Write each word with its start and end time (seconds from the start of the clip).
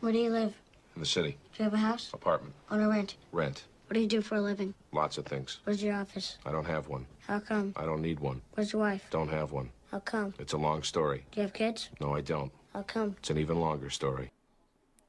Where 0.00 0.12
do 0.12 0.18
you 0.18 0.30
live? 0.30 0.54
In 0.94 1.00
the 1.00 1.06
city. 1.06 1.38
Do 1.54 1.62
you 1.62 1.64
have 1.64 1.74
a 1.74 1.78
house? 1.78 2.10
Apartment. 2.12 2.54
On 2.70 2.80
a 2.80 2.88
rent? 2.88 3.16
Rent. 3.32 3.64
What 3.86 3.94
do 3.94 4.00
you 4.00 4.06
do 4.06 4.20
for 4.20 4.36
a 4.36 4.40
living? 4.40 4.74
Lots 4.92 5.16
of 5.16 5.26
things. 5.26 5.60
Where's 5.64 5.82
your 5.82 5.94
office? 5.94 6.38
I 6.44 6.52
don't 6.52 6.66
have 6.66 6.88
one. 6.88 7.06
How 7.26 7.38
come? 7.40 7.72
I 7.76 7.84
don't 7.84 8.02
need 8.02 8.20
one. 8.20 8.42
Where's 8.54 8.72
your 8.72 8.82
wife? 8.82 9.06
Don't 9.10 9.28
have 9.28 9.52
one. 9.52 9.70
How 9.90 10.00
come? 10.00 10.34
It's 10.38 10.52
a 10.52 10.58
long 10.58 10.82
story. 10.82 11.24
Do 11.30 11.40
you 11.40 11.42
have 11.42 11.52
kids? 11.52 11.88
No, 12.00 12.14
I 12.14 12.20
don't. 12.20 12.52
How 12.72 12.82
come? 12.82 13.16
It's 13.18 13.30
an 13.30 13.38
even 13.38 13.58
longer 13.60 13.88
story. 13.90 14.32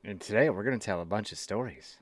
And 0.04 0.22
today 0.22 0.50
we're 0.50 0.64
going 0.64 0.80
to 0.80 0.86
tell 0.86 1.02
a 1.02 1.06
bunch 1.06 1.32
of 1.32 1.38
stories. 1.38 1.98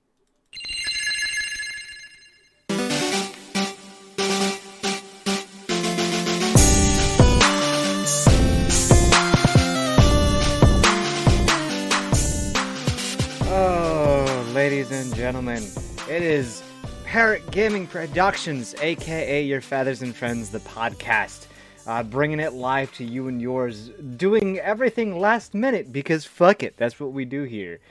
Gentlemen, 15.35 15.69
it 16.09 16.23
is 16.23 16.63
Parrot 17.03 17.51
Gaming 17.51 17.87
Productions, 17.87 18.73
aka 18.79 19.43
Your 19.43 19.59
Feathers 19.59 20.01
and 20.01 20.15
Friends, 20.15 20.49
the 20.49 20.59
podcast. 20.59 21.47
Uh, 21.85 22.03
bringing 22.03 22.39
it 22.39 22.53
live 22.53 22.89
to 22.93 23.03
you 23.03 23.27
and 23.27 23.41
yours, 23.41 23.89
doing 24.15 24.59
everything 24.59 25.19
last 25.19 25.53
minute 25.53 25.91
because 25.91 26.23
fuck 26.23 26.63
it, 26.63 26.77
that's 26.77 27.01
what 27.01 27.11
we 27.11 27.25
do 27.25 27.43
here. 27.43 27.81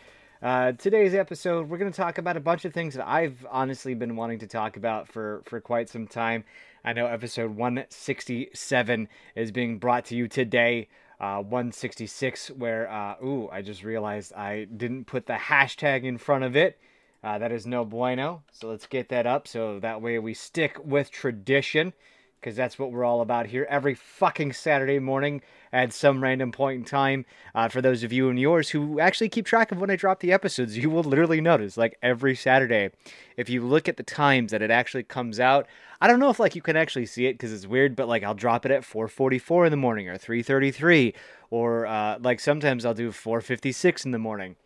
Uh, 0.40 0.72
today's 0.72 1.12
episode, 1.12 1.68
we're 1.68 1.76
going 1.76 1.92
to 1.92 1.96
talk 1.96 2.16
about 2.16 2.38
a 2.38 2.40
bunch 2.40 2.64
of 2.64 2.72
things 2.72 2.94
that 2.94 3.06
I've 3.06 3.44
honestly 3.50 3.92
been 3.92 4.16
wanting 4.16 4.38
to 4.38 4.46
talk 4.46 4.78
about 4.78 5.06
for, 5.06 5.42
for 5.44 5.60
quite 5.60 5.90
some 5.90 6.06
time. 6.06 6.44
I 6.82 6.94
know 6.94 7.04
episode 7.04 7.54
167 7.54 9.06
is 9.36 9.52
being 9.52 9.76
brought 9.76 10.06
to 10.06 10.16
you 10.16 10.28
today. 10.28 10.88
Uh, 11.20 11.42
166, 11.42 12.52
where, 12.52 12.90
uh, 12.90 13.16
ooh, 13.22 13.50
I 13.52 13.60
just 13.60 13.84
realized 13.84 14.32
I 14.32 14.64
didn't 14.64 15.04
put 15.04 15.26
the 15.26 15.34
hashtag 15.34 16.04
in 16.04 16.16
front 16.16 16.44
of 16.44 16.56
it. 16.56 16.78
Uh, 17.24 17.38
that 17.38 17.50
is 17.50 17.66
no 17.66 17.86
bueno. 17.86 18.42
So 18.52 18.68
let's 18.68 18.86
get 18.86 19.08
that 19.08 19.26
up 19.26 19.48
so 19.48 19.80
that 19.80 20.02
way 20.02 20.18
we 20.18 20.34
stick 20.34 20.76
with 20.84 21.10
tradition 21.10 21.94
because 22.38 22.54
that's 22.54 22.78
what 22.78 22.92
we're 22.92 23.04
all 23.04 23.22
about 23.22 23.46
here 23.46 23.66
every 23.70 23.94
fucking 23.94 24.52
Saturday 24.52 24.98
morning 24.98 25.40
at 25.72 25.94
some 25.94 26.22
random 26.22 26.52
point 26.52 26.80
in 26.80 26.84
time. 26.84 27.24
Uh, 27.54 27.66
for 27.66 27.80
those 27.80 28.02
of 28.02 28.12
you 28.12 28.28
and 28.28 28.38
yours 28.38 28.68
who 28.68 29.00
actually 29.00 29.30
keep 29.30 29.46
track 29.46 29.72
of 29.72 29.80
when 29.80 29.88
I 29.88 29.96
drop 29.96 30.20
the 30.20 30.34
episodes, 30.34 30.76
you 30.76 30.90
will 30.90 31.02
literally 31.02 31.40
notice 31.40 31.78
like 31.78 31.96
every 32.02 32.34
Saturday, 32.34 32.90
if 33.38 33.48
you 33.48 33.64
look 33.64 33.88
at 33.88 33.96
the 33.96 34.02
times 34.02 34.50
that 34.50 34.60
it 34.60 34.70
actually 34.70 35.04
comes 35.04 35.40
out, 35.40 35.66
I 36.02 36.06
don't 36.06 36.20
know 36.20 36.28
if 36.28 36.38
like 36.38 36.54
you 36.54 36.60
can 36.60 36.76
actually 36.76 37.06
see 37.06 37.24
it 37.24 37.32
because 37.32 37.54
it's 37.54 37.66
weird, 37.66 37.96
but 37.96 38.06
like 38.06 38.22
I'll 38.22 38.34
drop 38.34 38.66
it 38.66 38.70
at 38.70 38.82
4:44 38.82 39.64
in 39.64 39.70
the 39.70 39.78
morning 39.78 40.10
or 40.10 40.18
3:33, 40.18 41.14
or 41.48 41.86
uh, 41.86 42.18
like 42.20 42.38
sometimes 42.38 42.84
I'll 42.84 42.92
do 42.92 43.10
4:56 43.10 44.04
in 44.04 44.10
the 44.10 44.18
morning. 44.18 44.56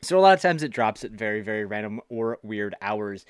So 0.00 0.18
a 0.18 0.20
lot 0.20 0.34
of 0.34 0.40
times 0.40 0.62
it 0.62 0.70
drops 0.70 1.04
at 1.04 1.10
very 1.10 1.40
very 1.40 1.64
random 1.64 2.00
or 2.08 2.38
weird 2.42 2.74
hours. 2.80 3.26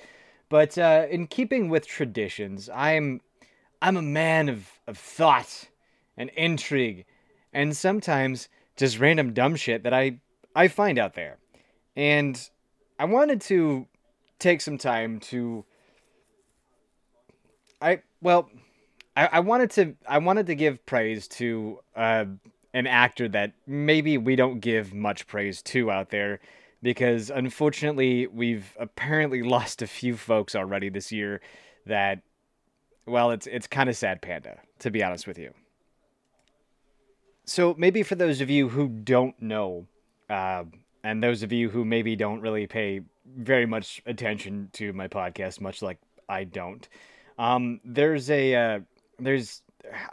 But 0.49 0.77
uh, 0.77 1.05
in 1.09 1.27
keeping 1.27 1.69
with 1.69 1.87
traditions, 1.87 2.69
I'm 2.73 3.21
I'm 3.81 3.97
a 3.97 4.01
man 4.01 4.49
of, 4.49 4.71
of 4.87 4.97
thought 4.97 5.69
and 6.17 6.29
intrigue, 6.31 7.05
and 7.53 7.75
sometimes 7.75 8.49
just 8.75 8.99
random 8.99 9.33
dumb 9.33 9.55
shit 9.55 9.83
that 9.83 9.93
I, 9.93 10.19
I 10.55 10.67
find 10.67 10.97
out 10.97 11.13
there. 11.13 11.37
And 11.95 12.49
I 12.97 13.05
wanted 13.05 13.41
to 13.41 13.87
take 14.39 14.61
some 14.61 14.77
time 14.77 15.19
to 15.19 15.65
I 17.81 18.01
well 18.21 18.49
I, 19.15 19.27
I 19.33 19.39
wanted 19.41 19.71
to 19.71 19.95
I 20.07 20.17
wanted 20.17 20.47
to 20.47 20.55
give 20.55 20.85
praise 20.85 21.27
to 21.29 21.79
uh, 21.95 22.25
an 22.73 22.87
actor 22.87 23.27
that 23.27 23.53
maybe 23.65 24.17
we 24.17 24.35
don't 24.35 24.59
give 24.59 24.93
much 24.93 25.27
praise 25.27 25.61
to 25.61 25.89
out 25.89 26.09
there 26.09 26.39
because 26.81 27.29
unfortunately 27.29 28.27
we've 28.27 28.75
apparently 28.79 29.41
lost 29.55 29.81
a 29.81 29.87
few 29.87 30.15
folks 30.15 30.55
already 30.55 30.89
this 30.89 31.11
year 31.11 31.41
that 31.85 32.21
well, 33.09 33.31
it's 33.31 33.47
it's 33.47 33.67
kind 33.67 33.89
of 33.89 33.97
sad, 33.97 34.21
Panda, 34.21 34.59
to 34.79 34.91
be 34.91 35.03
honest 35.03 35.27
with 35.27 35.37
you. 35.37 35.53
So 37.45 37.75
maybe 37.77 38.03
for 38.03 38.15
those 38.15 38.41
of 38.41 38.49
you 38.49 38.69
who 38.69 38.87
don't 38.87 39.39
know, 39.41 39.87
uh, 40.29 40.65
and 41.03 41.23
those 41.23 41.41
of 41.41 41.51
you 41.51 41.69
who 41.69 41.83
maybe 41.83 42.15
don't 42.15 42.41
really 42.41 42.67
pay 42.67 43.01
very 43.25 43.65
much 43.65 44.01
attention 44.05 44.69
to 44.73 44.93
my 44.93 45.07
podcast, 45.07 45.59
much 45.59 45.81
like 45.81 45.97
I 46.27 46.43
don't, 46.43 46.87
um, 47.39 47.81
there's 47.83 48.29
a 48.29 48.55
uh, 48.55 48.79
there's 49.17 49.63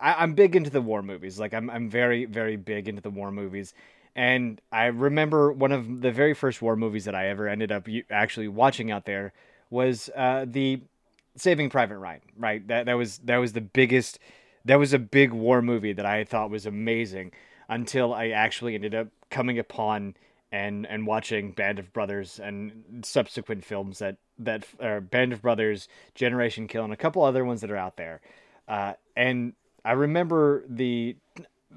I, 0.00 0.22
am 0.22 0.34
big 0.34 0.56
into 0.56 0.70
the 0.70 0.80
war 0.80 1.02
movies. 1.02 1.38
Like 1.38 1.54
I'm 1.54 1.70
I'm 1.70 1.88
very 1.88 2.24
very 2.24 2.56
big 2.56 2.88
into 2.88 3.02
the 3.02 3.10
war 3.10 3.30
movies. 3.30 3.74
And 4.14 4.60
I 4.72 4.86
remember 4.86 5.52
one 5.52 5.72
of 5.72 6.00
the 6.00 6.10
very 6.10 6.32
first 6.32 6.62
war 6.62 6.74
movies 6.74 7.04
that 7.04 7.14
I 7.14 7.28
ever 7.28 7.48
ended 7.48 7.70
up 7.70 7.86
actually 8.10 8.48
watching 8.48 8.90
out 8.90 9.04
there 9.04 9.34
was 9.68 10.08
uh, 10.16 10.46
the 10.48 10.80
Saving 11.36 11.68
Private 11.68 11.98
Ryan, 11.98 12.22
right? 12.36 12.66
That 12.66 12.86
that 12.86 12.94
was 12.94 13.18
that 13.18 13.36
was 13.36 13.52
the 13.52 13.60
biggest 13.60 14.18
that 14.64 14.78
was 14.78 14.92
a 14.92 14.98
big 14.98 15.32
war 15.32 15.60
movie 15.62 15.92
that 15.92 16.06
I 16.06 16.24
thought 16.24 16.50
was 16.50 16.66
amazing 16.66 17.32
until 17.68 18.14
I 18.14 18.28
actually 18.28 18.74
ended 18.74 18.94
up 18.94 19.08
coming 19.30 19.58
upon 19.58 20.14
and 20.50 20.86
and 20.86 21.06
watching 21.06 21.52
Band 21.52 21.78
of 21.78 21.92
Brothers 21.92 22.40
and 22.40 23.02
subsequent 23.04 23.64
films 23.64 23.98
that 23.98 24.16
that 24.38 24.64
uh, 24.80 25.00
Band 25.00 25.32
of 25.32 25.42
Brothers, 25.42 25.88
Generation 26.14 26.68
Kill, 26.68 26.84
and 26.84 26.92
a 26.92 26.96
couple 26.96 27.22
other 27.22 27.44
ones 27.44 27.60
that 27.60 27.70
are 27.70 27.76
out 27.76 27.96
there. 27.96 28.20
Uh, 28.68 28.94
and 29.16 29.52
I 29.86 29.92
remember 29.92 30.64
the 30.68 31.16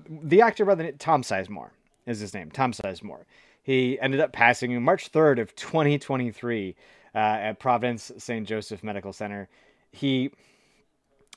the 0.10 0.42
actor 0.42 0.66
by 0.66 0.76
the 0.76 0.84
name 0.84 0.98
Tom 0.98 1.22
Sizemore 1.22 1.70
is 2.08 2.20
his 2.20 2.34
name, 2.34 2.50
Tom 2.50 2.74
Sizemore. 2.74 3.26
He 3.62 4.00
ended 4.00 4.20
up 4.20 4.34
passing 4.34 4.82
March 4.82 5.12
3rd 5.12 5.40
of 5.40 5.56
2023 5.56 6.76
uh, 7.14 7.18
at 7.18 7.60
Providence 7.60 8.12
St. 8.18 8.48
Joseph 8.48 8.84
Medical 8.84 9.14
Center. 9.14 9.48
He, 9.92 10.32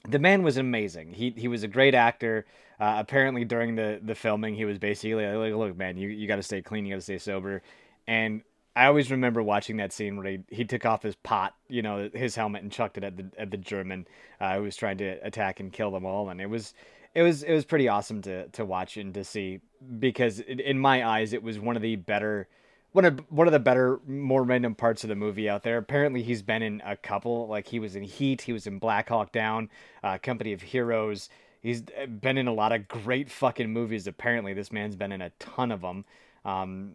the 0.08 0.18
man 0.18 0.42
was 0.42 0.56
amazing. 0.56 1.12
He 1.12 1.34
he 1.36 1.46
was 1.46 1.62
a 1.62 1.68
great 1.68 1.94
actor. 1.94 2.46
Uh, 2.80 2.96
apparently, 2.98 3.44
during 3.44 3.74
the 3.74 4.00
the 4.02 4.14
filming, 4.14 4.54
he 4.54 4.64
was 4.64 4.78
basically 4.78 5.26
like, 5.26 5.54
"Look, 5.54 5.76
man, 5.76 5.98
you 5.98 6.08
you 6.08 6.26
got 6.26 6.36
to 6.36 6.42
stay 6.42 6.62
clean, 6.62 6.86
you 6.86 6.92
got 6.92 6.96
to 6.96 7.02
stay 7.02 7.18
sober." 7.18 7.62
And 8.06 8.42
I 8.74 8.86
always 8.86 9.10
remember 9.10 9.42
watching 9.42 9.76
that 9.78 9.92
scene 9.92 10.16
where 10.16 10.26
he, 10.26 10.38
he 10.48 10.64
took 10.64 10.86
off 10.86 11.02
his 11.02 11.14
pot, 11.16 11.54
you 11.68 11.82
know, 11.82 12.08
his 12.14 12.34
helmet, 12.34 12.62
and 12.62 12.72
chucked 12.72 12.96
it 12.96 13.04
at 13.04 13.16
the 13.16 13.26
at 13.38 13.50
the 13.50 13.56
German 13.56 14.06
uh, 14.40 14.56
who 14.56 14.62
was 14.62 14.76
trying 14.76 14.98
to 14.98 15.18
attack 15.26 15.60
and 15.60 15.72
kill 15.72 15.90
them 15.90 16.06
all. 16.06 16.30
And 16.30 16.40
it 16.40 16.48
was 16.48 16.74
it 17.14 17.22
was 17.22 17.42
it 17.42 17.52
was 17.52 17.64
pretty 17.64 17.88
awesome 17.88 18.22
to 18.22 18.48
to 18.48 18.64
watch 18.64 18.96
and 18.96 19.12
to 19.14 19.24
see 19.24 19.60
because 19.98 20.40
it, 20.40 20.60
in 20.60 20.78
my 20.78 21.06
eyes, 21.06 21.32
it 21.32 21.42
was 21.42 21.58
one 21.58 21.76
of 21.76 21.82
the 21.82 21.96
better 21.96 22.48
one 22.92 23.04
of 23.04 23.18
one 23.30 23.46
of 23.46 23.52
the 23.52 23.58
better, 23.58 24.00
more 24.06 24.42
random 24.42 24.74
parts 24.74 25.02
of 25.02 25.08
the 25.08 25.16
movie 25.16 25.48
out 25.48 25.62
there. 25.62 25.78
Apparently, 25.78 26.22
he's 26.22 26.42
been 26.42 26.62
in 26.62 26.82
a 26.84 26.96
couple. 26.96 27.48
Like 27.48 27.66
he 27.66 27.78
was 27.78 27.96
in 27.96 28.02
Heat, 28.02 28.42
he 28.42 28.52
was 28.52 28.66
in 28.66 28.78
Black 28.78 29.08
Hawk 29.08 29.32
Down, 29.32 29.70
uh, 30.02 30.18
Company 30.18 30.52
of 30.52 30.62
Heroes. 30.62 31.28
He's 31.62 31.82
been 31.82 32.38
in 32.38 32.48
a 32.48 32.52
lot 32.52 32.72
of 32.72 32.88
great 32.88 33.30
fucking 33.30 33.70
movies. 33.70 34.06
Apparently, 34.06 34.52
this 34.52 34.72
man's 34.72 34.96
been 34.96 35.12
in 35.12 35.22
a 35.22 35.30
ton 35.38 35.70
of 35.70 35.80
them. 35.80 36.04
Um, 36.44 36.92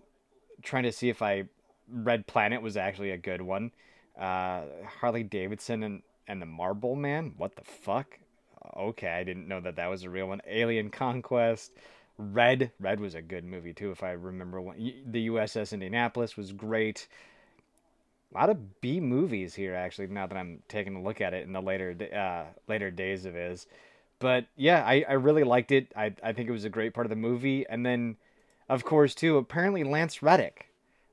trying 0.62 0.84
to 0.84 0.92
see 0.92 1.10
if 1.10 1.22
I 1.22 1.46
Red 1.92 2.28
Planet 2.28 2.62
was 2.62 2.78
actually 2.78 3.12
a 3.12 3.18
good 3.18 3.42
one. 3.42 3.72
Uh, 4.20 4.64
Harley 5.00 5.24
Davidson 5.24 5.84
and 5.84 6.02
and 6.28 6.42
the 6.42 6.46
Marlboro 6.46 6.96
Man. 6.96 7.34
What 7.38 7.56
the 7.56 7.64
fuck? 7.64 8.20
Okay, 8.76 9.10
I 9.10 9.24
didn't 9.24 9.48
know 9.48 9.62
that 9.62 9.78
that 9.78 9.88
was 9.88 10.04
a 10.04 10.10
real 10.10 10.28
one. 10.28 10.42
Alien 10.48 10.90
Conquest. 10.90 11.72
Red. 12.18 12.72
Red 12.80 13.00
was 13.00 13.16
a 13.16 13.22
good 13.22 13.46
movie 13.46 13.74
too, 13.74 13.92
if 13.92 14.04
I 14.04 14.12
remember. 14.12 14.60
One. 14.60 14.78
The 15.06 15.28
USS 15.30 15.72
Indianapolis 15.74 16.36
was 16.36 16.52
great. 16.52 17.08
A 18.34 18.38
lot 18.38 18.50
of 18.50 18.82
B 18.82 19.00
movies 19.00 19.56
here, 19.56 19.74
actually. 19.74 20.08
Now 20.08 20.28
that 20.28 20.38
I'm 20.38 20.62
taking 20.68 20.96
a 20.96 21.02
look 21.02 21.22
at 21.22 21.34
it 21.34 21.46
in 21.46 21.54
the 21.54 21.62
later 21.62 21.96
uh, 22.14 22.52
later 22.68 22.92
days 22.92 23.26
of 23.26 23.36
his, 23.36 23.68
but 24.20 24.46
yeah, 24.56 24.84
I, 24.86 25.06
I 25.08 25.14
really 25.14 25.44
liked 25.44 25.72
it. 25.72 25.92
I 25.96 26.14
I 26.24 26.34
think 26.34 26.50
it 26.50 26.54
was 26.54 26.66
a 26.66 26.70
great 26.70 26.94
part 26.94 27.06
of 27.06 27.10
the 27.10 27.16
movie. 27.16 27.66
And 27.70 27.86
then, 27.86 28.18
of 28.68 28.84
course, 28.84 29.16
too. 29.16 29.38
Apparently, 29.38 29.84
Lance 29.84 30.22
Reddick 30.22 30.68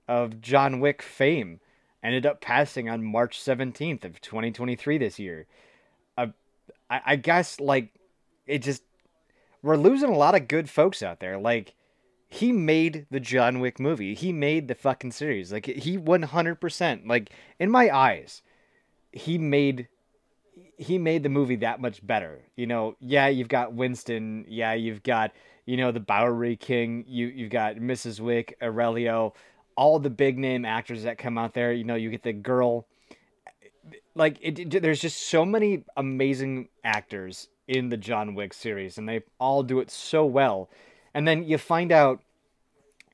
of 0.09 0.41
John 0.41 0.81
Wick 0.81 1.03
fame 1.03 1.61
ended 2.03 2.27
up 2.27 2.41
passing 2.41 2.89
on 2.89 3.03
March 3.03 3.39
17th 3.39 4.05
of 4.05 4.21
2023 4.21 4.99
this 4.99 5.19
year. 5.19 5.47
Uh, 6.19 6.29
I, 6.91 7.01
I 7.07 7.17
guess 7.17 7.59
like 7.61 7.95
it 8.47 8.59
just 8.59 8.83
we're 9.63 9.77
losing 9.77 10.11
a 10.11 10.17
lot 10.17 10.35
of 10.35 10.47
good 10.47 10.69
folks 10.69 11.03
out 11.03 11.21
there. 11.21 11.39
Like 11.39 11.75
he 12.29 12.53
made 12.53 13.07
the 13.11 13.21
John 13.21 13.61
Wick 13.61 13.81
movie. 13.81 14.15
He 14.15 14.33
made 14.33 14.69
the 14.69 14.75
fucking 14.75 15.13
series. 15.13 15.53
Like 15.53 15.67
he 15.67 15.97
100% 15.97 17.07
like 17.07 17.31
in 17.59 17.71
my 17.71 17.95
eyes, 17.95 18.43
he 19.13 19.39
made 19.39 19.89
he 20.77 20.99
made 20.99 21.23
the 21.23 21.29
movie 21.29 21.57
that 21.57 21.81
much 21.81 22.05
better. 22.07 22.43
You 22.57 22.67
know, 22.67 22.97
yeah, 23.01 23.29
you've 23.29 23.49
got 23.49 23.75
Winston, 23.75 24.45
yeah, 24.49 24.75
you've 24.75 25.03
got, 25.03 25.33
you 25.67 25.77
know, 25.77 25.93
the 25.93 26.01
Bowery 26.01 26.57
King, 26.57 27.05
you 27.07 27.29
you've 27.29 27.51
got 27.51 27.77
Mrs. 27.77 28.21
Wick, 28.21 28.57
Aurelio, 28.63 29.35
all 29.77 29.99
the 29.99 30.11
big 30.11 30.39
name 30.39 30.65
actors 30.65 31.05
that 31.05 31.19
come 31.19 31.39
out 31.39 31.55
there, 31.55 31.73
you 31.73 31.85
know, 31.85 31.95
you 31.97 32.11
get 32.11 32.23
the 32.23 32.33
girl 32.33 32.87
like 34.15 34.39
it, 34.41 34.59
it 34.59 34.83
there's 34.83 35.01
just 35.01 35.29
so 35.29 35.45
many 35.45 35.85
amazing 35.97 36.69
actors 36.85 37.49
in 37.69 37.89
the 37.89 37.97
John 37.97 38.35
Wick 38.35 38.55
series, 38.55 38.99
and 38.99 39.09
they 39.09 39.23
all 39.39 39.63
do 39.63 39.81
it 39.81 39.91
so 39.91 40.25
well. 40.25 40.71
And 41.15 41.27
then 41.27 41.45
you 41.45 41.59
find 41.59 41.93
out 41.93 42.21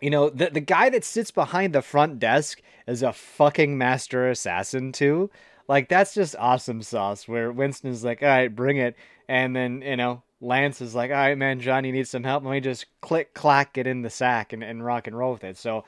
You 0.01 0.11
know, 0.11 0.31
the 0.31 0.51
the 0.51 0.61
guy 0.61 0.89
that 0.91 1.05
sits 1.05 1.31
behind 1.31 1.75
the 1.75 1.83
front 1.83 2.19
desk 2.19 2.63
is 2.87 3.03
a 3.03 3.13
fucking 3.13 3.77
master 3.77 4.29
assassin 4.31 4.93
too. 4.93 5.31
Like 5.69 5.89
that's 5.89 6.15
just 6.15 6.37
awesome 6.39 6.83
sauce. 6.83 7.29
Where 7.29 7.53
Winston's 7.53 8.05
like, 8.05 8.23
"All 8.23 8.29
right, 8.29 8.55
bring 8.55 8.79
it," 8.79 8.97
and 9.29 9.55
then 9.55 9.83
you 9.83 9.97
know 9.97 10.23
Lance 10.41 10.81
is 10.81 10.95
like, 10.95 11.11
"All 11.11 11.17
right, 11.19 11.37
man, 11.37 11.61
Johnny 11.61 11.93
needs 11.93 12.11
some 12.11 12.25
help." 12.25 12.45
Let 12.45 12.53
me 12.53 12.61
just 12.61 12.87
click 13.03 13.35
clack 13.35 13.75
get 13.75 13.87
in 13.87 14.03
the 14.03 14.11
sack 14.11 14.53
and, 14.55 14.65
and 14.65 14.85
rock 14.85 15.07
and 15.07 15.17
roll 15.17 15.33
with 15.33 15.45
it. 15.45 15.59
So, 15.59 15.85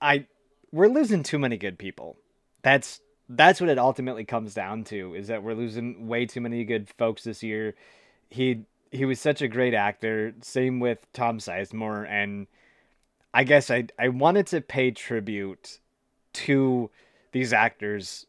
I 0.00 0.26
we're 0.72 0.88
losing 0.88 1.22
too 1.22 1.38
many 1.38 1.56
good 1.56 1.78
people. 1.78 2.16
That's 2.62 3.00
that's 3.28 3.60
what 3.60 3.70
it 3.70 3.78
ultimately 3.78 4.24
comes 4.24 4.54
down 4.54 4.84
to 4.84 5.14
is 5.14 5.28
that 5.28 5.42
we're 5.42 5.54
losing 5.54 6.08
way 6.08 6.26
too 6.26 6.40
many 6.40 6.64
good 6.64 6.88
folks 6.98 7.24
this 7.24 7.42
year. 7.42 7.74
He 8.28 8.64
he 8.90 9.04
was 9.04 9.20
such 9.20 9.40
a 9.40 9.48
great 9.48 9.74
actor. 9.74 10.34
Same 10.42 10.80
with 10.80 11.06
Tom 11.12 11.38
Sizemore, 11.38 12.08
and 12.08 12.46
I 13.32 13.44
guess 13.44 13.70
I 13.70 13.86
I 13.98 14.08
wanted 14.08 14.46
to 14.48 14.60
pay 14.60 14.90
tribute 14.90 15.78
to 16.32 16.90
these 17.32 17.52
actors 17.52 18.26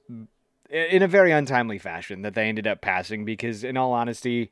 in 0.70 1.02
a 1.02 1.08
very 1.08 1.32
untimely 1.32 1.78
fashion 1.78 2.22
that 2.22 2.34
they 2.34 2.48
ended 2.48 2.68
up 2.68 2.82
passing 2.82 3.26
because, 3.26 3.64
in 3.64 3.76
all 3.78 3.92
honesty, 3.92 4.52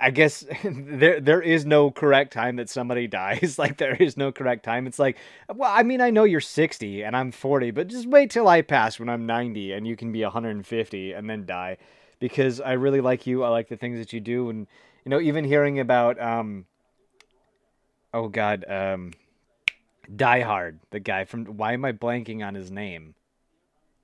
I 0.00 0.10
guess 0.10 0.44
there 0.64 1.20
there 1.20 1.42
is 1.42 1.64
no 1.64 1.90
correct 1.90 2.32
time 2.32 2.56
that 2.56 2.68
somebody 2.68 3.06
dies. 3.08 3.58
like 3.58 3.78
there 3.78 3.96
is 3.96 4.16
no 4.16 4.32
correct 4.32 4.64
time. 4.64 4.86
It's 4.86 4.98
like, 4.98 5.16
well, 5.54 5.70
I 5.72 5.82
mean, 5.82 6.00
I 6.00 6.10
know 6.10 6.24
you're 6.24 6.40
60 6.40 7.02
and 7.02 7.16
I'm 7.16 7.32
40, 7.32 7.70
but 7.70 7.88
just 7.88 8.06
wait 8.06 8.30
till 8.30 8.48
I 8.48 8.62
pass 8.62 8.98
when 8.98 9.08
I'm 9.08 9.26
90 9.26 9.72
and 9.72 9.86
you 9.86 9.96
can 9.96 10.12
be 10.12 10.22
150 10.22 11.12
and 11.12 11.30
then 11.30 11.46
die, 11.46 11.76
because 12.18 12.60
I 12.60 12.72
really 12.72 13.00
like 13.00 13.26
you. 13.26 13.44
I 13.44 13.48
like 13.48 13.68
the 13.68 13.76
things 13.76 13.98
that 13.98 14.12
you 14.12 14.20
do, 14.20 14.50
and 14.50 14.66
you 15.04 15.10
know, 15.10 15.20
even 15.20 15.44
hearing 15.44 15.78
about 15.78 16.20
um, 16.20 16.66
oh 18.12 18.28
god, 18.28 18.64
um, 18.68 19.12
Die 20.14 20.40
Hard, 20.40 20.80
the 20.90 21.00
guy 21.00 21.24
from. 21.24 21.44
Why 21.44 21.72
am 21.72 21.84
I 21.84 21.92
blanking 21.92 22.46
on 22.46 22.54
his 22.54 22.70
name? 22.70 23.14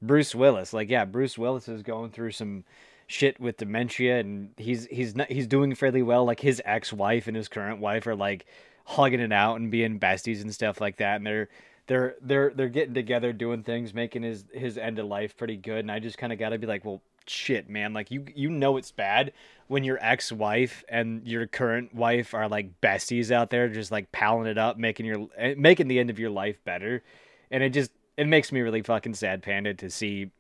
Bruce 0.02 0.34
Willis. 0.34 0.72
Like, 0.72 0.90
yeah, 0.90 1.04
Bruce 1.04 1.38
Willis 1.38 1.68
is 1.68 1.82
going 1.82 2.10
through 2.10 2.32
some 2.32 2.64
shit 3.06 3.38
with 3.38 3.56
dementia 3.58 4.18
and 4.18 4.50
he's 4.56 4.86
he's 4.86 5.14
not 5.14 5.30
he's 5.30 5.46
doing 5.46 5.74
fairly 5.74 6.02
well. 6.02 6.24
Like 6.24 6.40
his 6.40 6.62
ex-wife 6.64 7.26
and 7.26 7.36
his 7.36 7.48
current 7.48 7.80
wife 7.80 8.06
are 8.06 8.16
like 8.16 8.46
hugging 8.84 9.20
it 9.20 9.32
out 9.32 9.58
and 9.58 9.70
being 9.70 9.98
besties 9.98 10.42
and 10.42 10.52
stuff 10.52 10.80
like 10.80 10.96
that 10.96 11.16
and 11.16 11.26
they're 11.26 11.48
they're 11.86 12.14
they're 12.20 12.52
they're 12.54 12.68
getting 12.68 12.94
together 12.94 13.32
doing 13.32 13.62
things 13.62 13.94
making 13.94 14.22
his 14.22 14.44
his 14.52 14.76
end 14.78 14.98
of 14.98 15.06
life 15.06 15.36
pretty 15.36 15.56
good 15.56 15.78
and 15.78 15.90
I 15.90 15.98
just 15.98 16.18
kind 16.18 16.32
of 16.32 16.38
got 16.38 16.50
to 16.50 16.58
be 16.58 16.66
like 16.66 16.84
well 16.84 17.00
shit 17.26 17.70
man 17.70 17.94
like 17.94 18.10
you 18.10 18.26
you 18.34 18.50
know 18.50 18.76
it's 18.76 18.90
bad 18.90 19.32
when 19.68 19.82
your 19.82 19.98
ex-wife 20.02 20.84
and 20.90 21.26
your 21.26 21.46
current 21.46 21.94
wife 21.94 22.34
are 22.34 22.48
like 22.48 22.80
besties 22.82 23.30
out 23.30 23.48
there 23.48 23.68
just 23.68 23.90
like 23.90 24.12
palling 24.12 24.46
it 24.46 24.58
up 24.58 24.76
making 24.76 25.06
your 25.06 25.28
eh, 25.38 25.54
making 25.56 25.88
the 25.88 25.98
end 25.98 26.10
of 26.10 26.18
your 26.18 26.28
life 26.28 26.62
better 26.64 27.02
and 27.50 27.62
it 27.62 27.70
just 27.70 27.90
it 28.18 28.26
makes 28.26 28.52
me 28.52 28.60
really 28.60 28.82
fucking 28.82 29.14
sad 29.14 29.42
panda 29.42 29.72
to 29.72 29.88
see 29.88 30.30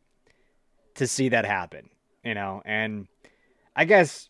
to 0.94 1.06
see 1.06 1.30
that 1.30 1.46
happen 1.46 1.88
you 2.24 2.34
know, 2.34 2.62
and 2.64 3.06
I 3.76 3.84
guess 3.84 4.28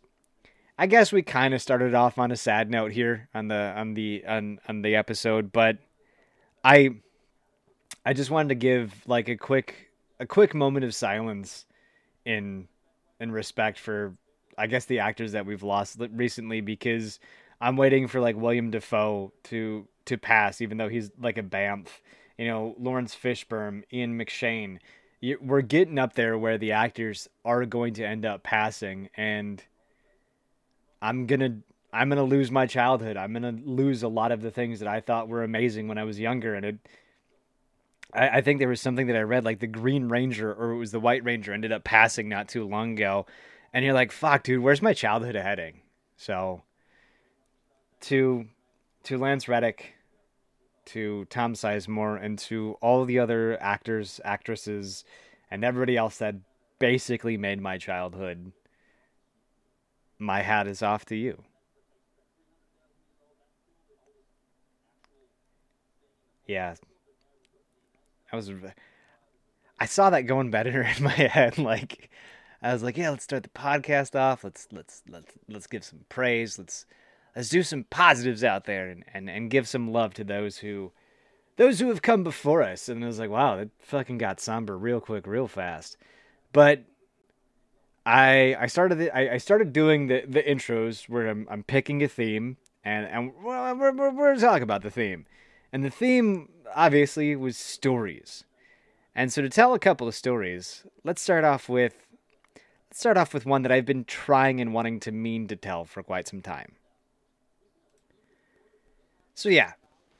I 0.79 0.87
guess 0.87 1.13
we 1.13 1.23
kind 1.23 1.55
of 1.55 1.63
started 1.63 1.95
off 1.95 2.19
on 2.19 2.33
a 2.33 2.37
sad 2.37 2.71
note 2.71 2.93
here 2.93 3.29
on 3.35 3.49
the 3.49 3.73
on 3.77 3.95
the 3.95 4.25
on 4.27 4.59
on 4.69 4.83
the 4.83 4.97
episode, 4.97 5.53
but 5.53 5.79
I 6.65 6.97
I 8.05 8.13
just 8.13 8.31
wanted 8.31 8.49
to 8.51 8.55
give 8.57 8.93
like 9.07 9.29
a 9.29 9.37
quick 9.37 9.91
a 10.19 10.27
quick 10.27 10.55
moment 10.55 10.85
of 10.85 10.95
silence 10.95 11.67
in 12.25 12.67
in 13.21 13.31
respect 13.31 13.79
for 13.79 14.15
I 14.59 14.67
guess 14.67 14.85
the 14.87 15.01
actors 15.01 15.33
that 15.33 15.47
we've 15.47 15.63
lost 15.63 15.99
recently 16.13 16.61
because 16.61 17.21
I'm 17.61 17.77
waiting 17.77 18.09
for 18.09 18.21
like 18.21 18.37
William 18.37 18.71
Dafoe 18.71 19.33
to 19.45 19.87
to 20.07 20.19
pass 20.19 20.61
even 20.61 20.77
though 20.77 20.89
he's 20.89 21.11
like 21.21 21.39
a 21.39 21.43
bamf. 21.43 21.87
You 22.37 22.49
know, 22.49 22.75
Laurence 22.81 23.15
Fishburne, 23.15 23.85
Ian 23.93 24.19
McShane, 24.19 24.79
we're 25.41 25.63
getting 25.63 25.99
up 25.99 26.15
there 26.15 26.37
where 26.37 26.59
the 26.59 26.73
actors 26.73 27.29
are 27.45 27.65
going 27.65 27.95
to 27.95 28.05
end 28.05 28.25
up 28.25 28.43
passing 28.43 29.09
and 29.17 29.63
i'm 31.01 31.27
gonna 31.27 31.57
i'm 31.93 32.09
gonna 32.09 32.25
lose 32.25 32.51
my 32.51 32.67
childhood. 32.67 33.17
I'm 33.17 33.33
gonna 33.33 33.57
lose 33.65 34.03
a 34.03 34.09
lot 34.09 34.33
of 34.33 34.43
the 34.43 34.51
things 34.51 34.81
that 34.81 34.89
i 34.89 35.01
thought 35.01 35.29
were 35.29 35.43
amazing 35.43 35.89
when 35.89 35.99
i 35.99 36.05
was 36.05 36.19
younger 36.19 36.55
and 36.55 36.67
it 36.67 36.77
I, 38.13 38.29
I 38.29 38.41
think 38.41 38.59
there 38.59 38.69
was 38.69 38.81
something 38.81 39.07
that 39.07 39.17
i 39.17 39.23
read 39.23 39.45
like 39.45 39.61
the 39.61 39.67
green 39.67 40.09
ranger 40.09 40.53
or 40.53 40.73
it 40.73 40.79
was 40.79 40.93
the 40.93 41.01
white 41.01 41.25
ranger 41.25 41.53
ended 41.53 41.73
up 41.73 41.85
passing 41.85 42.29
not 42.29 42.49
too 42.49 42.67
long 42.67 42.93
ago 42.93 43.27
and 43.73 43.85
you're 43.85 43.95
like 43.95 44.13
fuck 44.13 44.43
dude 44.43 44.63
where's 44.63 44.83
my 44.83 44.93
childhood 44.93 45.35
heading? 45.35 45.81
So 46.17 46.63
to 48.03 48.47
to 49.05 49.19
lance 49.19 49.49
reddick 49.49 49.95
to 50.87 51.25
Tom 51.27 51.55
Sizemore 51.55 52.23
and 52.23 52.39
to 52.41 52.77
all 52.81 53.05
the 53.05 53.19
other 53.19 53.61
actors, 53.61 54.21
actresses, 54.25 55.05
and 55.51 55.65
everybody 55.65 55.97
else 55.97 56.19
that 56.19 56.37
basically 56.79 57.37
made 57.37 57.61
my 57.61 57.79
childhood. 57.79 58.53
My 60.19 60.43
hat 60.43 60.67
is 60.67 60.83
off 60.83 61.05
to 61.07 61.17
you. 61.17 61.43
Yeah. 66.47 66.75
I 68.33 68.37
was 68.37 68.51
I 69.79 69.87
saw 69.87 70.11
that 70.11 70.23
going 70.23 70.51
better 70.51 70.83
in 70.97 71.03
my 71.03 71.13
head 71.13 71.59
like 71.59 72.11
I 72.65 72.73
was 72.73 72.83
like, 72.83 72.97
yeah, 72.97 73.11
let's 73.11 73.25
start 73.25 73.43
the 73.43 73.51
podcast 73.51 74.19
off. 74.19 74.43
Let's 74.43 74.67
let's 74.73 75.03
let's 75.07 75.35
let's 75.49 75.67
give 75.67 75.85
some 75.85 76.01
praise. 76.09 76.59
Let's 76.59 76.87
let's 77.35 77.49
do 77.49 77.63
some 77.63 77.85
positives 77.85 78.45
out 78.45 78.65
there 78.65 78.89
and, 78.89 79.05
and, 79.13 79.29
and 79.29 79.51
give 79.51 79.69
some 79.69 79.93
love 79.93 80.15
to 80.15 80.25
those 80.25 80.59
who 80.59 80.93
those 81.57 81.79
who 81.79 81.89
have 81.89 82.03
come 82.03 82.25
before 82.25 82.63
us. 82.63 82.89
And 82.89 83.03
it 83.03 83.07
was 83.07 83.19
like, 83.21 83.31
wow, 83.31 83.57
that 83.57 83.69
fucking 83.79 84.19
got 84.19 84.41
somber 84.41 84.77
real 84.77 85.01
quick, 85.01 85.27
real 85.27 85.47
fast. 85.47 85.97
But 86.53 86.85
I 88.07 88.57
I 88.59 88.67
started 88.67 88.99
the, 88.99 89.17
I, 89.17 89.35
I 89.35 89.39
started 89.39 89.73
doing 89.73 90.09
the, 90.09 90.25
the 90.27 90.43
intros 90.43 91.09
where 91.09 91.29
I'm 91.29 91.47
I'm 91.51 91.63
picking 91.63 92.03
a 92.03 92.09
theme 92.09 92.57
and 92.85 93.07
and 93.07 93.33
we're, 93.43 93.75
we're, 93.75 94.11
we're 94.11 94.37
talking 94.37 94.63
about 94.63 94.83
the 94.83 94.91
theme. 94.91 95.27
And 95.73 95.85
the 95.85 95.91
theme 95.91 96.51
obviously 96.75 97.35
was 97.35 97.57
stories. 97.57 98.45
And 99.15 99.33
so 99.33 99.43
to 99.43 99.49
tell 99.49 99.75
a 99.75 99.79
couple 99.79 100.09
of 100.09 100.15
stories, 100.15 100.87
let's 101.05 101.23
start 101.23 101.45
off 101.45 101.69
with 101.69 102.07
let's 102.91 103.01
start 103.01 103.17
off 103.17 103.33
with 103.33 103.47
one 103.47 103.63
that 103.63 103.73
I've 103.73 103.87
been 103.87 104.05
trying 104.05 104.61
and 104.61 104.75
wanting 104.75 105.01
to 105.01 105.13
mean 105.13 105.49
to 105.49 105.57
tell 105.57 105.85
for 105.85 106.03
quite 106.03 106.29
some 106.29 106.43
time. 106.43 106.75
So 109.35 109.49
yeah, 109.49 109.73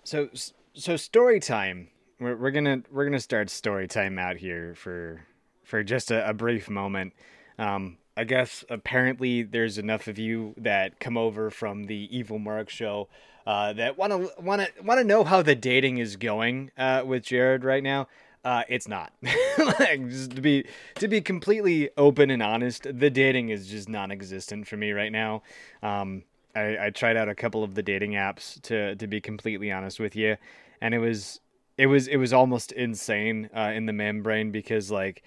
so 0.03 0.29
so 0.75 0.97
story 0.97 1.39
time. 1.39 1.89
We're 2.19 2.37
we're 2.37 2.51
gonna 2.51 2.83
we're 2.91 3.05
gonna 3.05 3.21
start 3.21 3.49
story 3.49 3.87
time 3.87 4.19
out 4.19 4.37
here 4.37 4.75
for 4.75 5.25
for 5.63 5.83
just 5.83 6.11
a, 6.11 6.29
a 6.29 6.35
brief 6.35 6.69
moment. 6.69 7.13
Um, 7.59 7.99
I 8.17 8.25
guess 8.25 8.65
apparently 8.69 9.43
there's 9.43 9.79
enough 9.79 10.09
of 10.09 10.19
you 10.19 10.55
that 10.57 10.99
come 10.99 11.17
over 11.17 11.51
from 11.51 11.85
the 11.85 12.09
Evil 12.17 12.39
Mark 12.39 12.71
show 12.71 13.09
uh, 13.47 13.73
that 13.75 13.97
want 13.97 14.13
to 14.13 14.43
want 14.43 14.63
to 14.63 14.83
want 14.83 14.99
to 14.99 15.05
know 15.05 15.23
how 15.23 15.43
the 15.43 15.55
dating 15.55 15.99
is 15.99 16.17
going 16.17 16.73
uh, 16.77 17.03
with 17.07 17.23
Jared 17.23 17.65
right 17.65 17.83
now. 17.83 18.09
Uh, 18.45 18.63
it's 18.69 18.87
not. 18.87 19.13
like, 19.79 20.07
just 20.09 20.33
to 20.33 20.41
be 20.41 20.65
to 20.97 21.09
be 21.09 21.21
completely 21.21 21.89
open 21.97 22.31
and 22.31 22.43
honest, 22.43 22.83
the 22.83 23.11
dating 23.11 23.49
is 23.49 23.69
just 23.69 23.89
non-existent 23.89 24.67
for 24.67 24.77
me 24.77 24.91
right 24.91 25.13
now. 25.13 25.43
Um, 25.83 26.25
I, 26.55 26.87
I 26.87 26.91
tried 26.91 27.17
out 27.17 27.29
a 27.29 27.35
couple 27.35 27.65
of 27.65 27.75
the 27.75 27.83
dating 27.83 28.13
apps 28.13 28.61
to 28.63 28.97
to 28.97 29.07
be 29.07 29.21
completely 29.21 29.71
honest 29.73 30.01
with 30.01 30.17
you, 30.17 30.37
and 30.81 30.95
it 30.95 30.99
was 30.99 31.41
it 31.77 31.87
was 31.87 32.07
it 32.09 32.17
was 32.17 32.33
almost 32.33 32.73
insane 32.73 33.51
uh, 33.57 33.73
in 33.75 33.87
the 33.87 33.93
membrane 33.93 34.51
because 34.51 34.91
like 34.91 35.23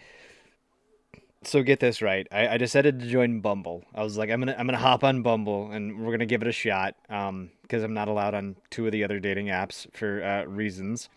so 1.43 1.62
get 1.63 1.79
this 1.79 2.01
right. 2.01 2.27
I, 2.31 2.48
I 2.50 2.57
decided 2.57 3.00
to 3.00 3.07
join 3.07 3.41
bumble. 3.41 3.84
I 3.93 4.03
was 4.03 4.17
like 4.17 4.29
i'm 4.29 4.39
gonna 4.39 4.55
i'm 4.57 4.65
gonna 4.65 4.77
hop 4.77 5.03
on 5.03 5.22
bumble 5.22 5.72
and 5.72 6.00
we're 6.03 6.12
gonna 6.12 6.25
give 6.25 6.41
it 6.41 6.48
a 6.48 6.51
shot 6.53 6.96
um 7.10 7.51
because 7.62 7.84
i'm 7.84 7.93
not 7.93 8.07
allowed 8.07 8.34
on 8.34 8.55
two 8.69 8.86
of 8.86 8.91
the 8.91 9.03
other 9.03 9.19
dating 9.19 9.48
apps 9.48 9.88
for 9.96 10.24
uh, 10.24 10.43
reasons. 10.46 11.10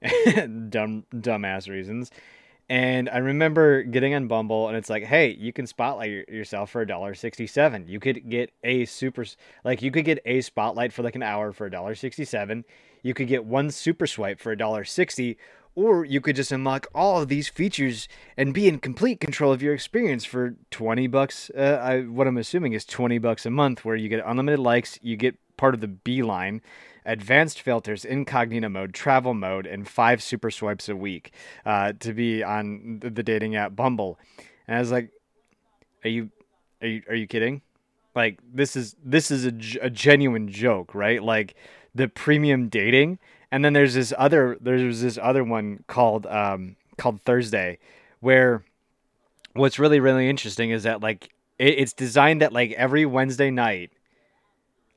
Dumb 0.70 1.04
dumbass 1.12 1.68
reasons 1.68 2.12
and 2.68 3.08
I 3.08 3.18
remember 3.18 3.82
getting 3.82 4.14
on 4.14 4.28
Bumble, 4.28 4.68
and 4.68 4.76
it's 4.76 4.90
like, 4.90 5.04
hey, 5.04 5.30
you 5.30 5.52
can 5.52 5.66
spotlight 5.66 6.28
yourself 6.28 6.70
for 6.70 6.82
a 6.82 6.86
dollar 6.86 7.14
sixty-seven. 7.14 7.88
You 7.88 8.00
could 8.00 8.28
get 8.28 8.52
a 8.62 8.84
super, 8.84 9.24
like, 9.64 9.82
you 9.82 9.90
could 9.90 10.04
get 10.04 10.20
a 10.24 10.40
spotlight 10.40 10.92
for 10.92 11.02
like 11.02 11.16
an 11.16 11.22
hour 11.22 11.52
for 11.52 11.66
a 11.66 11.70
dollar 11.70 11.94
sixty-seven. 11.94 12.64
You 13.02 13.14
could 13.14 13.28
get 13.28 13.44
one 13.44 13.70
super 13.70 14.06
swipe 14.06 14.40
for 14.40 14.52
a 14.52 14.58
dollar 14.58 14.84
sixty, 14.84 15.38
or 15.74 16.04
you 16.04 16.20
could 16.20 16.36
just 16.36 16.52
unlock 16.52 16.88
all 16.94 17.22
of 17.22 17.28
these 17.28 17.48
features 17.48 18.08
and 18.36 18.52
be 18.52 18.66
in 18.66 18.78
complete 18.80 19.20
control 19.20 19.52
of 19.52 19.62
your 19.62 19.72
experience 19.74 20.24
for 20.24 20.56
twenty 20.70 21.06
bucks. 21.06 21.50
Uh, 21.56 21.80
I, 21.80 22.00
what 22.02 22.26
I'm 22.26 22.36
assuming 22.36 22.72
is 22.72 22.84
twenty 22.84 23.18
bucks 23.18 23.46
a 23.46 23.50
month, 23.50 23.84
where 23.84 23.96
you 23.96 24.08
get 24.08 24.22
unlimited 24.26 24.58
likes, 24.58 24.98
you 25.00 25.16
get 25.16 25.36
part 25.56 25.74
of 25.74 25.80
the 25.80 25.88
beeline 25.88 26.60
advanced 27.08 27.60
filters, 27.60 28.04
incognito 28.04 28.68
mode, 28.68 28.94
travel 28.94 29.34
mode, 29.34 29.66
and 29.66 29.88
five 29.88 30.22
super 30.22 30.50
swipes 30.50 30.88
a 30.88 30.94
week 30.94 31.32
uh, 31.66 31.94
to 31.98 32.12
be 32.12 32.44
on 32.44 33.00
the 33.00 33.22
dating 33.24 33.56
app 33.56 33.74
Bumble. 33.74 34.18
And 34.68 34.76
I 34.76 34.80
was 34.80 34.92
like, 34.92 35.10
"Are 36.04 36.10
you, 36.10 36.30
are 36.80 36.88
you, 36.88 37.02
are 37.08 37.14
you 37.16 37.26
kidding? 37.26 37.62
Like 38.14 38.38
this 38.54 38.76
is 38.76 38.94
this 39.04 39.30
is 39.32 39.46
a, 39.46 39.86
a 39.86 39.90
genuine 39.90 40.48
joke, 40.48 40.94
right? 40.94 41.22
Like 41.22 41.56
the 41.94 42.06
premium 42.06 42.68
dating." 42.68 43.18
and 43.50 43.64
then 43.64 43.72
there's 43.72 43.94
this 43.94 44.12
other 44.18 44.56
there's 44.60 45.00
this 45.00 45.18
other 45.20 45.42
one 45.42 45.84
called 45.86 46.26
um 46.26 46.76
called 46.96 47.22
Thursday, 47.22 47.78
where 48.20 48.64
what's 49.54 49.78
really 49.78 50.00
really 50.00 50.28
interesting 50.28 50.70
is 50.70 50.82
that 50.82 51.00
like 51.00 51.30
it, 51.58 51.78
it's 51.78 51.92
designed 51.92 52.42
that 52.42 52.52
like 52.52 52.72
every 52.72 53.06
Wednesday 53.06 53.50
night. 53.50 53.90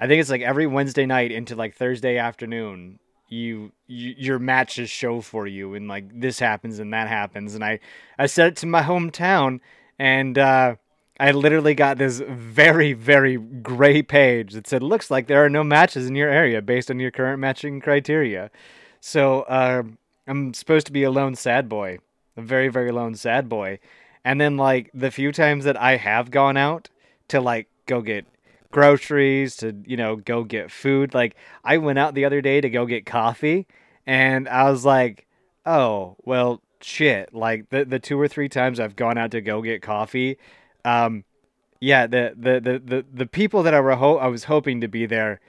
I 0.01 0.07
think 0.07 0.19
it's 0.19 0.31
like 0.31 0.41
every 0.41 0.65
Wednesday 0.65 1.05
night 1.05 1.31
into 1.31 1.55
like 1.55 1.75
Thursday 1.75 2.17
afternoon 2.17 2.99
you, 3.29 3.71
you 3.87 4.13
your 4.17 4.39
matches 4.39 4.89
show 4.89 5.21
for 5.21 5.47
you 5.47 5.75
and 5.75 5.87
like 5.87 6.19
this 6.19 6.39
happens 6.39 6.79
and 6.79 6.91
that 6.91 7.07
happens 7.07 7.55
and 7.55 7.63
I 7.63 7.79
I 8.19 8.25
set 8.25 8.47
it 8.47 8.55
to 8.57 8.65
my 8.65 8.81
hometown 8.81 9.61
and 9.97 10.37
uh 10.37 10.75
I 11.19 11.31
literally 11.31 11.75
got 11.75 11.99
this 11.99 12.19
very 12.27 12.93
very 12.93 13.37
gray 13.37 14.01
page 14.01 14.53
that 14.53 14.65
said 14.67 14.81
looks 14.81 15.11
like 15.11 15.27
there 15.27 15.45
are 15.45 15.49
no 15.49 15.63
matches 15.63 16.07
in 16.07 16.15
your 16.15 16.29
area 16.29 16.63
based 16.63 16.89
on 16.89 16.99
your 16.99 17.11
current 17.11 17.39
matching 17.39 17.79
criteria. 17.79 18.49
So 19.01 19.41
uh, 19.41 19.83
I'm 20.25 20.55
supposed 20.55 20.87
to 20.87 20.91
be 20.91 21.03
a 21.03 21.11
lone 21.11 21.35
sad 21.35 21.69
boy, 21.69 21.99
a 22.35 22.41
very 22.41 22.69
very 22.69 22.91
lone 22.91 23.13
sad 23.13 23.47
boy. 23.47 23.77
And 24.25 24.41
then 24.41 24.57
like 24.57 24.89
the 24.95 25.11
few 25.11 25.31
times 25.31 25.63
that 25.65 25.79
I 25.79 25.97
have 25.97 26.31
gone 26.31 26.57
out 26.57 26.89
to 27.27 27.39
like 27.39 27.67
go 27.85 28.01
get 28.01 28.25
groceries, 28.71 29.57
to, 29.57 29.75
you 29.85 29.97
know, 29.97 30.15
go 30.15 30.43
get 30.43 30.71
food. 30.71 31.13
Like, 31.13 31.35
I 31.63 31.77
went 31.77 31.99
out 31.99 32.15
the 32.15 32.25
other 32.25 32.41
day 32.41 32.61
to 32.61 32.69
go 32.69 32.85
get 32.85 33.05
coffee, 33.05 33.67
and 34.05 34.47
I 34.49 34.69
was 34.69 34.85
like, 34.85 35.27
oh, 35.65 36.15
well, 36.23 36.61
shit. 36.81 37.33
Like, 37.33 37.69
the, 37.69 37.85
the 37.85 37.99
two 37.99 38.19
or 38.19 38.27
three 38.27 38.49
times 38.49 38.79
I've 38.79 38.95
gone 38.95 39.17
out 39.17 39.31
to 39.31 39.41
go 39.41 39.61
get 39.61 39.81
coffee, 39.81 40.37
um, 40.85 41.23
yeah, 41.79 42.07
the, 42.07 42.33
the, 42.37 42.59
the, 42.59 42.79
the, 42.79 43.05
the 43.13 43.25
people 43.25 43.63
that 43.63 43.73
I, 43.73 43.79
were 43.79 43.95
ho- 43.95 44.17
I 44.17 44.27
was 44.27 44.45
hoping 44.45 44.81
to 44.81 44.87
be 44.87 45.05
there 45.05 45.39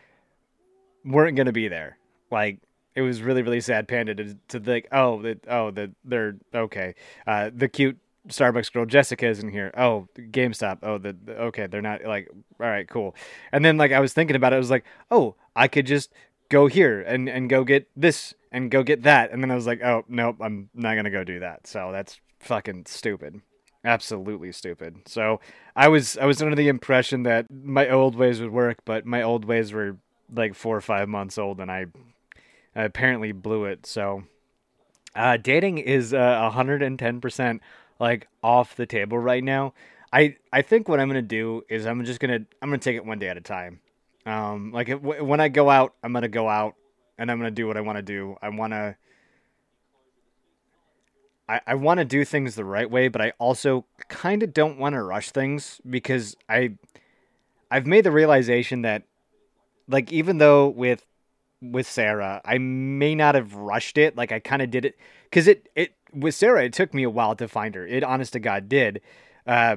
weren't 1.04 1.36
going 1.36 1.46
to 1.46 1.52
be 1.52 1.68
there. 1.68 1.98
Like, 2.30 2.58
it 2.94 3.00
was 3.00 3.22
really 3.22 3.42
really 3.42 3.60
sad 3.60 3.88
panda 3.88 4.14
to 4.14 4.36
to 4.48 4.60
think 4.60 4.86
oh 4.92 5.22
that 5.22 5.42
oh 5.48 5.70
that 5.70 5.90
they're 6.04 6.36
okay 6.54 6.94
uh 7.26 7.50
the 7.54 7.68
cute 7.68 7.98
Starbucks 8.28 8.72
girl 8.72 8.86
Jessica 8.86 9.26
isn't 9.26 9.50
here. 9.50 9.72
Oh, 9.76 10.08
GameStop. 10.16 10.78
Oh, 10.82 10.98
the, 10.98 11.16
the, 11.24 11.32
okay, 11.44 11.66
they're 11.66 11.82
not 11.82 12.04
like 12.04 12.28
all 12.30 12.66
right, 12.66 12.88
cool. 12.88 13.14
And 13.50 13.64
then 13.64 13.76
like 13.76 13.92
I 13.92 14.00
was 14.00 14.12
thinking 14.12 14.36
about 14.36 14.52
it, 14.52 14.56
I 14.56 14.58
was 14.58 14.70
like, 14.70 14.84
oh, 15.10 15.34
I 15.56 15.68
could 15.68 15.86
just 15.86 16.12
go 16.48 16.66
here 16.66 17.00
and 17.00 17.28
and 17.28 17.48
go 17.48 17.64
get 17.64 17.88
this 17.96 18.34
and 18.50 18.70
go 18.70 18.82
get 18.82 19.02
that. 19.02 19.32
And 19.32 19.42
then 19.42 19.50
I 19.50 19.54
was 19.54 19.66
like, 19.66 19.82
oh 19.82 20.04
nope, 20.08 20.36
I'm 20.40 20.70
not 20.74 20.94
gonna 20.94 21.10
go 21.10 21.24
do 21.24 21.40
that. 21.40 21.66
So 21.66 21.90
that's 21.92 22.20
fucking 22.40 22.86
stupid. 22.86 23.40
Absolutely 23.84 24.52
stupid. 24.52 24.98
So 25.06 25.40
I 25.74 25.88
was 25.88 26.16
I 26.16 26.26
was 26.26 26.40
under 26.40 26.54
the 26.54 26.68
impression 26.68 27.24
that 27.24 27.50
my 27.50 27.88
old 27.88 28.14
ways 28.14 28.40
would 28.40 28.52
work, 28.52 28.78
but 28.84 29.04
my 29.04 29.22
old 29.22 29.44
ways 29.44 29.72
were 29.72 29.96
like 30.34 30.54
four 30.54 30.76
or 30.76 30.80
five 30.80 31.08
months 31.08 31.38
old, 31.38 31.60
and 31.60 31.70
I, 31.70 31.86
I 32.74 32.84
apparently 32.84 33.32
blew 33.32 33.64
it. 33.64 33.86
So 33.86 34.22
uh, 35.14 35.36
dating 35.36 35.78
is 35.78 36.14
uh, 36.14 36.50
110% 36.54 37.60
like 38.02 38.26
off 38.42 38.74
the 38.74 38.84
table 38.84 39.16
right 39.16 39.44
now. 39.44 39.74
I 40.12 40.36
I 40.52 40.62
think 40.62 40.88
what 40.88 40.98
I'm 40.98 41.08
gonna 41.08 41.22
do 41.22 41.62
is 41.70 41.86
I'm 41.86 42.04
just 42.04 42.18
gonna 42.18 42.40
I'm 42.60 42.68
gonna 42.68 42.78
take 42.78 42.96
it 42.96 43.06
one 43.06 43.20
day 43.20 43.28
at 43.28 43.36
a 43.36 43.40
time. 43.40 43.78
Um, 44.26 44.72
like 44.72 44.88
if, 44.88 45.00
when 45.00 45.40
I 45.40 45.48
go 45.48 45.70
out, 45.70 45.94
I'm 46.02 46.12
gonna 46.12 46.26
go 46.26 46.48
out 46.48 46.74
and 47.16 47.30
I'm 47.30 47.38
gonna 47.38 47.52
do 47.52 47.68
what 47.68 47.76
I 47.76 47.80
want 47.80 47.98
to 47.98 48.02
do. 48.02 48.36
I 48.42 48.48
wanna. 48.50 48.96
I, 51.48 51.60
I 51.66 51.74
want 51.74 51.98
to 51.98 52.04
do 52.04 52.24
things 52.24 52.54
the 52.54 52.64
right 52.64 52.88
way, 52.88 53.08
but 53.08 53.20
I 53.20 53.32
also 53.38 53.84
kind 54.08 54.42
of 54.42 54.54
don't 54.54 54.78
want 54.78 54.94
to 54.94 55.02
rush 55.02 55.32
things 55.32 55.80
because 55.88 56.36
I, 56.48 56.74
I've 57.68 57.84
made 57.84 58.04
the 58.04 58.12
realization 58.12 58.82
that, 58.82 59.02
like, 59.88 60.12
even 60.12 60.38
though 60.38 60.68
with, 60.68 61.04
with 61.60 61.86
Sarah, 61.88 62.40
I 62.44 62.58
may 62.58 63.14
not 63.14 63.34
have 63.34 63.54
rushed 63.54 63.98
it. 63.98 64.16
Like 64.16 64.32
I 64.32 64.38
kind 64.38 64.62
of 64.62 64.70
did 64.70 64.84
it 64.84 64.96
because 65.24 65.46
it 65.46 65.68
it 65.74 65.94
with 66.12 66.34
Sarah, 66.34 66.64
it 66.64 66.72
took 66.72 66.94
me 66.94 67.02
a 67.02 67.10
while 67.10 67.34
to 67.36 67.48
find 67.48 67.74
her. 67.74 67.86
It, 67.86 68.04
honest 68.04 68.32
to 68.34 68.40
God, 68.40 68.68
did. 68.68 69.00
Uh, 69.46 69.76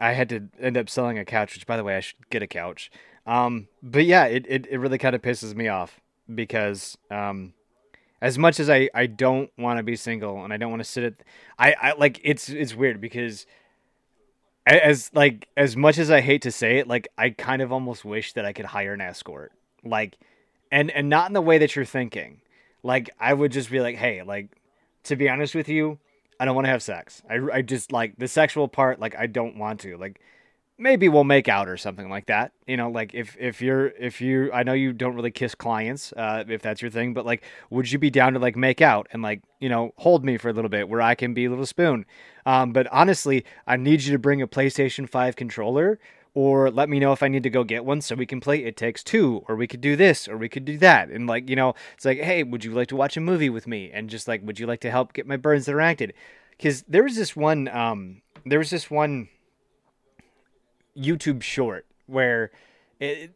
I 0.00 0.12
had 0.12 0.28
to 0.30 0.48
end 0.60 0.76
up 0.76 0.88
selling 0.90 1.18
a 1.18 1.24
couch, 1.24 1.54
which, 1.54 1.66
by 1.66 1.76
the 1.76 1.84
way, 1.84 1.96
I 1.96 2.00
should 2.00 2.28
get 2.30 2.42
a 2.42 2.46
couch. 2.46 2.90
Um, 3.26 3.68
but 3.82 4.04
yeah, 4.04 4.24
it, 4.24 4.44
it, 4.48 4.66
it 4.66 4.78
really 4.78 4.98
kind 4.98 5.14
of 5.14 5.22
pisses 5.22 5.54
me 5.54 5.68
off 5.68 6.00
because 6.32 6.98
um, 7.10 7.54
as 8.20 8.38
much 8.38 8.60
as 8.60 8.68
I, 8.68 8.88
I 8.94 9.06
don't 9.06 9.50
want 9.56 9.78
to 9.78 9.82
be 9.82 9.96
single 9.96 10.44
and 10.44 10.52
I 10.52 10.56
don't 10.56 10.70
want 10.70 10.80
to 10.80 10.88
sit 10.88 11.04
at, 11.04 11.14
I, 11.58 11.74
I 11.80 11.92
like 11.92 12.20
it's 12.22 12.48
it's 12.48 12.74
weird 12.74 13.00
because 13.00 13.46
as 14.66 15.10
like 15.14 15.48
as 15.56 15.76
much 15.76 15.98
as 15.98 16.10
I 16.10 16.20
hate 16.20 16.42
to 16.42 16.50
say 16.50 16.78
it, 16.78 16.88
like 16.88 17.08
I 17.16 17.30
kind 17.30 17.62
of 17.62 17.72
almost 17.72 18.04
wish 18.04 18.32
that 18.34 18.44
I 18.44 18.52
could 18.52 18.66
hire 18.66 18.94
an 18.94 19.00
escort, 19.00 19.52
like, 19.84 20.16
and 20.70 20.90
and 20.90 21.08
not 21.08 21.28
in 21.28 21.34
the 21.34 21.42
way 21.42 21.58
that 21.58 21.76
you're 21.76 21.84
thinking. 21.84 22.40
Like 22.82 23.10
I 23.18 23.32
would 23.32 23.52
just 23.52 23.70
be 23.70 23.80
like, 23.80 23.96
hey, 23.96 24.22
like 24.22 24.56
to 25.04 25.16
be 25.16 25.28
honest 25.28 25.54
with 25.54 25.68
you, 25.68 25.98
I 26.38 26.44
don't 26.44 26.54
want 26.54 26.66
to 26.66 26.70
have 26.70 26.82
sex. 26.82 27.22
I, 27.30 27.38
I 27.52 27.62
just 27.62 27.92
like 27.92 28.16
the 28.18 28.28
sexual 28.28 28.68
part, 28.68 28.98
like, 28.98 29.16
I 29.16 29.26
don't 29.26 29.56
want 29.56 29.80
to. 29.80 29.96
Like, 29.96 30.20
maybe 30.78 31.08
we'll 31.08 31.24
make 31.24 31.48
out 31.48 31.68
or 31.68 31.76
something 31.76 32.08
like 32.10 32.26
that. 32.26 32.52
You 32.66 32.76
know, 32.76 32.90
like 32.90 33.14
if 33.14 33.36
if 33.38 33.62
you're 33.62 33.88
if 33.88 34.20
you 34.20 34.52
I 34.52 34.62
know 34.62 34.72
you 34.72 34.92
don't 34.92 35.14
really 35.14 35.30
kiss 35.30 35.54
clients, 35.54 36.12
uh, 36.16 36.44
if 36.48 36.62
that's 36.62 36.82
your 36.82 36.90
thing, 36.90 37.14
but 37.14 37.24
like, 37.24 37.44
would 37.70 37.90
you 37.90 37.98
be 37.98 38.10
down 38.10 38.32
to 38.34 38.38
like 38.38 38.56
make 38.56 38.80
out 38.80 39.06
and 39.12 39.22
like 39.22 39.42
you 39.60 39.68
know 39.68 39.92
hold 39.98 40.24
me 40.24 40.36
for 40.36 40.48
a 40.48 40.52
little 40.52 40.68
bit 40.68 40.88
where 40.88 41.00
I 41.00 41.14
can 41.14 41.34
be 41.34 41.44
a 41.44 41.50
little 41.50 41.66
spoon? 41.66 42.06
Um, 42.46 42.72
but 42.72 42.86
honestly, 42.88 43.44
I 43.66 43.76
need 43.76 44.02
you 44.02 44.12
to 44.12 44.18
bring 44.18 44.42
a 44.42 44.48
PlayStation 44.48 45.08
Five 45.08 45.36
controller 45.36 45.98
or 46.34 46.70
let 46.70 46.88
me 46.88 46.98
know 46.98 47.12
if 47.12 47.22
I 47.22 47.28
need 47.28 47.44
to 47.44 47.50
go 47.50 47.62
get 47.62 47.84
one 47.84 48.00
so 48.00 48.16
we 48.16 48.26
can 48.26 48.40
play 48.40 48.64
It 48.64 48.76
Takes 48.76 49.04
Two, 49.04 49.44
or 49.48 49.54
we 49.54 49.68
could 49.68 49.80
do 49.80 49.94
this, 49.94 50.28
or 50.28 50.36
we 50.36 50.48
could 50.48 50.64
do 50.64 50.76
that. 50.78 51.08
And 51.08 51.28
like, 51.28 51.48
you 51.48 51.54
know, 51.54 51.74
it's 51.94 52.04
like, 52.04 52.18
hey, 52.18 52.42
would 52.42 52.64
you 52.64 52.72
like 52.72 52.88
to 52.88 52.96
watch 52.96 53.16
a 53.16 53.20
movie 53.20 53.50
with 53.50 53.68
me? 53.68 53.90
And 53.92 54.10
just 54.10 54.26
like, 54.26 54.44
would 54.44 54.58
you 54.58 54.66
like 54.66 54.80
to 54.80 54.90
help 54.90 55.12
get 55.12 55.26
my 55.26 55.36
burns 55.36 55.68
interacted? 55.68 56.12
Because 56.50 56.82
there 56.88 57.04
was 57.04 57.14
this 57.14 57.36
one, 57.36 57.68
um, 57.68 58.22
there 58.44 58.58
was 58.58 58.70
this 58.70 58.90
one 58.90 59.28
YouTube 60.96 61.42
short 61.42 61.86
where 62.06 62.50
it 63.00 63.32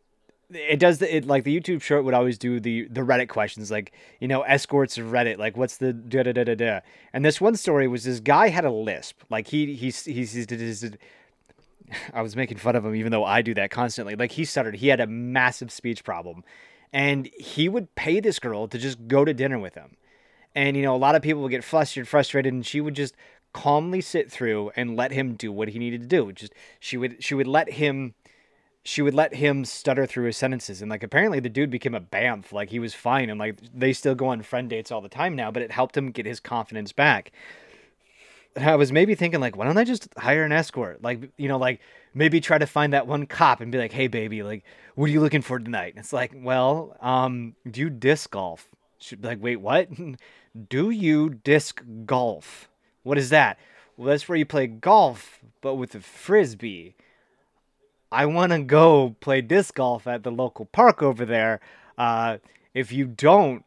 it 0.51 0.81
does 0.81 0.99
the, 0.99 1.17
it 1.17 1.27
like 1.27 1.45
the 1.45 1.59
YouTube 1.59 1.83
short 1.83 2.05
would 2.05 2.15
always 2.15 2.39
do 2.39 2.59
the 2.59 2.89
the 2.89 3.03
Reddit 3.03 3.29
questions 3.29 3.71
like 3.71 3.93
you 4.21 4.29
know 4.29 4.43
escorts 4.43 4.97
of 4.97 5.07
Reddit 5.07 5.39
like 5.39 5.57
what's 5.57 5.77
the 5.77 5.93
da 5.93 6.23
da 6.23 6.33
da 6.33 6.45
da 6.45 6.55
da 6.55 6.81
and 7.13 7.25
this 7.25 7.41
one 7.41 7.57
story 7.57 7.87
was 7.87 8.05
this 8.05 8.21
guy 8.21 8.49
had 8.49 8.65
a 8.65 8.71
lisp 8.71 9.21
like 9.29 9.49
he 9.49 9.75
he's 9.75 10.05
he's, 10.05 10.33
he's, 10.33 10.49
he's 10.49 10.97
I 12.13 12.23
was 12.23 12.37
making 12.37 12.59
fun 12.59 12.77
of 12.77 12.85
him, 12.85 12.95
even 12.95 13.13
though 13.13 13.25
I 13.25 13.43
do 13.43 13.55
that 13.55 13.71
constantly. 13.71 14.15
Like 14.15 14.33
he 14.33 14.45
stuttered. 14.45 14.77
He 14.77 14.89
had 14.89 15.01
a 15.01 15.07
massive 15.07 15.71
speech 15.71 16.05
problem, 16.05 16.45
and 16.93 17.29
he 17.39 17.69
would 17.69 17.95
pay 17.95 18.21
this 18.21 18.39
girl 18.39 18.69
to 18.69 18.79
just 18.79 19.09
go 19.09 19.25
to 19.25 19.35
dinner 19.35 19.59
with 19.59 19.75
him. 19.75 19.97
And 20.55 20.77
you 20.77 20.83
know, 20.83 20.95
a 20.95 20.99
lot 20.99 21.15
of 21.15 21.23
people 21.23 21.43
would 21.43 21.51
get 21.51 21.65
flustered, 21.65 22.09
frustrated, 22.09 22.53
and 22.53 22.67
she 22.67 22.81
would 22.81 22.95
just 22.95 23.15
calmly 23.53 24.01
sit 24.01 24.31
through 24.31 24.71
and 24.77 24.97
let 24.97 25.13
him 25.13 25.35
do 25.35 25.51
what 25.51 25.69
he 25.69 25.79
needed 25.79 26.03
to 26.03 26.07
do. 26.07 26.33
Just 26.33 26.55
she 26.81 26.97
would 26.97 27.23
she 27.23 27.35
would 27.35 27.47
let 27.47 27.73
him 27.73 28.15
she 28.89 29.03
would 29.03 29.15
let 29.15 29.35
him 29.35 29.67
stutter 29.67 30.07
through 30.07 30.25
his 30.25 30.37
sentences 30.37 30.81
and 30.81 30.91
like 30.91 31.03
apparently 31.03 31.41
the 31.41 31.49
dude 31.51 31.71
became 31.71 31.95
a 31.95 32.01
bamf 32.01 32.53
like 32.53 32.71
he 32.71 32.79
was 32.79 32.95
fine 32.95 33.29
and 33.29 33.39
like 33.39 33.59
they 33.75 33.93
still 33.93 34.15
go 34.15 34.29
on 34.29 34.41
friend 34.41 34.71
dates 34.71 34.91
all 34.91 35.03
the 35.03 35.11
time 35.11 35.37
now 35.37 35.51
but 35.51 35.63
it 35.63 35.71
helped 35.71 35.95
him 35.95 36.11
get 36.11 36.25
his 36.25 36.41
confidence 36.41 36.91
back 36.91 37.31
I 38.59 38.77
was 38.77 38.93
maybe 38.93 39.15
thinking 39.15 39.41
like, 39.41 39.57
why 39.57 39.65
don't 39.65 39.79
I 39.79 39.85
just 39.85 40.09
hire 40.17 40.45
an 40.45 40.53
escort? 40.53 41.03
Like, 41.03 41.31
you 41.37 41.49
know, 41.49 41.59
like 41.59 41.81
maybe 42.15 42.41
try 42.41 42.59
to 42.59 42.67
find 42.67 42.93
that 42.93 43.07
one 43.07 43.27
cop 43.27 43.61
and 43.61 43.71
be 43.71 43.79
like, 43.79 43.93
hey, 43.93 44.09
baby, 44.09 44.43
like, 44.43 44.65
what 44.95 45.07
are 45.07 45.13
you 45.13 45.21
looking 45.21 45.43
for 45.43 45.59
tonight? 45.59 45.95
And 45.95 45.99
it's 45.99 46.13
like, 46.13 46.33
well, 46.35 46.97
um, 47.01 47.55
do 47.69 47.81
you 47.81 47.91
disc 47.91 48.31
golf? 48.31 48.69
Should 48.99 49.25
like, 49.25 49.43
wait, 49.43 49.57
what? 49.57 49.89
do 50.69 50.91
you 50.91 51.31
disc 51.31 51.83
golf? 52.05 52.69
What 53.03 53.19
is 53.19 53.31
that? 53.31 53.59
Well, 53.97 54.09
that's 54.09 54.29
where 54.29 54.39
you 54.39 54.47
play 54.47 54.67
golf, 54.67 55.41
but 55.61 55.75
with 55.75 55.95
a 55.95 56.01
frisbee. 56.01 56.95
I 58.11 58.27
want 58.27 58.53
to 58.53 58.61
go 58.61 59.17
play 59.21 59.41
disc 59.41 59.75
golf 59.75 60.07
at 60.07 60.23
the 60.23 60.31
local 60.31 60.65
park 60.65 61.03
over 61.03 61.25
there. 61.25 61.61
Uh, 61.99 62.39
if 62.75 62.91
you 62.93 63.07
don't, 63.07 63.65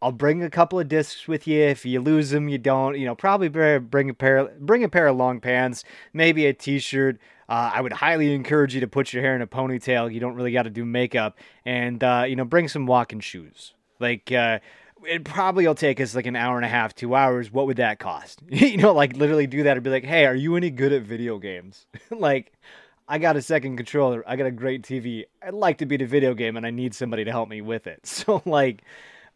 I'll 0.00 0.12
bring 0.12 0.42
a 0.42 0.50
couple 0.50 0.78
of 0.78 0.88
discs 0.88 1.26
with 1.26 1.46
you. 1.46 1.60
If 1.60 1.84
you 1.84 2.00
lose 2.00 2.30
them, 2.30 2.48
you 2.48 2.58
don't. 2.58 2.98
You 2.98 3.06
know, 3.06 3.14
probably 3.14 3.48
bring 3.48 4.10
a 4.10 4.14
pair, 4.14 4.48
bring 4.60 4.84
a 4.84 4.88
pair 4.88 5.08
of 5.08 5.16
long 5.16 5.40
pants, 5.40 5.84
maybe 6.12 6.46
a 6.46 6.52
t-shirt. 6.52 7.18
Uh, 7.48 7.72
I 7.74 7.80
would 7.80 7.94
highly 7.94 8.34
encourage 8.34 8.74
you 8.74 8.80
to 8.80 8.86
put 8.86 9.12
your 9.12 9.22
hair 9.22 9.34
in 9.34 9.42
a 9.42 9.46
ponytail. 9.46 10.12
You 10.12 10.20
don't 10.20 10.34
really 10.34 10.52
got 10.52 10.64
to 10.64 10.70
do 10.70 10.84
makeup, 10.84 11.38
and 11.64 12.02
uh, 12.04 12.24
you 12.28 12.36
know, 12.36 12.44
bring 12.44 12.68
some 12.68 12.86
walking 12.86 13.20
shoes. 13.20 13.74
Like, 13.98 14.30
uh, 14.30 14.60
it 15.04 15.24
probably 15.24 15.66
will 15.66 15.74
take 15.74 16.00
us 16.00 16.14
like 16.14 16.26
an 16.26 16.36
hour 16.36 16.56
and 16.56 16.64
a 16.64 16.68
half, 16.68 16.94
two 16.94 17.14
hours. 17.14 17.50
What 17.50 17.66
would 17.66 17.78
that 17.78 17.98
cost? 17.98 18.42
you 18.48 18.76
know, 18.76 18.92
like 18.92 19.16
literally 19.16 19.46
do 19.46 19.64
that 19.64 19.76
and 19.76 19.84
be 19.84 19.90
like, 19.90 20.04
hey, 20.04 20.26
are 20.26 20.34
you 20.34 20.56
any 20.56 20.70
good 20.70 20.92
at 20.92 21.02
video 21.02 21.38
games? 21.38 21.86
like, 22.10 22.52
I 23.08 23.18
got 23.18 23.36
a 23.36 23.42
second 23.42 23.76
controller. 23.76 24.22
I 24.26 24.36
got 24.36 24.46
a 24.46 24.50
great 24.50 24.82
TV. 24.82 25.24
I'd 25.42 25.54
like 25.54 25.78
to 25.78 25.86
beat 25.86 26.02
a 26.02 26.06
video 26.06 26.34
game, 26.34 26.56
and 26.56 26.66
I 26.66 26.70
need 26.70 26.94
somebody 26.94 27.24
to 27.24 27.30
help 27.30 27.48
me 27.48 27.60
with 27.60 27.86
it. 27.86 28.00
So, 28.04 28.42
like, 28.44 28.82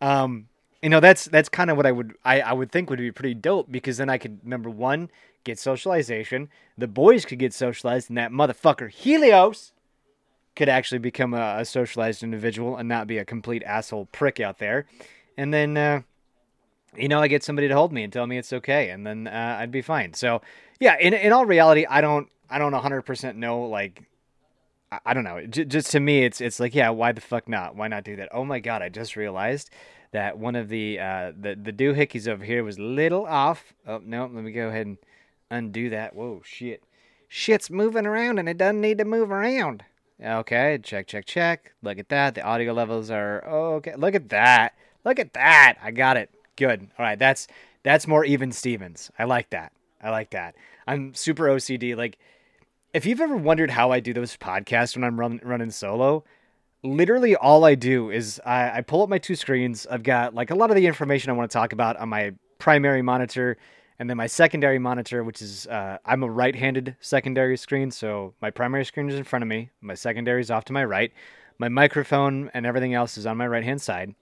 um, 0.00 0.48
you 0.82 0.88
know 0.88 1.00
that's 1.00 1.26
that's 1.26 1.48
kind 1.48 1.70
of 1.70 1.76
what 1.76 1.86
I 1.86 1.92
would 1.92 2.14
I, 2.24 2.40
I 2.40 2.52
would 2.52 2.72
think 2.72 2.90
would 2.90 2.98
be 2.98 3.12
pretty 3.12 3.34
dope 3.34 3.70
because 3.70 3.96
then 3.96 4.10
I 4.10 4.18
could 4.18 4.44
number 4.46 4.68
one 4.68 5.10
get 5.44 5.58
socialization, 5.58 6.48
the 6.76 6.88
boys 6.88 7.24
could 7.24 7.38
get 7.38 7.52
socialized, 7.52 8.08
and 8.08 8.18
that 8.18 8.32
motherfucker 8.32 8.90
Helios 8.90 9.72
could 10.54 10.68
actually 10.68 10.98
become 10.98 11.34
a, 11.34 11.56
a 11.60 11.64
socialized 11.64 12.22
individual 12.22 12.76
and 12.76 12.88
not 12.88 13.06
be 13.06 13.18
a 13.18 13.24
complete 13.24 13.62
asshole 13.64 14.06
prick 14.06 14.38
out 14.40 14.58
there. 14.58 14.86
and 15.36 15.54
then 15.54 15.76
uh, 15.76 16.02
you 16.96 17.08
know 17.08 17.20
I 17.20 17.28
get 17.28 17.44
somebody 17.44 17.68
to 17.68 17.74
hold 17.74 17.92
me 17.92 18.02
and 18.02 18.12
tell 18.12 18.26
me 18.26 18.36
it's 18.36 18.52
okay, 18.52 18.90
and 18.90 19.06
then 19.06 19.28
uh, 19.28 19.56
I'd 19.60 19.70
be 19.70 19.82
fine. 19.82 20.14
So 20.14 20.42
yeah, 20.80 20.96
in 20.98 21.14
in 21.14 21.32
all 21.32 21.46
reality, 21.46 21.86
I 21.88 22.00
don't 22.00 22.28
I 22.50 22.58
don't 22.58 22.72
100% 22.72 23.36
know 23.36 23.62
like 23.66 24.02
I, 25.06 25.14
don't 25.14 25.24
know. 25.24 25.46
Just 25.46 25.90
to 25.92 26.00
me, 26.00 26.24
it's 26.24 26.40
it's 26.40 26.60
like 26.60 26.74
yeah, 26.74 26.90
why 26.90 27.12
the 27.12 27.20
fuck 27.20 27.48
not? 27.48 27.76
Why 27.76 27.88
not 27.88 28.04
do 28.04 28.16
that? 28.16 28.28
Oh 28.32 28.44
my 28.44 28.58
god, 28.58 28.82
I 28.82 28.88
just 28.88 29.16
realized 29.16 29.70
that 30.12 30.38
one 30.38 30.54
of 30.54 30.68
the 30.68 31.00
uh, 31.00 31.32
the 31.38 31.54
the 31.54 31.72
doohickeys 31.72 32.28
over 32.28 32.44
here 32.44 32.62
was 32.62 32.78
little 32.78 33.26
off. 33.26 33.74
Oh 33.86 34.00
no, 34.04 34.22
let 34.22 34.44
me 34.44 34.52
go 34.52 34.68
ahead 34.68 34.86
and 34.86 34.98
undo 35.50 35.90
that. 35.90 36.14
Whoa, 36.14 36.42
shit, 36.44 36.84
shit's 37.28 37.70
moving 37.70 38.06
around 38.06 38.38
and 38.38 38.48
it 38.48 38.58
doesn't 38.58 38.80
need 38.80 38.98
to 38.98 39.04
move 39.04 39.30
around. 39.30 39.84
Okay, 40.22 40.78
check, 40.82 41.06
check, 41.08 41.24
check. 41.24 41.72
Look 41.82 41.98
at 41.98 42.08
that. 42.10 42.34
The 42.34 42.42
audio 42.42 42.72
levels 42.72 43.10
are 43.10 43.44
okay. 43.44 43.94
Look 43.96 44.14
at 44.14 44.28
that. 44.28 44.74
Look 45.04 45.18
at 45.18 45.32
that. 45.32 45.78
I 45.82 45.90
got 45.90 46.16
it. 46.16 46.30
Good. 46.56 46.88
All 46.98 47.04
right, 47.04 47.18
that's 47.18 47.48
that's 47.82 48.06
more 48.06 48.24
even 48.24 48.52
Stevens. 48.52 49.10
I 49.18 49.24
like 49.24 49.50
that. 49.50 49.72
I 50.00 50.10
like 50.10 50.30
that. 50.30 50.54
I'm 50.86 51.14
super 51.14 51.44
OCD. 51.44 51.96
Like, 51.96 52.18
if 52.92 53.06
you've 53.06 53.20
ever 53.20 53.36
wondered 53.36 53.70
how 53.70 53.92
I 53.92 54.00
do 54.00 54.12
those 54.12 54.36
podcasts 54.36 54.96
when 54.96 55.04
I'm 55.04 55.18
run, 55.18 55.40
running 55.42 55.70
solo, 55.70 56.24
literally 56.82 57.36
all 57.36 57.64
I 57.64 57.74
do 57.74 58.10
is 58.10 58.40
I, 58.44 58.78
I 58.78 58.80
pull 58.80 59.02
up 59.02 59.08
my 59.08 59.18
two 59.18 59.36
screens. 59.36 59.86
I've 59.86 60.02
got 60.02 60.34
like 60.34 60.50
a 60.50 60.54
lot 60.54 60.70
of 60.70 60.76
the 60.76 60.86
information 60.86 61.30
I 61.30 61.34
want 61.34 61.50
to 61.50 61.52
talk 61.56 61.72
about 61.72 61.96
on 61.96 62.08
my 62.08 62.32
primary 62.58 63.02
monitor, 63.02 63.56
and 63.98 64.10
then 64.10 64.16
my 64.16 64.26
secondary 64.26 64.78
monitor, 64.78 65.22
which 65.22 65.42
is 65.42 65.66
uh, 65.68 65.98
I'm 66.04 66.22
a 66.22 66.30
right-handed 66.30 66.96
secondary 67.00 67.56
screen, 67.56 67.90
so 67.90 68.34
my 68.40 68.50
primary 68.50 68.84
screen 68.84 69.08
is 69.08 69.16
in 69.16 69.24
front 69.24 69.42
of 69.42 69.48
me. 69.48 69.70
My 69.80 69.94
secondary 69.94 70.40
is 70.40 70.50
off 70.50 70.64
to 70.66 70.72
my 70.72 70.84
right. 70.84 71.12
My 71.58 71.68
microphone 71.68 72.50
and 72.54 72.66
everything 72.66 72.94
else 72.94 73.16
is 73.16 73.26
on 73.26 73.36
my 73.36 73.46
right-hand 73.46 73.80
side. 73.80 74.14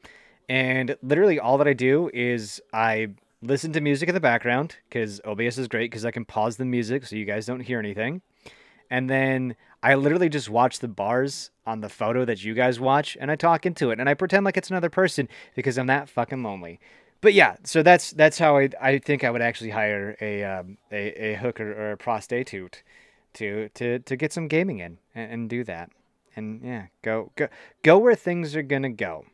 And 0.49 0.97
literally 1.02 1.38
all 1.38 1.59
that 1.59 1.69
I 1.69 1.73
do 1.73 2.11
is 2.12 2.61
I 2.73 3.09
listen 3.40 3.73
to 3.73 3.81
music 3.81 4.09
in 4.09 4.14
the 4.14 4.21
background 4.21 4.76
because 4.88 5.21
OBS 5.25 5.57
is 5.57 5.69
great 5.69 5.90
because 5.90 6.05
I 6.05 6.11
can 6.11 6.25
pause 6.25 6.57
the 6.57 6.64
music 6.64 7.07
so 7.07 7.17
you 7.17 7.25
guys 7.25 7.47
don't 7.47 7.61
hear 7.61 7.79
anything. 7.79 8.21
And 8.90 9.09
then 9.09 9.55
I 9.83 9.95
literally 9.95 10.29
just 10.29 10.51
watch 10.51 10.81
the 10.81 10.89
bars 10.89 11.51
on 11.67 11.81
the 11.81 11.89
photo 11.89 12.25
that 12.25 12.45
you 12.45 12.55
guys 12.55 12.79
watch 12.79 13.17
and 13.21 13.31
I 13.31 13.37
talk 13.37 13.65
into 13.65 13.91
it 13.91 13.99
and 13.99 14.09
I 14.09 14.15
pretend 14.15 14.45
like 14.45 14.57
it's 14.57 14.71
another 14.71 14.91
person 14.91 15.29
because 15.55 15.79
I'm 15.79 15.87
that 15.87 16.09
fucking 16.09 16.43
lonely. 16.43 16.81
But 17.23 17.35
yeah, 17.35 17.57
so 17.65 17.83
that's 17.83 18.13
that's 18.13 18.39
how 18.39 18.57
I 18.57 18.71
I 18.81 18.99
think 18.99 19.25
I 19.25 19.31
would 19.31 19.43
actually 19.43 19.71
hire 19.71 20.17
a 20.21 20.43
um, 20.45 20.79
a, 20.91 21.33
a 21.33 21.35
hooker 21.35 21.73
or 21.73 21.93
a 21.93 21.97
prostitute 21.97 22.83
to 23.35 23.69
to 23.75 23.99
to 23.99 24.17
get 24.17 24.33
some 24.33 24.49
gaming 24.49 24.79
in 24.79 24.99
and, 25.15 25.33
and 25.33 25.51
do 25.51 25.65
that. 25.65 25.91
And 26.35 26.63
yeah, 26.65 26.87
go 27.03 27.31
go 27.37 27.49
go 27.83 27.99
where 27.99 28.15
things 28.15 28.57
are 28.57 28.63
gonna 28.63 28.91
go. 28.91 29.27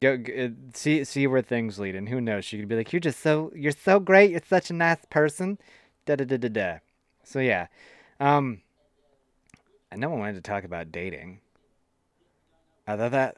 Go, 0.00 0.18
go 0.18 0.32
uh, 0.32 0.48
see 0.74 1.02
see 1.04 1.26
where 1.26 1.42
things 1.42 1.78
lead, 1.78 1.96
and 1.96 2.08
who 2.08 2.20
knows? 2.20 2.44
She 2.44 2.58
could 2.58 2.68
be 2.68 2.76
like, 2.76 2.92
"You're 2.92 3.00
just 3.00 3.20
so 3.20 3.50
you're 3.56 3.72
so 3.72 3.98
great. 4.00 4.30
You're 4.30 4.42
such 4.46 4.70
a 4.70 4.74
nice 4.74 5.04
person." 5.08 5.58
Da 6.06 6.16
da 6.16 6.24
da 6.24 6.36
da 6.36 6.48
da. 6.48 6.78
So 7.24 7.40
yeah, 7.40 7.66
um, 8.20 8.60
I 9.92 9.96
know 9.96 10.12
I 10.12 10.16
wanted 10.16 10.34
to 10.36 10.40
talk 10.40 10.64
about 10.64 10.92
dating. 10.92 11.40
I 12.86 12.96
thought 12.96 13.10
that 13.10 13.36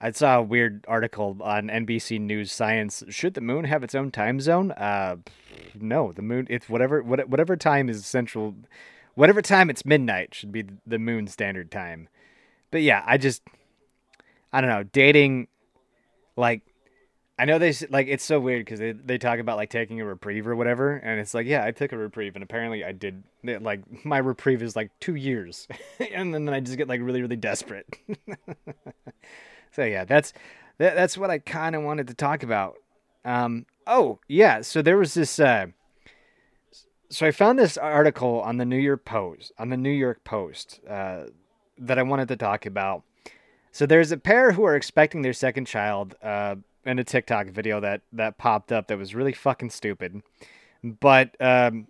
I 0.00 0.10
saw 0.12 0.38
a 0.38 0.42
weird 0.42 0.84
article 0.88 1.36
on 1.42 1.68
NBC 1.68 2.18
News 2.20 2.50
Science. 2.50 3.02
Should 3.10 3.34
the 3.34 3.42
moon 3.42 3.64
have 3.64 3.84
its 3.84 3.94
own 3.94 4.10
time 4.10 4.40
zone? 4.40 4.72
Uh, 4.72 5.16
no, 5.78 6.12
the 6.12 6.22
moon. 6.22 6.46
It's 6.48 6.68
whatever 6.68 7.02
whatever 7.02 7.56
time 7.56 7.90
is 7.90 8.06
central, 8.06 8.54
whatever 9.14 9.42
time 9.42 9.68
it's 9.68 9.84
midnight 9.84 10.34
should 10.34 10.52
be 10.52 10.64
the 10.86 10.98
moon 10.98 11.26
standard 11.26 11.70
time. 11.70 12.08
But 12.70 12.80
yeah, 12.80 13.02
I 13.06 13.18
just 13.18 13.42
I 14.52 14.62
don't 14.62 14.70
know 14.70 14.82
dating. 14.82 15.48
Like, 16.36 16.62
I 17.40 17.46
know 17.46 17.58
they 17.58 17.72
like 17.88 18.06
it's 18.06 18.22
so 18.22 18.38
weird 18.38 18.66
because 18.66 18.80
they 18.80 18.92
they 18.92 19.16
talk 19.16 19.38
about 19.38 19.56
like 19.56 19.70
taking 19.70 19.98
a 19.98 20.04
reprieve 20.04 20.46
or 20.46 20.54
whatever, 20.54 20.96
and 20.96 21.18
it's 21.18 21.32
like 21.32 21.46
yeah, 21.46 21.64
I 21.64 21.70
took 21.70 21.90
a 21.90 21.96
reprieve, 21.96 22.36
and 22.36 22.42
apparently 22.42 22.84
I 22.84 22.92
did. 22.92 23.22
Like 23.42 23.80
my 24.04 24.18
reprieve 24.18 24.62
is 24.62 24.76
like 24.76 24.90
two 25.00 25.14
years, 25.14 25.66
and 26.12 26.34
then 26.34 26.50
I 26.50 26.60
just 26.60 26.76
get 26.76 26.86
like 26.86 27.00
really 27.00 27.22
really 27.22 27.36
desperate. 27.36 27.86
so 29.72 29.84
yeah, 29.84 30.04
that's 30.04 30.34
that, 30.76 30.94
that's 30.94 31.16
what 31.16 31.30
I 31.30 31.38
kind 31.38 31.74
of 31.74 31.82
wanted 31.82 32.08
to 32.08 32.14
talk 32.14 32.42
about. 32.42 32.74
Um, 33.24 33.64
oh 33.86 34.18
yeah, 34.28 34.60
so 34.60 34.82
there 34.82 34.98
was 34.98 35.14
this. 35.14 35.40
Uh, 35.40 35.68
so 37.08 37.26
I 37.26 37.30
found 37.30 37.58
this 37.58 37.78
article 37.78 38.42
on 38.42 38.58
the 38.58 38.66
New 38.66 38.76
York 38.76 39.06
Post 39.06 39.52
on 39.58 39.70
the 39.70 39.78
New 39.78 39.88
York 39.88 40.24
Post 40.24 40.80
uh, 40.86 41.24
that 41.78 41.98
I 41.98 42.02
wanted 42.02 42.28
to 42.28 42.36
talk 42.36 42.66
about. 42.66 43.02
So 43.72 43.86
there's 43.86 44.12
a 44.12 44.18
pair 44.18 44.52
who 44.52 44.64
are 44.64 44.76
expecting 44.76 45.22
their 45.22 45.32
second 45.32 45.64
child. 45.64 46.16
Uh, 46.22 46.56
in 46.84 46.98
a 46.98 47.04
TikTok 47.04 47.48
video 47.48 47.80
that 47.80 48.02
that 48.12 48.38
popped 48.38 48.72
up 48.72 48.88
that 48.88 48.98
was 48.98 49.14
really 49.14 49.32
fucking 49.32 49.70
stupid, 49.70 50.22
but 50.82 51.36
um, 51.40 51.86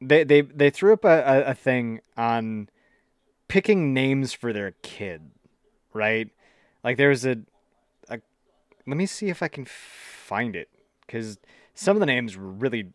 they 0.00 0.24
they 0.24 0.40
they 0.42 0.70
threw 0.70 0.92
up 0.92 1.04
a, 1.04 1.44
a, 1.46 1.54
thing 1.54 2.00
on 2.16 2.68
picking 3.48 3.94
names 3.94 4.32
for 4.32 4.52
their 4.52 4.72
kid, 4.82 5.30
right? 5.92 6.28
Like 6.82 6.96
there's 6.96 7.24
a, 7.24 7.38
a 8.08 8.20
let 8.86 8.96
me 8.96 9.06
see 9.06 9.28
if 9.28 9.42
I 9.42 9.48
can 9.48 9.64
find 9.64 10.56
it 10.56 10.68
because 11.06 11.38
some 11.74 11.96
of 11.96 12.00
the 12.00 12.06
names 12.06 12.36
were 12.36 12.48
really 12.48 12.88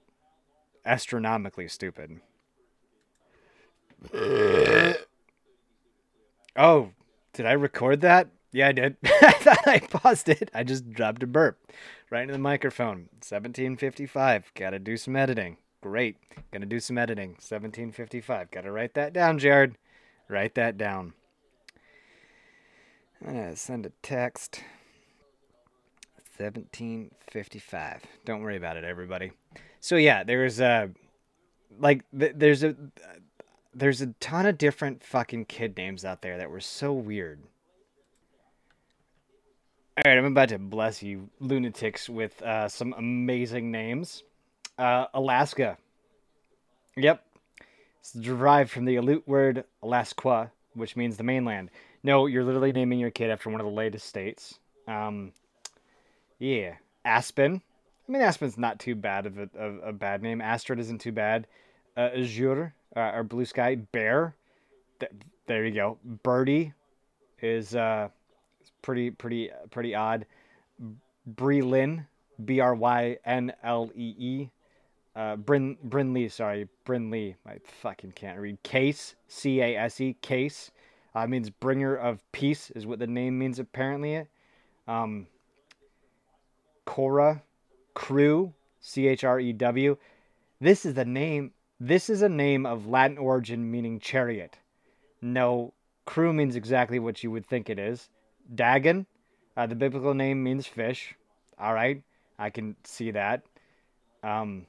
astronomically 0.85 1.67
stupid. 1.67 2.19
oh, 6.57 6.89
did 7.33 7.45
I 7.45 7.53
record 7.53 8.01
that? 8.01 8.27
Yeah, 8.53 8.67
I 8.67 8.71
did. 8.71 8.97
I 9.03 9.31
thought 9.31 9.67
I 9.67 9.79
paused 9.79 10.29
it. 10.29 10.51
I 10.53 10.63
just 10.63 10.89
dropped 10.91 11.23
a 11.23 11.27
burp 11.27 11.59
right 12.11 12.21
into 12.21 12.33
the 12.33 12.39
microphone. 12.39 13.09
1755. 13.19 14.51
Gotta 14.55 14.77
do 14.77 14.95
some 14.95 15.15
editing. 15.15 15.57
Great. 15.81 16.17
Gonna 16.51 16.67
do 16.67 16.79
some 16.79 16.99
editing. 16.99 17.31
1755. 17.31 18.51
Gotta 18.51 18.71
write 18.71 18.93
that 18.93 19.11
down, 19.11 19.39
Jared. 19.39 19.75
Write 20.29 20.53
that 20.55 20.77
down. 20.77 21.13
I'm 23.25 23.33
gonna 23.33 23.55
send 23.55 23.87
a 23.87 23.91
text. 24.03 24.61
1755. 26.37 28.01
Don't 28.23 28.41
worry 28.41 28.57
about 28.57 28.77
it, 28.77 28.83
everybody. 28.83 29.31
So 29.79 29.95
yeah, 29.95 30.23
there's 30.23 30.59
a 30.59 30.91
like 31.79 32.03
th- 32.17 32.33
there's 32.35 32.63
a 32.63 32.75
there's 33.73 34.01
a 34.01 34.07
ton 34.19 34.45
of 34.45 34.59
different 34.59 35.03
fucking 35.03 35.45
kid 35.45 35.75
names 35.75 36.05
out 36.05 36.21
there 36.21 36.37
that 36.37 36.51
were 36.51 36.59
so 36.59 36.93
weird. 36.93 37.41
All 39.95 40.09
right, 40.09 40.17
I'm 40.17 40.25
about 40.25 40.49
to 40.49 40.57
bless 40.57 41.03
you 41.03 41.29
lunatics 41.39 42.09
with 42.09 42.41
uh, 42.41 42.67
some 42.67 42.95
amazing 42.97 43.69
names. 43.69 44.23
Uh, 44.75 45.05
Alaska. 45.13 45.77
Yep. 46.97 47.23
It's 47.99 48.13
derived 48.13 48.71
from 48.71 48.85
the 48.85 48.95
Aleut 48.95 49.21
word 49.27 49.65
Alaska, 49.83 50.51
which 50.73 50.95
means 50.95 51.15
the 51.15 51.23
mainland. 51.23 51.69
No, 52.01 52.25
you're 52.25 52.43
literally 52.43 52.71
naming 52.71 52.97
your 52.97 53.11
kid 53.11 53.29
after 53.29 53.51
one 53.51 53.61
of 53.61 53.67
the 53.67 53.71
latest 53.71 54.07
states. 54.07 54.57
Um, 54.87 55.31
yeah. 56.39 56.73
Aspen. 57.05 57.61
I 58.09 58.11
mean, 58.11 58.23
Aspen's 58.23 58.57
not 58.57 58.79
too 58.79 58.95
bad 58.95 59.27
of 59.27 59.37
a, 59.37 59.49
of 59.55 59.79
a 59.83 59.93
bad 59.93 60.23
name. 60.23 60.41
Astrid 60.41 60.79
isn't 60.79 61.01
too 61.01 61.11
bad. 61.11 61.45
Uh, 61.95 62.09
Azure, 62.15 62.73
uh, 62.95 63.11
or 63.13 63.23
Blue 63.23 63.45
Sky. 63.45 63.75
Bear. 63.75 64.33
Th- 64.99 65.11
there 65.45 65.63
you 65.63 65.75
go. 65.75 65.99
Birdie 66.23 66.73
is 67.43 67.75
uh, 67.75 68.09
pretty 68.83 69.09
pretty 69.09 69.49
pretty 69.71 69.95
odd. 69.95 70.27
Brylin, 71.27 72.05
B 72.45 72.59
R 72.59 72.75
Y 72.75 73.17
N 73.25 73.51
L 73.63 73.89
E 73.95 74.15
E. 74.19 74.49
Uh, 75.15 75.35
Bryn 75.35 75.77
sorry, 76.29 76.67
Brinley. 76.85 77.35
I 77.45 77.57
fucking 77.81 78.11
can't 78.11 78.39
read. 78.39 78.61
Case, 78.61 79.15
C 79.27 79.61
A 79.61 79.75
S 79.75 79.99
E, 79.99 80.15
Case. 80.21 80.69
Uh, 81.15 81.27
means 81.27 81.49
bringer 81.49 81.95
of 81.95 82.23
peace 82.31 82.71
is 82.71 82.85
what 82.87 82.99
the 82.99 83.07
name 83.07 83.37
means 83.37 83.59
apparently. 83.59 84.25
Um, 84.87 85.27
Cora, 86.85 87.43
Crew, 87.93 88.53
C 88.81 89.07
H 89.07 89.23
R 89.23 89.39
E 89.39 89.53
W. 89.53 89.97
This 90.59 90.85
is 90.85 90.95
the 90.95 91.05
name. 91.05 91.51
This 91.79 92.09
is 92.09 92.21
a 92.21 92.29
name 92.29 92.65
of 92.65 92.87
Latin 92.87 93.17
origin 93.17 93.69
meaning 93.69 93.99
chariot. 93.99 94.57
No, 95.21 95.73
crew 96.05 96.33
means 96.33 96.55
exactly 96.55 96.99
what 96.99 97.23
you 97.23 97.31
would 97.31 97.45
think 97.45 97.69
it 97.69 97.79
is. 97.79 98.09
Dagon, 98.53 99.05
uh, 99.57 99.65
the 99.65 99.75
biblical 99.75 100.13
name 100.13 100.43
means 100.43 100.67
fish. 100.67 101.15
All 101.59 101.73
right, 101.73 102.01
I 102.37 102.49
can 102.49 102.75
see 102.83 103.11
that. 103.11 103.43
Um, 104.23 104.65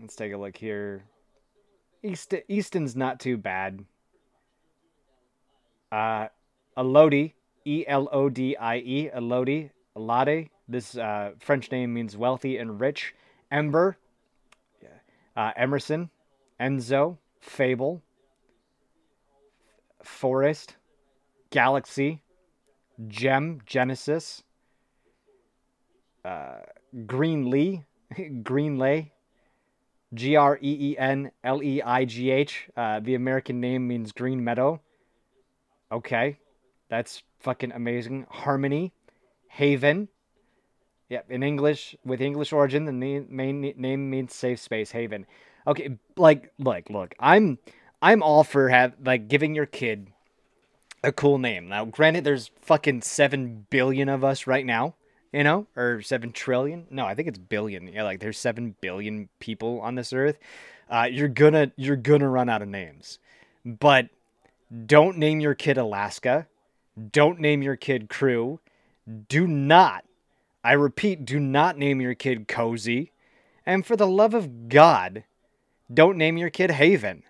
let's 0.00 0.16
take 0.16 0.32
a 0.32 0.36
look 0.36 0.56
here. 0.56 1.04
East 2.02 2.34
Easton's 2.48 2.94
not 2.94 3.20
too 3.20 3.36
bad. 3.36 3.84
Uh, 5.90 6.28
Elodie, 6.76 7.34
E 7.64 7.84
L 7.86 8.08
O 8.12 8.28
D 8.28 8.56
I 8.56 8.76
E, 8.76 9.10
Elodie, 9.12 9.70
Elade. 9.96 10.50
This 10.68 10.96
uh, 10.96 11.32
French 11.38 11.70
name 11.70 11.94
means 11.94 12.16
wealthy 12.16 12.58
and 12.58 12.80
rich. 12.80 13.14
Ember, 13.50 13.96
uh, 15.36 15.52
Emerson, 15.56 16.10
Enzo, 16.60 17.16
Fable, 17.40 18.02
Forest, 20.02 20.76
Galaxy, 21.50 22.20
Gem, 23.06 23.60
Genesis, 23.64 24.42
uh, 26.24 26.58
Greenlee, 27.06 27.84
Greenley, 28.42 29.10
G 30.14 30.36
R 30.36 30.58
E 30.60 30.92
E 30.92 30.98
N 30.98 31.30
L 31.44 31.62
E 31.62 31.82
I 31.82 32.04
G 32.04 32.30
H. 32.30 32.68
Uh, 32.76 33.00
the 33.00 33.14
American 33.14 33.60
name 33.60 33.86
means 33.86 34.12
green 34.12 34.42
meadow. 34.42 34.80
Okay, 35.92 36.38
that's 36.88 37.22
fucking 37.40 37.72
amazing. 37.72 38.26
Harmony, 38.30 38.92
Haven. 39.48 40.08
Yep, 41.08 41.30
in 41.30 41.42
English 41.42 41.96
with 42.04 42.20
English 42.20 42.52
origin, 42.52 42.84
the 42.84 42.92
name, 42.92 43.26
main 43.30 43.72
name 43.76 44.10
means 44.10 44.34
safe 44.34 44.60
space, 44.60 44.90
Haven. 44.90 45.26
Okay, 45.66 45.96
like, 46.16 46.52
like, 46.58 46.90
look, 46.90 47.14
I'm, 47.18 47.58
I'm 48.02 48.22
all 48.22 48.44
for 48.44 48.68
have 48.68 48.94
like 49.02 49.28
giving 49.28 49.54
your 49.54 49.64
kid 49.64 50.08
a 51.08 51.12
cool 51.12 51.38
name. 51.38 51.68
Now, 51.68 51.84
granted, 51.84 52.22
there's 52.22 52.50
fucking 52.60 53.02
seven 53.02 53.66
billion 53.70 54.08
of 54.08 54.22
us 54.22 54.46
right 54.46 54.64
now, 54.64 54.94
you 55.32 55.42
know, 55.42 55.66
or 55.74 56.02
seven 56.02 56.30
trillion. 56.30 56.86
No, 56.90 57.04
I 57.04 57.14
think 57.14 57.26
it's 57.26 57.38
billion. 57.38 57.88
Yeah, 57.88 58.04
like 58.04 58.20
there's 58.20 58.38
seven 58.38 58.76
billion 58.80 59.28
people 59.40 59.80
on 59.80 59.96
this 59.96 60.12
earth. 60.12 60.38
Uh, 60.88 61.08
you're 61.10 61.28
gonna 61.28 61.72
you're 61.76 61.96
gonna 61.96 62.28
run 62.28 62.48
out 62.48 62.62
of 62.62 62.68
names, 62.68 63.18
but 63.64 64.08
don't 64.86 65.18
name 65.18 65.40
your 65.40 65.54
kid 65.54 65.78
Alaska. 65.78 66.46
Don't 67.12 67.40
name 67.40 67.62
your 67.62 67.76
kid 67.76 68.08
Crew. 68.08 68.60
Do 69.28 69.46
not, 69.46 70.04
I 70.62 70.72
repeat, 70.72 71.24
do 71.24 71.40
not 71.40 71.78
name 71.78 72.00
your 72.00 72.14
kid 72.14 72.48
Cozy. 72.48 73.12
And 73.64 73.86
for 73.86 73.96
the 73.96 74.06
love 74.06 74.34
of 74.34 74.68
God, 74.68 75.24
don't 75.92 76.18
name 76.18 76.36
your 76.36 76.50
kid 76.50 76.72
Haven. 76.72 77.22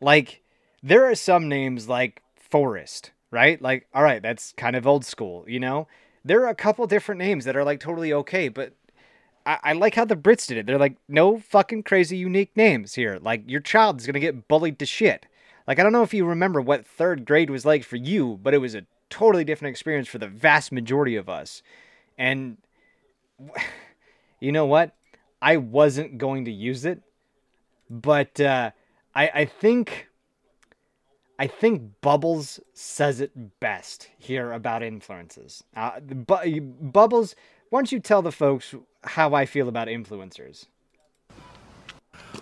Like, 0.00 0.42
there 0.82 1.08
are 1.10 1.14
some 1.14 1.48
names 1.48 1.88
like 1.88 2.22
Forest, 2.50 3.12
right? 3.30 3.60
Like, 3.60 3.86
all 3.94 4.02
right, 4.02 4.22
that's 4.22 4.52
kind 4.52 4.76
of 4.76 4.86
old 4.86 5.04
school, 5.04 5.44
you 5.48 5.60
know? 5.60 5.86
There 6.24 6.42
are 6.42 6.48
a 6.48 6.54
couple 6.54 6.86
different 6.86 7.20
names 7.20 7.44
that 7.44 7.56
are 7.56 7.64
like 7.64 7.80
totally 7.80 8.12
okay, 8.12 8.48
but 8.48 8.74
I, 9.46 9.58
I 9.62 9.72
like 9.72 9.94
how 9.94 10.04
the 10.04 10.16
Brits 10.16 10.46
did 10.46 10.58
it. 10.58 10.66
They're 10.66 10.78
like, 10.78 10.96
no 11.08 11.38
fucking 11.38 11.84
crazy 11.84 12.16
unique 12.16 12.56
names 12.56 12.94
here. 12.94 13.18
Like, 13.20 13.48
your 13.48 13.60
child 13.60 14.00
is 14.00 14.06
going 14.06 14.14
to 14.14 14.20
get 14.20 14.48
bullied 14.48 14.78
to 14.78 14.86
shit. 14.86 15.26
Like, 15.66 15.78
I 15.78 15.82
don't 15.82 15.92
know 15.92 16.02
if 16.02 16.14
you 16.14 16.24
remember 16.24 16.60
what 16.60 16.86
third 16.86 17.24
grade 17.24 17.50
was 17.50 17.66
like 17.66 17.84
for 17.84 17.96
you, 17.96 18.38
but 18.42 18.54
it 18.54 18.58
was 18.58 18.74
a 18.74 18.86
totally 19.10 19.44
different 19.44 19.70
experience 19.70 20.08
for 20.08 20.18
the 20.18 20.28
vast 20.28 20.72
majority 20.72 21.16
of 21.16 21.28
us. 21.28 21.62
And 22.16 22.58
you 24.40 24.52
know 24.52 24.66
what? 24.66 24.94
I 25.40 25.56
wasn't 25.56 26.18
going 26.18 26.46
to 26.46 26.50
use 26.50 26.84
it, 26.84 27.00
but 27.88 28.40
uh, 28.40 28.72
I, 29.14 29.30
I 29.34 29.44
think 29.44 30.07
I 31.38 31.46
think 31.46 32.00
Bubbles 32.00 32.58
says 32.74 33.20
it 33.20 33.60
best 33.60 34.08
here 34.18 34.52
about 34.52 34.82
influences. 34.82 35.62
Uh, 35.76 36.00
bu- 36.00 36.60
Bubbles, 36.60 37.36
why 37.70 37.78
don't 37.78 37.92
you 37.92 38.00
tell 38.00 38.22
the 38.22 38.32
folks 38.32 38.74
how 39.04 39.34
I 39.34 39.46
feel 39.46 39.68
about 39.68 39.86
influencers? 39.88 40.66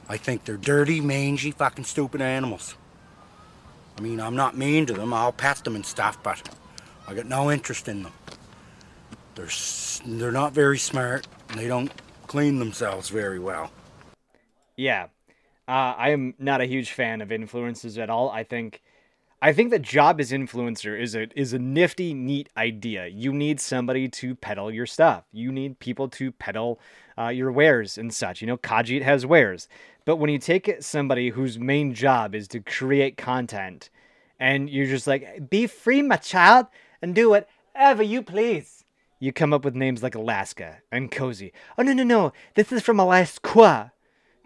I 0.08 0.16
think 0.16 0.44
they're 0.44 0.56
dirty, 0.56 1.00
mangy, 1.00 1.50
fucking 1.50 1.84
stupid 1.84 2.22
animals. 2.22 2.76
I 3.98 4.00
mean, 4.00 4.20
I'm 4.20 4.36
not 4.36 4.56
mean 4.56 4.86
to 4.86 4.94
them. 4.94 5.12
I'll 5.12 5.32
pet 5.32 5.58
them 5.64 5.74
and 5.74 5.84
stuff, 5.84 6.22
but 6.22 6.42
I 7.06 7.14
got 7.14 7.26
no 7.26 7.50
interest 7.50 7.88
in 7.88 8.02
them. 8.02 8.12
They're 9.34 9.48
they're 10.06 10.32
not 10.32 10.52
very 10.52 10.78
smart. 10.78 11.26
And 11.48 11.58
they 11.58 11.68
don't 11.68 11.90
clean 12.26 12.58
themselves 12.58 13.08
very 13.08 13.38
well. 13.38 13.70
Yeah, 14.76 15.04
uh, 15.68 15.94
I 15.96 16.10
am 16.10 16.34
not 16.38 16.60
a 16.60 16.66
huge 16.66 16.92
fan 16.92 17.20
of 17.20 17.28
influencers 17.28 17.98
at 17.98 18.10
all. 18.10 18.30
I 18.30 18.44
think, 18.44 18.82
I 19.46 19.52
think 19.52 19.70
the 19.70 19.78
job 19.78 20.18
as 20.18 20.32
influencer 20.32 21.00
is 21.00 21.14
a 21.14 21.28
is 21.38 21.52
a 21.52 21.60
nifty, 21.60 22.12
neat 22.14 22.48
idea. 22.56 23.06
You 23.06 23.32
need 23.32 23.60
somebody 23.60 24.08
to 24.08 24.34
peddle 24.34 24.72
your 24.72 24.86
stuff. 24.86 25.22
You 25.30 25.52
need 25.52 25.78
people 25.78 26.08
to 26.08 26.32
peddle 26.32 26.80
uh, 27.16 27.28
your 27.28 27.52
wares 27.52 27.96
and 27.96 28.12
such. 28.12 28.40
You 28.40 28.48
know, 28.48 28.56
Khajiit 28.56 29.02
has 29.02 29.24
wares, 29.24 29.68
but 30.04 30.16
when 30.16 30.30
you 30.30 30.38
take 30.38 30.78
somebody 30.80 31.28
whose 31.28 31.60
main 31.60 31.94
job 31.94 32.34
is 32.34 32.48
to 32.48 32.58
create 32.58 33.16
content, 33.16 33.88
and 34.40 34.68
you're 34.68 34.88
just 34.88 35.06
like, 35.06 35.48
"Be 35.48 35.68
free, 35.68 36.02
my 36.02 36.16
child," 36.16 36.66
and 37.00 37.14
do 37.14 37.30
whatever 37.30 38.02
you 38.02 38.22
please. 38.22 38.84
You 39.20 39.32
come 39.32 39.52
up 39.52 39.64
with 39.64 39.76
names 39.76 40.02
like 40.02 40.16
Alaska 40.16 40.78
and 40.90 41.08
Cozy. 41.08 41.52
Oh 41.78 41.84
no 41.84 41.92
no 41.92 42.02
no! 42.02 42.32
This 42.56 42.72
is 42.72 42.82
from 42.82 42.98
Alaska. 42.98 43.92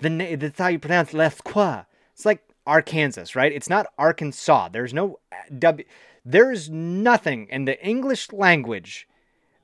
The 0.00 0.10
na- 0.10 0.36
that's 0.36 0.58
how 0.58 0.68
you 0.68 0.78
pronounce 0.78 1.14
Alaska. 1.14 1.86
It's 2.12 2.26
like 2.26 2.49
Arkansas, 2.70 3.26
right? 3.34 3.50
It's 3.52 3.68
not 3.68 3.88
Arkansas. 3.98 4.68
There's 4.68 4.94
no 4.94 5.18
uh, 5.32 5.36
W. 5.58 5.84
There's 6.24 6.70
nothing 6.70 7.48
in 7.50 7.64
the 7.64 7.84
English 7.84 8.30
language 8.30 9.08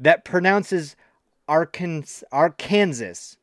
that 0.00 0.24
pronounces 0.24 0.96
Arkansas, 1.46 2.26
Arkansas 2.32 3.36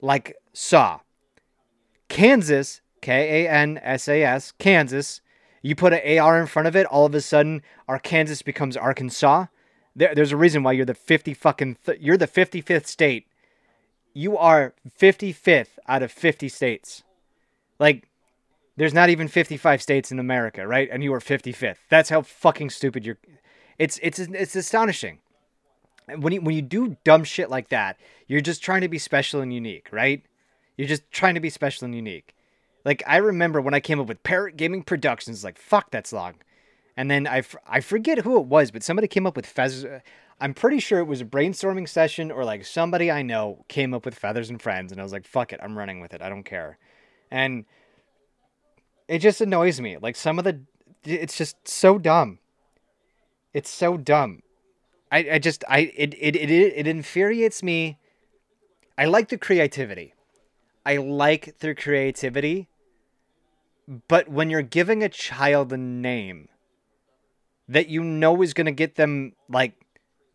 like 0.00 0.36
saw. 0.52 1.00
Kansas, 2.08 2.82
K 3.00 3.44
A 3.44 3.50
N 3.50 3.80
S 3.82 4.06
A 4.06 4.22
S, 4.22 4.52
Kansas. 4.52 5.20
You 5.60 5.74
put 5.74 5.92
an 5.92 6.18
AR 6.18 6.40
in 6.40 6.46
front 6.46 6.68
of 6.68 6.76
it, 6.76 6.86
all 6.86 7.06
of 7.06 7.14
a 7.16 7.20
sudden 7.20 7.62
Arkansas 7.88 8.44
becomes 8.44 8.76
Arkansas. 8.76 9.46
There, 9.96 10.14
there's 10.14 10.32
a 10.32 10.36
reason 10.36 10.62
why 10.62 10.72
you're 10.72 10.86
the 10.86 10.94
50 10.94 11.34
fucking 11.34 11.78
th- 11.84 11.98
you're 12.00 12.16
the 12.16 12.28
55th 12.28 12.86
state. 12.86 13.26
You 14.14 14.36
are 14.36 14.74
55th 14.88 15.78
out 15.88 16.02
of 16.02 16.12
50 16.12 16.48
states. 16.48 17.02
Like 17.80 18.08
there's 18.76 18.94
not 18.94 19.10
even 19.10 19.28
55 19.28 19.82
states 19.82 20.10
in 20.10 20.18
America, 20.18 20.66
right? 20.66 20.88
And 20.90 21.02
you 21.02 21.12
are 21.12 21.20
55th. 21.20 21.76
That's 21.88 22.10
how 22.10 22.22
fucking 22.22 22.70
stupid 22.70 23.04
you're 23.04 23.18
It's 23.78 23.98
it's 24.02 24.18
it's 24.18 24.56
astonishing. 24.56 25.18
When 26.18 26.32
you 26.32 26.40
when 26.40 26.54
you 26.54 26.62
do 26.62 26.96
dumb 27.04 27.24
shit 27.24 27.50
like 27.50 27.68
that, 27.68 27.98
you're 28.26 28.40
just 28.40 28.62
trying 28.62 28.80
to 28.80 28.88
be 28.88 28.98
special 28.98 29.40
and 29.40 29.52
unique, 29.52 29.88
right? 29.92 30.22
You're 30.76 30.88
just 30.88 31.10
trying 31.10 31.34
to 31.34 31.40
be 31.40 31.50
special 31.50 31.84
and 31.84 31.94
unique. 31.94 32.34
Like 32.84 33.02
I 33.06 33.18
remember 33.18 33.60
when 33.60 33.74
I 33.74 33.80
came 33.80 34.00
up 34.00 34.08
with 34.08 34.22
Parrot 34.22 34.56
Gaming 34.56 34.82
Productions, 34.82 35.44
like 35.44 35.58
fuck 35.58 35.90
that's 35.90 36.12
long. 36.12 36.34
And 36.96 37.10
then 37.10 37.26
I, 37.26 37.42
I 37.66 37.80
forget 37.80 38.18
who 38.18 38.36
it 38.36 38.46
was, 38.46 38.70
but 38.70 38.82
somebody 38.82 39.08
came 39.08 39.26
up 39.26 39.36
with 39.36 39.46
feathers. 39.46 39.84
Uh, 39.84 40.00
I'm 40.40 40.54
pretty 40.54 40.80
sure 40.80 40.98
it 40.98 41.06
was 41.06 41.20
a 41.20 41.24
brainstorming 41.24 41.88
session 41.88 42.30
or 42.30 42.44
like 42.44 42.64
somebody 42.64 43.10
I 43.10 43.22
know 43.22 43.64
came 43.68 43.94
up 43.94 44.04
with 44.04 44.14
feathers 44.14 44.50
and 44.50 44.60
friends. 44.60 44.92
And 44.92 45.00
I 45.00 45.04
was 45.04 45.12
like, 45.12 45.24
fuck 45.24 45.52
it, 45.52 45.60
I'm 45.62 45.78
running 45.78 46.00
with 46.00 46.12
it. 46.12 46.20
I 46.20 46.28
don't 46.28 46.42
care. 46.42 46.78
And 47.30 47.64
it 49.08 49.18
just 49.18 49.40
annoys 49.40 49.80
me. 49.80 49.98
Like 49.98 50.16
some 50.16 50.38
of 50.38 50.44
the, 50.44 50.60
it's 51.04 51.36
just 51.36 51.68
so 51.68 51.98
dumb. 51.98 52.38
It's 53.52 53.70
so 53.70 53.96
dumb. 53.96 54.42
I, 55.10 55.28
I 55.32 55.38
just, 55.38 55.64
I, 55.68 55.92
it, 55.96 56.14
it, 56.14 56.36
it, 56.36 56.50
it 56.50 56.86
infuriates 56.86 57.62
me. 57.62 57.98
I 58.96 59.04
like 59.06 59.28
the 59.28 59.38
creativity. 59.38 60.14
I 60.86 60.96
like 60.96 61.58
their 61.58 61.74
creativity. 61.74 62.68
But 64.08 64.28
when 64.28 64.48
you're 64.48 64.62
giving 64.62 65.02
a 65.02 65.08
child 65.08 65.72
a 65.72 65.76
name, 65.76 66.48
that 67.68 67.88
you 67.88 68.04
know 68.04 68.42
is 68.42 68.54
going 68.54 68.66
to 68.66 68.72
get 68.72 68.96
them 68.96 69.32
like 69.48 69.72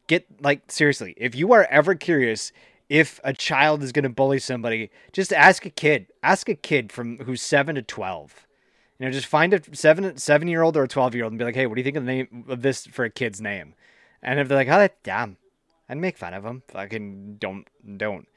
get 0.07 0.25
like 0.41 0.71
seriously 0.71 1.13
if 1.17 1.35
you 1.35 1.51
are 1.53 1.67
ever 1.69 1.95
curious 1.95 2.51
if 2.89 3.19
a 3.23 3.33
child 3.33 3.83
is 3.83 3.91
going 3.91 4.03
to 4.03 4.09
bully 4.09 4.39
somebody 4.39 4.89
just 5.11 5.33
ask 5.33 5.65
a 5.65 5.69
kid 5.69 6.07
ask 6.23 6.49
a 6.49 6.55
kid 6.55 6.91
from 6.91 7.19
who's 7.19 7.41
7 7.41 7.75
to 7.75 7.81
12 7.81 8.46
you 8.99 9.05
know 9.05 9.11
just 9.11 9.27
find 9.27 9.53
a 9.53 9.61
7 9.75 10.17
7 10.17 10.47
year 10.47 10.61
old 10.61 10.77
or 10.77 10.83
a 10.83 10.87
12 10.87 11.15
year 11.15 11.23
old 11.23 11.33
and 11.33 11.39
be 11.39 11.45
like 11.45 11.55
hey 11.55 11.67
what 11.67 11.75
do 11.75 11.81
you 11.81 11.85
think 11.85 11.97
of 11.97 12.05
the 12.05 12.11
name 12.11 12.45
of 12.47 12.61
this 12.61 12.85
for 12.87 13.05
a 13.05 13.09
kid's 13.09 13.41
name 13.41 13.73
and 14.21 14.39
if 14.39 14.47
they're 14.47 14.57
like 14.57 14.69
oh 14.69 14.93
dumb 15.03 15.37
i'd 15.89 15.97
make 15.97 16.17
fun 16.17 16.33
of 16.33 16.43
them 16.43 16.63
fucking 16.67 17.37
don't 17.39 17.67
don't 17.97 18.27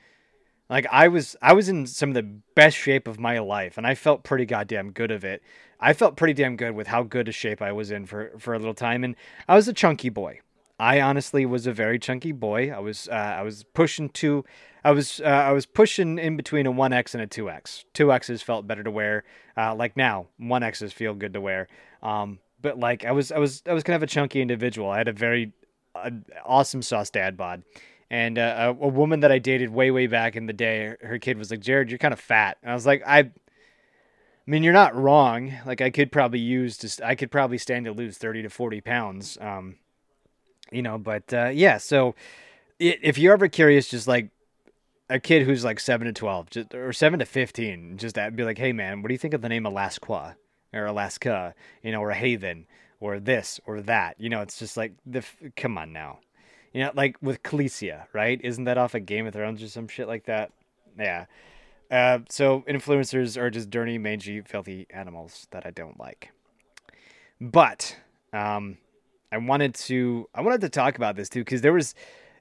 like 0.71 0.87
I 0.91 1.09
was 1.09 1.37
I 1.43 1.53
was 1.53 1.69
in 1.69 1.87
some 1.87 2.11
of 2.11 2.15
the 2.15 2.23
best 2.23 2.77
shape 2.77 3.09
of 3.09 3.19
my 3.19 3.41
life 3.41 3.77
and 3.77 3.87
I 3.87 3.97
felt 3.97 4.23
pretty 4.23 4.47
goddamn 4.47 4.93
good 4.93 5.11
of 5.11 5.25
it. 5.25 5.43
I 5.81 5.93
felt 5.93 6.17
pretty 6.17 6.33
damn 6.33 6.57
good 6.57 6.77
with 6.77 6.87
how 6.87 7.03
good 7.03 7.29
a 7.29 7.33
shape 7.33 7.61
I 7.61 7.73
was 7.73 7.91
in 7.91 8.07
for 8.07 8.31
for 8.39 8.55
a 8.55 8.59
little 8.59 8.73
time 8.73 9.03
and 9.03 9.17
I 9.49 9.57
was 9.57 9.67
a 9.67 9.73
chunky 9.73 10.11
boy. 10.11 10.41
I 10.81 11.01
honestly 11.03 11.45
was 11.45 11.67
a 11.67 11.73
very 11.73 11.99
chunky 11.99 12.33
boy. 12.33 12.71
I 12.71 12.79
was 12.79 13.09
uh, 13.09 13.13
I 13.13 13.43
was 13.43 13.65
pushing 13.65 14.09
two 14.09 14.45
I 14.85 14.93
was 14.93 15.21
uh, 15.21 15.27
I 15.27 15.53
was 15.53 15.67
pushing 15.67 16.19
in 16.19 16.37
between 16.37 16.67
a 16.67 16.73
1X 16.73 17.15
and 17.15 17.23
a 17.23 17.27
2X. 17.27 17.85
2Xs 17.95 18.43
felt 18.43 18.67
better 18.67 18.83
to 18.83 18.91
wear. 18.91 19.25
Uh, 19.57 19.75
like 19.75 19.97
now, 19.97 20.29
1Xs 20.41 20.93
feel 20.93 21.15
good 21.15 21.35
to 21.35 21.41
wear. 21.41 21.69
Um, 22.03 22.39
but 22.63 22.79
like 22.79 23.05
I 23.05 23.13
was 23.13 23.31
I 23.31 23.39
was 23.39 23.63
I 23.67 23.75
was 23.75 23.85
kind 23.85 23.97
of 23.97 24.03
a 24.03 24.07
chunky 24.07 24.41
individual. 24.41 24.91
I 24.91 24.99
had 24.99 25.09
a 25.09 25.13
very 25.13 25.53
uh, 25.95 26.11
awesome 26.45 26.83
sauce 26.83 27.11
dad 27.11 27.37
bod. 27.37 27.63
And 28.13 28.39
uh, 28.39 28.75
a, 28.81 28.85
a, 28.87 28.89
woman 28.89 29.21
that 29.21 29.31
I 29.31 29.39
dated 29.39 29.71
way, 29.71 29.93
way 29.93 30.09
back 30.09 30.35
in 30.35 30.47
the 30.47 30.53
day, 30.53 30.97
her, 31.01 31.19
kid 31.21 31.39
was 31.39 31.53
like, 31.53 31.61
Jared, 31.61 31.91
you're 31.91 31.99
kind 31.99 32.13
of 32.13 32.19
fat. 32.19 32.59
And 32.61 32.73
I 32.73 32.75
was 32.75 32.85
like, 32.85 33.05
I, 33.07 33.19
I 33.21 33.31
mean, 34.47 34.65
you're 34.65 34.73
not 34.73 34.97
wrong. 34.97 35.55
Like, 35.65 35.81
I 35.81 35.91
could 35.91 36.11
probably 36.11 36.41
use 36.41 36.77
just, 36.77 37.01
I 37.03 37.15
could 37.15 37.31
probably 37.31 37.57
stand 37.57 37.85
to 37.85 37.93
lose 37.93 38.19
30 38.19 38.43
to 38.43 38.51
40 38.51 38.81
pounds. 38.81 39.39
Um, 39.41 39.77
you 40.71 40.83
know, 40.83 40.99
but 40.99 41.33
uh, 41.33 41.51
yeah, 41.53 41.79
so 41.79 42.15
if 42.79 43.19
you're 43.19 43.33
ever 43.33 43.49
curious, 43.49 43.89
just 43.89 44.09
like 44.09 44.31
a 45.11 45.19
kid 45.21 45.45
who's 45.45 45.65
like 45.65 45.81
7 45.81 46.07
to 46.07 46.13
12 46.13 46.51
just, 46.51 46.75
or 46.75 46.93
7 46.93 47.19
to 47.19 47.27
15, 47.27 47.99
just 47.99 48.17
be 48.35 48.45
like, 48.45 48.59
hey, 48.59 48.73
man, 48.73 49.03
what 49.03 49.09
do 49.09 49.15
you 49.15 49.19
think 49.19 49.35
of 49.35 49.43
the 49.43 49.49
name 49.49 49.67
Alaska 49.67 50.37
or 50.73 50.87
Alaska, 50.87 51.55
you 51.83 51.93
know, 51.93 52.01
or 52.01 52.13
Haven 52.13 52.67
or 53.01 53.19
this 53.19 53.61
or 53.67 53.81
that? 53.83 54.15
You 54.19 54.31
know, 54.31 54.41
it's 54.41 54.59
just 54.59 54.77
like, 54.77 54.93
the 55.05 55.25
come 55.57 55.77
on 55.77 55.93
now 55.93 56.21
You 56.73 56.85
know, 56.85 56.93
like 56.95 57.17
with 57.21 57.43
Khaleesi, 57.43 58.01
right? 58.13 58.41
Isn't 58.43 58.65
that 58.65 58.79
off 58.79 58.95
of 58.95 59.05
Game 59.05 59.27
of 59.27 59.35
Thrones 59.35 59.63
or 59.63 59.69
some 59.69 59.89
shit 59.89 60.09
like 60.09 60.25
that? 60.27 60.53
Yeah. 60.99 61.27
Uh, 61.91 62.21
so 62.29 62.63
influencers 62.69 63.37
are 63.37 63.51
just 63.51 63.69
dirty, 63.69 63.99
mangy, 63.99 64.41
filthy 64.43 64.87
animals 64.91 65.49
that 65.51 65.67
I 65.67 65.71
don't 65.71 65.99
like. 65.99 66.31
But 67.41 67.97
um, 68.33 68.79
I 69.33 69.39
wanted 69.39 69.75
to 69.75 70.29
I 70.35 70.41
wanted 70.41 70.61
to 70.63 70.69
talk 70.69 70.97
about 70.97 71.17
this 71.17 71.29
too 71.29 71.41
because 71.41 71.61
there 71.61 71.73
was 71.73 71.95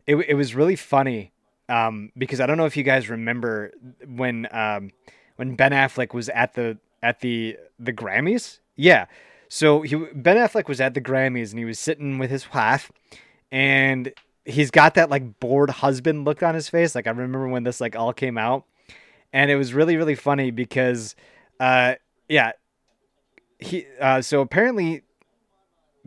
it, 0.08 0.16
it 0.16 0.34
was 0.34 0.56
really 0.56 0.76
funny 0.76 1.32
um, 1.70 2.12
because 2.18 2.40
I 2.40 2.46
don't 2.48 2.58
know 2.58 2.66
if 2.66 2.76
you 2.76 2.84
guys 2.84 3.10
remember 3.10 3.72
when 4.08 4.48
um, 4.52 4.92
when 5.36 5.56
Ben 5.56 5.72
Affleck 5.72 6.14
was 6.14 6.30
at 6.30 6.54
the 6.54 6.78
at 7.02 7.22
the 7.22 7.58
the 7.78 7.94
Grammys. 7.94 8.60
Yeah, 8.76 9.06
so 9.48 9.82
he 9.82 9.96
Ben 9.96 10.38
Affleck 10.38 10.68
was 10.68 10.82
at 10.82 10.94
the 10.94 11.02
Grammys 11.02 11.52
and 11.52 11.60
he 11.60 11.66
was 11.66 11.80
sitting 11.80 12.18
with 12.18 12.32
his 12.32 12.52
wife, 12.54 12.92
and 13.52 14.12
he's 14.46 14.72
got 14.72 14.96
that 14.96 15.10
like 15.10 15.40
bored 15.40 15.70
husband 15.70 16.26
look 16.26 16.42
on 16.42 16.56
his 16.56 16.68
face. 16.70 16.96
Like 16.96 17.08
I 17.08 17.12
remember 17.12 17.48
when 17.48 17.64
this 17.64 17.80
like 17.80 17.96
all 17.96 18.14
came 18.14 18.38
out, 18.38 18.66
and 19.32 19.52
it 19.52 19.56
was 19.56 19.74
really 19.74 19.96
really 19.96 20.16
funny 20.16 20.50
because, 20.50 21.16
uh, 21.60 21.96
yeah, 22.28 22.54
he 23.60 23.86
uh, 24.02 24.22
so 24.22 24.42
apparently 24.42 25.04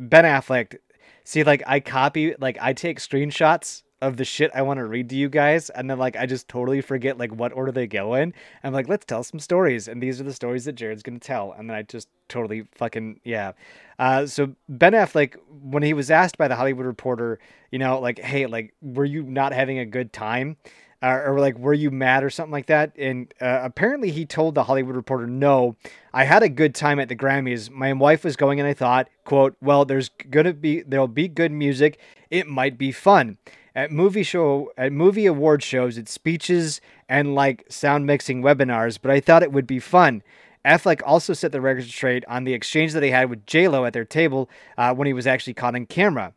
Ben 0.09 0.25
Affleck. 0.25 0.77
See, 1.25 1.45
like 1.45 1.63
I 1.67 1.81
copy, 1.81 2.35
like 2.39 2.59
I 2.61 2.73
take 2.73 2.99
screenshots 2.99 3.83
of 4.01 4.17
the 4.17 4.25
shit 4.25 4.51
I 4.53 4.63
want 4.63 4.79
to 4.79 4.85
read 4.85 5.09
to 5.11 5.15
you 5.15 5.29
guys, 5.29 5.71
and 5.71 5.89
then 5.89 5.97
like 5.97 6.17
I 6.17 6.27
just 6.27 6.49
totally 6.49 6.81
forget 6.81 7.19
like 7.19 7.33
what 7.33 7.53
order 7.53 7.71
they 7.71 7.87
go 7.87 8.15
in. 8.15 8.35
I'm 8.65 8.73
like, 8.73 8.89
let's 8.89 9.07
tell 9.07 9.23
some 9.23 9.39
stories, 9.39 9.87
and 9.87 10.03
these 10.03 10.21
are 10.21 10.25
the 10.25 10.33
stories 10.33 10.65
that 10.65 10.73
Jared's 10.73 11.05
gonna 11.05 11.21
tell, 11.21 11.53
and 11.53 11.71
then 11.71 11.77
I 11.77 11.83
just 11.83 12.09
totally 12.29 12.67
fucking 12.75 13.21
yeah. 13.23 13.53
Uh, 14.01 14.27
so 14.27 14.57
Ben 14.69 14.93
Affleck, 14.93 15.37
when 15.49 15.85
he 15.85 15.95
was 15.95 16.11
asked 16.11 16.37
by 16.37 16.49
the 16.49 16.57
Hollywood 16.57 16.87
Reporter, 16.87 17.39
you 17.71 17.79
know, 17.79 18.01
like, 18.01 18.19
hey, 18.19 18.47
like, 18.47 18.75
were 18.81 19.05
you 19.05 19.23
not 19.23 19.53
having 19.53 19.79
a 19.79 19.87
good 19.87 20.13
time? 20.13 20.57
Uh, 21.03 21.23
or 21.27 21.41
like, 21.41 21.59
were 21.59 21.75
you 21.75 21.91
mad 21.91 22.23
or 22.23 22.31
something 22.31 22.53
like 22.53 22.67
that? 22.67 22.93
And 22.97 23.33
uh, 23.41 23.61
apparently, 23.63 24.11
he 24.11 24.25
told 24.25 24.55
the 24.55 24.65
Hollywood 24.65 24.95
Reporter, 24.95 25.27
"No, 25.27 25.77
I 26.13 26.25
had 26.25 26.43
a 26.43 26.49
good 26.49 26.75
time 26.75 27.01
at 27.01 27.09
the 27.09 27.17
Grammys. 27.17 27.71
My 27.71 27.93
wife 27.93 28.25
was 28.25 28.37
going, 28.37 28.61
and 28.61 28.69
I 28.69 28.75
thought, 28.75 29.09
quote, 29.25 29.57
well, 29.61 29.85
there's 29.85 30.09
gonna 30.09 30.53
be 30.53 30.83
there'll 30.83 31.09
be 31.09 31.29
good 31.29 31.51
music. 31.53 31.99
It 32.31 32.47
might 32.47 32.79
be 32.79 32.93
fun." 32.93 33.39
at 33.75 33.91
movie 33.91 34.23
show 34.23 34.71
at 34.77 34.93
movie 34.93 35.27
award 35.27 35.63
shows 35.63 35.97
it's 35.97 36.13
speeches 36.13 36.81
and 37.09 37.35
like 37.35 37.65
sound 37.69 38.07
mixing 38.07 38.43
webinars 38.43 38.99
but 39.01 39.11
i 39.11 39.21
thought 39.21 39.43
it 39.43 39.53
would 39.53 39.67
be 39.67 39.79
fun 39.79 40.23
affleck 40.65 41.01
also 41.05 41.33
set 41.33 41.53
the 41.53 41.61
record 41.61 41.85
straight 41.85 42.25
on 42.29 42.45
the 42.45 42.53
exchange 42.53 42.93
that 42.93 43.03
he 43.03 43.11
had 43.11 43.31
with 43.31 43.47
j-lo 43.47 43.85
at 43.85 43.93
their 43.93 44.05
table 44.05 44.49
uh, 44.77 44.95
when 44.95 45.07
he 45.07 45.13
was 45.13 45.27
actually 45.27 45.55
caught 45.55 45.75
on 45.75 45.87
camera 45.87 46.33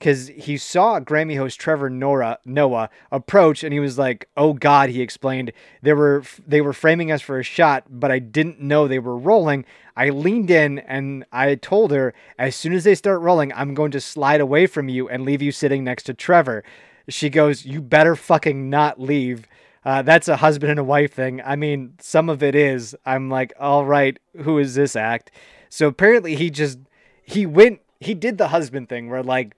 because 0.00 0.28
he 0.28 0.56
saw 0.56 0.98
Grammy 0.98 1.36
host 1.36 1.60
Trevor 1.60 1.90
Nora, 1.90 2.38
Noah 2.46 2.88
approach, 3.12 3.62
and 3.62 3.72
he 3.72 3.78
was 3.78 3.98
like, 3.98 4.28
"Oh 4.34 4.54
God!" 4.54 4.88
He 4.88 5.02
explained, 5.02 5.52
"They 5.82 5.92
were 5.92 6.24
they 6.44 6.62
were 6.62 6.72
framing 6.72 7.12
us 7.12 7.20
for 7.20 7.38
a 7.38 7.44
shot, 7.44 7.84
but 7.88 8.10
I 8.10 8.18
didn't 8.18 8.60
know 8.60 8.88
they 8.88 8.98
were 8.98 9.16
rolling. 9.16 9.66
I 9.94 10.08
leaned 10.08 10.50
in 10.50 10.78
and 10.80 11.26
I 11.30 11.54
told 11.54 11.90
her, 11.90 12.14
as 12.38 12.56
soon 12.56 12.72
as 12.72 12.84
they 12.84 12.94
start 12.94 13.20
rolling, 13.20 13.52
I'm 13.52 13.74
going 13.74 13.90
to 13.90 14.00
slide 14.00 14.40
away 14.40 14.66
from 14.66 14.88
you 14.88 15.06
and 15.08 15.24
leave 15.24 15.42
you 15.42 15.52
sitting 15.52 15.84
next 15.84 16.04
to 16.04 16.14
Trevor." 16.14 16.64
She 17.08 17.28
goes, 17.28 17.66
"You 17.66 17.82
better 17.82 18.16
fucking 18.16 18.70
not 18.70 19.00
leave." 19.00 19.46
Uh, 19.84 20.02
that's 20.02 20.28
a 20.28 20.36
husband 20.36 20.70
and 20.70 20.80
a 20.80 20.84
wife 20.84 21.12
thing. 21.12 21.40
I 21.44 21.56
mean, 21.56 21.94
some 22.00 22.28
of 22.28 22.42
it 22.42 22.54
is. 22.54 22.94
I'm 23.06 23.30
like, 23.30 23.52
all 23.58 23.86
right, 23.86 24.18
who 24.42 24.58
is 24.58 24.74
this 24.74 24.94
act? 24.94 25.30
So 25.70 25.88
apparently 25.88 26.34
he 26.36 26.50
just 26.50 26.78
he 27.22 27.46
went 27.46 27.80
he 28.00 28.14
did 28.14 28.38
the 28.38 28.48
husband 28.48 28.88
thing 28.88 29.10
where 29.10 29.22
like 29.22 29.54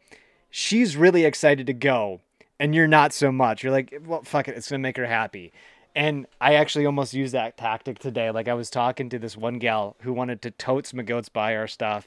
she's 0.52 0.96
really 0.96 1.24
excited 1.24 1.66
to 1.66 1.72
go 1.72 2.20
and 2.60 2.74
you're 2.76 2.86
not 2.86 3.12
so 3.12 3.32
much. 3.32 3.64
You're 3.64 3.72
like, 3.72 4.00
well, 4.06 4.22
fuck 4.22 4.46
it, 4.46 4.56
it's 4.56 4.70
gonna 4.70 4.78
make 4.78 4.98
her 4.98 5.06
happy. 5.06 5.52
And 5.96 6.26
I 6.40 6.54
actually 6.54 6.86
almost 6.86 7.14
used 7.14 7.34
that 7.34 7.56
tactic 7.56 7.98
today. 7.98 8.30
Like 8.30 8.46
I 8.46 8.54
was 8.54 8.70
talking 8.70 9.08
to 9.08 9.18
this 9.18 9.36
one 9.36 9.58
gal 9.58 9.96
who 10.02 10.12
wanted 10.12 10.40
to 10.42 10.50
totes 10.52 10.94
my 10.94 11.02
goats 11.02 11.28
buy 11.28 11.56
our 11.56 11.66
stuff. 11.66 12.06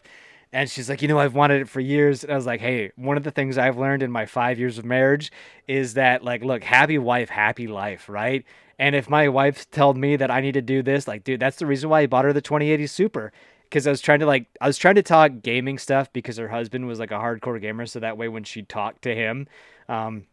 And 0.54 0.70
she's 0.70 0.90
like, 0.90 1.02
you 1.02 1.08
know, 1.08 1.20
I've 1.20 1.36
wanted 1.36 1.62
it 1.62 1.70
for 1.70 1.82
years. 1.82 2.24
And 2.24 2.32
I 2.32 2.36
was 2.36 2.46
like, 2.46 2.62
hey, 2.62 2.92
one 2.96 3.18
of 3.18 3.24
the 3.24 3.32
things 3.32 3.58
I've 3.58 3.78
learned 3.78 4.04
in 4.04 4.12
my 4.12 4.26
five 4.26 4.58
years 4.58 4.78
of 4.78 4.86
marriage 4.86 5.32
is 5.68 5.96
that, 5.96 6.24
like, 6.24 6.46
look, 6.46 6.64
happy 6.64 6.98
wife, 6.98 7.30
happy 7.30 7.68
life, 7.68 8.08
right? 8.08 8.46
And 8.80 8.96
if 8.96 9.10
my 9.10 9.28
wife 9.28 9.70
told 9.72 9.98
me 9.98 10.16
that 10.16 10.32
I 10.32 10.40
need 10.40 10.54
to 10.54 10.62
do 10.62 10.82
this, 10.82 11.10
like, 11.10 11.26
dude, 11.26 11.42
that's 11.42 11.58
the 11.58 11.66
reason 11.66 11.90
why 11.90 12.02
I 12.02 12.08
bought 12.08 12.24
her 12.24 12.32
the 12.32 12.42
2080 12.42 12.88
Super 12.88 13.34
because 13.70 13.88
I 13.88 13.90
was 13.92 14.02
trying 14.02 14.20
to 14.20 14.26
like 14.26 14.48
I 14.62 14.68
was 14.68 14.78
trying 14.78 14.96
to 14.96 15.04
talk 15.04 15.42
gaming 15.42 15.78
stuff 15.78 16.12
because 16.14 16.38
her 16.38 16.48
husband 16.48 16.88
was 16.88 17.00
like 17.00 17.12
a 17.12 17.16
hardcore 17.16 17.60
gamer, 17.60 17.86
so 17.86 18.00
that 18.00 18.18
way 18.18 18.28
when 18.28 18.44
she 18.44 18.64
talked 18.64 19.02
to 19.04 19.16
him, 19.16 19.48
um, 19.90 20.26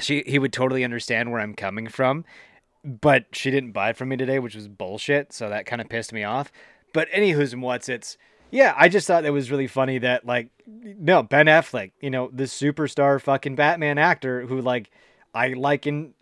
she 0.00 0.22
he 0.26 0.38
would 0.38 0.52
totally 0.52 0.84
understand 0.84 1.30
where 1.30 1.40
I'm 1.40 1.54
coming 1.54 1.88
from. 1.88 2.24
But 2.82 3.26
she 3.32 3.50
didn't 3.50 3.72
buy 3.72 3.90
it 3.90 3.96
from 3.96 4.08
me 4.08 4.16
today, 4.16 4.38
which 4.38 4.54
was 4.54 4.66
bullshit. 4.66 5.32
So 5.32 5.50
that 5.50 5.66
kind 5.66 5.82
of 5.82 5.88
pissed 5.88 6.12
me 6.12 6.24
off. 6.24 6.50
But 6.94 7.10
anywho's 7.10 7.52
and 7.52 7.62
what's 7.62 7.88
it's 7.88 8.16
yeah, 8.50 8.74
I 8.76 8.88
just 8.88 9.06
thought 9.06 9.24
it 9.24 9.30
was 9.30 9.50
really 9.50 9.66
funny 9.66 9.98
that 9.98 10.26
like 10.26 10.48
no 10.66 11.22
Ben 11.22 11.46
Affleck, 11.46 11.92
you 12.00 12.10
know, 12.10 12.30
the 12.32 12.44
superstar 12.44 13.20
fucking 13.20 13.54
Batman 13.54 13.98
actor 13.98 14.46
who 14.46 14.60
like 14.60 14.90
I 15.34 15.48
like 15.48 15.86
in 15.86 16.14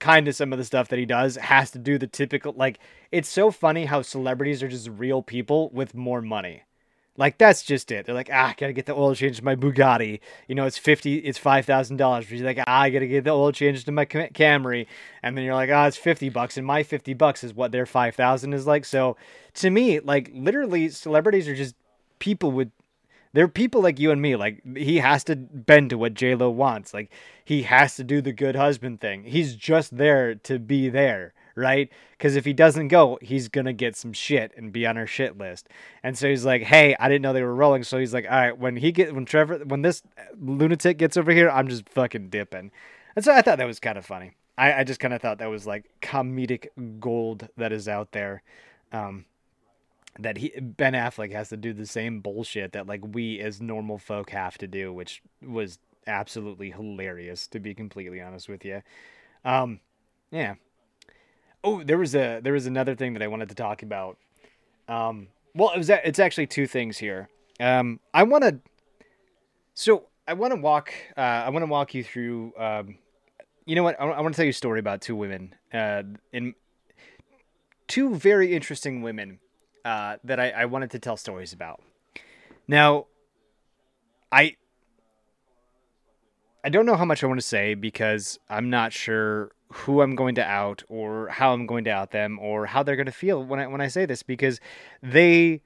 kind 0.00 0.26
of 0.26 0.34
some 0.34 0.52
of 0.52 0.58
the 0.58 0.64
stuff 0.64 0.88
that 0.88 0.98
he 0.98 1.06
does 1.06 1.36
has 1.36 1.70
to 1.70 1.78
do 1.78 1.98
the 1.98 2.06
typical 2.06 2.52
like 2.56 2.78
it's 3.12 3.28
so 3.28 3.50
funny 3.50 3.84
how 3.84 4.02
celebrities 4.02 4.62
are 4.62 4.68
just 4.68 4.88
real 4.88 5.22
people 5.22 5.70
with 5.70 5.94
more 5.94 6.22
money. 6.22 6.62
Like 7.16 7.36
that's 7.36 7.62
just 7.62 7.90
it. 7.92 8.06
They're 8.06 8.14
like, 8.14 8.30
ah, 8.32 8.48
I 8.48 8.54
gotta 8.56 8.72
get 8.72 8.86
the 8.86 8.94
oil 8.94 9.14
change 9.14 9.36
to 9.36 9.44
my 9.44 9.54
Bugatti. 9.54 10.20
You 10.48 10.54
know, 10.54 10.64
it's 10.64 10.78
fifty, 10.78 11.16
it's 11.18 11.38
five 11.38 11.66
thousand 11.66 11.98
dollars. 11.98 12.30
You're 12.30 12.46
like, 12.46 12.60
ah, 12.60 12.80
I 12.80 12.88
gotta 12.88 13.06
get 13.06 13.24
the 13.24 13.30
oil 13.30 13.52
change 13.52 13.84
to 13.84 13.92
my 13.92 14.06
Camry, 14.06 14.86
and 15.22 15.36
then 15.36 15.44
you're 15.44 15.54
like, 15.54 15.70
ah, 15.70 15.84
oh, 15.84 15.88
it's 15.88 15.98
fifty 15.98 16.30
bucks, 16.30 16.56
and 16.56 16.66
my 16.66 16.82
fifty 16.82 17.12
bucks 17.12 17.44
is 17.44 17.52
what 17.52 17.72
their 17.72 17.84
five 17.84 18.14
thousand 18.14 18.54
is 18.54 18.66
like. 18.66 18.86
So 18.86 19.16
to 19.54 19.70
me, 19.70 20.00
like 20.00 20.30
literally, 20.32 20.88
celebrities 20.88 21.46
are 21.46 21.54
just 21.54 21.74
people 22.20 22.52
with 22.52 22.70
they're 23.32 23.48
people 23.48 23.82
like 23.82 23.98
you 23.98 24.10
and 24.10 24.20
me. 24.20 24.36
Like 24.36 24.62
he 24.76 24.98
has 24.98 25.24
to 25.24 25.36
bend 25.36 25.90
to 25.90 25.98
what 25.98 26.14
J 26.14 26.34
Lo 26.34 26.50
wants. 26.50 26.92
Like 26.92 27.10
he 27.44 27.62
has 27.62 27.96
to 27.96 28.04
do 28.04 28.20
the 28.20 28.32
good 28.32 28.56
husband 28.56 29.00
thing. 29.00 29.24
He's 29.24 29.54
just 29.54 29.96
there 29.96 30.34
to 30.34 30.58
be 30.58 30.88
there, 30.88 31.32
right? 31.54 31.90
Because 32.12 32.36
if 32.36 32.44
he 32.44 32.52
doesn't 32.52 32.88
go, 32.88 33.18
he's 33.22 33.48
gonna 33.48 33.72
get 33.72 33.96
some 33.96 34.12
shit 34.12 34.52
and 34.56 34.72
be 34.72 34.86
on 34.86 34.96
our 34.96 35.06
shit 35.06 35.38
list. 35.38 35.68
And 36.02 36.18
so 36.18 36.28
he's 36.28 36.44
like, 36.44 36.62
"Hey, 36.62 36.96
I 36.98 37.08
didn't 37.08 37.22
know 37.22 37.32
they 37.32 37.42
were 37.42 37.54
rolling." 37.54 37.84
So 37.84 37.98
he's 37.98 38.14
like, 38.14 38.26
"All 38.30 38.38
right, 38.38 38.58
when 38.58 38.76
he 38.76 38.92
get 38.92 39.14
when 39.14 39.24
Trevor 39.24 39.58
when 39.64 39.82
this 39.82 40.02
lunatic 40.38 40.98
gets 40.98 41.16
over 41.16 41.32
here, 41.32 41.50
I'm 41.50 41.68
just 41.68 41.88
fucking 41.88 42.30
dipping." 42.30 42.70
And 43.16 43.24
so 43.24 43.32
I 43.32 43.42
thought 43.42 43.58
that 43.58 43.66
was 43.66 43.80
kind 43.80 43.98
of 43.98 44.06
funny. 44.06 44.32
I, 44.58 44.80
I 44.80 44.84
just 44.84 45.00
kind 45.00 45.14
of 45.14 45.22
thought 45.22 45.38
that 45.38 45.50
was 45.50 45.66
like 45.66 45.90
comedic 46.02 46.68
gold 47.00 47.48
that 47.56 47.72
is 47.72 47.88
out 47.88 48.12
there. 48.12 48.42
Um, 48.92 49.24
that 50.18 50.38
he 50.38 50.52
Ben 50.60 50.94
Affleck 50.94 51.32
has 51.32 51.48
to 51.50 51.56
do 51.56 51.72
the 51.72 51.86
same 51.86 52.20
bullshit 52.20 52.72
that 52.72 52.86
like 52.86 53.00
we 53.02 53.40
as 53.40 53.60
normal 53.60 53.98
folk 53.98 54.30
have 54.30 54.58
to 54.58 54.66
do, 54.66 54.92
which 54.92 55.22
was 55.42 55.78
absolutely 56.06 56.70
hilarious 56.70 57.46
to 57.48 57.60
be 57.60 57.74
completely 57.74 58.20
honest 58.20 58.48
with 58.48 58.64
you. 58.64 58.82
Um, 59.44 59.80
yeah. 60.30 60.54
Oh, 61.62 61.82
there 61.82 61.98
was 61.98 62.14
a 62.14 62.40
there 62.40 62.52
was 62.52 62.66
another 62.66 62.94
thing 62.94 63.12
that 63.14 63.22
I 63.22 63.28
wanted 63.28 63.48
to 63.50 63.54
talk 63.54 63.82
about. 63.82 64.16
Um, 64.88 65.28
well, 65.54 65.70
it 65.70 65.78
was 65.78 65.90
it's 65.90 66.18
actually 66.18 66.46
two 66.46 66.66
things 66.66 66.98
here. 66.98 67.28
Um, 67.60 68.00
I 68.14 68.22
want 68.22 68.44
to. 68.44 68.58
So 69.74 70.06
I 70.26 70.32
want 70.34 70.52
to 70.54 70.60
walk. 70.60 70.92
Uh, 71.16 71.20
I 71.20 71.50
want 71.50 71.62
to 71.62 71.70
walk 71.70 71.94
you 71.94 72.02
through. 72.02 72.52
Um, 72.58 72.98
you 73.66 73.76
know 73.76 73.82
what? 73.82 74.00
I, 74.00 74.04
I 74.06 74.20
want 74.20 74.34
to 74.34 74.36
tell 74.36 74.46
you 74.46 74.50
a 74.50 74.54
story 74.54 74.80
about 74.80 75.00
two 75.00 75.14
women. 75.14 75.54
Uh, 75.72 76.02
in 76.32 76.54
two 77.86 78.14
very 78.14 78.54
interesting 78.54 79.02
women 79.02 79.38
uh, 79.84 80.16
that 80.24 80.40
I, 80.40 80.50
I 80.50 80.64
wanted 80.66 80.90
to 80.92 80.98
tell 80.98 81.16
stories 81.16 81.52
about. 81.52 81.80
Now, 82.68 83.06
I 84.30 84.56
I 86.62 86.68
don't 86.68 86.86
know 86.86 86.96
how 86.96 87.04
much 87.04 87.24
I 87.24 87.26
want 87.26 87.40
to 87.40 87.46
say 87.46 87.74
because 87.74 88.38
I'm 88.48 88.70
not 88.70 88.92
sure 88.92 89.52
who 89.72 90.02
I'm 90.02 90.14
going 90.14 90.34
to 90.34 90.44
out 90.44 90.82
or 90.88 91.28
how 91.28 91.52
I'm 91.52 91.66
going 91.66 91.84
to 91.84 91.90
out 91.90 92.10
them 92.10 92.38
or 92.38 92.66
how 92.66 92.82
they're 92.82 92.96
going 92.96 93.06
to 93.06 93.12
feel 93.12 93.42
when 93.42 93.60
I 93.60 93.66
when 93.66 93.80
I 93.80 93.88
say 93.88 94.04
this 94.06 94.22
because 94.22 94.60
they 95.02 95.62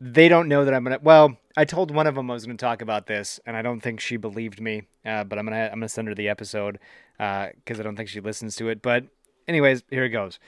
they 0.00 0.28
don't 0.28 0.48
know 0.48 0.64
that 0.64 0.74
I'm 0.74 0.82
gonna. 0.82 0.98
Well, 1.00 1.36
I 1.56 1.64
told 1.64 1.94
one 1.94 2.06
of 2.08 2.16
them 2.16 2.30
I 2.30 2.34
was 2.34 2.44
going 2.44 2.56
to 2.56 2.62
talk 2.62 2.82
about 2.82 3.06
this, 3.06 3.38
and 3.46 3.56
I 3.56 3.62
don't 3.62 3.80
think 3.80 4.00
she 4.00 4.16
believed 4.16 4.60
me. 4.60 4.82
Uh, 5.06 5.22
but 5.22 5.38
I'm 5.38 5.46
gonna 5.46 5.66
I'm 5.66 5.78
gonna 5.78 5.88
send 5.88 6.08
her 6.08 6.14
the 6.14 6.28
episode 6.28 6.78
because 7.18 7.78
uh, 7.78 7.80
I 7.80 7.82
don't 7.82 7.94
think 7.94 8.08
she 8.08 8.20
listens 8.20 8.56
to 8.56 8.68
it. 8.68 8.82
But 8.82 9.04
anyways, 9.46 9.84
here 9.90 10.04
it 10.04 10.10
goes. 10.10 10.40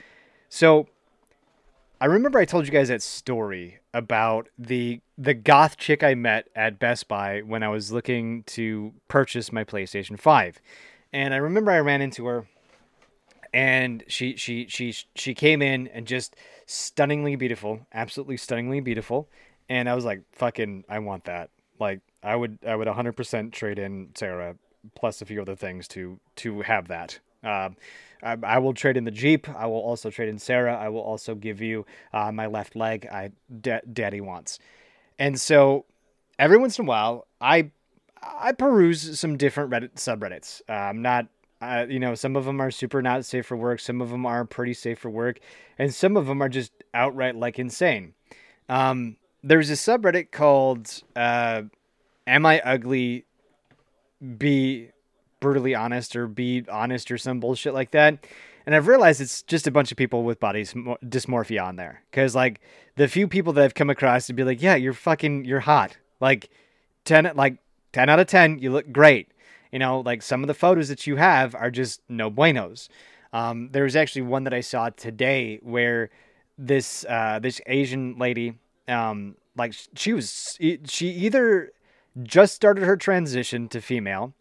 So 0.49 0.87
I 2.05 2.07
remember 2.07 2.37
I 2.37 2.45
told 2.45 2.67
you 2.67 2.71
guys 2.71 2.89
that 2.89 3.01
story 3.01 3.79
about 3.91 4.49
the 4.59 5.01
the 5.17 5.33
goth 5.33 5.75
chick 5.75 6.03
I 6.03 6.13
met 6.13 6.47
at 6.55 6.77
Best 6.77 7.07
Buy 7.07 7.41
when 7.41 7.63
I 7.63 7.69
was 7.69 7.91
looking 7.91 8.43
to 8.43 8.93
purchase 9.07 9.51
my 9.51 9.63
PlayStation 9.63 10.19
5. 10.19 10.61
And 11.11 11.33
I 11.33 11.37
remember 11.37 11.71
I 11.71 11.79
ran 11.79 12.03
into 12.03 12.27
her 12.27 12.45
and 13.51 14.03
she 14.07 14.35
she 14.35 14.67
she 14.67 14.93
she 15.15 15.33
came 15.33 15.63
in 15.63 15.87
and 15.87 16.05
just 16.05 16.35
stunningly 16.67 17.35
beautiful, 17.35 17.87
absolutely 17.91 18.37
stunningly 18.37 18.81
beautiful. 18.81 19.27
And 19.67 19.89
I 19.89 19.95
was 19.95 20.05
like, 20.05 20.21
fucking 20.31 20.83
I 20.87 20.99
want 20.99 21.23
that. 21.23 21.49
Like 21.79 22.01
I 22.21 22.35
would 22.35 22.59
I 22.67 22.75
would 22.75 22.87
100% 22.87 23.51
trade 23.51 23.79
in 23.79 24.09
Sarah 24.13 24.57
plus 24.93 25.23
a 25.23 25.25
few 25.25 25.41
other 25.41 25.55
things 25.55 25.87
to 25.87 26.19
to 26.35 26.61
have 26.61 26.87
that. 26.89 27.17
Uh, 27.45 27.69
I, 28.23 28.37
I, 28.43 28.57
will 28.57 28.73
trade 28.73 28.97
in 28.97 29.03
the 29.03 29.11
Jeep. 29.11 29.47
I 29.49 29.67
will 29.67 29.79
also 29.79 30.09
trade 30.09 30.29
in 30.29 30.39
Sarah. 30.39 30.75
I 30.75 30.89
will 30.89 31.01
also 31.01 31.35
give 31.35 31.61
you 31.61 31.85
uh, 32.11 32.31
my 32.31 32.47
left 32.47 32.75
leg. 32.75 33.07
I 33.11 33.31
da- 33.61 33.81
Daddy 33.91 34.19
wants, 34.19 34.59
and 35.19 35.39
so 35.39 35.85
every 36.39 36.57
once 36.57 36.79
in 36.79 36.85
a 36.85 36.87
while, 36.87 37.27
I 37.39 37.71
I 38.21 38.51
peruse 38.53 39.19
some 39.19 39.37
different 39.37 39.69
Reddit 39.71 39.95
subreddits. 39.95 40.61
I'm 40.67 41.01
not. 41.01 41.27
Uh, 41.61 41.85
you 41.87 41.99
know, 41.99 42.15
some 42.15 42.35
of 42.35 42.45
them 42.45 42.61
are 42.61 42.69
super 42.69 43.01
not 43.01 43.23
safe 43.25 43.45
for 43.45 43.55
work. 43.55 43.79
Some 43.79 44.01
of 44.01 44.09
them 44.09 44.25
are 44.25 44.43
pretty 44.43 44.73
safe 44.73 44.99
for 44.99 45.09
work, 45.09 45.39
and 45.79 45.93
some 45.93 46.17
of 46.17 46.25
them 46.25 46.41
are 46.41 46.49
just 46.49 46.71
outright 46.93 47.35
like 47.35 47.57
insane. 47.57 48.13
Um, 48.67 49.17
there's 49.43 49.69
a 49.69 49.73
subreddit 49.73 50.31
called 50.31 51.01
uh, 51.15 51.63
"Am 52.27 52.45
I 52.45 52.59
Ugly?" 52.59 53.25
Be 54.37 54.89
brutally 55.45 55.75
honest 55.75 56.15
or 56.15 56.25
be 56.25 56.65
honest 56.71 57.11
or 57.11 57.19
some 57.19 57.39
bullshit 57.39 57.71
like 57.71 57.91
that. 57.91 58.25
And 58.65 58.73
I've 58.73 58.87
realized 58.87 59.21
it's 59.21 59.43
just 59.43 59.67
a 59.67 59.71
bunch 59.71 59.91
of 59.91 59.97
people 59.97 60.23
with 60.23 60.39
body 60.39 60.63
dysmorphia 60.63 61.63
on 61.63 61.75
there. 61.75 62.01
Cause 62.11 62.33
like 62.33 62.61
the 62.95 63.07
few 63.07 63.27
people 63.27 63.53
that 63.53 63.63
I've 63.63 63.75
come 63.75 63.91
across 63.91 64.25
to 64.25 64.33
be 64.33 64.43
like, 64.43 64.59
yeah, 64.59 64.73
you're 64.73 64.91
fucking, 64.91 65.45
you're 65.45 65.59
hot. 65.59 65.97
Like 66.19 66.49
10, 67.03 67.33
like 67.35 67.57
10 67.93 68.09
out 68.09 68.19
of 68.19 68.25
10, 68.25 68.57
you 68.57 68.71
look 68.71 68.91
great. 68.91 69.27
You 69.71 69.77
know, 69.77 69.99
like 69.99 70.23
some 70.23 70.41
of 70.41 70.47
the 70.47 70.55
photos 70.55 70.89
that 70.89 71.05
you 71.05 71.17
have 71.17 71.53
are 71.53 71.69
just 71.69 72.01
no 72.09 72.31
buenos. 72.31 72.89
Um, 73.31 73.69
there 73.71 73.83
was 73.83 73.95
actually 73.95 74.23
one 74.23 74.45
that 74.45 74.53
I 74.53 74.61
saw 74.61 74.89
today 74.89 75.59
where 75.61 76.09
this, 76.57 77.05
uh, 77.07 77.37
this 77.37 77.61
Asian 77.67 78.17
lady, 78.17 78.55
um, 78.87 79.35
like 79.55 79.75
she 79.95 80.11
was, 80.11 80.57
she 80.59 81.07
either 81.11 81.71
just 82.23 82.55
started 82.55 82.83
her 82.83 82.97
transition 82.97 83.67
to 83.67 83.79
female 83.79 84.33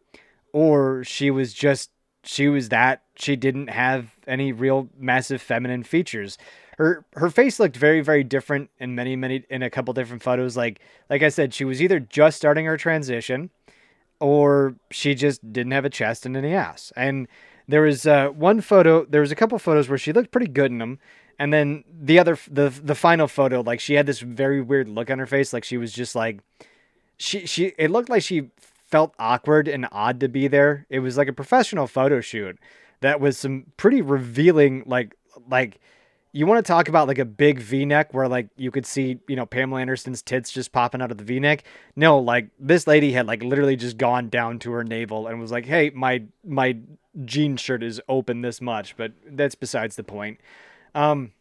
or 0.55 1.03
she 1.03 1.33
was 1.33 1.53
just 1.53 1.91
she 2.23 2.49
was 2.49 2.71
that 2.71 3.03
she 3.17 3.37
didn't 3.37 3.69
have 3.69 4.15
any 4.27 4.53
real 4.53 4.89
massive 4.97 5.43
feminine 5.43 5.83
features. 5.83 6.39
Her 6.79 7.05
her 7.17 7.29
face 7.29 7.59
looked 7.61 7.77
very 7.77 8.01
very 8.01 8.25
different 8.25 8.71
in 8.79 8.95
many 8.95 9.17
many 9.17 9.45
in 9.51 9.63
a 9.63 9.69
couple 9.69 9.93
different 9.93 10.23
photos. 10.23 10.57
Like 10.57 10.81
like 11.11 11.23
i 11.23 11.29
said 11.29 11.53
she 11.53 11.65
was 11.65 11.83
either 11.83 12.01
just 12.01 12.37
starting 12.37 12.65
her 12.67 12.77
transition 12.77 13.51
or 14.21 14.77
she 14.91 15.15
just 15.15 15.53
didn't 15.53 15.73
have 15.73 15.85
a 15.85 15.91
chest 15.91 16.25
and 16.25 16.37
any 16.37 16.55
ass. 16.55 16.93
And 16.97 17.27
there 17.67 17.83
was 17.83 18.07
uh, 18.07 18.29
one 18.29 18.61
photo 18.61 19.05
there 19.05 19.21
was 19.21 19.33
a 19.33 19.37
couple 19.37 19.59
photos 19.59 19.89
where 19.89 19.99
she 19.99 20.13
looked 20.13 20.31
pretty 20.31 20.51
good 20.51 20.71
in 20.71 20.79
them 20.79 21.01
and 21.37 21.53
then 21.53 21.83
the 21.93 22.21
other 22.21 22.39
the 22.49 22.69
the 22.83 22.95
final 22.95 23.27
photo 23.27 23.61
like 23.61 23.81
she 23.81 23.95
had 23.95 24.07
this 24.07 24.21
very 24.21 24.61
weird 24.61 24.89
look 24.89 25.11
on 25.11 25.19
her 25.19 25.27
face 25.27 25.53
like 25.53 25.65
she 25.65 25.77
was 25.77 25.93
just 25.93 26.15
like 26.15 26.39
she 27.17 27.45
she 27.45 27.73
it 27.77 27.91
looked 27.91 28.09
like 28.09 28.23
she 28.23 28.51
felt 28.87 29.15
awkward 29.19 29.69
and 29.69 29.87
odd 29.91 30.21
to 30.21 30.29
be 30.29 30.49
there. 30.49 30.87
It 30.89 31.01
was 31.01 31.17
like 31.17 31.29
a 31.29 31.33
professional 31.33 31.87
photo 31.87 32.21
shoot 32.21 32.59
that 33.01 33.21
was 33.21 33.37
some 33.37 33.67
pretty 33.77 34.01
revealing 34.01 34.83
like 34.87 35.15
like 35.49 35.81
you 36.33 36.47
want 36.47 36.65
to 36.65 36.69
talk 36.69 36.89
about 36.89 37.07
like 37.07 37.19
a 37.19 37.25
big 37.25 37.61
V-neck 37.61 38.13
where 38.13 38.27
like 38.27 38.49
you 38.57 38.73
could 38.73 38.85
see, 38.85 39.21
you 39.29 39.37
know, 39.37 39.47
Pamela 39.47 39.81
Anderson's 39.81 40.21
tits 40.21 40.51
just 40.51 40.73
popping 40.73 41.01
out 41.01 41.13
of 41.13 41.19
the 41.19 41.23
V-neck. 41.23 41.63
No, 41.95 42.19
like 42.19 42.49
this 42.59 42.89
lady 42.89 43.13
had 43.13 43.27
like 43.27 43.43
literally 43.43 43.77
just 43.77 43.99
gone 43.99 44.31
down 44.31 44.59
to 44.61 44.73
her 44.73 44.83
navel 44.83 45.29
and 45.29 45.39
was 45.39 45.53
like, 45.53 45.65
"Hey, 45.65 45.91
my 45.91 46.25
my 46.45 46.79
jean 47.25 47.57
shirt 47.57 47.83
is 47.83 48.01
open 48.09 48.41
this 48.41 48.61
much," 48.61 48.97
but 48.97 49.13
that's 49.25 49.55
besides 49.55 49.97
the 49.97 50.05
point. 50.05 50.41
Um 50.95 51.33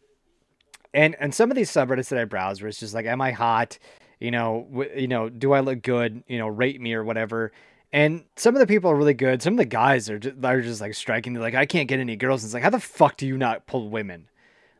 and 0.92 1.16
and 1.18 1.34
some 1.34 1.50
of 1.50 1.56
these 1.56 1.70
subreddits 1.70 2.08
that 2.10 2.18
I 2.20 2.24
browse 2.24 2.60
where 2.60 2.68
it's 2.68 2.78
just 2.78 2.94
like, 2.94 3.06
"Am 3.06 3.20
I 3.20 3.32
hot?" 3.32 3.78
You 4.24 4.30
know, 4.30 4.66
w- 4.70 4.90
you 5.02 5.08
know, 5.08 5.28
do 5.28 5.52
I 5.52 5.60
look 5.60 5.82
good? 5.82 6.24
You 6.26 6.38
know, 6.38 6.48
rate 6.48 6.80
me 6.80 6.94
or 6.94 7.04
whatever. 7.04 7.52
And 7.92 8.24
some 8.36 8.56
of 8.56 8.60
the 8.60 8.66
people 8.66 8.90
are 8.90 8.96
really 8.96 9.14
good. 9.14 9.42
Some 9.42 9.54
of 9.54 9.58
the 9.58 9.64
guys 9.66 10.10
are 10.10 10.18
just, 10.18 10.42
are 10.42 10.60
just 10.60 10.80
like 10.80 10.94
striking. 10.94 11.32
They're 11.32 11.42
like, 11.42 11.54
I 11.54 11.66
can't 11.66 11.88
get 11.88 12.00
any 12.00 12.16
girls. 12.16 12.42
And 12.42 12.48
it's 12.48 12.54
like, 12.54 12.64
how 12.64 12.70
the 12.70 12.80
fuck 12.80 13.16
do 13.16 13.26
you 13.26 13.38
not 13.38 13.66
pull 13.66 13.88
women? 13.88 14.28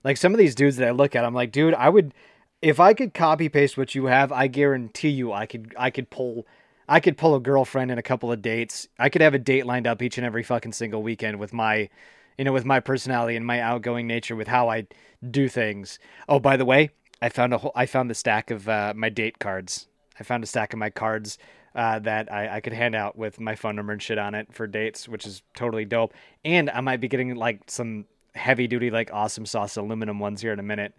Like 0.02 0.16
some 0.16 0.32
of 0.32 0.38
these 0.38 0.54
dudes 0.54 0.78
that 0.78 0.88
I 0.88 0.90
look 0.90 1.14
at, 1.14 1.24
I'm 1.24 1.34
like, 1.34 1.52
dude, 1.52 1.74
I 1.74 1.88
would, 1.88 2.12
if 2.60 2.80
I 2.80 2.92
could 2.92 3.14
copy 3.14 3.48
paste 3.48 3.78
what 3.78 3.94
you 3.94 4.06
have, 4.06 4.32
I 4.32 4.48
guarantee 4.48 5.10
you, 5.10 5.32
I 5.32 5.46
could, 5.46 5.74
I 5.78 5.90
could 5.90 6.10
pull, 6.10 6.46
I 6.88 6.98
could 6.98 7.16
pull 7.16 7.34
a 7.36 7.40
girlfriend 7.40 7.90
in 7.90 7.98
a 7.98 8.02
couple 8.02 8.32
of 8.32 8.42
dates. 8.42 8.88
I 8.98 9.08
could 9.08 9.22
have 9.22 9.34
a 9.34 9.38
date 9.38 9.64
lined 9.64 9.86
up 9.86 10.02
each 10.02 10.18
and 10.18 10.26
every 10.26 10.42
fucking 10.42 10.72
single 10.72 11.02
weekend 11.02 11.38
with 11.38 11.52
my, 11.52 11.88
you 12.36 12.44
know, 12.44 12.52
with 12.52 12.64
my 12.64 12.80
personality 12.80 13.36
and 13.36 13.46
my 13.46 13.60
outgoing 13.60 14.06
nature, 14.06 14.34
with 14.34 14.48
how 14.48 14.68
I 14.68 14.86
do 15.30 15.48
things. 15.48 15.98
Oh, 16.28 16.40
by 16.40 16.56
the 16.56 16.64
way, 16.64 16.90
I 17.20 17.28
found 17.28 17.54
a 17.54 17.58
whole, 17.58 17.72
I 17.74 17.86
found 17.86 18.10
the 18.10 18.14
stack 18.14 18.50
of 18.50 18.68
uh, 18.68 18.92
my 18.96 19.08
date 19.08 19.38
cards. 19.38 19.86
I 20.18 20.22
found 20.22 20.44
a 20.44 20.46
stack 20.46 20.72
of 20.72 20.78
my 20.78 20.90
cards 20.90 21.38
uh, 21.74 21.98
that 22.00 22.32
I, 22.32 22.56
I 22.56 22.60
could 22.60 22.72
hand 22.72 22.94
out 22.94 23.16
with 23.16 23.40
my 23.40 23.54
phone 23.54 23.76
number 23.76 23.92
and 23.92 24.02
shit 24.02 24.18
on 24.18 24.34
it 24.34 24.52
for 24.52 24.66
dates, 24.66 25.08
which 25.08 25.26
is 25.26 25.42
totally 25.54 25.84
dope. 25.84 26.14
And 26.44 26.70
I 26.70 26.80
might 26.80 27.00
be 27.00 27.08
getting 27.08 27.34
like 27.34 27.62
some 27.66 28.06
heavy 28.34 28.66
duty, 28.66 28.90
like 28.90 29.12
awesome 29.12 29.46
sauce 29.46 29.76
aluminum 29.76 30.18
ones 30.18 30.40
here 30.40 30.52
in 30.52 30.58
a 30.58 30.64
minute. 30.64 30.94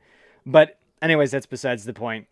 But 0.46 0.78
anyways, 1.02 1.32
that's 1.32 1.46
besides 1.46 1.86
the 1.86 1.94
point. 1.94 2.28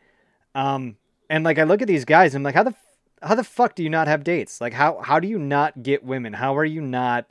Um, 0.55 0.97
and 1.29 1.43
like 1.43 1.57
I 1.57 1.63
look 1.63 1.81
at 1.81 1.87
these 1.87 2.05
guys, 2.05 2.35
I'm 2.35 2.43
like, 2.43 2.55
how 2.55 2.63
the 2.63 2.75
how 3.21 3.35
the 3.35 3.43
fuck 3.43 3.75
do 3.75 3.83
you 3.83 3.89
not 3.89 4.07
have 4.07 4.23
dates? 4.23 4.59
Like 4.59 4.73
how 4.73 4.99
how 5.01 5.19
do 5.19 5.27
you 5.27 5.39
not 5.39 5.81
get 5.81 6.03
women? 6.03 6.33
How 6.33 6.57
are 6.57 6.65
you 6.65 6.81
not 6.81 7.25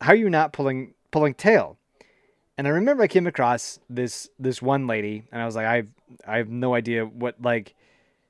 how 0.00 0.12
are 0.12 0.16
you 0.16 0.28
not 0.28 0.52
pulling 0.52 0.94
pulling 1.10 1.34
tail? 1.34 1.78
And 2.56 2.66
I 2.68 2.70
remember 2.70 3.02
I 3.02 3.08
came 3.08 3.26
across 3.26 3.80
this 3.90 4.28
this 4.38 4.62
one 4.62 4.86
lady, 4.86 5.24
and 5.32 5.42
I 5.42 5.46
was 5.46 5.56
like, 5.56 5.66
I 5.66 5.84
I 6.26 6.38
have 6.38 6.48
no 6.48 6.74
idea 6.74 7.04
what 7.04 7.40
like. 7.40 7.74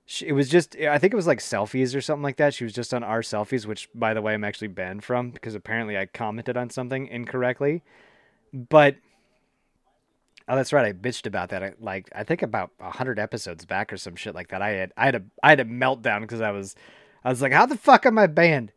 She, 0.06 0.26
it 0.26 0.32
was 0.32 0.50
just 0.50 0.76
I 0.76 0.98
think 0.98 1.14
it 1.14 1.16
was 1.16 1.26
like 1.26 1.38
selfies 1.38 1.96
or 1.96 2.00
something 2.02 2.22
like 2.22 2.36
that. 2.36 2.52
She 2.52 2.64
was 2.64 2.74
just 2.74 2.92
on 2.92 3.02
our 3.02 3.22
selfies, 3.22 3.66
which 3.66 3.88
by 3.94 4.12
the 4.12 4.20
way 4.20 4.34
I'm 4.34 4.44
actually 4.44 4.68
banned 4.68 5.02
from 5.02 5.30
because 5.30 5.54
apparently 5.54 5.96
I 5.96 6.06
commented 6.06 6.58
on 6.58 6.68
something 6.68 7.06
incorrectly. 7.06 7.82
But 8.52 8.96
oh, 10.46 10.56
that's 10.56 10.74
right, 10.74 10.84
I 10.84 10.92
bitched 10.92 11.26
about 11.26 11.48
that. 11.50 11.62
I, 11.62 11.72
like 11.80 12.10
I 12.14 12.22
think 12.22 12.42
about 12.42 12.70
hundred 12.80 13.18
episodes 13.18 13.64
back 13.64 13.92
or 13.92 13.96
some 13.96 14.16
shit 14.16 14.34
like 14.34 14.48
that. 14.48 14.60
I 14.60 14.70
had 14.70 14.92
I 14.96 15.04
had 15.06 15.14
a 15.14 15.22
I 15.42 15.48
had 15.50 15.60
a 15.60 15.64
meltdown 15.64 16.20
because 16.20 16.42
I 16.42 16.50
was 16.50 16.76
I 17.24 17.30
was 17.30 17.40
like, 17.40 17.52
how 17.52 17.66
the 17.66 17.76
fuck 17.76 18.04
am 18.04 18.18
I 18.18 18.26
banned? 18.26 18.72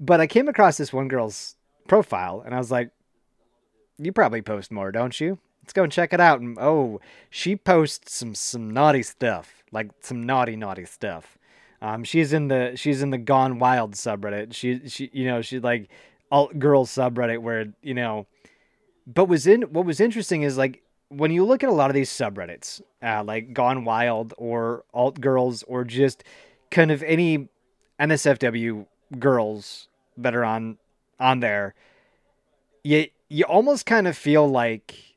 But 0.00 0.20
I 0.20 0.26
came 0.26 0.48
across 0.48 0.76
this 0.76 0.92
one 0.92 1.08
girl's 1.08 1.56
profile 1.88 2.42
and 2.44 2.54
I 2.54 2.58
was 2.58 2.70
like, 2.70 2.90
you 3.98 4.12
probably 4.12 4.42
post 4.42 4.70
more, 4.70 4.92
don't 4.92 5.18
you? 5.20 5.38
Let's 5.62 5.72
go 5.72 5.82
and 5.82 5.92
check 5.92 6.12
it 6.12 6.20
out. 6.20 6.40
And 6.40 6.58
oh, 6.58 7.00
she 7.30 7.56
posts 7.56 8.14
some 8.14 8.34
some 8.34 8.70
naughty 8.70 9.02
stuff, 9.02 9.64
like 9.72 9.90
some 10.00 10.22
naughty 10.22 10.56
naughty 10.56 10.84
stuff. 10.84 11.38
Um, 11.80 12.04
she's 12.04 12.32
in 12.32 12.48
the 12.48 12.72
she's 12.76 13.02
in 13.02 13.10
the 13.10 13.18
Gone 13.18 13.58
Wild 13.58 13.94
subreddit. 13.94 14.54
She 14.54 14.88
she 14.88 15.10
you 15.12 15.26
know 15.26 15.42
she's 15.42 15.62
like 15.62 15.88
alt 16.30 16.58
girl 16.58 16.84
subreddit 16.86 17.38
where 17.38 17.66
you 17.82 17.94
know. 17.94 18.26
But 19.06 19.26
was 19.26 19.46
in 19.46 19.62
what 19.62 19.84
was 19.84 20.00
interesting 20.00 20.42
is 20.42 20.56
like 20.56 20.82
when 21.08 21.30
you 21.30 21.44
look 21.44 21.62
at 21.62 21.68
a 21.68 21.72
lot 21.72 21.90
of 21.90 21.94
these 21.94 22.10
subreddits, 22.10 22.80
uh, 23.02 23.22
like 23.24 23.52
Gone 23.52 23.84
Wild 23.84 24.34
or 24.36 24.84
alt 24.92 25.20
girls 25.20 25.62
or 25.64 25.84
just 25.84 26.24
kind 26.70 26.90
of 26.90 27.02
any 27.02 27.48
NSFW 28.00 28.86
girls 29.18 29.88
that 30.16 30.34
are 30.34 30.44
on 30.44 30.78
on 31.20 31.40
there, 31.40 31.74
you 32.82 33.08
you 33.34 33.44
almost 33.46 33.84
kind 33.84 34.06
of 34.06 34.16
feel 34.16 34.46
like 34.46 35.16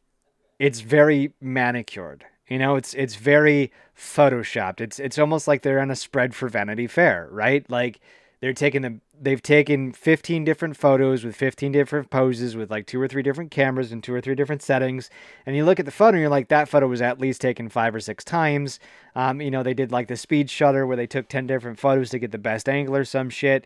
it's 0.58 0.80
very 0.80 1.34
manicured. 1.40 2.26
You 2.48 2.58
know, 2.58 2.76
it's 2.76 2.96
it's 2.96 3.16
very 3.16 3.72
photoshopped. 3.96 4.82
It's 4.82 5.00
it's 5.00 5.20
almost 5.20 5.48
like 5.48 5.62
they're 5.62 5.80
on 5.80 5.92
a 5.92 5.96
spread 5.96 6.34
for 6.34 6.50
Vanity 6.50 6.88
Fair, 6.88 7.28
right? 7.32 7.70
Like 7.70 8.00
they're 8.42 8.54
taking 8.54 8.82
the 8.82 9.00
they've 9.20 9.42
taken 9.42 9.92
15 9.92 10.46
different 10.46 10.78
photos 10.78 11.24
with 11.24 11.36
15 11.36 11.72
different 11.72 12.10
poses 12.10 12.56
with 12.56 12.72
like 12.72 12.88
two 12.88 13.00
or 13.00 13.08
three 13.08 13.22
different 13.22 13.52
cameras 13.52 13.92
and 13.92 14.04
two 14.04 14.14
or 14.14 14.22
three 14.22 14.36
different 14.36 14.62
settings 14.62 15.10
and 15.44 15.56
you 15.56 15.66
look 15.66 15.80
at 15.80 15.86
the 15.86 15.92
photo 15.92 16.10
and 16.10 16.20
you're 16.20 16.30
like 16.30 16.48
that 16.50 16.70
photo 16.70 16.88
was 16.88 17.02
at 17.02 17.20
least 17.20 17.42
taken 17.42 17.68
five 17.68 17.96
or 17.96 18.00
six 18.00 18.24
times 18.24 18.80
um, 19.16 19.42
you 19.42 19.50
know 19.50 19.64
they 19.64 19.74
did 19.74 19.92
like 19.92 20.08
the 20.08 20.16
speed 20.16 20.52
shutter 20.52 20.86
where 20.86 20.96
they 20.96 21.08
took 21.08 21.28
10 21.28 21.48
different 21.48 21.80
photos 21.80 22.12
to 22.12 22.20
get 22.20 22.32
the 22.32 22.38
best 22.38 22.70
angle 22.70 22.96
or 22.96 23.04
some 23.04 23.32
shit 23.32 23.66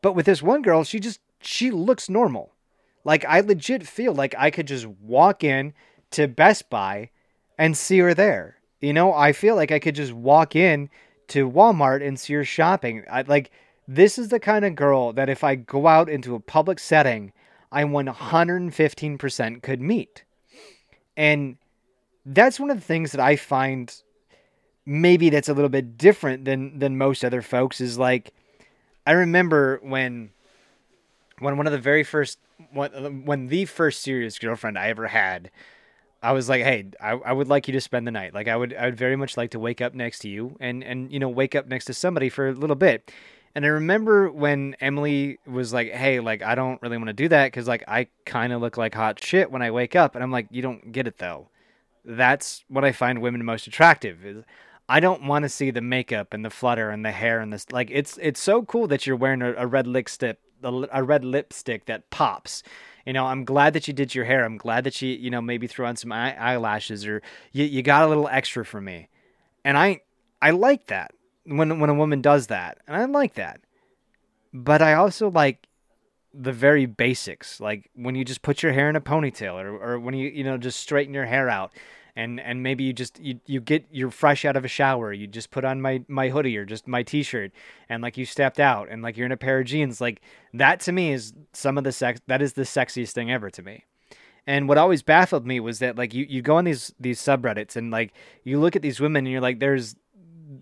but 0.00 0.12
with 0.12 0.26
this 0.26 0.44
one 0.44 0.62
girl 0.62 0.84
she 0.84 1.00
just 1.00 1.18
she 1.40 1.72
looks 1.72 2.08
normal 2.08 2.52
like 3.04 3.24
I 3.24 3.40
legit 3.40 3.86
feel 3.86 4.14
like 4.14 4.34
I 4.38 4.50
could 4.50 4.66
just 4.66 4.86
walk 4.86 5.44
in 5.44 5.74
to 6.12 6.28
Best 6.28 6.70
Buy 6.70 7.10
and 7.56 7.76
see 7.76 7.98
her 7.98 8.14
there. 8.14 8.56
You 8.80 8.92
know, 8.92 9.12
I 9.12 9.32
feel 9.32 9.56
like 9.56 9.72
I 9.72 9.78
could 9.78 9.94
just 9.94 10.12
walk 10.12 10.54
in 10.54 10.90
to 11.28 11.50
Walmart 11.50 12.06
and 12.06 12.18
see 12.18 12.34
her 12.34 12.44
shopping. 12.44 13.04
I 13.10 13.22
like 13.22 13.50
this 13.86 14.18
is 14.18 14.28
the 14.28 14.40
kind 14.40 14.64
of 14.64 14.76
girl 14.76 15.12
that 15.14 15.28
if 15.28 15.42
I 15.42 15.54
go 15.54 15.86
out 15.86 16.08
into 16.08 16.34
a 16.34 16.40
public 16.40 16.78
setting, 16.78 17.32
I 17.72 17.84
115% 17.84 19.62
could 19.62 19.80
meet. 19.80 20.24
And 21.16 21.56
that's 22.24 22.60
one 22.60 22.70
of 22.70 22.76
the 22.76 22.84
things 22.84 23.12
that 23.12 23.20
I 23.20 23.36
find 23.36 23.94
maybe 24.84 25.28
that's 25.28 25.48
a 25.48 25.54
little 25.54 25.68
bit 25.68 25.98
different 25.98 26.44
than 26.44 26.78
than 26.78 26.96
most 26.96 27.24
other 27.24 27.42
folks 27.42 27.80
is 27.80 27.98
like 27.98 28.32
I 29.06 29.12
remember 29.12 29.80
when 29.82 30.30
when 31.40 31.56
one 31.56 31.66
of 31.66 31.72
the 31.72 31.78
very 31.78 32.04
first 32.04 32.38
when, 32.72 32.94
uh, 32.94 33.08
when 33.08 33.46
the 33.48 33.64
first 33.64 34.02
serious 34.02 34.38
girlfriend 34.38 34.78
I 34.78 34.88
ever 34.88 35.08
had 35.08 35.50
I 36.22 36.32
was 36.32 36.48
like, 36.48 36.62
hey, 36.62 36.86
I, 37.00 37.12
I 37.12 37.32
would 37.32 37.48
like 37.48 37.68
you 37.68 37.72
to 37.72 37.80
spend 37.80 38.06
the 38.06 38.10
night. 38.10 38.34
Like 38.34 38.48
I 38.48 38.56
would 38.56 38.74
I 38.74 38.86
would 38.86 38.96
very 38.96 39.16
much 39.16 39.36
like 39.36 39.52
to 39.52 39.58
wake 39.58 39.80
up 39.80 39.94
next 39.94 40.20
to 40.20 40.28
you 40.28 40.56
and 40.60 40.82
and 40.82 41.12
you 41.12 41.18
know 41.18 41.28
wake 41.28 41.54
up 41.54 41.66
next 41.66 41.84
to 41.86 41.94
somebody 41.94 42.28
for 42.28 42.48
a 42.48 42.52
little 42.52 42.76
bit. 42.76 43.12
And 43.54 43.64
I 43.64 43.68
remember 43.68 44.30
when 44.30 44.76
Emily 44.80 45.38
was 45.46 45.72
like, 45.72 45.92
"Hey, 45.92 46.20
like 46.20 46.42
I 46.42 46.54
don't 46.54 46.80
really 46.82 46.96
want 46.96 47.08
to 47.08 47.12
do 47.12 47.28
that 47.28 47.46
because 47.46 47.68
like 47.68 47.84
I 47.86 48.08
kind 48.24 48.52
of 48.52 48.60
look 48.60 48.76
like 48.76 48.94
hot 48.94 49.22
shit 49.22 49.50
when 49.50 49.62
I 49.62 49.70
wake 49.70 49.94
up." 49.96 50.14
And 50.14 50.24
I'm 50.24 50.32
like, 50.32 50.48
"You 50.50 50.60
don't 50.60 50.92
get 50.92 51.06
it 51.06 51.18
though. 51.18 51.48
That's 52.04 52.64
what 52.68 52.84
I 52.84 52.92
find 52.92 53.22
women 53.22 53.44
most 53.44 53.66
attractive. 53.66 54.24
Is 54.24 54.44
I 54.88 55.00
don't 55.00 55.24
want 55.24 55.44
to 55.44 55.48
see 55.48 55.70
the 55.70 55.80
makeup 55.80 56.34
and 56.34 56.44
the 56.44 56.50
flutter 56.50 56.90
and 56.90 57.04
the 57.04 57.12
hair 57.12 57.40
and 57.40 57.52
this. 57.52 57.70
Like 57.70 57.90
it's 57.92 58.18
it's 58.20 58.40
so 58.40 58.62
cool 58.62 58.88
that 58.88 59.06
you're 59.06 59.16
wearing 59.16 59.42
a, 59.42 59.54
a 59.54 59.66
red 59.66 59.86
lipstick, 59.86 60.38
a 60.62 61.02
red 61.02 61.24
lipstick 61.24 61.86
that 61.86 62.10
pops." 62.10 62.62
you 63.08 63.14
know, 63.14 63.24
I'm 63.24 63.46
glad 63.46 63.72
that 63.72 63.88
you 63.88 63.94
did 63.94 64.14
your 64.14 64.26
hair. 64.26 64.44
I'm 64.44 64.58
glad 64.58 64.84
that 64.84 65.00
you, 65.00 65.08
you 65.08 65.30
know, 65.30 65.40
maybe 65.40 65.66
threw 65.66 65.86
on 65.86 65.96
some 65.96 66.12
eye- 66.12 66.36
eyelashes 66.36 67.06
or 67.06 67.22
you, 67.52 67.64
you 67.64 67.80
got 67.80 68.04
a 68.04 68.06
little 68.06 68.28
extra 68.28 68.66
for 68.66 68.82
me. 68.82 69.08
And 69.64 69.78
I, 69.78 70.02
I 70.42 70.50
like 70.50 70.88
that 70.88 71.12
when, 71.46 71.80
when 71.80 71.88
a 71.88 71.94
woman 71.94 72.20
does 72.20 72.48
that. 72.48 72.76
And 72.86 72.94
I 72.94 73.06
like 73.06 73.32
that. 73.36 73.62
But 74.52 74.82
I 74.82 74.92
also 74.92 75.30
like 75.30 75.68
the 76.34 76.52
very 76.52 76.84
basics, 76.84 77.62
like 77.62 77.88
when 77.94 78.14
you 78.14 78.26
just 78.26 78.42
put 78.42 78.62
your 78.62 78.74
hair 78.74 78.90
in 78.90 78.96
a 78.96 79.00
ponytail 79.00 79.54
or, 79.54 79.94
or 79.94 79.98
when 79.98 80.12
you, 80.12 80.28
you 80.28 80.44
know, 80.44 80.58
just 80.58 80.78
straighten 80.78 81.14
your 81.14 81.24
hair 81.24 81.48
out 81.48 81.72
and 82.18 82.40
and 82.40 82.64
maybe 82.64 82.82
you 82.82 82.92
just 82.92 83.20
you, 83.20 83.38
you 83.46 83.60
get 83.60 83.86
you're 83.92 84.10
fresh 84.10 84.44
out 84.44 84.56
of 84.56 84.64
a 84.64 84.68
shower. 84.68 85.12
You 85.12 85.28
just 85.28 85.52
put 85.52 85.64
on 85.64 85.80
my 85.80 86.02
my 86.08 86.30
hoodie 86.30 86.56
or 86.56 86.64
just 86.64 86.88
my 86.88 87.04
t-shirt 87.04 87.52
and 87.88 88.02
like 88.02 88.18
you 88.18 88.26
stepped 88.26 88.58
out 88.58 88.88
and 88.90 89.02
like 89.02 89.16
you're 89.16 89.24
in 89.24 89.32
a 89.32 89.36
pair 89.36 89.60
of 89.60 89.66
jeans. 89.66 90.00
Like 90.00 90.20
that 90.52 90.80
to 90.80 90.92
me 90.92 91.12
is 91.12 91.32
some 91.52 91.78
of 91.78 91.84
the 91.84 91.92
sex 91.92 92.20
that 92.26 92.42
is 92.42 92.54
the 92.54 92.62
sexiest 92.62 93.12
thing 93.12 93.30
ever 93.30 93.50
to 93.50 93.62
me. 93.62 93.84
And 94.48 94.68
what 94.68 94.78
always 94.78 95.00
baffled 95.02 95.46
me 95.46 95.60
was 95.60 95.78
that 95.78 95.96
like 95.96 96.12
you, 96.12 96.26
you 96.28 96.42
go 96.42 96.56
on 96.56 96.64
these 96.64 96.92
these 96.98 97.20
subreddits 97.20 97.76
and 97.76 97.92
like 97.92 98.12
you 98.42 98.58
look 98.58 98.74
at 98.74 98.82
these 98.82 98.98
women 98.98 99.24
and 99.24 99.30
you're 99.30 99.40
like 99.40 99.60
there's 99.60 99.94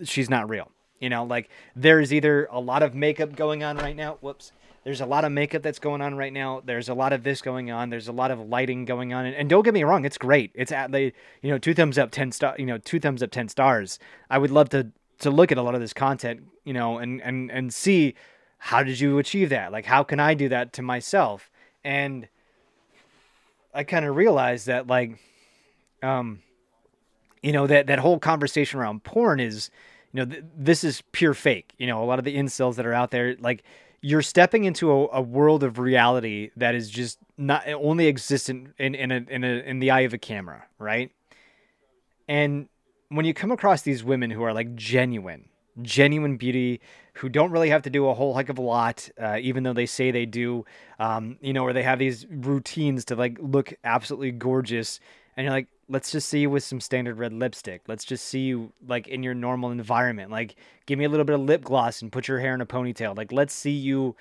she's 0.05 0.29
not 0.29 0.51
real. 0.51 0.71
You 1.01 1.09
know 1.09 1.25
like 1.25 1.49
there's 1.75 2.13
either 2.13 2.49
a 2.51 2.61
lot 2.61 2.83
of 2.83 2.95
makeup 2.95 3.35
going 3.35 3.65
on 3.65 3.79
right 3.79 3.97
now. 3.97 4.19
Whoops 4.21 4.53
there's 4.87 5.01
a 5.01 5.07
lot 5.07 5.25
of 5.25 5.33
makeup 5.33 5.63
that's 5.63 5.81
going 5.81 6.01
on 6.01 6.17
right 6.17 6.33
now. 6.33 6.63
There's 6.65 6.89
a 6.89 6.95
lot 6.95 7.13
of 7.13 7.25
this 7.25 7.43
going 7.43 7.73
on. 7.73 7.91
There's 7.91 8.07
a 8.07 8.13
lot 8.13 8.31
of 8.31 8.39
lighting 8.39 8.85
going 8.85 9.13
on. 9.13 9.27
And, 9.27 9.35
and 9.35 9.51
don't 9.51 9.65
get 9.65 9.75
me 9.75 9.83
wrong, 9.83 10.05
it's 10.05 10.17
great. 10.17 10.53
It's 10.55 10.71
at 10.71 10.93
the 10.93 11.13
you 11.43 11.51
know 11.51 11.59
two 11.59 11.75
thumbs 11.75 11.99
up, 11.99 12.13
ten 12.13 12.31
star. 12.31 12.55
You 12.57 12.67
know 12.67 12.79
two 12.79 13.01
thumbs 13.01 13.21
up, 13.21 13.33
ten 13.33 13.49
stars. 13.49 13.99
I 14.31 14.39
would 14.39 14.53
love 14.53 14.69
to 14.69 14.93
to 15.19 15.31
look 15.33 15.51
at 15.51 15.59
a 15.59 15.63
lot 15.63 15.75
of 15.75 15.81
this 15.81 15.93
content. 15.93 16.45
You 16.63 16.73
know 16.73 16.99
and 16.99 17.21
and 17.23 17.51
and 17.51 17.75
see 17.75 18.15
how 18.59 18.85
did 18.85 19.01
you 19.01 19.19
achieve 19.19 19.49
that? 19.49 19.73
Like 19.73 19.87
how 19.87 20.05
can 20.05 20.21
I 20.21 20.35
do 20.35 20.49
that 20.51 20.73
to 20.75 20.83
myself? 20.83 21.51
And 21.83 22.29
I 23.75 23.83
kind 23.83 24.05
of 24.05 24.15
realized 24.15 24.69
that 24.69 24.87
like 24.87 25.19
um 26.01 26.43
you 27.43 27.51
know 27.51 27.67
that 27.67 27.89
that 27.89 27.99
whole 27.99 28.21
conversation 28.21 28.79
around 28.79 29.03
porn 29.03 29.41
is 29.41 29.69
you 30.13 30.25
know 30.25 30.31
th- 30.31 30.45
this 30.57 30.85
is 30.85 31.03
pure 31.11 31.35
fake. 31.35 31.75
You 31.77 31.89
know 31.89 32.05
a 32.05 32.07
lot 32.07 32.21
of 32.21 32.25
the 32.25 32.37
incels 32.37 32.77
that 32.77 32.87
are 32.87 32.95
out 32.95 33.11
there 33.11 33.35
like 33.41 33.65
you're 34.07 34.23
stepping 34.23 34.63
into 34.63 34.93
a, 34.93 35.09
a, 35.15 35.21
world 35.21 35.65
of 35.65 35.81
reality 35.81 36.51
that 36.55 36.77
is 36.77 36.89
just 36.89 37.19
not 37.37 37.67
only 37.67 38.07
existent 38.07 38.73
in 38.79 38.95
in 38.95 39.11
a, 39.11 39.17
in 39.29 39.43
a, 39.43 39.49
in 39.71 39.81
the 39.81 39.91
eye 39.91 40.03
of 40.03 40.15
a 40.15 40.19
camera, 40.19 40.65
right? 40.79 41.11
And 42.29 42.69
when 43.09 43.27
you 43.27 43.35
come 43.35 43.51
across 43.51 43.83
these 43.83 44.05
women 44.05 44.31
who 44.31 44.45
are 44.45 44.53
like 44.53 44.77
genuine, 44.77 45.49
genuine 45.83 46.37
beauty, 46.37 46.81
who 47.15 47.29
don't 47.29 47.51
really 47.51 47.71
have 47.71 47.83
to 47.83 47.91
do 47.91 48.07
a 48.07 48.15
whole 48.15 48.35
heck 48.35 48.49
of 48.49 48.59
a 48.59 48.63
lot, 48.63 49.11
uh, 49.21 49.39
even 49.41 49.65
though 49.65 49.73
they 49.73 49.87
say 49.87 50.13
they 50.13 50.27
do, 50.27 50.65
um, 51.01 51.37
you 51.41 51.53
know, 51.53 51.65
or 51.65 51.73
they 51.73 51.83
have 51.83 51.99
these 51.99 52.27
routines 52.31 53.07
to 53.07 53.17
like 53.17 53.37
look 53.41 53.75
absolutely 53.83 54.31
gorgeous, 54.31 55.01
and 55.37 55.45
you're 55.45 55.53
like, 55.53 55.67
let's 55.89 56.11
just 56.11 56.29
see 56.29 56.41
you 56.41 56.51
with 56.51 56.65
some 56.65 56.81
standard 56.81 57.19
red 57.19 57.33
lipstick. 57.33 57.83
Let's 57.87 58.05
just 58.05 58.25
see 58.25 58.41
you 58.41 58.73
like 58.87 59.09
in 59.09 59.23
your 59.23 59.35
normal 59.35 59.71
environment. 59.71 60.31
Like 60.31 60.57
give 60.87 60.99
me 60.99 61.05
a 61.05 61.09
little 61.09 61.25
bit 61.25 61.35
of 61.35 61.41
lip 61.43 61.63
gloss 61.63 62.03
and 62.03 62.11
put 62.11 62.29
your 62.29 62.41
hair 62.41 62.55
in 62.55 62.61
a 62.61 62.67
ponytail. 62.67 63.17
Like 63.17 63.33
let's 63.33 63.55
see 63.55 63.71
you 63.71 64.17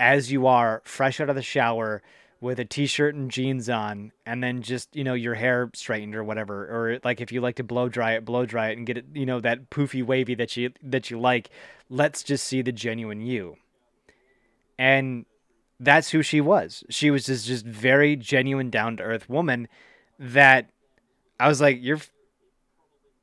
as 0.00 0.32
you 0.32 0.46
are, 0.46 0.82
fresh 0.84 1.20
out 1.20 1.30
of 1.30 1.36
the 1.36 1.42
shower 1.42 2.02
with 2.40 2.58
a 2.58 2.64
t-shirt 2.64 3.14
and 3.14 3.30
jeans 3.30 3.70
on 3.70 4.12
and 4.26 4.42
then 4.42 4.60
just, 4.60 4.94
you 4.94 5.04
know, 5.04 5.14
your 5.14 5.34
hair 5.34 5.70
straightened 5.74 6.14
or 6.14 6.24
whatever 6.24 6.64
or 6.64 7.00
like 7.04 7.20
if 7.20 7.32
you 7.32 7.40
like 7.40 7.56
to 7.56 7.64
blow 7.64 7.88
dry 7.88 8.12
it, 8.12 8.24
blow 8.24 8.44
dry 8.44 8.70
it 8.70 8.78
and 8.78 8.86
get 8.86 8.98
it, 8.98 9.06
you 9.14 9.26
know, 9.26 9.40
that 9.40 9.70
poofy 9.70 10.04
wavy 10.04 10.34
that 10.34 10.56
you 10.56 10.72
that 10.82 11.10
you 11.10 11.18
like. 11.18 11.50
Let's 11.90 12.22
just 12.22 12.46
see 12.46 12.62
the 12.62 12.72
genuine 12.72 13.20
you. 13.20 13.56
And 14.78 15.26
that's 15.78 16.10
who 16.10 16.22
she 16.22 16.40
was. 16.40 16.82
She 16.88 17.10
was 17.10 17.26
just 17.26 17.46
just 17.46 17.64
very 17.66 18.16
genuine 18.16 18.70
down 18.70 18.96
to 18.96 19.02
earth 19.02 19.28
woman 19.28 19.68
that 20.18 20.70
I 21.38 21.48
was 21.48 21.60
like, 21.60 21.78
you're, 21.80 22.00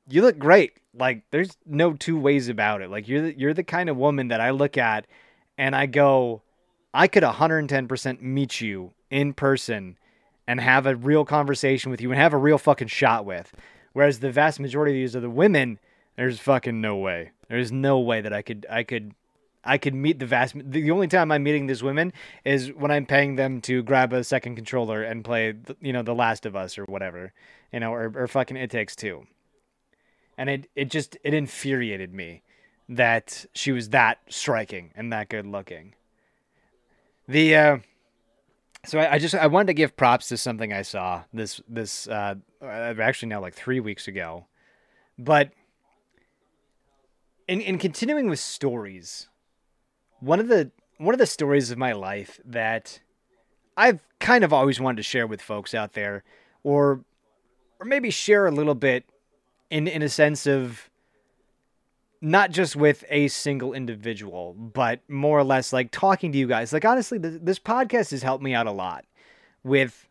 you 0.08 0.22
look 0.22 0.38
great. 0.38 0.74
Like, 0.94 1.24
there's 1.32 1.58
no 1.66 1.94
two 1.94 2.20
ways 2.20 2.50
about 2.50 2.82
it. 2.82 2.90
Like, 2.90 3.08
you're 3.08 3.22
the, 3.22 3.40
you're 3.40 3.54
the 3.54 3.64
kind 3.64 3.90
of 3.90 3.98
woman 3.98 4.28
that 4.30 4.42
I 4.42 4.50
look 4.52 4.78
at, 4.78 5.08
and 5.58 5.76
I 5.76 5.86
go, 5.86 6.42
I 6.94 7.08
could 7.08 7.24
110% 7.24 8.22
meet 8.22 8.62
you 8.62 8.94
in 9.10 9.34
person 9.34 9.98
and 10.48 10.60
have 10.60 10.86
a 10.86 10.96
real 10.96 11.24
conversation 11.24 11.92
with 11.92 12.02
you 12.02 12.12
and 12.12 12.20
have 12.20 12.34
a 12.34 12.38
real 12.38 12.58
fucking 12.58 12.90
shot 12.90 13.26
with. 13.26 13.54
Whereas 13.94 14.20
the 14.20 14.32
vast 14.32 14.60
majority 14.60 14.92
of 14.92 14.96
these 14.96 15.16
are 15.16 15.22
the 15.22 15.30
women, 15.30 15.80
there's 16.16 16.40
fucking 16.40 16.82
no 16.82 16.98
way. 16.98 17.32
There's 17.50 17.72
no 17.72 18.00
way 18.00 18.22
that 18.22 18.34
I 18.34 18.42
could 18.42 18.66
I 18.70 18.84
could 18.84 19.14
I 19.64 19.78
could 19.78 19.94
meet 19.94 20.20
the 20.20 20.26
vast. 20.26 20.56
The 20.58 20.90
only 20.92 21.08
time 21.08 21.32
I'm 21.32 21.44
meeting 21.44 21.68
these 21.68 21.84
women 21.84 22.14
is 22.44 22.70
when 22.70 22.92
I'm 22.92 23.06
paying 23.06 23.36
them 23.36 23.62
to 23.62 23.84
grab 23.84 24.12
a 24.12 24.24
second 24.24 24.56
controller 24.56 25.04
and 25.04 25.24
play, 25.24 25.54
you 25.80 25.94
know, 25.94 26.02
The 26.02 26.16
Last 26.16 26.46
of 26.46 26.56
Us 26.56 26.78
or 26.78 26.86
whatever, 26.86 27.34
you 27.72 27.80
know, 27.80 27.94
or, 27.94 28.12
or 28.16 28.28
fucking 28.28 28.58
It 28.58 28.72
Takes 28.72 28.96
Two. 28.96 29.28
And 30.38 30.50
it 30.50 30.68
it 30.76 30.90
just 30.90 31.18
it 31.24 31.34
infuriated 31.34 32.14
me 32.14 32.42
that 32.90 33.46
she 33.54 33.72
was 33.72 33.90
that 33.90 34.20
striking 34.30 34.92
and 34.96 35.14
that 35.14 35.30
good 35.30 35.46
looking. 35.46 35.94
The 37.28 37.56
uh, 37.56 37.78
so 38.86 39.00
I, 39.00 39.14
I 39.14 39.20
just 39.20 39.36
I 39.36 39.48
wanted 39.48 39.68
to 39.68 39.74
give 39.74 39.96
props 39.96 40.28
to 40.30 40.38
something 40.38 40.74
I 40.74 40.82
saw 40.82 41.24
this 41.32 41.62
this 41.68 42.08
uh, 42.08 42.36
actually 42.64 43.30
now 43.30 43.42
like 43.42 43.54
three 43.54 43.80
weeks 43.80 44.08
ago, 44.08 44.48
but 45.20 45.52
in 47.48 47.62
in 47.62 47.78
continuing 47.78 48.28
with 48.28 48.40
stories 48.40 49.30
one 50.22 50.40
of 50.40 50.48
the 50.48 50.72
one 50.98 51.14
of 51.14 51.20
the 51.20 51.26
stories 51.26 51.72
of 51.72 51.78
my 51.78 51.92
life 51.92 52.40
that 52.46 53.00
I've 53.76 54.02
kind 54.20 54.44
of 54.44 54.54
always 54.54 54.80
wanted 54.80 54.98
to 54.98 55.04
share 55.04 55.28
with 55.28 55.42
folks 55.42 55.74
out 55.74 55.94
there, 55.94 56.24
or 56.64 57.04
or 57.80 57.86
maybe 57.86 58.12
share 58.12 58.46
a 58.46 58.52
little 58.52 58.76
bit 58.76 59.06
in 59.70 59.88
in 59.88 60.02
a 60.02 60.10
sense 60.10 60.48
of 60.48 60.90
not 62.22 62.52
just 62.52 62.76
with 62.76 63.04
a 63.10 63.28
single 63.30 63.74
individual, 63.74 64.54
but 64.54 65.00
more 65.10 65.40
or 65.40 65.44
less 65.44 65.74
like 65.74 65.90
talking 65.90 66.32
to 66.32 66.38
you 66.38 66.48
guys. 66.48 66.72
Like 66.72 66.86
honestly, 66.86 67.18
this, 67.18 67.40
this 67.42 67.60
podcast 67.60 68.12
has 68.12 68.22
helped 68.22 68.44
me 68.44 68.54
out 68.54 68.68
a 68.68 68.72
lot 68.72 69.06
with 69.64 70.08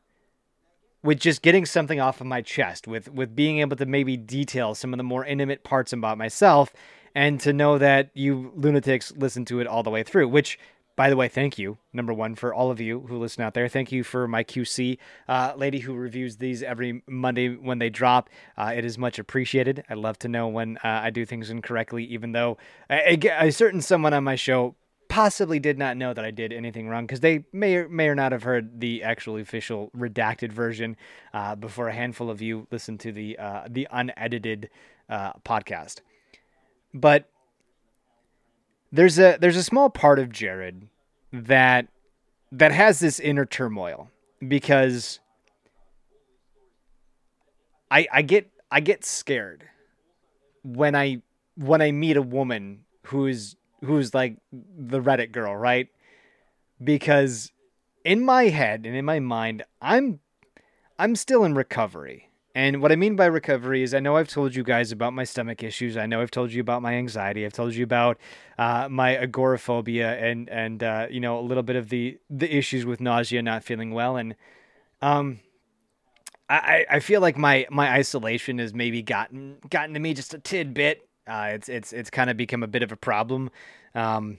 with 1.02 1.18
just 1.20 1.40
getting 1.40 1.64
something 1.64 2.00
off 2.00 2.20
of 2.20 2.26
my 2.26 2.42
chest, 2.42 2.88
with 2.88 3.08
with 3.12 3.36
being 3.36 3.60
able 3.60 3.76
to 3.76 3.86
maybe 3.86 4.16
detail 4.16 4.74
some 4.74 4.92
of 4.92 4.98
the 4.98 5.04
more 5.04 5.24
intimate 5.24 5.62
parts 5.62 5.92
about 5.92 6.18
myself 6.18 6.72
and 7.14 7.40
to 7.40 7.52
know 7.52 7.78
that 7.78 8.10
you 8.14 8.52
lunatics 8.54 9.12
listen 9.16 9.44
to 9.46 9.60
it 9.60 9.66
all 9.66 9.82
the 9.82 9.90
way 9.90 10.02
through, 10.02 10.28
which 10.28 10.58
by 11.00 11.08
the 11.08 11.16
way, 11.16 11.28
thank 11.28 11.58
you, 11.58 11.78
number 11.94 12.12
one, 12.12 12.34
for 12.34 12.52
all 12.52 12.70
of 12.70 12.78
you 12.78 13.00
who 13.08 13.16
listen 13.16 13.42
out 13.42 13.54
there. 13.54 13.68
Thank 13.68 13.90
you 13.90 14.04
for 14.04 14.28
my 14.28 14.44
QC 14.44 14.98
uh, 15.28 15.54
lady 15.56 15.78
who 15.78 15.94
reviews 15.94 16.36
these 16.36 16.62
every 16.62 17.02
Monday 17.06 17.48
when 17.48 17.78
they 17.78 17.88
drop. 17.88 18.28
Uh, 18.54 18.72
it 18.76 18.84
is 18.84 18.98
much 18.98 19.18
appreciated. 19.18 19.82
I 19.88 19.94
love 19.94 20.18
to 20.18 20.28
know 20.28 20.48
when 20.48 20.76
uh, 20.78 21.00
I 21.02 21.08
do 21.08 21.24
things 21.24 21.48
incorrectly, 21.48 22.04
even 22.04 22.32
though 22.32 22.58
a, 22.90 23.16
a, 23.38 23.50
certain 23.50 23.80
someone 23.80 24.12
on 24.12 24.24
my 24.24 24.34
show 24.34 24.74
possibly 25.08 25.58
did 25.58 25.78
not 25.78 25.96
know 25.96 26.12
that 26.12 26.24
I 26.24 26.30
did 26.30 26.52
anything 26.52 26.86
wrong 26.86 27.06
because 27.06 27.20
they 27.20 27.44
may 27.50 27.76
or 27.76 27.88
may 27.88 28.08
or 28.08 28.14
not 28.14 28.32
have 28.32 28.42
heard 28.42 28.80
the 28.80 29.02
actual 29.02 29.38
official 29.38 29.90
redacted 29.96 30.52
version 30.52 30.98
uh, 31.32 31.54
before 31.54 31.88
a 31.88 31.94
handful 31.94 32.28
of 32.28 32.42
you 32.42 32.66
listened 32.70 33.00
to 33.00 33.12
the 33.12 33.38
uh, 33.38 33.66
the 33.70 33.88
unedited 33.90 34.68
uh, 35.08 35.32
podcast. 35.44 36.02
But 36.92 37.28
there's 38.92 39.18
a 39.18 39.38
there's 39.40 39.56
a 39.56 39.62
small 39.62 39.90
part 39.90 40.18
of 40.18 40.30
Jared 40.30 40.88
that 41.32 41.86
that 42.52 42.72
has 42.72 42.98
this 42.98 43.20
inner 43.20 43.46
turmoil 43.46 44.10
because 44.46 45.20
I 47.90 48.06
I 48.12 48.22
get 48.22 48.50
I 48.70 48.80
get 48.80 49.04
scared 49.04 49.64
when 50.62 50.94
I 50.94 51.22
when 51.56 51.80
I 51.82 51.92
meet 51.92 52.16
a 52.16 52.22
woman 52.22 52.84
who's 53.04 53.56
who's 53.84 54.14
like 54.14 54.36
the 54.52 55.00
Reddit 55.00 55.32
girl, 55.32 55.54
right? 55.54 55.88
Because 56.82 57.52
in 58.04 58.24
my 58.24 58.44
head 58.44 58.86
and 58.86 58.96
in 58.96 59.04
my 59.04 59.20
mind, 59.20 59.64
I'm 59.80 60.20
I'm 60.98 61.16
still 61.16 61.44
in 61.44 61.54
recovery. 61.54 62.29
And 62.54 62.82
what 62.82 62.90
I 62.90 62.96
mean 62.96 63.14
by 63.14 63.26
recovery 63.26 63.82
is 63.82 63.94
I 63.94 64.00
know 64.00 64.16
I've 64.16 64.28
told 64.28 64.54
you 64.56 64.64
guys 64.64 64.90
about 64.90 65.12
my 65.12 65.22
stomach 65.22 65.62
issues. 65.62 65.96
I 65.96 66.06
know 66.06 66.20
I've 66.20 66.32
told 66.32 66.52
you 66.52 66.60
about 66.60 66.82
my 66.82 66.94
anxiety. 66.94 67.44
I've 67.44 67.52
told 67.52 67.74
you 67.74 67.84
about 67.84 68.18
uh, 68.58 68.88
my 68.90 69.16
agoraphobia 69.16 70.16
and 70.18 70.48
and 70.48 70.82
uh, 70.82 71.06
you 71.08 71.20
know 71.20 71.38
a 71.38 71.42
little 71.42 71.62
bit 71.62 71.76
of 71.76 71.90
the 71.90 72.18
the 72.28 72.52
issues 72.52 72.84
with 72.84 73.00
nausea, 73.00 73.40
not 73.42 73.62
feeling 73.62 73.92
well, 73.92 74.16
and 74.16 74.34
um, 75.00 75.38
I, 76.50 76.84
I 76.90 77.00
feel 77.00 77.20
like 77.20 77.38
my 77.38 77.66
my 77.70 77.92
isolation 77.92 78.58
has 78.58 78.74
maybe 78.74 79.02
gotten 79.02 79.58
gotten 79.70 79.94
to 79.94 80.00
me 80.00 80.14
just 80.14 80.34
a 80.34 80.38
tidbit. 80.38 81.08
Uh, 81.28 81.50
it's 81.52 81.68
it's 81.68 81.92
it's 81.92 82.10
kind 82.10 82.28
of 82.28 82.36
become 82.36 82.64
a 82.64 82.66
bit 82.66 82.82
of 82.82 82.90
a 82.90 82.96
problem, 82.96 83.50
um, 83.94 84.38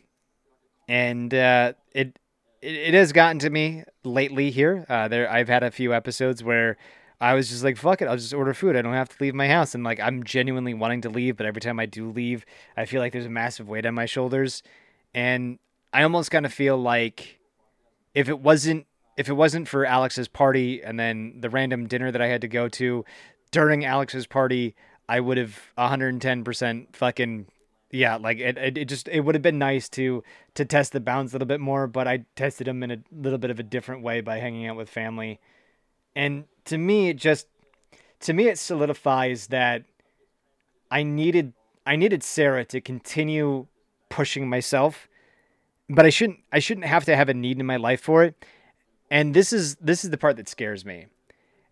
and 0.89 1.33
uh, 1.33 1.71
it, 1.93 2.19
it 2.61 2.75
it 2.75 2.93
has 2.93 3.13
gotten 3.13 3.39
to 3.39 3.49
me 3.49 3.85
lately. 4.03 4.51
Here, 4.51 4.85
uh, 4.89 5.07
there 5.07 5.31
I've 5.31 5.47
had 5.47 5.63
a 5.63 5.71
few 5.71 5.93
episodes 5.93 6.43
where 6.43 6.75
I 7.21 7.35
was 7.35 7.49
just 7.49 7.63
like, 7.63 7.77
"Fuck 7.77 8.01
it, 8.01 8.07
I'll 8.07 8.17
just 8.17 8.33
order 8.33 8.53
food. 8.53 8.75
I 8.75 8.81
don't 8.81 8.93
have 8.93 9.09
to 9.09 9.23
leave 9.23 9.35
my 9.35 9.47
house." 9.47 9.75
And 9.75 9.83
like, 9.83 9.99
I'm 9.99 10.23
genuinely 10.23 10.73
wanting 10.73 11.01
to 11.01 11.09
leave, 11.09 11.37
but 11.37 11.45
every 11.45 11.61
time 11.61 11.79
I 11.79 11.85
do 11.85 12.09
leave, 12.09 12.45
I 12.75 12.85
feel 12.85 12.99
like 12.99 13.13
there's 13.13 13.27
a 13.27 13.29
massive 13.29 13.69
weight 13.69 13.85
on 13.85 13.93
my 13.93 14.05
shoulders, 14.05 14.63
and 15.13 15.59
I 15.93 16.03
almost 16.03 16.31
kind 16.31 16.45
of 16.45 16.53
feel 16.53 16.77
like 16.77 17.39
if 18.13 18.27
it 18.27 18.39
wasn't 18.39 18.87
if 19.17 19.29
it 19.29 19.33
wasn't 19.33 19.67
for 19.67 19.85
Alex's 19.85 20.27
party 20.27 20.81
and 20.81 20.99
then 20.99 21.35
the 21.39 21.49
random 21.49 21.87
dinner 21.87 22.11
that 22.11 22.21
I 22.21 22.27
had 22.27 22.41
to 22.41 22.47
go 22.47 22.67
to 22.69 23.05
during 23.51 23.85
Alex's 23.85 24.25
party, 24.25 24.75
I 25.07 25.19
would 25.19 25.37
have 25.37 25.59
110% 25.77 26.95
fucking 26.95 27.45
yeah, 27.91 28.15
like 28.15 28.39
it, 28.39 28.57
it, 28.57 28.77
it 28.77 28.85
just 28.85 29.09
it 29.09 29.19
would 29.19 29.35
have 29.35 29.41
been 29.41 29.59
nice 29.59 29.89
to 29.89 30.23
to 30.55 30.65
test 30.65 30.93
the 30.93 31.01
bounds 31.01 31.33
a 31.33 31.35
little 31.35 31.47
bit 31.47 31.59
more, 31.59 31.87
but 31.87 32.07
I 32.07 32.25
tested 32.35 32.67
them 32.67 32.83
in 32.83 32.91
a 32.91 32.97
little 33.11 33.37
bit 33.37 33.51
of 33.51 33.59
a 33.59 33.63
different 33.63 34.01
way 34.01 34.21
by 34.21 34.37
hanging 34.39 34.65
out 34.65 34.77
with 34.77 34.89
family. 34.89 35.39
And 36.15 36.45
to 36.65 36.77
me 36.77 37.09
it 37.09 37.17
just 37.17 37.47
to 38.21 38.33
me 38.33 38.47
it 38.47 38.57
solidifies 38.57 39.47
that 39.47 39.83
I 40.89 41.03
needed 41.03 41.53
I 41.85 41.95
needed 41.95 42.23
Sarah 42.23 42.65
to 42.65 42.79
continue 42.79 43.67
pushing 44.09 44.47
myself, 44.47 45.07
but 45.89 46.05
I 46.05 46.09
shouldn't 46.09 46.39
I 46.51 46.59
shouldn't 46.59 46.87
have 46.87 47.05
to 47.05 47.15
have 47.15 47.29
a 47.29 47.33
need 47.33 47.59
in 47.59 47.65
my 47.65 47.77
life 47.77 48.01
for 48.01 48.23
it 48.23 48.45
and 49.09 49.33
this 49.33 49.51
is 49.51 49.75
this 49.75 50.03
is 50.03 50.09
the 50.09 50.17
part 50.17 50.37
that 50.37 50.47
scares 50.47 50.85
me 50.85 51.07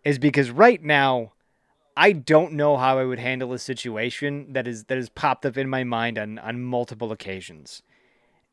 is 0.04 0.20
because 0.20 0.52
right 0.52 0.84
now 0.84 1.34
I 1.96 2.14
don't 2.14 2.54
know 2.54 2.78
how 2.78 2.98
I 2.98 3.04
would 3.04 3.20
handle 3.20 3.52
a 3.52 3.60
situation 3.60 4.54
that 4.54 4.68
is 4.68 4.86
that 4.86 4.98
has 4.98 5.10
popped 5.10 5.46
up 5.46 5.58
in 5.58 5.70
my 5.70 5.84
mind 5.84 6.18
on 6.18 6.40
on 6.40 6.62
multiple 6.62 7.12
occasions. 7.12 7.84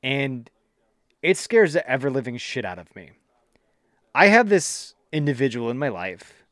And 0.02 0.50
it 1.22 1.36
scares 1.36 1.74
the 1.74 1.88
ever 1.88 2.10
living 2.10 2.36
shit 2.38 2.64
out 2.64 2.80
of 2.80 2.94
me. 2.96 3.12
I 4.14 4.26
have 4.26 4.48
this 4.48 4.95
individual 5.12 5.70
in 5.70 5.78
my 5.78 5.88
life 5.88 6.44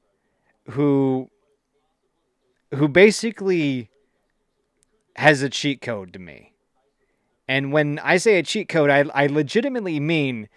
who 0.71 1.31
who 2.75 2.89
basically 2.89 3.91
has 5.17 5.43
a 5.43 5.49
cheat 5.51 5.81
code 5.81 6.13
to 6.13 6.19
me. 6.19 6.53
And 7.47 7.73
when 7.73 7.99
I 8.01 8.17
say 8.17 8.39
a 8.39 8.43
cheat 8.43 8.69
code, 8.69 8.91
I 8.91 9.05
I 9.15 9.27
legitimately 9.27 10.01
mean 10.01 10.49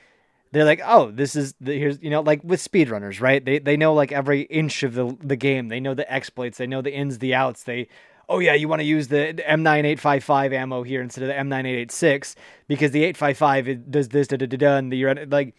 they're 0.51 0.65
like, 0.65 0.81
oh, 0.85 1.11
this 1.11 1.35
is 1.35 1.53
the 1.59 1.77
here's 1.77 2.01
you 2.01 2.09
know 2.09 2.21
like 2.21 2.43
with 2.43 2.61
speedrunners, 2.61 3.21
right? 3.21 3.43
They 3.43 3.59
they 3.59 3.75
know 3.75 3.93
like 3.93 4.11
every 4.11 4.43
inch 4.43 4.83
of 4.83 4.93
the 4.93 5.17
the 5.21 5.35
game. 5.35 5.67
They 5.67 5.79
know 5.79 5.93
the 5.93 6.11
exploits. 6.11 6.57
They 6.57 6.67
know 6.67 6.81
the 6.81 6.93
ins, 6.93 7.19
the 7.19 7.35
outs. 7.35 7.63
They 7.63 7.89
oh 8.29 8.39
yeah, 8.39 8.53
you 8.53 8.67
want 8.67 8.79
to 8.79 8.85
use 8.85 9.09
the 9.09 9.33
M9855 9.47 10.53
ammo 10.53 10.83
here 10.83 11.01
instead 11.01 11.23
of 11.23 11.27
the 11.29 11.33
M9886 11.33 12.35
because 12.67 12.91
the 12.91 13.03
855 13.03 13.91
does 13.91 14.09
this 14.09 14.27
da 14.27 14.37
da 14.37 14.45
da 14.45 14.57
da 14.57 14.77
and 14.77 14.91
the 14.91 14.97
you're 14.97 15.25
like 15.25 15.55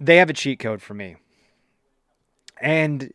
they 0.00 0.16
have 0.16 0.30
a 0.30 0.34
cheat 0.34 0.58
code 0.58 0.82
for 0.82 0.94
me. 0.94 1.16
And 2.64 3.12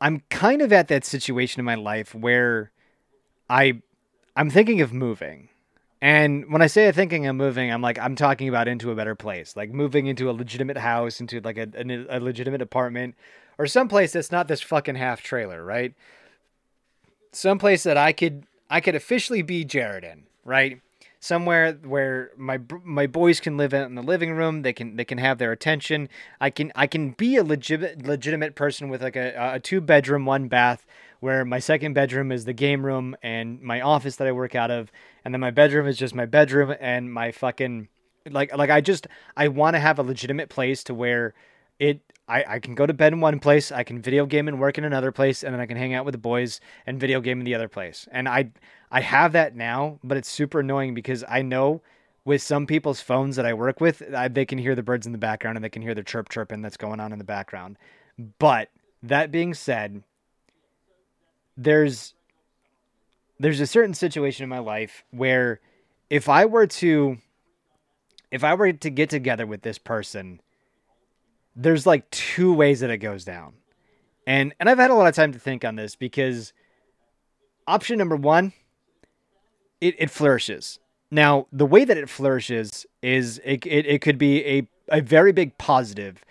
I'm 0.00 0.22
kind 0.30 0.62
of 0.62 0.72
at 0.72 0.86
that 0.88 1.04
situation 1.04 1.58
in 1.58 1.64
my 1.64 1.74
life 1.74 2.14
where 2.14 2.70
I 3.50 3.82
I'm 4.36 4.50
thinking 4.50 4.80
of 4.80 4.92
moving 4.92 5.48
and 6.02 6.50
when 6.50 6.62
I 6.62 6.66
say 6.66 6.88
I'm 6.88 6.94
thinking 6.94 7.28
I'm 7.28 7.36
moving, 7.36 7.72
I'm 7.72 7.80
like 7.80 7.96
I'm 7.96 8.16
talking 8.16 8.48
about 8.48 8.66
into 8.66 8.90
a 8.90 8.94
better 8.96 9.14
place, 9.14 9.54
like 9.54 9.70
moving 9.70 10.08
into 10.08 10.28
a 10.28 10.32
legitimate 10.32 10.76
house, 10.76 11.20
into 11.20 11.40
like 11.40 11.56
a, 11.56 11.68
a, 11.76 12.18
a 12.18 12.20
legitimate 12.20 12.60
apartment, 12.60 13.14
or 13.56 13.68
someplace 13.68 14.12
that's 14.12 14.32
not 14.32 14.48
this 14.48 14.60
fucking 14.60 14.96
half 14.96 15.22
trailer, 15.22 15.64
right? 15.64 15.94
Someplace 17.30 17.84
that 17.84 17.96
I 17.96 18.12
could 18.12 18.46
I 18.68 18.80
could 18.80 18.96
officially 18.96 19.42
be 19.42 19.64
Jared 19.64 20.02
in, 20.02 20.24
right? 20.44 20.80
Somewhere 21.24 21.74
where 21.84 22.32
my 22.36 22.58
my 22.82 23.06
boys 23.06 23.38
can 23.38 23.56
live 23.56 23.72
in 23.72 23.94
the 23.94 24.02
living 24.02 24.32
room, 24.32 24.62
they 24.62 24.72
can 24.72 24.96
they 24.96 25.04
can 25.04 25.18
have 25.18 25.38
their 25.38 25.52
attention. 25.52 26.08
I 26.40 26.50
can 26.50 26.72
I 26.74 26.88
can 26.88 27.12
be 27.12 27.36
a 27.36 27.44
legitimate 27.44 28.04
legitimate 28.04 28.56
person 28.56 28.88
with 28.88 29.04
like 29.04 29.14
a, 29.14 29.52
a 29.54 29.60
two 29.60 29.80
bedroom, 29.80 30.26
one 30.26 30.48
bath 30.48 30.84
where 31.20 31.44
my 31.44 31.60
second 31.60 31.92
bedroom 31.92 32.32
is 32.32 32.44
the 32.44 32.52
game 32.52 32.84
room 32.84 33.14
and 33.22 33.62
my 33.62 33.80
office 33.80 34.16
that 34.16 34.26
I 34.26 34.32
work 34.32 34.56
out 34.56 34.72
of, 34.72 34.90
and 35.24 35.32
then 35.32 35.40
my 35.40 35.52
bedroom 35.52 35.86
is 35.86 35.96
just 35.96 36.12
my 36.12 36.26
bedroom 36.26 36.74
and 36.80 37.12
my 37.12 37.30
fucking 37.30 37.86
like 38.28 38.56
like 38.56 38.70
I 38.70 38.80
just 38.80 39.06
I 39.36 39.46
want 39.46 39.76
to 39.76 39.80
have 39.80 40.00
a 40.00 40.02
legitimate 40.02 40.48
place 40.48 40.82
to 40.84 40.94
where 40.94 41.34
it 41.78 42.00
I, 42.28 42.44
I 42.46 42.58
can 42.60 42.74
go 42.74 42.86
to 42.86 42.92
bed 42.92 43.12
in 43.12 43.20
one 43.20 43.40
place, 43.40 43.72
I 43.72 43.82
can 43.82 44.00
video 44.00 44.26
game 44.26 44.48
and 44.48 44.60
work 44.60 44.78
in 44.78 44.84
another 44.84 45.12
place, 45.12 45.42
and 45.42 45.52
then 45.52 45.60
I 45.60 45.66
can 45.66 45.76
hang 45.76 45.94
out 45.94 46.04
with 46.04 46.12
the 46.12 46.18
boys 46.18 46.60
and 46.86 47.00
video 47.00 47.20
game 47.20 47.40
in 47.40 47.44
the 47.44 47.54
other 47.54 47.68
place. 47.68 48.08
And 48.12 48.28
I 48.28 48.50
I 48.90 49.00
have 49.00 49.32
that 49.32 49.56
now, 49.56 49.98
but 50.04 50.16
it's 50.16 50.28
super 50.28 50.60
annoying 50.60 50.94
because 50.94 51.24
I 51.28 51.42
know 51.42 51.82
with 52.24 52.42
some 52.42 52.66
people's 52.66 53.00
phones 53.00 53.36
that 53.36 53.46
I 53.46 53.54
work 53.54 53.80
with, 53.80 54.02
I, 54.14 54.28
they 54.28 54.44
can 54.44 54.58
hear 54.58 54.74
the 54.74 54.82
birds 54.82 55.06
in 55.06 55.12
the 55.12 55.18
background 55.18 55.56
and 55.56 55.64
they 55.64 55.70
can 55.70 55.82
hear 55.82 55.94
the 55.94 56.04
chirp 56.04 56.28
chirping 56.28 56.62
that's 56.62 56.76
going 56.76 57.00
on 57.00 57.12
in 57.12 57.18
the 57.18 57.24
background. 57.24 57.76
But 58.38 58.68
that 59.02 59.32
being 59.32 59.54
said, 59.54 60.02
there's 61.56 62.14
there's 63.40 63.60
a 63.60 63.66
certain 63.66 63.94
situation 63.94 64.44
in 64.44 64.48
my 64.48 64.60
life 64.60 65.04
where 65.10 65.60
if 66.08 66.28
I 66.28 66.44
were 66.44 66.66
to 66.66 67.18
if 68.30 68.44
I 68.44 68.54
were 68.54 68.72
to 68.72 68.90
get 68.90 69.10
together 69.10 69.46
with 69.46 69.62
this 69.62 69.78
person, 69.78 70.40
there's 71.54 71.86
like 71.86 72.08
two 72.10 72.52
ways 72.52 72.80
that 72.80 72.90
it 72.90 72.98
goes 72.98 73.24
down. 73.24 73.54
And 74.26 74.54
and 74.60 74.68
I've 74.68 74.78
had 74.78 74.90
a 74.90 74.94
lot 74.94 75.08
of 75.08 75.14
time 75.14 75.32
to 75.32 75.38
think 75.38 75.64
on 75.64 75.76
this 75.76 75.96
because 75.96 76.52
option 77.66 77.98
number 77.98 78.16
1 78.16 78.52
it, 79.80 79.96
it 79.98 80.10
flourishes. 80.10 80.78
Now, 81.10 81.46
the 81.52 81.66
way 81.66 81.84
that 81.84 81.98
it 81.98 82.08
flourishes 82.08 82.86
is 83.02 83.38
it, 83.44 83.66
it, 83.66 83.86
it 83.86 84.00
could 84.00 84.16
be 84.16 84.46
a, 84.46 84.68
a 84.88 85.00
very 85.02 85.32
big 85.32 85.58
positive 85.58 86.24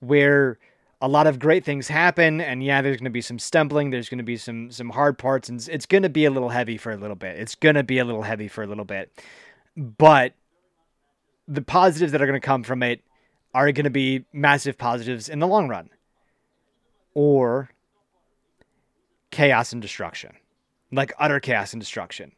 where 0.00 0.58
a 1.00 1.08
lot 1.08 1.26
of 1.26 1.38
great 1.38 1.64
things 1.64 1.88
happen 1.88 2.40
and 2.40 2.64
yeah 2.64 2.80
there's 2.80 2.96
going 2.96 3.04
to 3.04 3.10
be 3.10 3.20
some 3.20 3.38
stumbling 3.38 3.90
there's 3.90 4.08
going 4.08 4.18
to 4.18 4.24
be 4.24 4.36
some 4.36 4.70
some 4.70 4.90
hard 4.90 5.18
parts 5.18 5.48
and 5.48 5.68
it's 5.70 5.84
going 5.86 6.02
to 6.02 6.08
be 6.08 6.24
a 6.24 6.30
little 6.30 6.48
heavy 6.48 6.78
for 6.78 6.90
a 6.90 6.96
little 6.96 7.16
bit 7.16 7.38
it's 7.38 7.54
going 7.54 7.74
to 7.74 7.82
be 7.82 7.98
a 7.98 8.04
little 8.04 8.22
heavy 8.22 8.48
for 8.48 8.62
a 8.62 8.66
little 8.66 8.84
bit 8.84 9.12
but 9.76 10.32
the 11.46 11.60
positives 11.60 12.12
that 12.12 12.22
are 12.22 12.26
going 12.26 12.40
to 12.40 12.44
come 12.44 12.62
from 12.62 12.82
it 12.82 13.02
are 13.56 13.72
going 13.72 13.84
to 13.84 13.90
be 13.90 14.24
massive 14.32 14.76
positives 14.76 15.28
in 15.28 15.38
the 15.38 15.46
long 15.46 15.68
run 15.68 15.88
or 17.14 17.70
chaos 19.30 19.72
and 19.72 19.80
destruction 19.80 20.32
like 20.92 21.12
utter 21.18 21.40
chaos 21.40 21.72
and 21.72 21.80
destruction 21.80 22.32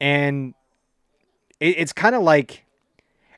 and 0.00 0.54
it, 1.60 1.78
it's 1.78 1.92
kind 1.92 2.14
of 2.14 2.22
like 2.22 2.64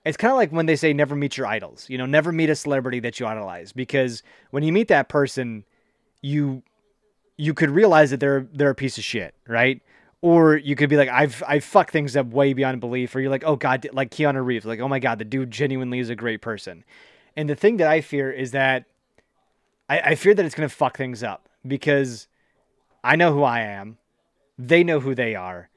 it's 0.04 0.16
kind 0.16 0.30
of 0.30 0.36
like 0.36 0.52
when 0.52 0.66
they 0.66 0.76
say 0.76 0.92
never 0.92 1.16
meet 1.16 1.36
your 1.36 1.48
idols. 1.48 1.86
You 1.88 1.98
know, 1.98 2.06
never 2.06 2.30
meet 2.30 2.48
a 2.48 2.54
celebrity 2.54 3.00
that 3.00 3.18
you 3.18 3.26
idolize 3.26 3.72
because 3.72 4.22
when 4.50 4.62
you 4.62 4.72
meet 4.72 4.88
that 4.88 5.08
person, 5.08 5.64
you 6.22 6.62
you 7.36 7.52
could 7.54 7.70
realize 7.70 8.10
that 8.10 8.20
they're 8.20 8.46
they're 8.52 8.70
a 8.70 8.74
piece 8.74 8.98
of 8.98 9.04
shit, 9.04 9.34
right? 9.48 9.82
Or 10.26 10.56
you 10.56 10.74
could 10.74 10.90
be 10.90 10.96
like, 10.96 11.08
I've 11.08 11.40
I've 11.46 11.62
fucked 11.62 11.92
things 11.92 12.16
up 12.16 12.26
way 12.26 12.52
beyond 12.52 12.80
belief. 12.80 13.14
Or 13.14 13.20
you're 13.20 13.30
like, 13.30 13.44
oh 13.46 13.54
god, 13.54 13.86
like 13.92 14.10
Keanu 14.10 14.44
Reeves, 14.44 14.66
like 14.66 14.80
oh 14.80 14.88
my 14.88 14.98
god, 14.98 15.20
the 15.20 15.24
dude 15.24 15.52
genuinely 15.52 16.00
is 16.00 16.10
a 16.10 16.16
great 16.16 16.42
person. 16.42 16.82
And 17.36 17.48
the 17.48 17.54
thing 17.54 17.76
that 17.76 17.86
I 17.86 18.00
fear 18.00 18.32
is 18.32 18.50
that 18.50 18.86
I, 19.88 20.00
I 20.00 20.14
fear 20.16 20.34
that 20.34 20.44
it's 20.44 20.56
gonna 20.56 20.68
fuck 20.68 20.96
things 20.96 21.22
up 21.22 21.48
because 21.64 22.26
I 23.04 23.14
know 23.14 23.32
who 23.32 23.44
I 23.44 23.60
am, 23.60 23.98
they 24.58 24.82
know 24.82 24.98
who 24.98 25.14
they 25.14 25.36
are, 25.36 25.68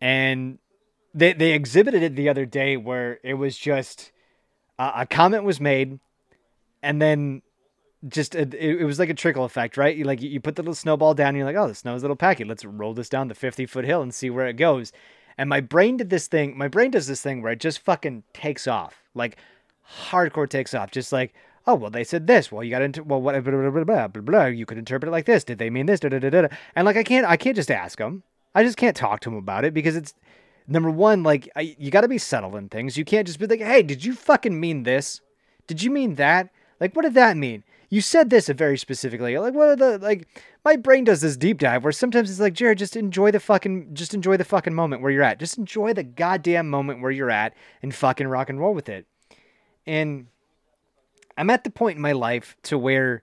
and 0.00 0.58
they 1.14 1.32
they 1.32 1.52
exhibited 1.52 2.02
it 2.02 2.16
the 2.16 2.28
other 2.28 2.46
day 2.46 2.76
where 2.76 3.20
it 3.22 3.34
was 3.34 3.56
just 3.56 4.10
uh, 4.76 4.90
a 4.96 5.06
comment 5.06 5.44
was 5.44 5.60
made, 5.60 6.00
and 6.82 7.00
then 7.00 7.42
just 8.06 8.34
a, 8.34 8.42
it, 8.42 8.54
it, 8.54 8.84
was 8.84 8.98
like 8.98 9.08
a 9.08 9.14
trickle 9.14 9.44
effect, 9.44 9.76
right? 9.76 9.96
You 9.96 10.04
like 10.04 10.22
you 10.22 10.40
put 10.40 10.56
the 10.56 10.62
little 10.62 10.74
snowball 10.74 11.14
down, 11.14 11.34
you're 11.34 11.44
like, 11.44 11.56
oh, 11.56 11.68
the 11.68 11.74
snow's 11.74 12.02
a 12.02 12.04
little 12.04 12.16
packy. 12.16 12.44
Let's 12.44 12.64
roll 12.64 12.94
this 12.94 13.08
down 13.08 13.28
the 13.28 13.34
50 13.34 13.66
foot 13.66 13.84
hill 13.84 14.02
and 14.02 14.14
see 14.14 14.30
where 14.30 14.46
it 14.46 14.54
goes. 14.54 14.92
And 15.36 15.48
my 15.48 15.60
brain 15.60 15.96
did 15.96 16.10
this 16.10 16.26
thing. 16.26 16.56
My 16.56 16.68
brain 16.68 16.90
does 16.90 17.06
this 17.06 17.22
thing 17.22 17.42
where 17.42 17.52
it 17.52 17.60
just 17.60 17.80
fucking 17.80 18.24
takes 18.32 18.66
off, 18.66 19.02
like 19.14 19.36
hardcore 20.10 20.48
takes 20.48 20.74
off, 20.74 20.90
just 20.90 21.12
like. 21.12 21.34
Oh 21.66 21.74
well, 21.74 21.90
they 21.90 22.04
said 22.04 22.26
this. 22.26 22.50
Well, 22.50 22.64
you 22.64 22.70
got 22.70 22.80
into 22.80 23.04
well, 23.04 23.20
what 23.20 23.32
blah, 23.32 23.52
blah, 23.52 23.70
blah, 23.70 23.84
blah, 23.84 24.08
blah, 24.08 24.22
blah. 24.22 24.44
You 24.46 24.64
could 24.64 24.78
interpret 24.78 25.08
it 25.08 25.12
like 25.12 25.26
this. 25.26 25.44
Did 25.44 25.58
they 25.58 25.68
mean 25.68 25.84
this? 25.84 26.00
Da, 26.00 26.08
da, 26.08 26.18
da, 26.18 26.30
da. 26.30 26.48
And 26.74 26.86
like, 26.86 26.96
I 26.96 27.02
can't, 27.02 27.26
I 27.26 27.36
can't 27.36 27.56
just 27.56 27.70
ask 27.70 27.98
them. 27.98 28.22
I 28.54 28.62
just 28.62 28.78
can't 28.78 28.96
talk 28.96 29.20
to 29.20 29.28
them 29.28 29.38
about 29.38 29.66
it 29.66 29.74
because 29.74 29.94
it's 29.94 30.14
number 30.66 30.90
one, 30.90 31.22
like 31.22 31.50
I, 31.54 31.76
you 31.78 31.90
got 31.90 32.00
to 32.02 32.08
be 32.08 32.16
subtle 32.16 32.56
in 32.56 32.70
things. 32.70 32.96
You 32.96 33.04
can't 33.04 33.26
just 33.26 33.38
be 33.38 33.46
like, 33.46 33.60
"Hey, 33.60 33.82
did 33.82 34.02
you 34.02 34.14
fucking 34.14 34.58
mean 34.58 34.84
this? 34.84 35.20
Did 35.66 35.82
you 35.82 35.90
mean 35.90 36.14
that? 36.14 36.48
Like, 36.80 36.96
what 36.96 37.02
did 37.02 37.14
that 37.14 37.36
mean? 37.36 37.64
You 37.90 38.00
said 38.02 38.28
this 38.28 38.48
very 38.48 38.76
specifically. 38.76 39.38
Like, 39.38 39.54
what 39.54 39.68
are 39.68 39.76
the 39.76 39.98
like? 39.98 40.28
My 40.64 40.76
brain 40.76 41.04
does 41.04 41.22
this 41.22 41.36
deep 41.36 41.58
dive 41.58 41.84
where 41.84 41.92
sometimes 41.92 42.30
it's 42.30 42.40
like, 42.40 42.52
Jared, 42.52 42.78
just 42.78 42.96
enjoy 42.96 43.30
the 43.30 43.40
fucking, 43.40 43.94
just 43.94 44.12
enjoy 44.12 44.36
the 44.36 44.44
fucking 44.44 44.74
moment 44.74 45.00
where 45.00 45.10
you're 45.10 45.22
at. 45.22 45.38
Just 45.38 45.56
enjoy 45.56 45.94
the 45.94 46.02
goddamn 46.02 46.68
moment 46.68 47.00
where 47.00 47.10
you're 47.10 47.30
at 47.30 47.54
and 47.82 47.94
fucking 47.94 48.28
rock 48.28 48.50
and 48.50 48.60
roll 48.60 48.74
with 48.74 48.90
it. 48.90 49.06
And 49.86 50.26
I'm 51.38 51.48
at 51.48 51.64
the 51.64 51.70
point 51.70 51.96
in 51.96 52.02
my 52.02 52.12
life 52.12 52.56
to 52.64 52.76
where 52.76 53.22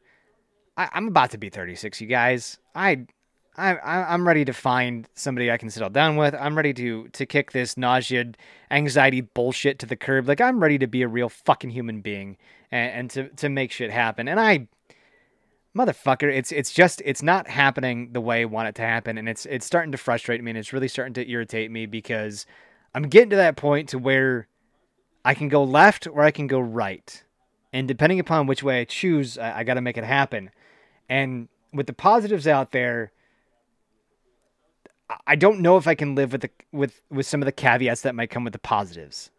I, 0.78 0.90
I'm 0.94 1.08
about 1.08 1.32
to 1.32 1.38
be 1.38 1.50
36, 1.50 2.02
you 2.02 2.08
guys. 2.08 2.58
I, 2.74 3.06
I, 3.58 4.14
I'm 4.14 4.28
ready 4.28 4.44
to 4.46 4.54
find 4.54 5.08
somebody 5.14 5.50
I 5.50 5.58
can 5.58 5.70
settle 5.70 5.90
down 5.90 6.18
with. 6.18 6.36
I'm 6.36 6.56
ready 6.56 6.74
to 6.74 7.08
to 7.10 7.26
kick 7.26 7.52
this 7.52 7.78
nausea, 7.78 8.34
anxiety 8.70 9.22
bullshit 9.22 9.80
to 9.80 9.86
the 9.86 9.96
curb. 9.96 10.28
Like 10.28 10.42
I'm 10.42 10.60
ready 10.60 10.78
to 10.80 10.88
be 10.88 11.02
a 11.04 11.08
real 11.08 11.30
fucking 11.30 11.70
human 11.70 12.02
being 12.02 12.38
and, 12.72 12.92
and 12.92 13.10
to 13.12 13.30
to 13.30 13.50
make 13.50 13.72
shit 13.72 13.92
happen. 13.92 14.28
And 14.28 14.40
I, 14.40 14.68
motherfucker, 15.76 16.32
it's 16.32 16.52
it's 16.52 16.74
just 16.74 17.02
it's 17.06 17.24
not 17.24 17.48
happening 17.48 18.12
the 18.12 18.22
way 18.22 18.42
I 18.42 18.46
want 18.46 18.68
it 18.68 18.76
to 18.76 18.82
happen, 18.82 19.18
and 19.18 19.30
it's 19.30 19.46
it's 19.46 19.66
starting 19.66 19.94
to 19.94 19.98
frustrate 19.98 20.44
me, 20.44 20.52
and 20.52 20.58
it's 20.58 20.74
really 20.74 20.90
starting 20.90 21.14
to 21.14 21.30
irritate 21.30 21.72
me 21.72 21.86
because 21.86 22.46
I'm 22.94 23.04
getting 23.04 23.30
to 23.30 23.36
that 23.38 23.56
point 23.56 23.90
to 23.90 23.98
where 23.98 24.48
I 25.24 25.34
can 25.34 25.48
go 25.48 25.64
left 25.64 26.08
or 26.08 26.22
I 26.22 26.32
can 26.32 26.48
go 26.48 26.60
right. 26.60 27.24
And 27.72 27.88
depending 27.88 28.20
upon 28.20 28.48
which 28.48 28.64
way 28.64 28.82
I 28.82 28.86
choose, 28.86 29.38
I, 29.38 29.60
I 29.60 29.64
got 29.64 29.74
to 29.74 29.82
make 29.82 29.98
it 29.98 30.04
happen. 30.04 30.50
And 31.10 31.50
with 31.74 31.88
the 31.88 31.94
positives 31.94 32.48
out 32.48 32.72
there, 32.72 33.12
I 35.28 35.36
don't 35.36 35.60
know 35.60 35.78
if 35.78 35.88
I 35.88 35.96
can 35.96 36.16
live 36.16 36.32
with 36.32 36.42
the 36.42 36.50
with 36.72 37.02
with 37.10 37.26
some 37.26 37.42
of 37.42 37.46
the 37.46 37.52
caveats 37.52 38.02
that 38.02 38.16
might 38.16 38.30
come 38.30 38.44
with 38.44 38.54
the 38.54 38.60
positives. 38.60 39.30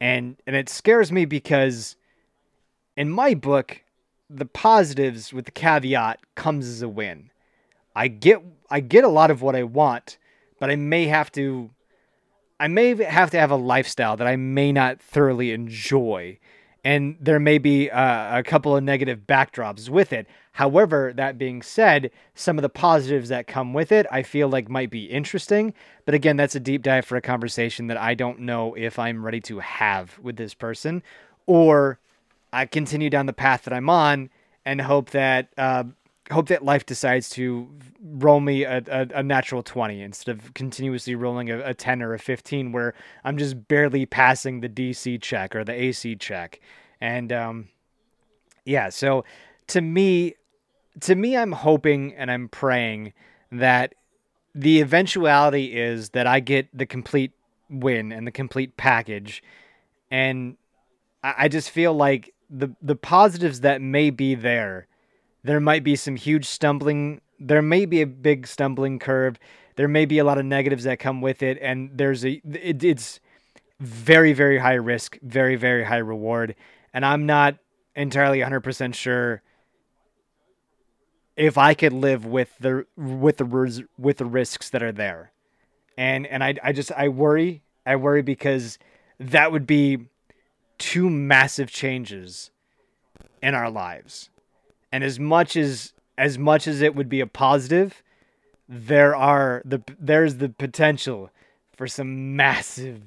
And 0.00 0.36
and 0.46 0.54
it 0.54 0.68
scares 0.68 1.10
me 1.10 1.24
because 1.24 1.96
in 2.96 3.10
my 3.10 3.34
book, 3.34 3.82
the 4.30 4.46
positives 4.46 5.32
with 5.32 5.44
the 5.44 5.50
caveat 5.50 6.20
comes 6.34 6.66
as 6.66 6.82
a 6.82 6.88
win. 6.88 7.30
I 7.94 8.08
get 8.08 8.42
I 8.70 8.80
get 8.80 9.04
a 9.04 9.08
lot 9.08 9.30
of 9.30 9.42
what 9.42 9.56
I 9.56 9.64
want, 9.64 10.18
but 10.60 10.70
I 10.70 10.76
may 10.76 11.06
have 11.06 11.32
to 11.32 11.70
I 12.60 12.68
may 12.68 12.94
have 13.04 13.30
to 13.30 13.40
have 13.40 13.50
a 13.50 13.56
lifestyle 13.56 14.16
that 14.16 14.26
I 14.26 14.36
may 14.36 14.72
not 14.72 15.00
thoroughly 15.00 15.52
enjoy 15.52 16.38
and 16.86 17.16
there 17.20 17.40
may 17.40 17.58
be 17.58 17.90
uh, 17.90 18.38
a 18.38 18.44
couple 18.44 18.76
of 18.76 18.84
negative 18.84 19.26
backdrops 19.26 19.88
with 19.88 20.12
it. 20.12 20.28
However, 20.52 21.12
that 21.16 21.36
being 21.36 21.60
said, 21.60 22.12
some 22.36 22.58
of 22.58 22.62
the 22.62 22.68
positives 22.68 23.28
that 23.28 23.48
come 23.48 23.72
with 23.72 23.90
it, 23.90 24.06
I 24.08 24.22
feel 24.22 24.46
like 24.46 24.68
might 24.68 24.88
be 24.88 25.06
interesting. 25.06 25.74
But 26.04 26.14
again, 26.14 26.36
that's 26.36 26.54
a 26.54 26.60
deep 26.60 26.84
dive 26.84 27.04
for 27.04 27.16
a 27.16 27.20
conversation 27.20 27.88
that 27.88 27.96
I 27.96 28.14
don't 28.14 28.38
know 28.38 28.74
if 28.74 29.00
I'm 29.00 29.26
ready 29.26 29.40
to 29.40 29.58
have 29.58 30.16
with 30.20 30.36
this 30.36 30.54
person, 30.54 31.02
or 31.44 31.98
I 32.52 32.66
continue 32.66 33.10
down 33.10 33.26
the 33.26 33.32
path 33.32 33.64
that 33.64 33.74
I'm 33.74 33.90
on 33.90 34.30
and 34.64 34.80
hope 34.80 35.10
that 35.10 35.48
uh, 35.58 35.84
hope 36.30 36.48
that 36.48 36.64
life 36.64 36.84
decides 36.84 37.28
to 37.30 37.68
roll 38.02 38.40
me 38.40 38.64
a, 38.64 38.82
a, 38.88 39.06
a, 39.14 39.22
natural 39.22 39.62
20 39.62 40.02
instead 40.02 40.36
of 40.36 40.54
continuously 40.54 41.14
rolling 41.14 41.50
a, 41.50 41.60
a 41.60 41.74
10 41.74 42.02
or 42.02 42.14
a 42.14 42.18
15 42.18 42.72
where 42.72 42.94
I'm 43.24 43.38
just 43.38 43.68
barely 43.68 44.06
passing 44.06 44.60
the 44.60 44.68
DC 44.68 45.20
check 45.22 45.54
or 45.54 45.64
the 45.64 45.72
AC 45.72 46.16
check. 46.16 46.60
And 47.00 47.32
um, 47.32 47.68
yeah, 48.64 48.88
so 48.88 49.24
to 49.68 49.80
me, 49.80 50.34
to 51.00 51.14
me, 51.14 51.36
I'm 51.36 51.52
hoping 51.52 52.14
and 52.14 52.30
I'm 52.30 52.48
praying 52.48 53.12
that 53.52 53.94
the 54.54 54.80
eventuality 54.80 55.78
is 55.78 56.10
that 56.10 56.26
I 56.26 56.40
get 56.40 56.68
the 56.76 56.86
complete 56.86 57.32
win 57.68 58.12
and 58.12 58.26
the 58.26 58.32
complete 58.32 58.76
package. 58.76 59.42
And 60.10 60.56
I, 61.22 61.34
I 61.38 61.48
just 61.48 61.70
feel 61.70 61.92
like 61.92 62.34
the 62.48 62.70
the 62.80 62.96
positives 62.96 63.60
that 63.60 63.82
may 63.82 64.10
be 64.10 64.34
there, 64.34 64.86
there 65.46 65.60
might 65.60 65.84
be 65.84 65.96
some 65.96 66.16
huge 66.16 66.44
stumbling. 66.44 67.20
There 67.38 67.62
may 67.62 67.86
be 67.86 68.02
a 68.02 68.06
big 68.06 68.46
stumbling 68.46 68.98
curve. 68.98 69.38
There 69.76 69.88
may 69.88 70.06
be 70.06 70.18
a 70.18 70.24
lot 70.24 70.38
of 70.38 70.44
negatives 70.44 70.84
that 70.84 70.98
come 70.98 71.20
with 71.20 71.42
it, 71.42 71.58
and 71.60 71.90
there's 71.92 72.24
a 72.24 72.40
it, 72.44 72.82
it's 72.82 73.20
very 73.80 74.32
very 74.32 74.58
high 74.58 74.74
risk, 74.74 75.18
very 75.22 75.56
very 75.56 75.84
high 75.84 75.98
reward 75.98 76.54
and 76.96 77.04
I'm 77.04 77.26
not 77.26 77.58
entirely 77.94 78.38
100% 78.38 78.94
sure 78.94 79.42
if 81.36 81.58
I 81.58 81.74
could 81.74 81.92
live 81.92 82.24
with 82.24 82.56
the 82.58 82.86
with 82.96 83.36
the 83.36 83.86
with 83.98 84.16
the 84.16 84.24
risks 84.24 84.70
that 84.70 84.82
are 84.82 84.92
there. 84.92 85.30
And 85.98 86.26
and 86.26 86.42
I 86.42 86.54
I 86.62 86.72
just 86.72 86.90
I 86.92 87.08
worry. 87.08 87.62
I 87.84 87.96
worry 87.96 88.22
because 88.22 88.78
that 89.20 89.52
would 89.52 89.66
be 89.66 90.08
two 90.78 91.10
massive 91.10 91.70
changes 91.70 92.50
in 93.42 93.54
our 93.54 93.70
lives. 93.70 94.30
And 94.96 95.04
as 95.04 95.20
much 95.20 95.56
as 95.56 95.92
as 96.16 96.38
much 96.38 96.66
as 96.66 96.80
it 96.80 96.94
would 96.94 97.10
be 97.10 97.20
a 97.20 97.26
positive, 97.26 98.02
there 98.66 99.14
are 99.14 99.60
the 99.66 99.82
there's 100.00 100.36
the 100.36 100.48
potential 100.48 101.28
for 101.76 101.86
some 101.86 102.34
massive 102.34 103.02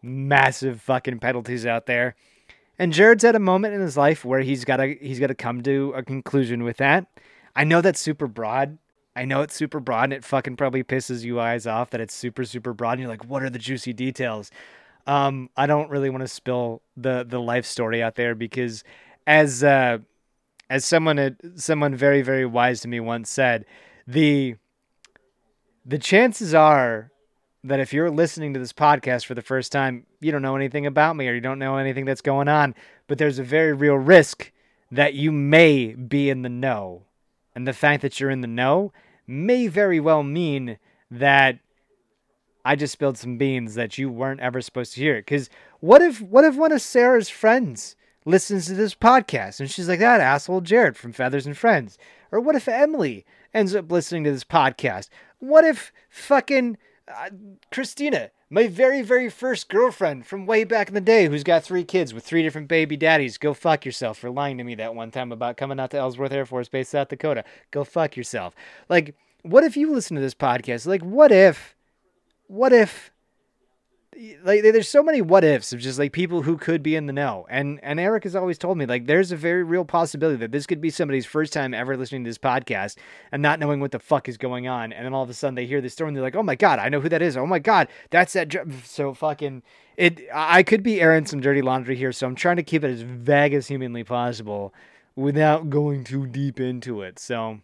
massive 0.00 0.80
fucking 0.80 1.18
penalties 1.18 1.66
out 1.66 1.84
there 1.84 2.14
and 2.78 2.90
Jared's 2.90 3.22
at 3.22 3.34
a 3.34 3.38
moment 3.38 3.74
in 3.74 3.82
his 3.82 3.98
life 3.98 4.24
where 4.24 4.40
he's 4.40 4.64
got 4.64 4.78
to 4.78 4.94
he's 4.98 5.20
got 5.20 5.26
to 5.26 5.34
come 5.34 5.62
to 5.64 5.92
a 5.94 6.02
conclusion 6.02 6.64
with 6.64 6.78
that. 6.78 7.06
I 7.54 7.64
know 7.64 7.82
that's 7.82 8.00
super 8.00 8.26
broad. 8.26 8.78
I 9.14 9.26
know 9.26 9.42
it's 9.42 9.54
super 9.54 9.78
broad 9.78 10.04
and 10.04 10.12
it 10.14 10.24
fucking 10.24 10.56
probably 10.56 10.84
pisses 10.84 11.22
you 11.22 11.38
eyes 11.38 11.66
off 11.66 11.90
that 11.90 12.00
it's 12.00 12.14
super 12.14 12.46
super 12.46 12.72
broad 12.72 12.92
and 12.92 13.00
you're 13.00 13.10
like 13.10 13.26
what 13.26 13.42
are 13.42 13.50
the 13.50 13.58
juicy 13.58 13.92
details? 13.92 14.50
Um, 15.06 15.50
I 15.54 15.66
don't 15.66 15.90
really 15.90 16.08
want 16.08 16.22
to 16.22 16.28
spill 16.28 16.80
the 16.96 17.26
the 17.28 17.40
life 17.42 17.66
story 17.66 18.02
out 18.02 18.14
there 18.14 18.34
because 18.34 18.84
as 19.26 19.62
uh, 19.62 19.98
as 20.68 20.84
someone 20.84 21.18
uh, 21.18 21.30
someone 21.54 21.94
very 21.94 22.22
very 22.22 22.46
wise 22.46 22.80
to 22.80 22.88
me 22.88 23.00
once 23.00 23.30
said, 23.30 23.64
the 24.06 24.56
the 25.84 25.98
chances 25.98 26.54
are 26.54 27.10
that 27.62 27.80
if 27.80 27.92
you're 27.92 28.10
listening 28.10 28.54
to 28.54 28.60
this 28.60 28.72
podcast 28.72 29.26
for 29.26 29.34
the 29.34 29.42
first 29.42 29.72
time, 29.72 30.06
you 30.20 30.30
don't 30.30 30.42
know 30.42 30.56
anything 30.56 30.86
about 30.86 31.16
me 31.16 31.28
or 31.28 31.34
you 31.34 31.40
don't 31.40 31.58
know 31.58 31.76
anything 31.76 32.04
that's 32.04 32.20
going 32.20 32.48
on, 32.48 32.74
but 33.08 33.18
there's 33.18 33.38
a 33.38 33.44
very 33.44 33.72
real 33.72 33.96
risk 33.96 34.52
that 34.90 35.14
you 35.14 35.32
may 35.32 35.94
be 35.94 36.30
in 36.30 36.42
the 36.42 36.48
know. 36.48 37.02
And 37.54 37.66
the 37.66 37.72
fact 37.72 38.02
that 38.02 38.20
you're 38.20 38.30
in 38.30 38.40
the 38.40 38.46
know 38.46 38.92
may 39.26 39.66
very 39.66 39.98
well 39.98 40.22
mean 40.22 40.78
that 41.10 41.58
I 42.64 42.76
just 42.76 42.92
spilled 42.92 43.18
some 43.18 43.38
beans 43.38 43.74
that 43.74 43.98
you 43.98 44.10
weren't 44.10 44.40
ever 44.40 44.60
supposed 44.60 44.94
to 44.94 45.00
hear. 45.00 45.16
Because 45.16 45.48
what 45.80 46.02
if 46.02 46.20
what 46.20 46.44
if 46.44 46.56
one 46.56 46.72
of 46.72 46.82
Sarah's 46.82 47.28
friends 47.28 47.96
listens 48.26 48.66
to 48.66 48.74
this 48.74 48.94
podcast 48.94 49.60
and 49.60 49.70
she's 49.70 49.88
like 49.88 50.00
that 50.00 50.20
asshole 50.20 50.60
Jared 50.60 50.98
from 50.98 51.12
Feathers 51.12 51.46
and 51.46 51.56
Friends? 51.56 51.96
Or 52.30 52.40
what 52.40 52.56
if 52.56 52.68
Emily 52.68 53.24
ends 53.54 53.74
up 53.74 53.90
listening 53.90 54.24
to 54.24 54.32
this 54.32 54.44
podcast? 54.44 55.08
What 55.38 55.64
if 55.64 55.92
fucking 56.10 56.76
uh, 57.08 57.30
Christina, 57.70 58.30
my 58.50 58.66
very, 58.66 59.02
very 59.02 59.30
first 59.30 59.68
girlfriend 59.68 60.26
from 60.26 60.44
way 60.44 60.64
back 60.64 60.88
in 60.88 60.94
the 60.94 61.00
day, 61.00 61.26
who's 61.26 61.44
got 61.44 61.62
three 61.62 61.84
kids 61.84 62.12
with 62.12 62.24
three 62.24 62.42
different 62.42 62.68
baby 62.68 62.96
daddies. 62.96 63.38
Go 63.38 63.54
fuck 63.54 63.84
yourself 63.84 64.18
for 64.18 64.30
lying 64.30 64.58
to 64.58 64.64
me 64.64 64.74
that 64.74 64.94
one 64.94 65.10
time 65.10 65.32
about 65.32 65.56
coming 65.56 65.78
out 65.78 65.92
to 65.92 65.98
Ellsworth 65.98 66.32
Air 66.32 66.46
Force 66.46 66.68
Base, 66.68 66.88
South 66.88 67.08
Dakota. 67.08 67.44
Go 67.70 67.84
fuck 67.84 68.16
yourself. 68.16 68.54
Like, 68.88 69.14
what 69.42 69.64
if 69.64 69.76
you 69.76 69.92
listen 69.92 70.16
to 70.16 70.20
this 70.20 70.34
podcast? 70.34 70.86
Like, 70.86 71.02
what 71.02 71.30
if, 71.30 71.76
what 72.48 72.72
if 72.72 73.12
like 74.44 74.62
there's 74.62 74.88
so 74.88 75.02
many 75.02 75.20
what 75.20 75.44
ifs 75.44 75.72
of 75.72 75.80
just 75.80 75.98
like 75.98 76.12
people 76.12 76.42
who 76.42 76.56
could 76.56 76.82
be 76.82 76.96
in 76.96 77.06
the 77.06 77.12
know. 77.12 77.46
And 77.50 77.78
and 77.82 78.00
Eric 78.00 78.24
has 78.24 78.34
always 78.34 78.58
told 78.58 78.78
me 78.78 78.86
like 78.86 79.06
there's 79.06 79.32
a 79.32 79.36
very 79.36 79.62
real 79.62 79.84
possibility 79.84 80.36
that 80.38 80.52
this 80.52 80.66
could 80.66 80.80
be 80.80 80.90
somebody's 80.90 81.26
first 81.26 81.52
time 81.52 81.74
ever 81.74 81.96
listening 81.96 82.24
to 82.24 82.28
this 82.30 82.38
podcast 82.38 82.96
and 83.30 83.42
not 83.42 83.58
knowing 83.58 83.80
what 83.80 83.90
the 83.90 83.98
fuck 83.98 84.28
is 84.28 84.36
going 84.38 84.68
on. 84.68 84.92
And 84.92 85.04
then 85.04 85.14
all 85.14 85.22
of 85.22 85.30
a 85.30 85.34
sudden 85.34 85.54
they 85.54 85.66
hear 85.66 85.80
this 85.80 85.92
story 85.92 86.08
and 86.08 86.16
they're 86.16 86.22
like, 86.24 86.36
"Oh 86.36 86.42
my 86.42 86.54
god, 86.54 86.78
I 86.78 86.88
know 86.88 87.00
who 87.00 87.08
that 87.08 87.22
is. 87.22 87.36
Oh 87.36 87.46
my 87.46 87.58
god, 87.58 87.88
that's 88.10 88.32
that." 88.32 88.54
So 88.84 89.14
fucking 89.14 89.62
it. 89.96 90.20
I 90.32 90.62
could 90.62 90.82
be 90.82 91.00
airing 91.00 91.26
some 91.26 91.40
dirty 91.40 91.62
laundry 91.62 91.96
here, 91.96 92.12
so 92.12 92.26
I'm 92.26 92.34
trying 92.34 92.56
to 92.56 92.62
keep 92.62 92.84
it 92.84 92.90
as 92.90 93.02
vague 93.02 93.54
as 93.54 93.68
humanly 93.68 94.04
possible 94.04 94.72
without 95.14 95.70
going 95.70 96.04
too 96.04 96.26
deep 96.26 96.60
into 96.60 97.02
it. 97.02 97.18
So 97.18 97.60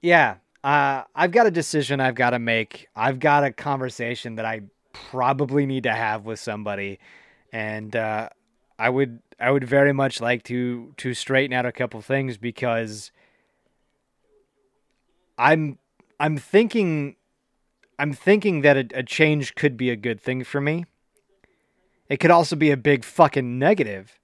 yeah, 0.00 0.36
uh, 0.64 1.02
I've 1.14 1.32
got 1.32 1.46
a 1.46 1.50
decision 1.50 2.00
I've 2.00 2.14
got 2.14 2.30
to 2.30 2.38
make. 2.38 2.88
I've 2.94 3.18
got 3.18 3.44
a 3.44 3.52
conversation 3.52 4.36
that 4.36 4.44
I 4.44 4.62
probably 4.92 5.66
need 5.66 5.82
to 5.84 5.92
have 5.92 6.24
with 6.24 6.38
somebody, 6.38 6.98
and 7.52 7.94
uh, 7.96 8.28
I 8.78 8.90
would 8.90 9.20
I 9.40 9.50
would 9.50 9.64
very 9.64 9.92
much 9.92 10.20
like 10.20 10.44
to 10.44 10.94
to 10.98 11.14
straighten 11.14 11.52
out 11.52 11.66
a 11.66 11.72
couple 11.72 12.00
things 12.00 12.36
because 12.36 13.10
I'm 15.36 15.78
I'm 16.20 16.38
thinking 16.38 17.16
I'm 17.98 18.12
thinking 18.12 18.60
that 18.62 18.76
a, 18.76 18.98
a 18.98 19.02
change 19.02 19.56
could 19.56 19.76
be 19.76 19.90
a 19.90 19.96
good 19.96 20.20
thing 20.20 20.44
for 20.44 20.60
me. 20.60 20.84
It 22.08 22.18
could 22.18 22.30
also 22.30 22.56
be 22.56 22.70
a 22.70 22.76
big 22.76 23.04
fucking 23.04 23.58
negative, 23.58 24.20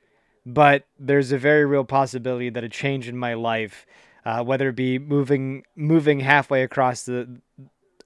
but 0.47 0.86
there's 0.99 1.32
a 1.32 1.39
very 1.39 1.64
real 1.64 1.84
possibility 1.84 2.51
that 2.51 2.62
a 2.62 2.68
change 2.68 3.09
in 3.09 3.16
my 3.16 3.34
life 3.34 3.86
uh, 4.25 4.43
whether 4.43 4.69
it 4.69 4.77
be 4.77 4.99
moving 4.99 5.64
moving 5.77 6.21
halfway 6.21 6.62
across 6.62 7.03
the 7.03 7.41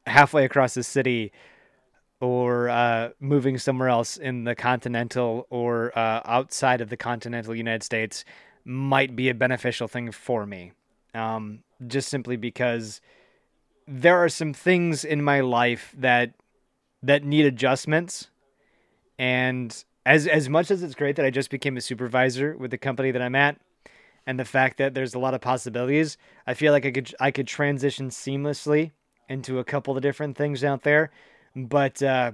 halfway 0.07 0.45
across 0.45 0.75
the 0.75 0.83
city 0.83 1.33
or 2.21 2.69
uh, 2.69 3.11
moving 3.19 3.59
somewhere 3.59 3.89
else 3.89 4.17
in 4.17 4.45
the 4.45 4.55
continental 4.55 5.47
or 5.51 5.97
uh, 5.99 6.21
outside 6.25 6.81
of 6.81 6.89
the 6.89 6.97
continental 6.97 7.55
United 7.55 7.83
States 7.83 8.25
might 8.65 9.17
be 9.17 9.29
a 9.29 9.35
beneficial 9.35 9.89
thing 9.89 10.13
for 10.13 10.47
me. 10.47 10.73
Um, 11.15 11.65
just 11.87 12.09
simply 12.09 12.37
because 12.37 13.01
there 13.89 14.17
are 14.17 14.29
some 14.29 14.53
things 14.53 15.05
in 15.05 15.23
my 15.23 15.41
life 15.41 15.95
that 15.99 16.35
that 17.03 17.25
need 17.25 17.45
adjustments, 17.45 18.31
and 19.19 19.85
as 20.07 20.27
as 20.29 20.49
much 20.49 20.71
as 20.71 20.83
it's 20.83 20.95
great 20.95 21.17
that 21.17 21.27
I 21.27 21.31
just 21.31 21.51
became 21.51 21.77
a 21.77 21.81
supervisor 21.81 22.57
with 22.57 22.71
the 22.71 22.79
company 22.79 23.11
that 23.11 23.21
I'm 23.21 23.35
at, 23.35 23.61
and 24.27 24.39
the 24.39 24.45
fact 24.45 24.79
that 24.79 24.95
there's 24.95 25.14
a 25.14 25.18
lot 25.18 25.35
of 25.35 25.41
possibilities, 25.41 26.16
I 26.47 26.55
feel 26.55 26.73
like 26.73 26.87
I 26.87 26.91
could 26.91 27.14
I 27.20 27.31
could 27.31 27.47
transition 27.47 28.09
seamlessly 28.11 28.93
into 29.29 29.59
a 29.59 29.64
couple 29.64 29.97
of 29.97 30.03
different 30.03 30.37
things 30.37 30.62
out 30.62 30.83
there. 30.83 31.11
But 31.57 32.03
uh, 32.03 32.33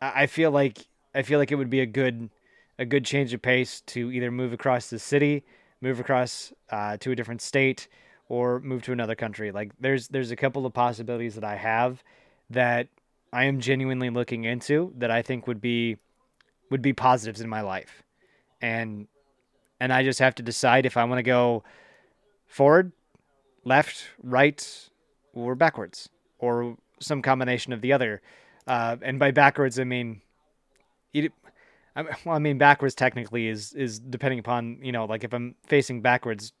I 0.00 0.26
feel 0.26 0.50
like 0.50 0.86
I 1.14 1.22
feel 1.22 1.38
like 1.38 1.52
it 1.52 1.56
would 1.56 1.70
be 1.70 1.80
a 1.80 1.86
good 1.86 2.30
a 2.78 2.84
good 2.84 3.04
change 3.04 3.32
of 3.34 3.42
pace 3.42 3.82
to 3.82 4.10
either 4.10 4.30
move 4.30 4.52
across 4.52 4.90
the 4.90 4.98
city, 4.98 5.44
move 5.80 6.00
across 6.00 6.52
uh, 6.70 6.96
to 6.98 7.12
a 7.12 7.16
different 7.16 7.42
state, 7.42 7.88
or 8.28 8.60
move 8.60 8.82
to 8.82 8.92
another 8.92 9.14
country. 9.14 9.50
Like 9.50 9.72
there's 9.80 10.08
there's 10.08 10.30
a 10.30 10.36
couple 10.36 10.66
of 10.66 10.72
possibilities 10.72 11.34
that 11.34 11.44
I 11.44 11.56
have 11.56 12.02
that 12.50 12.88
I 13.32 13.44
am 13.44 13.60
genuinely 13.60 14.10
looking 14.10 14.44
into 14.44 14.92
that 14.98 15.10
I 15.10 15.22
think 15.22 15.46
would 15.46 15.60
be 15.60 15.96
would 16.70 16.82
be 16.82 16.92
positives 16.92 17.40
in 17.40 17.48
my 17.48 17.60
life. 17.60 18.02
And 18.62 19.08
and 19.80 19.92
I 19.92 20.04
just 20.04 20.18
have 20.18 20.34
to 20.36 20.42
decide 20.42 20.86
if 20.86 20.96
I 20.96 21.04
want 21.04 21.18
to 21.18 21.22
go 21.22 21.64
forward, 22.46 22.92
left, 23.64 24.04
right, 24.22 24.90
or 25.32 25.54
backwards, 25.54 26.08
or 26.38 26.76
some 27.00 27.22
combination 27.22 27.72
of 27.72 27.80
the 27.80 27.92
other. 27.92 28.20
Uh, 28.66 28.96
and 29.02 29.18
by 29.18 29.30
backwards, 29.30 29.78
I 29.78 29.84
mean, 29.84 30.20
I, 31.96 32.02
well, 32.24 32.36
I 32.36 32.38
mean 32.38 32.58
backwards 32.58 32.94
technically 32.94 33.48
is 33.48 33.72
is 33.72 33.98
depending 33.98 34.38
upon 34.38 34.78
you 34.82 34.92
know 34.92 35.04
like 35.06 35.24
if 35.24 35.32
I'm 35.32 35.54
facing 35.66 36.02
backwards, 36.02 36.52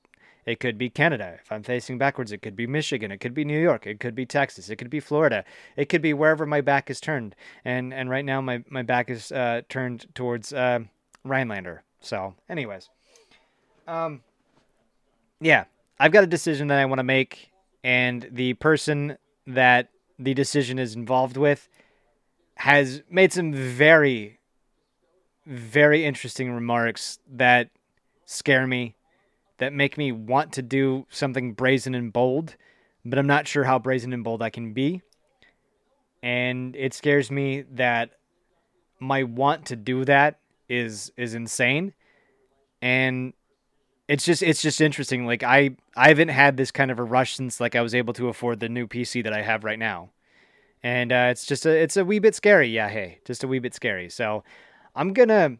it 0.46 0.60
could 0.60 0.78
be 0.78 0.90
Canada. 0.90 1.38
If 1.42 1.52
I'm 1.52 1.62
facing 1.62 1.98
backwards, 1.98 2.32
it 2.32 2.42
could 2.42 2.56
be 2.56 2.66
Michigan. 2.66 3.12
It 3.12 3.18
could 3.18 3.34
be 3.34 3.44
New 3.44 3.60
York. 3.60 3.86
It 3.86 4.00
could 4.00 4.14
be 4.14 4.26
Texas. 4.26 4.70
It 4.70 4.76
could 4.76 4.90
be 4.90 5.00
Florida. 5.00 5.44
It 5.76 5.88
could 5.88 6.02
be 6.02 6.12
wherever 6.12 6.46
my 6.46 6.60
back 6.60 6.90
is 6.90 7.00
turned. 7.00 7.36
And 7.64 7.94
and 7.94 8.10
right 8.10 8.24
now 8.24 8.40
my 8.40 8.64
my 8.68 8.82
back 8.82 9.10
is 9.10 9.30
uh, 9.32 9.62
turned 9.68 10.06
towards 10.14 10.52
uh, 10.52 10.80
Rhinelander. 11.24 11.82
So, 12.00 12.34
anyways. 12.48 12.88
Um, 13.86 14.22
yeah, 15.40 15.64
I've 15.98 16.12
got 16.12 16.24
a 16.24 16.26
decision 16.28 16.68
that 16.68 16.78
I 16.78 16.84
want 16.84 16.98
to 16.98 17.04
make, 17.04 17.50
and 17.82 18.28
the 18.30 18.54
person 18.54 19.16
that 19.46 19.88
the 20.18 20.34
decision 20.34 20.78
is 20.78 20.94
involved 20.94 21.36
with 21.36 21.68
has 22.56 23.02
made 23.10 23.32
some 23.32 23.54
very, 23.54 24.38
very 25.46 26.04
interesting 26.04 26.52
remarks 26.52 27.18
that 27.30 27.70
scare 28.26 28.66
me, 28.66 28.96
that 29.58 29.72
make 29.72 29.96
me 29.96 30.12
want 30.12 30.52
to 30.52 30.62
do 30.62 31.06
something 31.10 31.54
brazen 31.54 31.94
and 31.94 32.12
bold, 32.12 32.56
but 33.04 33.18
I'm 33.18 33.26
not 33.26 33.48
sure 33.48 33.64
how 33.64 33.78
brazen 33.78 34.12
and 34.12 34.22
bold 34.22 34.42
I 34.42 34.50
can 34.50 34.72
be. 34.72 35.02
And 36.22 36.76
it 36.76 36.92
scares 36.92 37.30
me 37.30 37.64
that 37.72 38.10
my 39.00 39.22
want 39.22 39.66
to 39.66 39.76
do 39.76 40.04
that 40.04 40.38
is 40.68 41.10
is 41.16 41.34
insane. 41.34 41.94
And 42.82 43.32
it's 44.10 44.24
just 44.24 44.42
it's 44.42 44.60
just 44.60 44.80
interesting. 44.80 45.24
Like 45.24 45.44
I 45.44 45.70
I 45.94 46.08
haven't 46.08 46.30
had 46.30 46.56
this 46.56 46.72
kind 46.72 46.90
of 46.90 46.98
a 46.98 47.04
rush 47.04 47.36
since 47.36 47.60
like 47.60 47.76
I 47.76 47.80
was 47.80 47.94
able 47.94 48.12
to 48.14 48.26
afford 48.26 48.58
the 48.58 48.68
new 48.68 48.88
PC 48.88 49.22
that 49.22 49.32
I 49.32 49.42
have 49.42 49.62
right 49.62 49.78
now, 49.78 50.10
and 50.82 51.12
uh, 51.12 51.28
it's 51.30 51.46
just 51.46 51.64
a 51.64 51.70
it's 51.70 51.96
a 51.96 52.04
wee 52.04 52.18
bit 52.18 52.34
scary. 52.34 52.68
Yeah, 52.68 52.88
hey, 52.88 53.20
just 53.24 53.44
a 53.44 53.48
wee 53.48 53.60
bit 53.60 53.72
scary. 53.72 54.10
So 54.10 54.42
I'm 54.96 55.12
gonna 55.12 55.58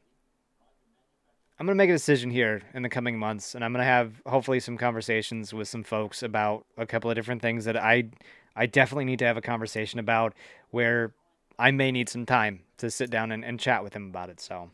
I'm 1.60 1.66
gonna 1.66 1.76
make 1.76 1.90
a 1.90 1.92
decision 1.92 2.30
here 2.30 2.62
in 2.74 2.82
the 2.82 2.88
coming 2.88 3.20
months, 3.20 3.54
and 3.54 3.64
I'm 3.64 3.72
gonna 3.72 3.84
have 3.84 4.20
hopefully 4.26 4.58
some 4.58 4.76
conversations 4.76 5.54
with 5.54 5.68
some 5.68 5.84
folks 5.84 6.20
about 6.24 6.66
a 6.76 6.86
couple 6.86 7.08
of 7.08 7.14
different 7.14 7.42
things 7.42 7.66
that 7.66 7.76
I 7.76 8.08
I 8.56 8.66
definitely 8.66 9.04
need 9.04 9.20
to 9.20 9.26
have 9.26 9.36
a 9.36 9.42
conversation 9.42 10.00
about 10.00 10.34
where 10.70 11.14
I 11.56 11.70
may 11.70 11.92
need 11.92 12.08
some 12.08 12.26
time 12.26 12.62
to 12.78 12.90
sit 12.90 13.10
down 13.10 13.30
and, 13.30 13.44
and 13.44 13.60
chat 13.60 13.84
with 13.84 13.94
him 13.94 14.08
about 14.08 14.28
it. 14.28 14.40
So 14.40 14.70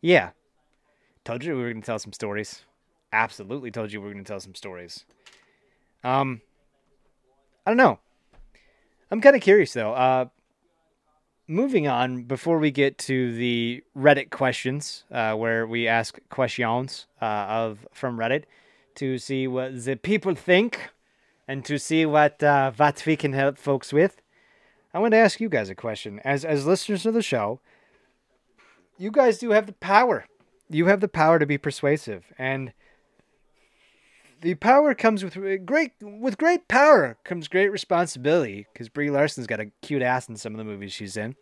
yeah, 0.00 0.30
Told 1.26 1.42
you 1.42 1.56
we 1.56 1.62
were 1.64 1.72
going 1.72 1.82
to 1.82 1.86
tell 1.86 1.98
some 1.98 2.12
stories. 2.12 2.62
Absolutely 3.12 3.72
told 3.72 3.92
you 3.92 4.00
we 4.00 4.06
were 4.06 4.12
going 4.12 4.22
to 4.22 4.28
tell 4.28 4.38
some 4.38 4.54
stories. 4.54 5.04
Um, 6.04 6.40
I 7.66 7.70
don't 7.70 7.76
know. 7.76 7.98
I'm 9.10 9.20
kind 9.20 9.34
of 9.34 9.42
curious 9.42 9.72
though. 9.72 9.92
Uh, 9.92 10.26
moving 11.48 11.88
on 11.88 12.22
before 12.22 12.60
we 12.60 12.70
get 12.70 12.96
to 12.98 13.34
the 13.34 13.82
Reddit 13.98 14.30
questions, 14.30 15.02
uh, 15.10 15.34
where 15.34 15.66
we 15.66 15.88
ask 15.88 16.16
questions 16.28 17.08
uh, 17.20 17.24
of 17.24 17.88
from 17.92 18.18
Reddit 18.18 18.44
to 18.94 19.18
see 19.18 19.48
what 19.48 19.84
the 19.84 19.96
people 19.96 20.36
think 20.36 20.90
and 21.48 21.64
to 21.64 21.76
see 21.76 22.06
what 22.06 22.40
uh, 22.40 22.70
what 22.76 23.02
we 23.04 23.16
can 23.16 23.32
help 23.32 23.58
folks 23.58 23.92
with. 23.92 24.22
I 24.94 25.00
want 25.00 25.10
to 25.10 25.18
ask 25.18 25.40
you 25.40 25.48
guys 25.48 25.70
a 25.70 25.74
question. 25.74 26.20
As 26.20 26.44
as 26.44 26.68
listeners 26.68 27.04
of 27.04 27.14
the 27.14 27.20
show, 27.20 27.58
you 28.96 29.10
guys 29.10 29.38
do 29.38 29.50
have 29.50 29.66
the 29.66 29.72
power 29.72 30.26
you 30.68 30.86
have 30.86 31.00
the 31.00 31.08
power 31.08 31.38
to 31.38 31.46
be 31.46 31.58
persuasive 31.58 32.32
and 32.38 32.72
the 34.40 34.54
power 34.54 34.94
comes 34.94 35.24
with 35.24 35.64
great 35.64 35.92
with 36.00 36.38
great 36.38 36.68
power 36.68 37.16
comes 37.24 37.48
great 37.48 37.70
responsibility 37.70 38.66
because 38.72 38.88
Brie 38.88 39.10
Larson's 39.10 39.46
got 39.46 39.60
a 39.60 39.70
cute 39.82 40.02
ass 40.02 40.28
in 40.28 40.36
some 40.36 40.52
of 40.52 40.58
the 40.58 40.64
movies 40.64 40.92
she's 40.92 41.16
in. 41.16 41.34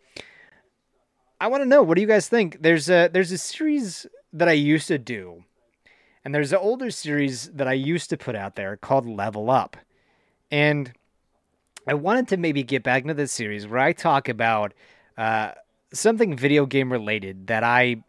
I 1.39 1.47
want 1.47 1.63
to 1.63 1.69
know 1.69 1.83
what 1.83 1.95
do 1.95 2.01
you 2.01 2.07
guys 2.07 2.29
think? 2.29 2.61
There's 2.61 2.89
a 2.89 3.09
there's 3.11 3.31
a 3.31 3.37
series 3.37 4.07
that 4.31 4.47
I 4.47 4.53
used 4.53 4.87
to 4.87 4.97
do, 4.97 5.43
and 6.23 6.33
there's 6.33 6.53
an 6.53 6.59
older 6.59 6.89
series 6.89 7.49
that 7.51 7.67
I 7.67 7.73
used 7.73 8.09
to 8.11 8.17
put 8.17 8.35
out 8.35 8.55
there 8.55 8.77
called 8.77 9.05
Level 9.05 9.51
Up, 9.51 9.75
and 10.49 10.93
I 11.87 11.93
wanted 11.93 12.29
to 12.29 12.37
maybe 12.37 12.63
get 12.63 12.83
back 12.83 13.01
into 13.01 13.13
this 13.13 13.31
series 13.31 13.67
where 13.67 13.79
I 13.79 13.91
talk 13.91 14.29
about 14.29 14.73
uh, 15.17 15.51
something 15.93 16.35
video 16.35 16.65
game 16.65 16.91
related 16.91 17.47
that 17.47 17.63
I 17.63 18.03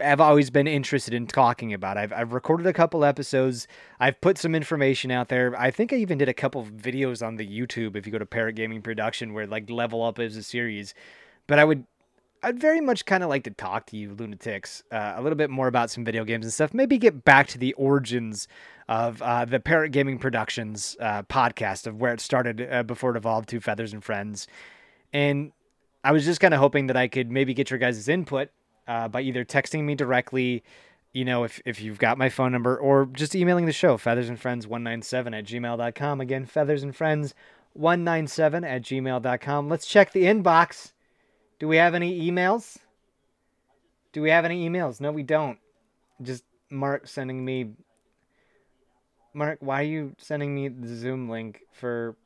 have 0.00 0.20
always 0.20 0.50
been 0.50 0.66
interested 0.66 1.14
in 1.14 1.26
talking 1.26 1.72
about. 1.72 1.96
I've, 1.96 2.12
I've 2.12 2.32
recorded 2.32 2.66
a 2.66 2.72
couple 2.72 3.04
episodes. 3.04 3.68
I've 3.98 4.20
put 4.20 4.38
some 4.38 4.54
information 4.54 5.10
out 5.10 5.28
there. 5.28 5.58
I 5.58 5.70
think 5.70 5.92
I 5.92 5.96
even 5.96 6.18
did 6.18 6.28
a 6.28 6.34
couple 6.34 6.64
videos 6.64 7.26
on 7.26 7.36
the 7.36 7.46
YouTube 7.46 7.96
if 7.96 8.06
you 8.06 8.12
go 8.12 8.18
to 8.18 8.26
Parrot 8.26 8.54
Gaming 8.54 8.82
Production 8.82 9.32
where 9.32 9.46
like 9.46 9.68
Level 9.70 10.02
Up 10.02 10.18
is 10.18 10.36
a 10.36 10.42
series. 10.42 10.94
But 11.46 11.58
I 11.58 11.64
would 11.64 11.84
I'd 12.42 12.58
very 12.58 12.80
much 12.80 13.04
kind 13.04 13.22
of 13.22 13.28
like 13.28 13.44
to 13.44 13.50
talk 13.50 13.86
to 13.86 13.96
you 13.96 14.14
lunatics 14.14 14.82
uh, 14.90 15.14
a 15.16 15.22
little 15.22 15.36
bit 15.36 15.50
more 15.50 15.68
about 15.68 15.90
some 15.90 16.04
video 16.04 16.24
games 16.24 16.46
and 16.46 16.52
stuff. 16.52 16.72
Maybe 16.72 16.96
get 16.96 17.24
back 17.24 17.48
to 17.48 17.58
the 17.58 17.74
origins 17.74 18.48
of 18.88 19.20
uh, 19.20 19.44
the 19.44 19.60
Parrot 19.60 19.90
Gaming 19.90 20.18
Productions 20.18 20.96
uh, 21.00 21.22
podcast 21.24 21.86
of 21.86 22.00
where 22.00 22.14
it 22.14 22.20
started 22.20 22.66
uh, 22.70 22.82
before 22.82 23.10
it 23.10 23.16
evolved 23.16 23.50
to 23.50 23.60
Feathers 23.60 23.92
and 23.92 24.02
Friends. 24.02 24.46
And 25.12 25.52
I 26.02 26.12
was 26.12 26.24
just 26.24 26.40
kind 26.40 26.54
of 26.54 26.60
hoping 26.60 26.86
that 26.86 26.96
I 26.96 27.08
could 27.08 27.30
maybe 27.30 27.52
get 27.52 27.70
your 27.70 27.78
guys' 27.78 28.08
input 28.08 28.48
uh, 28.86 29.08
by 29.08 29.22
either 29.22 29.44
texting 29.44 29.84
me 29.84 29.94
directly, 29.94 30.62
you 31.12 31.24
know, 31.24 31.44
if, 31.44 31.60
if 31.64 31.80
you've 31.80 31.98
got 31.98 32.18
my 32.18 32.28
phone 32.28 32.52
number, 32.52 32.76
or 32.76 33.06
just 33.06 33.34
emailing 33.34 33.64
the 33.66 33.72
show, 33.72 33.96
feathersandfriends197 33.96 35.38
at 35.38 35.44
gmail.com. 35.44 36.20
Again, 36.20 36.46
feathersandfriends197 36.46 38.66
at 38.66 38.82
gmail.com. 38.82 39.68
Let's 39.68 39.86
check 39.86 40.12
the 40.12 40.24
inbox. 40.24 40.92
Do 41.58 41.68
we 41.68 41.76
have 41.76 41.94
any 41.94 42.30
emails? 42.30 42.78
Do 44.12 44.22
we 44.22 44.30
have 44.30 44.44
any 44.44 44.68
emails? 44.68 45.00
No, 45.00 45.12
we 45.12 45.22
don't. 45.22 45.58
Just 46.22 46.44
Mark 46.70 47.06
sending 47.06 47.44
me. 47.44 47.72
Mark, 49.32 49.58
why 49.60 49.80
are 49.80 49.84
you 49.84 50.14
sending 50.18 50.54
me 50.54 50.68
the 50.68 50.88
Zoom 50.88 51.28
link 51.28 51.62
for 51.72 52.16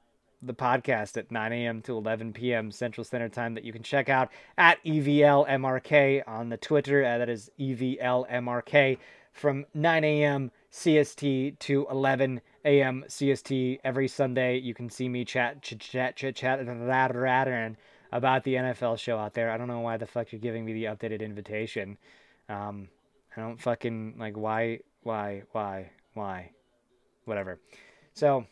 the 0.46 0.54
podcast 0.54 1.16
at 1.16 1.30
9 1.30 1.52
a.m. 1.52 1.82
to 1.82 1.96
11 1.96 2.32
p.m. 2.32 2.70
Central 2.70 3.04
Standard 3.04 3.32
Time 3.32 3.54
that 3.54 3.64
you 3.64 3.72
can 3.72 3.82
check 3.82 4.08
out 4.08 4.30
at 4.58 4.82
EVLMRK 4.84 6.22
on 6.26 6.48
the 6.48 6.56
Twitter. 6.56 7.04
Uh, 7.04 7.18
that 7.18 7.28
is 7.28 7.50
EVLMRK 7.58 8.98
from 9.32 9.66
9 9.74 10.04
a.m. 10.04 10.50
CST 10.72 11.58
to 11.58 11.86
11 11.90 12.40
a.m. 12.64 13.04
CST 13.08 13.80
every 13.84 14.08
Sunday. 14.08 14.58
You 14.58 14.74
can 14.74 14.88
see 14.88 15.08
me 15.08 15.24
chat, 15.24 15.62
chat, 15.62 15.80
chat, 15.80 16.16
chat, 16.16 16.36
chat, 16.36 16.60
and 16.60 17.76
about 18.12 18.44
the 18.44 18.54
NFL 18.54 18.98
show 18.98 19.18
out 19.18 19.34
there. 19.34 19.50
I 19.50 19.56
don't 19.56 19.68
know 19.68 19.80
why 19.80 19.96
the 19.96 20.06
fuck 20.06 20.32
you're 20.32 20.40
giving 20.40 20.64
me 20.64 20.72
the 20.72 20.84
updated 20.84 21.20
invitation. 21.20 21.98
Um, 22.48 22.88
I 23.36 23.40
don't 23.40 23.60
fucking 23.60 24.14
like 24.18 24.36
why, 24.36 24.80
why, 25.02 25.42
why, 25.50 25.90
why, 26.14 26.52
whatever. 27.24 27.58
So 28.14 28.46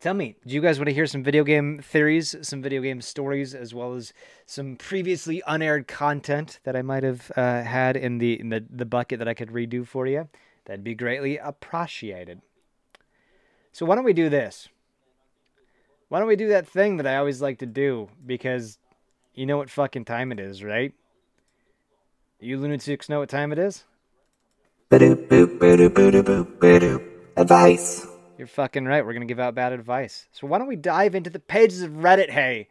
tell 0.00 0.14
me, 0.14 0.36
do 0.46 0.54
you 0.54 0.60
guys 0.60 0.78
want 0.78 0.88
to 0.88 0.94
hear 0.94 1.06
some 1.06 1.22
video 1.22 1.44
game 1.44 1.80
theories, 1.82 2.34
some 2.42 2.62
video 2.62 2.82
game 2.82 3.00
stories, 3.00 3.54
as 3.54 3.74
well 3.74 3.94
as 3.94 4.12
some 4.46 4.76
previously 4.76 5.42
unaired 5.46 5.86
content 5.86 6.60
that 6.64 6.76
I 6.76 6.82
might 6.82 7.02
have 7.02 7.30
uh, 7.36 7.62
had 7.62 7.96
in 7.96 8.18
the 8.18 8.38
in 8.38 8.48
the, 8.48 8.64
the 8.68 8.84
bucket 8.84 9.18
that 9.18 9.28
I 9.28 9.34
could 9.34 9.50
redo 9.50 9.86
for 9.86 10.06
you? 10.06 10.28
That'd 10.64 10.84
be 10.84 10.94
greatly 10.94 11.38
appreciated. 11.38 12.42
So 13.72 13.86
why 13.86 13.94
don't 13.94 14.04
we 14.04 14.12
do 14.12 14.28
this? 14.28 14.68
Why 16.08 16.18
don't 16.18 16.28
we 16.28 16.36
do 16.36 16.48
that 16.48 16.68
thing 16.68 16.98
that 16.98 17.06
I 17.06 17.16
always 17.16 17.42
like 17.42 17.58
to 17.58 17.66
do? 17.66 18.08
Because 18.24 18.78
you 19.34 19.46
know 19.46 19.56
what 19.58 19.70
fucking 19.70 20.04
time 20.04 20.32
it 20.32 20.40
is, 20.40 20.62
right? 20.62 20.94
You 22.40 22.58
lunatics 22.58 23.08
know 23.08 23.20
what 23.20 23.28
time 23.28 23.52
it 23.52 23.58
is? 23.58 23.84
Advice. 27.36 28.06
You're 28.38 28.46
fucking 28.46 28.84
right. 28.84 29.04
We're 29.04 29.14
gonna 29.14 29.24
give 29.24 29.40
out 29.40 29.54
bad 29.54 29.72
advice. 29.72 30.28
So 30.32 30.46
why 30.46 30.58
don't 30.58 30.68
we 30.68 30.76
dive 30.76 31.14
into 31.14 31.30
the 31.30 31.38
pages 31.38 31.82
of 31.82 31.92
Reddit, 31.92 32.30
hey, 32.30 32.68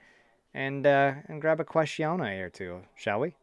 and 0.54 0.86
uh, 0.86 1.14
and 1.28 1.42
grab 1.42 1.60
a 1.60 1.66
question 1.66 2.22
or 2.22 2.50
two, 2.50 2.82
shall 2.96 3.20
we? 3.20 3.36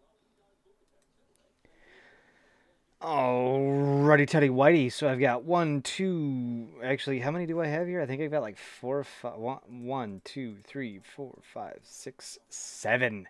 Alrighty, 3.02 4.28
Teddy 4.28 4.48
Whitey. 4.48 4.92
So 4.92 5.08
I've 5.08 5.18
got 5.18 5.42
one, 5.42 5.82
two. 5.82 6.68
Actually, 6.84 7.18
how 7.18 7.32
many 7.32 7.46
do 7.46 7.60
I 7.60 7.66
have 7.66 7.88
here? 7.88 8.00
I 8.00 8.06
think 8.06 8.22
I've 8.22 8.30
got 8.30 8.42
like 8.42 8.56
four, 8.56 9.02
five, 9.02 9.38
one, 9.38 9.58
one, 9.68 10.20
two, 10.24 10.54
three, 10.62 11.00
four, 11.16 11.36
five, 11.52 11.80
six, 11.82 12.38
seven, 12.48 13.26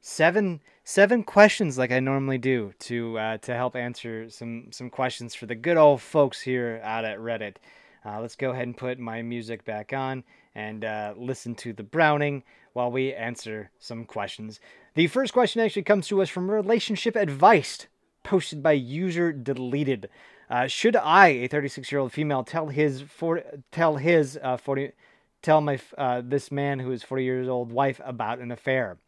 seven, 0.00 0.62
seven 0.84 1.24
questions, 1.24 1.76
like 1.76 1.92
I 1.92 2.00
normally 2.00 2.38
do, 2.38 2.72
to 2.80 3.18
uh, 3.18 3.36
to 3.38 3.54
help 3.54 3.76
answer 3.76 4.30
some 4.30 4.68
some 4.70 4.88
questions 4.88 5.34
for 5.34 5.44
the 5.44 5.54
good 5.54 5.76
old 5.76 6.00
folks 6.00 6.40
here 6.40 6.80
out 6.82 7.04
at 7.04 7.18
Reddit. 7.18 7.56
Uh, 8.04 8.20
let's 8.20 8.36
go 8.36 8.50
ahead 8.50 8.66
and 8.66 8.76
put 8.76 8.98
my 8.98 9.22
music 9.22 9.64
back 9.64 9.92
on 9.92 10.24
and 10.54 10.84
uh, 10.84 11.14
listen 11.16 11.54
to 11.54 11.72
the 11.72 11.82
Browning 11.82 12.42
while 12.72 12.90
we 12.90 13.12
answer 13.12 13.70
some 13.78 14.04
questions. 14.04 14.60
The 14.94 15.06
first 15.06 15.32
question 15.32 15.60
actually 15.60 15.82
comes 15.82 16.08
to 16.08 16.20
us 16.20 16.28
from 16.28 16.50
Relationship 16.50 17.16
Advice 17.16 17.86
posted 18.24 18.62
by 18.62 18.72
user 18.72 19.32
deleted. 19.32 20.08
Uh, 20.50 20.66
should 20.66 20.96
I, 20.96 21.28
a 21.28 21.48
36 21.48 21.90
year 21.90 22.00
old 22.00 22.12
female, 22.12 22.44
tell 22.44 22.68
his 22.68 23.02
for, 23.02 23.42
tell 23.70 23.96
his 23.96 24.38
uh, 24.42 24.56
40 24.56 24.92
tell 25.40 25.60
my 25.60 25.78
uh, 25.98 26.22
this 26.24 26.52
man 26.52 26.78
who 26.78 26.92
is 26.92 27.02
40 27.02 27.24
years 27.24 27.48
old 27.48 27.72
wife 27.72 28.00
about 28.04 28.38
an 28.38 28.50
affair? 28.50 28.98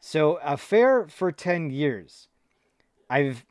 So 0.00 0.36
affair 0.42 1.06
for 1.08 1.32
10 1.32 1.70
years. 1.70 2.28
I've 3.10 3.44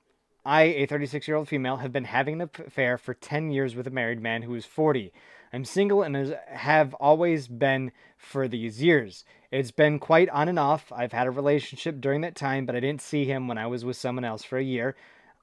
I, 0.47 0.63
a 0.63 0.85
36 0.85 1.27
year 1.27 1.35
old 1.35 1.49
female, 1.49 1.75
have 1.77 1.91
been 1.91 2.05
having 2.05 2.41
an 2.41 2.49
affair 2.65 2.97
for 2.97 3.13
10 3.13 3.51
years 3.51 3.75
with 3.75 3.85
a 3.85 3.91
married 3.91 4.21
man 4.21 4.43
who 4.43 4.55
is 4.55 4.65
40. 4.65 5.11
I'm 5.51 5.65
single 5.65 6.03
and 6.03 6.37
have 6.47 6.93
always 6.93 7.49
been 7.49 7.91
for 8.17 8.47
these 8.47 8.81
years. 8.81 9.25
It's 9.51 9.71
been 9.71 9.99
quite 9.99 10.29
on 10.29 10.47
and 10.47 10.57
off. 10.57 10.89
I've 10.93 11.11
had 11.11 11.27
a 11.27 11.31
relationship 11.31 11.99
during 11.99 12.21
that 12.21 12.35
time, 12.35 12.65
but 12.65 12.77
I 12.77 12.79
didn't 12.79 13.01
see 13.01 13.25
him 13.25 13.49
when 13.49 13.57
I 13.57 13.67
was 13.67 13.83
with 13.83 13.97
someone 13.97 14.23
else 14.23 14.43
for 14.45 14.57
a 14.57 14.63
year. 14.63 14.95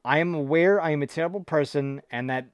I 0.07 0.21
am 0.21 0.35
aware 0.35 0.81
I 0.81 0.91
am 0.93 1.03
a 1.03 1.07
terrible 1.07 1.45
person 1.45 2.01
and 2.11 2.31
that 2.31 2.47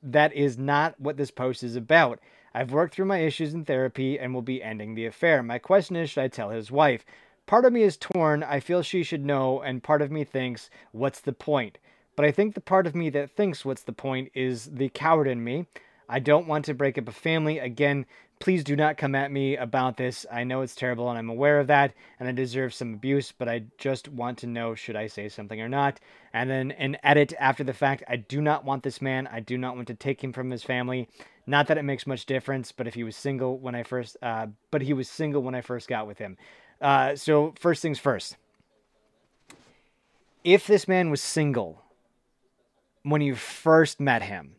that 0.00 0.32
is 0.32 0.56
not 0.56 1.00
what 1.00 1.16
this 1.16 1.32
post 1.32 1.64
is 1.64 1.74
about. 1.74 2.20
I've 2.54 2.70
worked 2.70 2.94
through 2.94 3.06
my 3.06 3.18
issues 3.18 3.52
in 3.52 3.64
therapy 3.64 4.16
and 4.16 4.32
will 4.32 4.42
be 4.42 4.62
ending 4.62 4.94
the 4.94 5.06
affair. 5.06 5.42
My 5.42 5.58
question 5.58 5.96
is 5.96 6.10
should 6.10 6.22
I 6.22 6.28
tell 6.28 6.50
his 6.50 6.70
wife? 6.70 7.04
Part 7.46 7.64
of 7.64 7.72
me 7.72 7.82
is 7.82 7.96
torn. 7.96 8.42
I 8.42 8.60
feel 8.60 8.82
she 8.82 9.02
should 9.02 9.24
know, 9.24 9.60
and 9.60 9.82
part 9.82 10.02
of 10.02 10.10
me 10.10 10.24
thinks, 10.24 10.70
what's 10.92 11.20
the 11.20 11.32
point? 11.32 11.78
But 12.16 12.24
I 12.24 12.32
think 12.32 12.54
the 12.54 12.60
part 12.60 12.86
of 12.86 12.94
me 12.94 13.10
that 13.10 13.30
thinks 13.30 13.64
what's 13.64 13.82
the 13.82 13.92
point 13.92 14.30
is 14.34 14.66
the 14.66 14.88
coward 14.90 15.26
in 15.26 15.42
me. 15.42 15.66
I 16.08 16.18
don't 16.18 16.48
want 16.48 16.64
to 16.66 16.74
break 16.74 16.98
up 16.98 17.08
a 17.08 17.12
family. 17.12 17.58
Again, 17.60 18.04
please 18.40 18.64
do 18.64 18.74
not 18.74 18.96
come 18.96 19.14
at 19.14 19.30
me 19.30 19.56
about 19.56 19.96
this. 19.96 20.26
I 20.30 20.42
know 20.42 20.62
it's 20.62 20.74
terrible 20.74 21.08
and 21.08 21.16
I'm 21.18 21.30
aware 21.30 21.60
of 21.60 21.68
that 21.68 21.94
and 22.18 22.28
I 22.28 22.32
deserve 22.32 22.74
some 22.74 22.94
abuse, 22.94 23.32
but 23.32 23.48
I 23.48 23.64
just 23.78 24.08
want 24.08 24.38
to 24.38 24.48
know 24.48 24.74
should 24.74 24.96
I 24.96 25.06
say 25.06 25.28
something 25.28 25.60
or 25.60 25.68
not. 25.68 26.00
And 26.32 26.50
then 26.50 26.72
an 26.72 26.96
edit 27.04 27.32
after 27.38 27.62
the 27.62 27.72
fact 27.72 28.02
I 28.08 28.16
do 28.16 28.40
not 28.40 28.64
want 28.64 28.82
this 28.82 29.00
man. 29.00 29.28
I 29.28 29.38
do 29.40 29.56
not 29.56 29.76
want 29.76 29.86
to 29.88 29.94
take 29.94 30.22
him 30.22 30.32
from 30.32 30.50
his 30.50 30.64
family. 30.64 31.08
Not 31.46 31.68
that 31.68 31.78
it 31.78 31.84
makes 31.84 32.06
much 32.06 32.26
difference, 32.26 32.72
but 32.72 32.88
if 32.88 32.94
he 32.94 33.04
was 33.04 33.16
single 33.16 33.58
when 33.58 33.74
I 33.74 33.82
first, 33.82 34.16
uh, 34.20 34.48
but 34.70 34.82
he 34.82 34.92
was 34.92 35.08
single 35.08 35.42
when 35.42 35.54
I 35.54 35.60
first 35.60 35.86
got 35.86 36.06
with 36.06 36.18
him. 36.18 36.36
Uh, 36.80 37.14
so, 37.14 37.54
first 37.58 37.82
things 37.82 37.98
first. 37.98 38.36
If 40.42 40.66
this 40.66 40.88
man 40.88 41.10
was 41.10 41.20
single 41.20 41.82
when 43.02 43.20
you 43.20 43.34
first 43.34 44.00
met 44.00 44.22
him, 44.22 44.56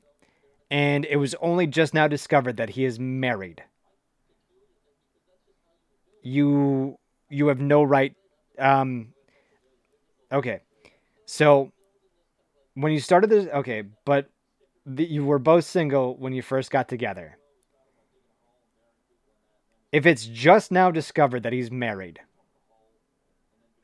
and 0.70 1.06
it 1.06 1.18
was 1.18 1.36
only 1.42 1.68
just 1.68 1.94
now 1.94 2.08
discovered 2.08 2.58
that 2.58 2.70
he 2.70 2.86
is 2.86 3.00
married. 3.00 3.64
You 6.24 6.98
you 7.30 7.48
have 7.48 7.60
no 7.60 7.84
right. 7.84 8.16
Um, 8.60 9.14
okay, 10.32 10.62
so 11.26 11.72
when 12.76 12.92
you 12.92 13.00
started 13.00 13.30
this, 13.30 13.48
okay, 13.48 13.84
but 14.06 14.30
the, 14.86 15.04
you 15.04 15.26
were 15.26 15.40
both 15.40 15.66
single 15.66 16.16
when 16.18 16.34
you 16.34 16.42
first 16.42 16.70
got 16.70 16.88
together. 16.88 17.38
If 19.92 20.06
it's 20.06 20.26
just 20.26 20.72
now 20.72 20.90
discovered 20.92 21.44
that 21.44 21.54
he's 21.54 21.70
married, 21.70 22.22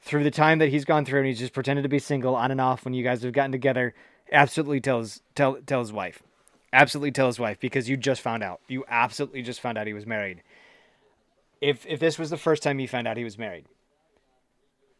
through 0.02 0.24
the 0.24 0.32
time 0.32 0.60
that 0.60 0.70
he's 0.70 0.86
gone 0.86 1.04
through 1.04 1.20
and 1.20 1.28
he's 1.28 1.40
just 1.40 1.54
pretended 1.54 1.84
to 1.84 1.90
be 1.90 2.00
single 2.00 2.36
on 2.36 2.50
and 2.50 2.62
off 2.62 2.86
when 2.86 2.94
you 2.94 3.04
guys 3.04 3.24
have 3.24 3.34
gotten 3.34 3.52
together, 3.52 3.94
absolutely 4.32 4.80
tell 4.80 5.00
his 5.00 5.22
tell 5.36 5.58
tell 5.66 5.80
his 5.80 5.92
wife. 5.92 6.24
Absolutely 6.72 7.12
tell 7.12 7.28
his 7.28 7.40
wife 7.40 7.60
because 7.60 7.90
you 7.90 7.98
just 7.98 8.22
found 8.22 8.44
out. 8.44 8.62
You 8.68 8.86
absolutely 8.88 9.42
just 9.42 9.60
found 9.60 9.78
out 9.78 9.88
he 9.88 9.94
was 9.94 10.06
married. 10.06 10.44
If 11.60 11.86
if 11.86 12.00
this 12.00 12.18
was 12.18 12.30
the 12.30 12.38
first 12.38 12.64
time 12.64 12.80
you 12.80 12.88
found 12.88 13.08
out 13.08 13.18
he 13.18 13.24
was 13.26 13.38
married. 13.38 13.66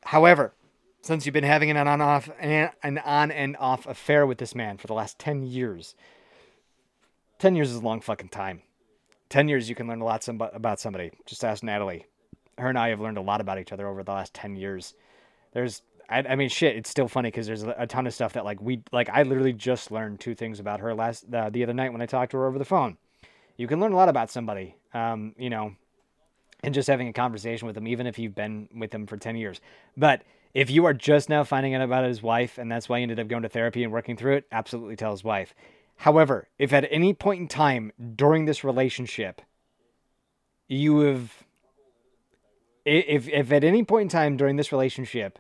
However, 0.04 0.54
since 1.02 1.26
you've 1.26 1.34
been 1.34 1.44
having 1.46 1.70
an 1.70 1.78
on 1.78 1.88
and 1.88 2.02
off 2.02 2.30
an 2.42 2.98
on 2.98 3.32
and 3.32 3.56
off 3.58 3.86
affair 3.86 4.26
with 4.26 4.40
this 4.40 4.56
man 4.56 4.78
for 4.78 4.88
the 4.88 4.94
last 4.94 5.18
10 5.20 5.44
years. 5.44 5.96
10 7.40 7.56
years 7.56 7.70
is 7.70 7.78
a 7.78 7.82
long 7.82 8.02
fucking 8.02 8.30
time. 8.30 8.62
10 9.30 9.48
years 9.48 9.70
you 9.70 9.76
can 9.76 9.88
learn 9.88 10.02
a 10.02 10.06
lot 10.06 10.24
some, 10.24 10.42
about 10.42 10.80
somebody. 10.80 11.12
Just 11.26 11.44
ask 11.44 11.64
Natalie. 11.64 12.06
Her 12.58 12.70
and 12.70 12.78
I 12.78 12.90
have 12.90 13.00
learned 13.00 13.18
a 13.18 13.22
lot 13.22 13.42
about 13.42 13.60
each 13.60 13.72
other 13.72 13.88
over 13.88 14.04
the 14.04 14.12
last 14.12 14.34
10 14.34 14.56
years. 14.56 14.94
There's 15.54 15.82
I, 16.10 16.20
I 16.20 16.36
mean, 16.36 16.50
shit. 16.50 16.76
It's 16.76 16.90
still 16.90 17.08
funny 17.08 17.28
because 17.30 17.48
there's 17.48 17.64
a 17.64 17.86
ton 17.88 18.08
of 18.08 18.14
stuff 18.14 18.34
that 18.34 18.46
like 18.46 18.62
we 18.62 18.82
like. 18.92 19.10
I 19.10 19.24
literally 19.24 19.54
just 19.54 19.92
learned 19.92 20.20
two 20.20 20.36
things 20.36 20.60
about 20.60 20.80
her 20.80 20.94
last 20.94 21.26
uh, 21.34 21.50
the 21.50 21.64
other 21.64 21.74
night 21.74 21.92
when 21.92 22.02
I 22.02 22.06
talked 22.06 22.32
to 22.32 22.38
her 22.38 22.48
over 22.48 22.58
the 22.58 22.66
phone. 22.66 22.98
You 23.58 23.68
can 23.68 23.80
learn 23.80 23.92
a 23.92 23.96
lot 23.96 24.08
about 24.08 24.30
somebody, 24.30 24.76
um, 24.94 25.34
you 25.38 25.50
know, 25.50 25.76
and 26.64 26.74
just 26.74 26.88
having 26.88 27.08
a 27.08 27.14
conversation 27.14 27.66
with 27.66 27.76
them, 27.76 27.88
even 27.88 28.08
if 28.08 28.20
you've 28.20 28.36
been 28.36 28.70
with 28.74 28.92
them 28.92 29.06
for 29.06 29.18
ten 29.18 29.36
years. 29.36 29.60
But 29.98 30.24
if 30.54 30.70
you 30.70 30.86
are 30.86 30.94
just 30.94 31.30
now 31.30 31.44
finding 31.44 31.76
out 31.76 31.82
about 31.82 32.06
his 32.06 32.24
wife, 32.24 32.58
and 32.58 32.72
that's 32.72 32.88
why 32.88 33.00
he 33.00 33.04
ended 33.04 33.20
up 33.20 33.28
going 33.28 33.44
to 33.44 33.50
therapy 33.50 33.84
and 33.84 33.92
working 33.92 34.16
through 34.16 34.38
it, 34.38 34.46
absolutely 34.52 34.96
tell 34.96 35.12
his 35.12 35.24
wife. 35.24 35.54
However, 35.98 36.48
if 36.58 36.74
at 36.74 36.88
any 36.90 37.14
point 37.14 37.42
in 37.42 37.48
time 37.48 37.92
during 38.16 38.46
this 38.46 38.64
relationship 38.64 39.42
you 40.68 41.00
have 41.00 41.44
if 42.86 43.28
if 43.28 43.52
at 43.52 43.64
any 43.64 43.84
point 43.84 44.04
in 44.04 44.10
time 44.10 44.38
during 44.38 44.56
this 44.56 44.72
relationship 44.72 45.40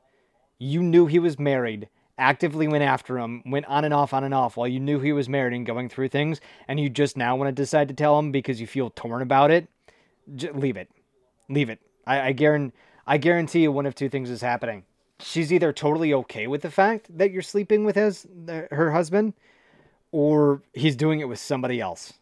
you 0.59 0.81
knew 0.81 1.05
he 1.05 1.19
was 1.19 1.37
married, 1.37 1.87
actively 2.17 2.67
went 2.67 2.83
after 2.83 3.17
him, 3.19 3.43
went 3.45 3.65
on 3.67 3.85
and 3.85 3.93
off, 3.93 4.13
on 4.13 4.23
and 4.23 4.33
off 4.33 4.57
while 4.57 4.67
you 4.67 4.79
knew 4.79 4.99
he 4.99 5.13
was 5.13 5.29
married 5.29 5.53
and 5.53 5.65
going 5.65 5.87
through 5.89 6.07
things, 6.09 6.41
and 6.67 6.79
you 6.79 6.89
just 6.89 7.15
now 7.15 7.35
want 7.35 7.47
to 7.47 7.61
decide 7.61 7.87
to 7.87 7.93
tell 7.93 8.17
him 8.17 8.31
because 8.31 8.59
you 8.59 8.67
feel 8.67 8.89
torn 8.89 9.21
about 9.21 9.51
it, 9.51 9.67
leave 10.53 10.77
it. 10.77 10.89
Leave 11.49 11.69
it. 11.69 11.79
I, 12.05 12.27
I, 12.27 12.31
guarantee, 12.31 12.75
I 13.05 13.17
guarantee 13.17 13.61
you 13.61 13.71
one 13.71 13.85
of 13.85 13.95
two 13.95 14.09
things 14.09 14.29
is 14.29 14.41
happening. 14.41 14.83
She's 15.19 15.53
either 15.53 15.71
totally 15.71 16.13
okay 16.13 16.47
with 16.47 16.61
the 16.61 16.71
fact 16.71 17.15
that 17.17 17.31
you're 17.31 17.41
sleeping 17.41 17.85
with 17.85 17.95
his 17.95 18.27
her 18.71 18.91
husband, 18.91 19.33
or 20.11 20.61
he's 20.73 20.95
doing 20.95 21.19
it 21.19 21.27
with 21.27 21.39
somebody 21.39 21.79
else. 21.79 22.13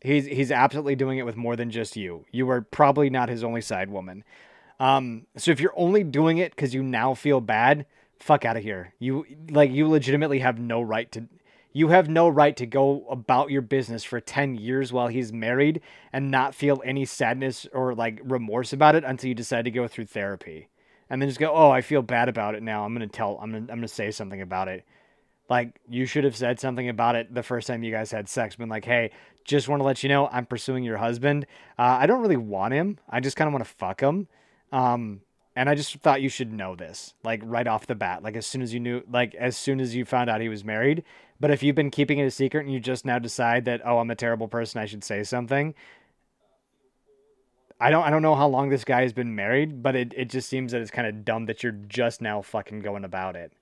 He's 0.00 0.26
he's 0.26 0.50
absolutely 0.50 0.96
doing 0.96 1.18
it 1.18 1.26
with 1.26 1.36
more 1.36 1.56
than 1.56 1.70
just 1.70 1.96
you. 1.96 2.24
You 2.32 2.50
are 2.50 2.62
probably 2.62 3.08
not 3.08 3.28
his 3.28 3.44
only 3.44 3.60
side 3.60 3.88
woman. 3.88 4.24
Um, 4.80 5.26
so 5.36 5.52
if 5.52 5.60
you're 5.60 5.74
only 5.76 6.02
doing 6.02 6.38
it 6.38 6.54
because 6.54 6.74
you 6.74 6.82
now 6.82 7.14
feel 7.14 7.40
bad, 7.40 7.86
fuck 8.18 8.44
out 8.44 8.56
of 8.56 8.64
here. 8.64 8.94
You 8.98 9.26
like 9.50 9.70
you 9.70 9.86
legitimately 9.88 10.40
have 10.40 10.58
no 10.58 10.82
right 10.82 11.10
to 11.12 11.28
you 11.72 11.88
have 11.88 12.08
no 12.08 12.28
right 12.28 12.56
to 12.56 12.66
go 12.66 13.06
about 13.08 13.50
your 13.50 13.62
business 13.62 14.04
for 14.04 14.20
10 14.20 14.56
years 14.56 14.92
while 14.92 15.08
he's 15.08 15.32
married 15.32 15.80
and 16.12 16.30
not 16.30 16.54
feel 16.54 16.82
any 16.84 17.04
sadness 17.06 17.66
or 17.72 17.94
like 17.94 18.20
remorse 18.24 18.72
about 18.74 18.94
it 18.94 19.04
until 19.04 19.28
you 19.28 19.34
decide 19.34 19.64
to 19.64 19.70
go 19.70 19.88
through 19.88 20.06
therapy. 20.06 20.68
And 21.08 21.20
then 21.20 21.28
just 21.28 21.40
go, 21.40 21.52
"Oh, 21.52 21.70
I 21.70 21.82
feel 21.82 22.02
bad 22.02 22.28
about 22.28 22.54
it 22.54 22.62
now. 22.62 22.84
I'm 22.84 22.94
going 22.94 23.06
to 23.06 23.16
tell 23.16 23.38
I'm 23.40 23.50
going 23.50 23.66
to 23.66 23.72
I'm 23.72 23.78
going 23.78 23.88
to 23.88 23.94
say 23.94 24.10
something 24.10 24.40
about 24.40 24.68
it." 24.68 24.84
Like 25.48 25.80
you 25.88 26.06
should 26.06 26.24
have 26.24 26.36
said 26.36 26.60
something 26.60 26.88
about 26.88 27.16
it 27.16 27.34
the 27.34 27.42
first 27.42 27.66
time 27.66 27.82
you 27.82 27.92
guys 27.92 28.10
had 28.10 28.28
sex. 28.28 28.56
Been 28.56 28.68
like, 28.68 28.84
"Hey, 28.84 29.10
just 29.44 29.68
want 29.68 29.80
to 29.80 29.84
let 29.84 30.02
you 30.02 30.08
know 30.08 30.28
I'm 30.28 30.46
pursuing 30.46 30.84
your 30.84 30.96
husband. 30.96 31.46
Uh, 31.78 31.98
I 32.00 32.06
don't 32.06 32.22
really 32.22 32.36
want 32.36 32.74
him. 32.74 32.98
I 33.08 33.20
just 33.20 33.36
kind 33.36 33.48
of 33.48 33.52
want 33.52 33.64
to 33.64 33.70
fuck 33.70 34.00
him." 34.00 34.28
Um, 34.70 35.20
and 35.54 35.68
I 35.68 35.74
just 35.74 35.94
thought 35.98 36.22
you 36.22 36.28
should 36.28 36.52
know 36.52 36.74
this, 36.74 37.14
like 37.22 37.42
right 37.44 37.66
off 37.66 37.86
the 37.86 37.94
bat, 37.94 38.22
like 38.22 38.36
as 38.36 38.46
soon 38.46 38.62
as 38.62 38.72
you 38.72 38.80
knew, 38.80 39.02
like 39.10 39.34
as 39.34 39.56
soon 39.56 39.80
as 39.80 39.94
you 39.94 40.04
found 40.04 40.30
out 40.30 40.40
he 40.40 40.48
was 40.48 40.64
married. 40.64 41.04
But 41.40 41.50
if 41.50 41.62
you've 41.62 41.76
been 41.76 41.90
keeping 41.90 42.18
it 42.18 42.24
a 42.24 42.30
secret 42.30 42.64
and 42.64 42.72
you 42.72 42.80
just 42.80 43.04
now 43.04 43.18
decide 43.18 43.64
that, 43.66 43.82
oh, 43.84 43.98
I'm 43.98 44.10
a 44.10 44.14
terrible 44.14 44.48
person, 44.48 44.80
I 44.80 44.86
should 44.86 45.04
say 45.04 45.24
something. 45.24 45.74
I 47.80 47.90
don't, 47.90 48.04
I 48.04 48.10
don't 48.10 48.22
know 48.22 48.36
how 48.36 48.46
long 48.46 48.68
this 48.68 48.84
guy 48.84 49.02
has 49.02 49.12
been 49.12 49.34
married, 49.34 49.82
but 49.82 49.96
it, 49.96 50.14
it 50.16 50.30
just 50.30 50.48
seems 50.48 50.70
that 50.70 50.80
it's 50.80 50.92
kind 50.92 51.08
of 51.08 51.24
dumb 51.24 51.46
that 51.46 51.62
you're 51.64 51.72
just 51.72 52.22
now 52.22 52.40
fucking 52.40 52.80
going 52.80 53.04
about 53.04 53.34
it, 53.34 53.52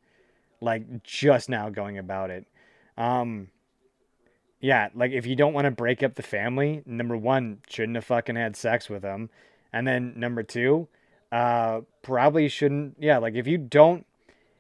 like 0.61 1.03
just 1.03 1.49
now 1.49 1.69
going 1.71 1.99
about 1.99 2.31
it. 2.31 2.47
Um, 2.97 3.49
yeah, 4.61 4.89
like 4.95 5.13
if 5.13 5.27
you 5.27 5.37
don't 5.37 5.55
want 5.55 5.65
to 5.65 5.71
break 5.71 6.03
up 6.03 6.15
the 6.15 6.23
family, 6.23 6.83
number 6.85 7.17
one, 7.17 7.59
shouldn't 7.69 7.97
have 7.97 8.05
fucking 8.05 8.37
had 8.37 8.57
sex 8.57 8.91
with 8.91 9.03
him, 9.03 9.31
and 9.73 9.87
then 9.87 10.13
number 10.17 10.43
two 10.43 10.89
uh, 11.33 11.81
probably 12.03 12.49
shouldn't. 12.49 12.97
Yeah, 12.99 13.19
like 13.19 13.35
if 13.35 13.47
you 13.47 13.59
don't, 13.59 14.07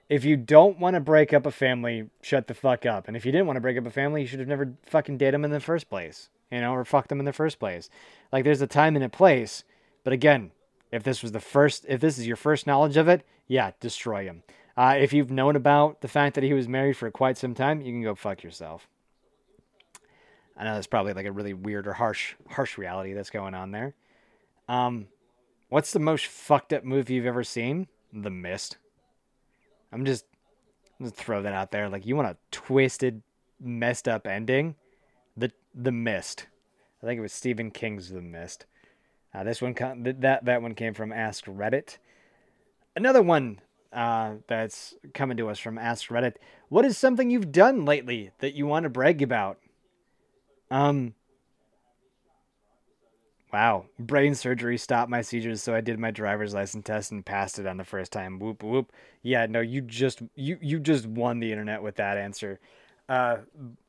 if 0.08 0.24
you 0.24 0.36
don't 0.36 0.78
want 0.78 0.94
to 0.94 1.00
break 1.00 1.32
up 1.32 1.46
a 1.46 1.50
family, 1.50 2.08
shut 2.22 2.46
the 2.46 2.54
fuck 2.54 2.86
up. 2.86 3.08
And 3.08 3.16
if 3.16 3.26
you 3.26 3.32
didn't 3.32 3.46
want 3.46 3.56
to 3.56 3.60
break 3.60 3.78
up 3.78 3.86
a 3.86 3.90
family, 3.90 4.22
you 4.22 4.26
should 4.26 4.40
have 4.40 4.48
never 4.48 4.72
fucking 4.86 5.18
dated 5.18 5.34
them 5.34 5.44
in 5.44 5.50
the 5.50 5.60
first 5.60 5.90
place, 5.90 6.30
you 6.50 6.60
know, 6.60 6.72
or 6.72 6.84
fucked 6.84 7.08
them 7.08 7.20
in 7.20 7.26
the 7.26 7.32
first 7.32 7.58
place. 7.58 7.90
Like 8.32 8.44
there's 8.44 8.62
a 8.62 8.66
time 8.66 8.96
and 8.96 9.04
a 9.04 9.08
place. 9.08 9.64
But 10.02 10.12
again, 10.12 10.52
if 10.90 11.02
this 11.02 11.22
was 11.22 11.32
the 11.32 11.40
first, 11.40 11.84
if 11.88 12.00
this 12.00 12.18
is 12.18 12.26
your 12.26 12.36
first 12.36 12.66
knowledge 12.66 12.96
of 12.96 13.08
it, 13.08 13.24
yeah, 13.46 13.72
destroy 13.80 14.24
him. 14.24 14.42
Uh, 14.76 14.96
if 14.98 15.12
you've 15.12 15.30
known 15.30 15.56
about 15.56 16.00
the 16.00 16.08
fact 16.08 16.34
that 16.34 16.44
he 16.44 16.52
was 16.52 16.68
married 16.68 16.96
for 16.96 17.10
quite 17.10 17.36
some 17.36 17.54
time, 17.54 17.80
you 17.80 17.92
can 17.92 18.02
go 18.02 18.14
fuck 18.14 18.42
yourself. 18.42 18.88
I 20.56 20.64
know 20.64 20.74
that's 20.74 20.86
probably 20.86 21.14
like 21.14 21.26
a 21.26 21.32
really 21.32 21.54
weird 21.54 21.86
or 21.86 21.94
harsh 21.94 22.34
harsh 22.50 22.76
reality 22.76 23.14
that's 23.14 23.30
going 23.30 23.54
on 23.54 23.70
there. 23.70 23.94
Um, 24.68 25.08
what's 25.70 25.92
the 25.92 25.98
most 25.98 26.26
fucked 26.26 26.72
up 26.72 26.84
movie 26.84 27.14
you've 27.14 27.26
ever 27.26 27.44
seen? 27.44 27.88
The 28.12 28.30
Mist. 28.30 28.76
I'm 29.92 30.04
just, 30.04 30.24
I'm 31.00 31.10
throw 31.10 31.42
that 31.42 31.54
out 31.54 31.70
there. 31.70 31.88
Like 31.88 32.06
you 32.06 32.14
want 32.14 32.28
a 32.28 32.36
twisted, 32.50 33.22
messed 33.58 34.06
up 34.06 34.26
ending? 34.26 34.76
The 35.36 35.50
The 35.74 35.92
Mist. 35.92 36.46
I 37.02 37.06
think 37.06 37.18
it 37.18 37.22
was 37.22 37.32
Stephen 37.32 37.70
King's 37.70 38.10
The 38.10 38.20
Mist. 38.20 38.66
Uh, 39.32 39.44
this 39.44 39.62
one 39.62 39.74
that 40.02 40.44
that 40.44 40.62
one 40.62 40.74
came 40.74 40.92
from 40.92 41.12
Ask 41.12 41.46
Reddit. 41.46 41.96
Another 42.94 43.22
one 43.22 43.60
uh, 43.92 44.34
that's 44.46 44.94
coming 45.14 45.36
to 45.36 45.48
us 45.48 45.58
from 45.58 45.78
Ask 45.78 46.08
Reddit. 46.08 46.36
What 46.68 46.84
is 46.84 46.96
something 46.96 47.30
you've 47.30 47.52
done 47.52 47.84
lately 47.84 48.30
that 48.38 48.54
you 48.54 48.66
want 48.66 48.84
to 48.84 48.90
brag 48.90 49.22
about? 49.22 49.58
Um. 50.70 51.14
Wow, 53.52 53.86
brain 53.98 54.36
surgery 54.36 54.78
stopped 54.78 55.10
my 55.10 55.22
seizures, 55.22 55.60
so 55.60 55.74
I 55.74 55.80
did 55.80 55.98
my 55.98 56.12
driver's 56.12 56.54
license 56.54 56.84
test 56.84 57.10
and 57.10 57.26
passed 57.26 57.58
it 57.58 57.66
on 57.66 57.78
the 57.78 57.84
first 57.84 58.12
time. 58.12 58.38
Whoop 58.38 58.62
whoop. 58.62 58.92
Yeah, 59.22 59.46
no, 59.46 59.60
you 59.60 59.80
just 59.80 60.22
you 60.36 60.56
you 60.62 60.78
just 60.78 61.06
won 61.06 61.40
the 61.40 61.50
internet 61.50 61.82
with 61.82 61.96
that 61.96 62.16
answer. 62.16 62.60
Uh, 63.08 63.38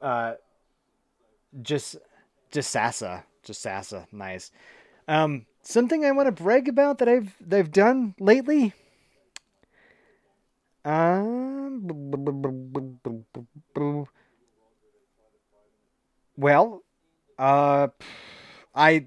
uh, 0.01 0.33
just 1.61 1.97
just 2.51 2.71
Sasa, 2.71 3.23
just 3.43 3.61
Sasa, 3.61 4.07
nice. 4.11 4.51
Um, 5.07 5.45
something 5.61 6.05
I 6.05 6.11
want 6.11 6.25
to 6.25 6.43
brag 6.43 6.67
about 6.67 6.97
that 6.97 7.07
I've 7.07 7.35
that 7.47 7.59
I've 7.59 7.71
done 7.71 8.15
lately. 8.19 8.73
Um, 10.83 11.87
well, 16.37 16.83
uh, 17.37 17.87
I 18.73 19.05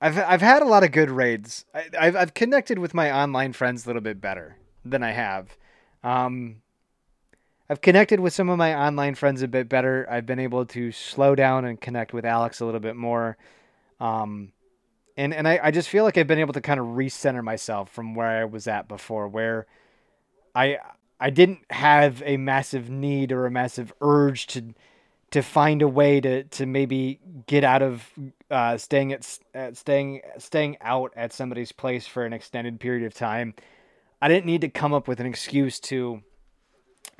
I've 0.00 0.18
I've 0.18 0.40
had 0.40 0.62
a 0.62 0.66
lot 0.66 0.84
of 0.84 0.92
good 0.92 1.10
raids. 1.10 1.64
I, 1.74 2.04
have 2.04 2.16
I've 2.16 2.34
connected 2.34 2.78
with 2.78 2.94
my 2.94 3.12
online 3.12 3.52
friends 3.52 3.84
a 3.84 3.88
little 3.88 4.02
bit 4.02 4.20
better 4.20 4.56
than 4.84 5.02
I 5.02 5.12
have. 5.12 5.56
Um, 6.02 6.62
I've 7.70 7.80
connected 7.80 8.20
with 8.20 8.32
some 8.32 8.48
of 8.48 8.58
my 8.58 8.74
online 8.74 9.14
friends 9.14 9.42
a 9.42 9.48
bit 9.48 9.68
better. 9.68 10.06
I've 10.10 10.26
been 10.26 10.38
able 10.38 10.64
to 10.66 10.90
slow 10.90 11.34
down 11.34 11.64
and 11.64 11.80
connect 11.80 12.12
with 12.12 12.24
Alex 12.24 12.60
a 12.60 12.64
little 12.64 12.80
bit 12.80 12.96
more. 12.96 13.36
Um, 14.00 14.52
and 15.18 15.34
and 15.34 15.48
I, 15.48 15.60
I 15.64 15.70
just 15.72 15.88
feel 15.88 16.04
like 16.04 16.16
I've 16.16 16.28
been 16.28 16.38
able 16.38 16.54
to 16.54 16.60
kind 16.60 16.78
of 16.78 16.86
recenter 16.86 17.42
myself 17.42 17.90
from 17.90 18.14
where 18.14 18.28
I 18.28 18.44
was 18.44 18.68
at 18.68 18.86
before, 18.86 19.26
where 19.26 19.66
I 20.54 20.78
I 21.18 21.30
didn't 21.30 21.58
have 21.70 22.22
a 22.24 22.36
massive 22.36 22.88
need 22.88 23.32
or 23.32 23.44
a 23.44 23.50
massive 23.50 23.92
urge 24.00 24.46
to 24.48 24.74
to 25.32 25.42
find 25.42 25.82
a 25.82 25.88
way 25.88 26.20
to 26.20 26.44
to 26.44 26.66
maybe 26.66 27.18
get 27.48 27.64
out 27.64 27.82
of 27.82 28.08
uh, 28.48 28.78
staying 28.78 29.12
at, 29.12 29.38
at 29.52 29.76
staying 29.76 30.20
staying 30.38 30.76
out 30.80 31.12
at 31.16 31.32
somebody's 31.32 31.72
place 31.72 32.06
for 32.06 32.24
an 32.24 32.32
extended 32.32 32.78
period 32.78 33.04
of 33.04 33.12
time. 33.12 33.54
I 34.22 34.28
didn't 34.28 34.46
need 34.46 34.60
to 34.60 34.68
come 34.68 34.94
up 34.94 35.08
with 35.08 35.18
an 35.18 35.26
excuse 35.26 35.80
to 35.80 36.22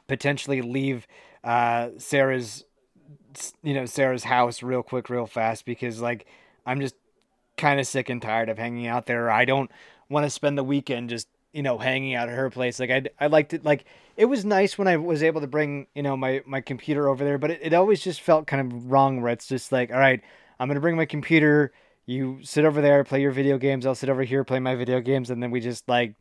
potentially 0.07 0.63
leave 0.63 1.09
uh, 1.43 1.91
Sarah's 1.99 2.65
you 3.65 3.75
know 3.75 3.87
Sarah's 3.87 4.23
house 4.23 4.63
real 4.63 4.85
quick, 4.85 5.11
real 5.11 5.27
fast 5.27 5.65
because 5.65 6.01
like 6.01 6.27
I'm 6.65 6.81
just 6.81 6.95
kind 7.59 7.81
of 7.81 7.87
sick 7.87 8.09
and 8.09 8.23
tired 8.23 8.49
of 8.49 8.59
hanging 8.59 8.87
out 8.87 9.07
there. 9.07 9.31
I 9.31 9.45
don't 9.45 9.71
want 10.09 10.25
to 10.25 10.31
spend 10.31 10.57
the 10.57 10.65
weekend 10.65 11.11
just 11.11 11.29
you 11.53 11.63
know 11.63 11.79
hanging 11.79 12.15
out 12.15 12.29
at 12.29 12.35
her 12.35 12.51
place. 12.51 12.81
Like 12.81 12.91
I 12.91 13.03
I 13.21 13.27
liked 13.27 13.53
it 13.53 13.65
like 13.65 13.85
it 14.17 14.27
was 14.27 14.45
nice 14.45 14.79
when 14.79 14.89
I 14.89 14.97
was 14.97 15.23
able 15.23 15.41
to 15.41 15.47
bring 15.47 15.87
you 15.95 16.03
know 16.03 16.17
my 16.17 16.43
my 16.47 16.61
computer 16.61 17.09
over 17.09 17.25
there, 17.25 17.39
but 17.39 17.51
it, 17.51 17.61
it 17.63 17.75
always 17.75 18.01
just 18.01 18.21
felt 18.21 18.47
kind 18.47 18.73
of 18.73 18.91
wrong 18.91 19.21
where 19.21 19.33
it's 19.33 19.47
just 19.49 19.73
like 19.73 19.91
all 19.91 19.99
right, 19.99 20.23
I'm 20.59 20.69
gonna 20.69 20.81
bring 20.81 20.97
my 20.97 21.07
computer. 21.07 21.73
You 22.07 22.39
sit 22.43 22.65
over 22.65 22.81
there, 22.81 23.05
play 23.05 23.21
your 23.21 23.33
video 23.33 23.59
games. 23.59 23.85
I'll 23.85 23.95
sit 23.95 24.09
over 24.09 24.23
here, 24.23 24.43
play 24.45 24.61
my 24.61 24.75
video 24.75 25.01
games, 25.01 25.29
and 25.31 25.43
then 25.43 25.51
we 25.51 25.61
just 25.61 25.87
like, 25.89 26.15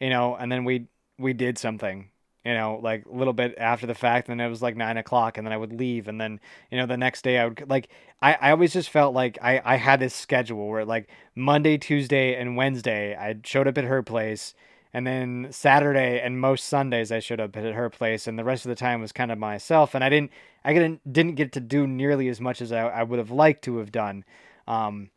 you 0.00 0.10
know, 0.10 0.34
and 0.34 0.50
then 0.50 0.64
we 0.64 0.88
we 1.18 1.32
did 1.32 1.58
something 1.58 2.10
you 2.48 2.54
know, 2.54 2.80
like 2.82 3.04
a 3.04 3.12
little 3.12 3.34
bit 3.34 3.54
after 3.58 3.86
the 3.86 3.94
fact, 3.94 4.30
and 4.30 4.40
then 4.40 4.46
it 4.46 4.48
was 4.48 4.62
like 4.62 4.74
nine 4.74 4.96
o'clock, 4.96 5.36
and 5.36 5.46
then 5.46 5.52
I 5.52 5.58
would 5.58 5.74
leave, 5.74 6.08
and 6.08 6.18
then 6.18 6.40
you 6.70 6.78
know 6.78 6.86
the 6.86 6.96
next 6.96 7.20
day 7.20 7.36
I 7.36 7.44
would 7.44 7.68
like 7.68 7.90
I, 8.22 8.38
I 8.40 8.50
always 8.52 8.72
just 8.72 8.88
felt 8.88 9.14
like 9.14 9.36
I 9.42 9.60
I 9.62 9.76
had 9.76 10.00
this 10.00 10.14
schedule 10.14 10.66
where 10.66 10.86
like 10.86 11.10
Monday, 11.34 11.76
Tuesday, 11.76 12.34
and 12.40 12.56
Wednesday 12.56 13.14
I 13.14 13.36
showed 13.44 13.68
up 13.68 13.76
at 13.76 13.84
her 13.84 14.02
place, 14.02 14.54
and 14.94 15.06
then 15.06 15.48
Saturday 15.50 16.22
and 16.22 16.40
most 16.40 16.64
Sundays 16.64 17.12
I 17.12 17.18
showed 17.18 17.38
up 17.38 17.54
at 17.54 17.74
her 17.74 17.90
place, 17.90 18.26
and 18.26 18.38
the 18.38 18.44
rest 18.44 18.64
of 18.64 18.70
the 18.70 18.76
time 18.76 19.02
was 19.02 19.12
kind 19.12 19.30
of 19.30 19.36
myself, 19.36 19.94
and 19.94 20.02
I 20.02 20.08
didn't 20.08 20.30
I 20.64 20.72
didn't 20.72 21.12
didn't 21.12 21.34
get 21.34 21.52
to 21.52 21.60
do 21.60 21.86
nearly 21.86 22.28
as 22.28 22.40
much 22.40 22.62
as 22.62 22.72
I, 22.72 22.80
I 22.80 23.02
would 23.02 23.18
have 23.18 23.30
liked 23.30 23.62
to 23.64 23.76
have 23.76 23.92
done, 23.92 24.24
um, 24.66 25.10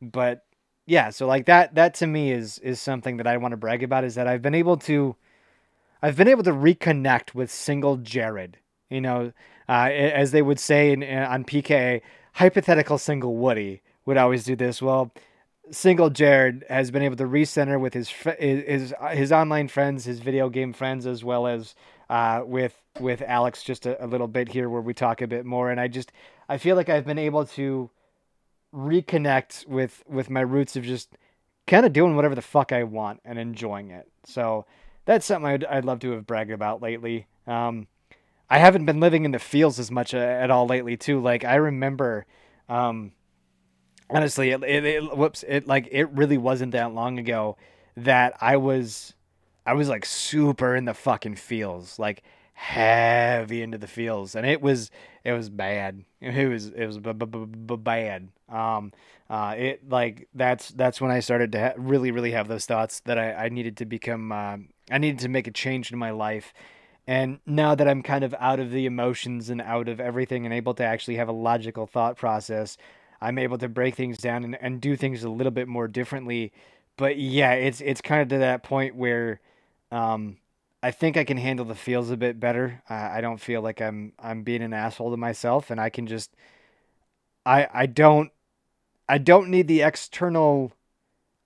but 0.00 0.46
yeah, 0.86 1.10
so 1.10 1.26
like 1.26 1.44
that 1.44 1.74
that 1.74 1.92
to 1.96 2.06
me 2.06 2.32
is 2.32 2.58
is 2.60 2.80
something 2.80 3.18
that 3.18 3.26
I 3.26 3.36
want 3.36 3.52
to 3.52 3.58
brag 3.58 3.82
about 3.82 4.04
is 4.04 4.14
that 4.14 4.26
I've 4.26 4.40
been 4.40 4.54
able 4.54 4.78
to 4.78 5.14
I've 6.02 6.16
been 6.16 6.28
able 6.28 6.42
to 6.44 6.52
reconnect 6.52 7.34
with 7.34 7.50
single 7.50 7.96
Jared. 7.96 8.58
You 8.88 9.00
know, 9.00 9.32
uh, 9.68 9.90
as 9.92 10.32
they 10.32 10.42
would 10.42 10.58
say 10.58 10.92
in, 10.92 11.02
in, 11.02 11.22
on 11.22 11.44
PK, 11.44 12.00
hypothetical 12.34 12.98
single 12.98 13.36
Woody 13.36 13.82
would 14.04 14.16
always 14.16 14.44
do 14.44 14.56
this. 14.56 14.82
Well, 14.82 15.12
single 15.70 16.10
Jared 16.10 16.64
has 16.68 16.90
been 16.90 17.02
able 17.02 17.16
to 17.16 17.24
recenter 17.24 17.78
with 17.78 17.94
his 17.94 18.10
his 18.38 18.92
his 19.12 19.32
online 19.32 19.68
friends, 19.68 20.04
his 20.04 20.18
video 20.20 20.48
game 20.48 20.72
friends, 20.72 21.06
as 21.06 21.22
well 21.22 21.46
as 21.46 21.74
uh, 22.08 22.42
with 22.44 22.80
with 22.98 23.22
Alex 23.22 23.62
just 23.62 23.86
a, 23.86 24.04
a, 24.04 24.06
little 24.06 24.26
bit 24.26 24.48
here 24.48 24.68
where 24.68 24.80
we 24.80 24.92
talk 24.92 25.22
a 25.22 25.28
bit 25.28 25.46
more. 25.46 25.70
And 25.70 25.80
I 25.80 25.88
just 25.88 26.12
I 26.48 26.58
feel 26.58 26.76
like 26.76 26.88
I've 26.88 27.06
been 27.06 27.18
able 27.18 27.44
to 27.46 27.90
reconnect 28.74 29.66
with 29.66 30.02
with 30.08 30.30
my 30.30 30.40
roots 30.40 30.76
of 30.76 30.82
just 30.84 31.16
kind 31.66 31.86
of 31.86 31.92
doing 31.92 32.16
whatever 32.16 32.34
the 32.34 32.42
fuck 32.42 32.72
I 32.72 32.82
want 32.82 33.20
and 33.24 33.38
enjoying 33.38 33.90
it. 33.90 34.08
So 34.24 34.66
that's 35.10 35.26
something 35.26 35.50
I'd, 35.50 35.64
I'd 35.64 35.84
love 35.84 35.98
to 36.00 36.12
have 36.12 36.24
bragged 36.24 36.52
about 36.52 36.80
lately. 36.80 37.26
Um, 37.44 37.88
I 38.48 38.58
haven't 38.58 38.86
been 38.86 39.00
living 39.00 39.24
in 39.24 39.32
the 39.32 39.40
fields 39.40 39.80
as 39.80 39.90
much 39.90 40.14
uh, 40.14 40.18
at 40.18 40.52
all 40.52 40.66
lately 40.66 40.96
too. 40.96 41.18
Like 41.20 41.44
I 41.44 41.56
remember, 41.56 42.26
um, 42.68 43.10
honestly, 44.08 44.50
it, 44.50 44.62
it, 44.62 44.84
it, 44.84 45.16
whoops, 45.16 45.44
it 45.48 45.66
like 45.66 45.88
it 45.90 46.04
really 46.12 46.38
wasn't 46.38 46.70
that 46.72 46.94
long 46.94 47.18
ago 47.18 47.56
that 47.96 48.34
I 48.40 48.56
was, 48.56 49.14
I 49.66 49.72
was 49.72 49.88
like 49.88 50.06
super 50.06 50.76
in 50.76 50.84
the 50.84 50.94
fucking 50.94 51.34
fields, 51.34 51.98
like 51.98 52.22
heavy 52.52 53.62
into 53.62 53.78
the 53.78 53.88
fields, 53.88 54.36
and 54.36 54.46
it 54.46 54.62
was 54.62 54.92
it 55.24 55.32
was 55.32 55.50
bad. 55.50 56.04
It 56.20 56.48
was 56.48 56.66
it 56.68 56.86
was 56.86 56.98
b- 56.98 57.12
b- 57.14 57.26
b- 57.26 57.76
bad. 57.76 58.28
Um, 58.48 58.92
uh, 59.28 59.54
it 59.58 59.88
like 59.88 60.28
that's 60.34 60.68
that's 60.68 61.00
when 61.00 61.10
I 61.10 61.18
started 61.18 61.50
to 61.52 61.60
ha- 61.60 61.74
really 61.76 62.12
really 62.12 62.30
have 62.30 62.46
those 62.46 62.66
thoughts 62.66 63.00
that 63.06 63.18
I, 63.18 63.32
I 63.32 63.48
needed 63.48 63.78
to 63.78 63.86
become 63.86 64.30
uh, 64.30 64.58
I 64.90 64.98
needed 64.98 65.20
to 65.20 65.28
make 65.28 65.46
a 65.46 65.52
change 65.52 65.92
in 65.92 65.98
my 65.98 66.10
life. 66.10 66.52
And 67.06 67.40
now 67.46 67.74
that 67.74 67.88
I'm 67.88 68.02
kind 68.02 68.24
of 68.24 68.34
out 68.38 68.60
of 68.60 68.70
the 68.70 68.86
emotions 68.86 69.50
and 69.50 69.60
out 69.60 69.88
of 69.88 70.00
everything 70.00 70.44
and 70.44 70.54
able 70.54 70.74
to 70.74 70.84
actually 70.84 71.16
have 71.16 71.28
a 71.28 71.32
logical 71.32 71.86
thought 71.86 72.16
process, 72.16 72.76
I'm 73.20 73.38
able 73.38 73.58
to 73.58 73.68
break 73.68 73.94
things 73.94 74.18
down 74.18 74.44
and, 74.44 74.56
and 74.60 74.80
do 74.80 74.96
things 74.96 75.24
a 75.24 75.30
little 75.30 75.50
bit 75.50 75.68
more 75.68 75.88
differently. 75.88 76.52
But 76.96 77.18
yeah, 77.18 77.52
it's 77.52 77.80
it's 77.80 78.00
kind 78.00 78.22
of 78.22 78.28
to 78.28 78.38
that 78.38 78.62
point 78.62 78.94
where 78.94 79.40
um, 79.90 80.36
I 80.82 80.90
think 80.90 81.16
I 81.16 81.24
can 81.24 81.36
handle 81.36 81.64
the 81.64 81.74
feels 81.74 82.10
a 82.10 82.16
bit 82.16 82.40
better. 82.40 82.82
Uh, 82.88 82.94
I 82.94 83.20
don't 83.20 83.40
feel 83.40 83.60
like 83.60 83.80
I'm 83.80 84.12
I'm 84.18 84.42
being 84.42 84.62
an 84.62 84.72
asshole 84.72 85.10
to 85.10 85.16
myself, 85.16 85.70
and 85.70 85.80
I 85.80 85.90
can 85.90 86.06
just 86.06 86.30
I 87.44 87.68
I 87.72 87.86
don't 87.86 88.30
I 89.08 89.18
don't 89.18 89.50
need 89.50 89.68
the 89.68 89.82
external 89.82 90.72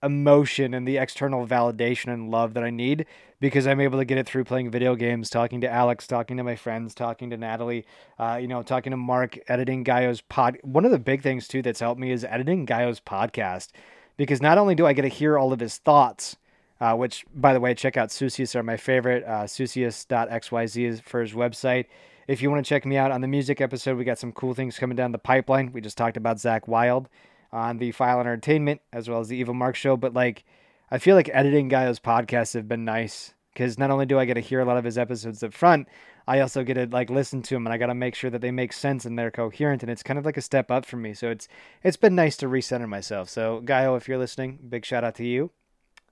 emotion 0.03 0.73
and 0.73 0.87
the 0.87 0.97
external 0.97 1.47
validation 1.47 2.13
and 2.13 2.29
love 2.29 2.53
that 2.53 2.63
I 2.63 2.69
need 2.69 3.05
because 3.39 3.67
I'm 3.67 3.81
able 3.81 3.99
to 3.99 4.05
get 4.05 4.17
it 4.17 4.25
through 4.25 4.43
playing 4.45 4.71
video 4.71 4.95
games, 4.95 5.29
talking 5.29 5.61
to 5.61 5.69
Alex, 5.69 6.07
talking 6.07 6.37
to 6.37 6.43
my 6.43 6.55
friends, 6.55 6.93
talking 6.93 7.29
to 7.29 7.37
Natalie, 7.37 7.85
uh, 8.19 8.37
you 8.41 8.47
know, 8.47 8.63
talking 8.63 8.91
to 8.91 8.97
Mark, 8.97 9.37
editing 9.47 9.83
Gallo's 9.83 10.21
pod. 10.21 10.57
One 10.63 10.85
of 10.85 10.91
the 10.91 10.99
big 10.99 11.21
things 11.21 11.47
too 11.47 11.61
that's 11.61 11.79
helped 11.79 11.99
me 11.99 12.11
is 12.11 12.23
editing 12.23 12.65
Gallo's 12.65 12.99
podcast 12.99 13.69
because 14.17 14.41
not 14.41 14.57
only 14.57 14.75
do 14.75 14.85
I 14.85 14.93
get 14.93 15.03
to 15.03 15.07
hear 15.07 15.37
all 15.37 15.53
of 15.53 15.59
his 15.59 15.77
thoughts, 15.77 16.37
uh, 16.79 16.95
which 16.95 17.25
by 17.33 17.53
the 17.53 17.59
way, 17.59 17.73
check 17.73 17.97
out 17.97 18.11
Sucias 18.11 18.55
are 18.55 18.63
my 18.63 18.77
favorite. 18.77 19.23
Uh, 19.23 19.47
Sucias.xyz 19.47 20.87
is 20.87 20.99
for 21.01 21.21
his 21.21 21.33
website. 21.33 21.85
If 22.27 22.41
you 22.41 22.49
want 22.49 22.65
to 22.65 22.67
check 22.67 22.85
me 22.85 22.97
out 22.97 23.11
on 23.11 23.21
the 23.21 23.27
music 23.27 23.61
episode, 23.61 23.97
we 23.97 24.03
got 24.03 24.17
some 24.17 24.31
cool 24.31 24.53
things 24.53 24.79
coming 24.79 24.95
down 24.95 25.11
the 25.11 25.19
pipeline. 25.19 25.71
We 25.71 25.81
just 25.81 25.97
talked 25.97 26.17
about 26.17 26.37
Zakk 26.37 26.67
Wylde 26.67 27.07
on 27.55 27.77
the 27.77 27.91
File 27.91 28.19
Entertainment 28.19 28.81
as 28.91 29.09
well 29.09 29.19
as 29.19 29.29
the 29.29 29.37
Evil 29.37 29.53
Mark 29.53 29.75
show. 29.75 29.95
But 29.95 30.13
like, 30.13 30.43
I 30.91 30.97
feel 30.97 31.15
like 31.15 31.29
editing 31.33 31.69
Gallo's 31.69 31.99
podcasts 31.99 32.53
have 32.53 32.67
been 32.67 32.85
nice 32.85 33.33
because 33.53 33.79
not 33.79 33.91
only 33.91 34.05
do 34.05 34.19
I 34.19 34.25
get 34.25 34.33
to 34.33 34.41
hear 34.41 34.59
a 34.59 34.65
lot 34.65 34.77
of 34.77 34.83
his 34.83 34.97
episodes 34.97 35.41
up 35.41 35.53
front, 35.53 35.87
I 36.27 36.41
also 36.41 36.63
get 36.63 36.73
to 36.73 36.87
like 36.87 37.09
listen 37.09 37.41
to 37.43 37.55
them 37.55 37.65
and 37.65 37.73
I 37.73 37.77
got 37.77 37.87
to 37.87 37.95
make 37.95 38.13
sure 38.13 38.29
that 38.29 38.41
they 38.41 38.51
make 38.51 38.73
sense 38.73 39.05
and 39.05 39.17
they're 39.17 39.31
coherent 39.31 39.83
and 39.83 39.91
it's 39.91 40.03
kind 40.03 40.19
of 40.19 40.25
like 40.25 40.37
a 40.37 40.41
step 40.41 40.69
up 40.69 40.85
for 40.85 40.97
me. 40.97 41.13
So 41.13 41.29
it's 41.29 41.47
it's 41.81 41.97
been 41.97 42.13
nice 42.13 42.35
to 42.37 42.47
recenter 42.47 42.89
myself. 42.89 43.29
So 43.29 43.61
Gaio, 43.63 43.95
if 43.95 44.07
you're 44.07 44.17
listening, 44.17 44.59
big 44.67 44.85
shout 44.85 45.05
out 45.05 45.15
to 45.15 45.25
you. 45.25 45.51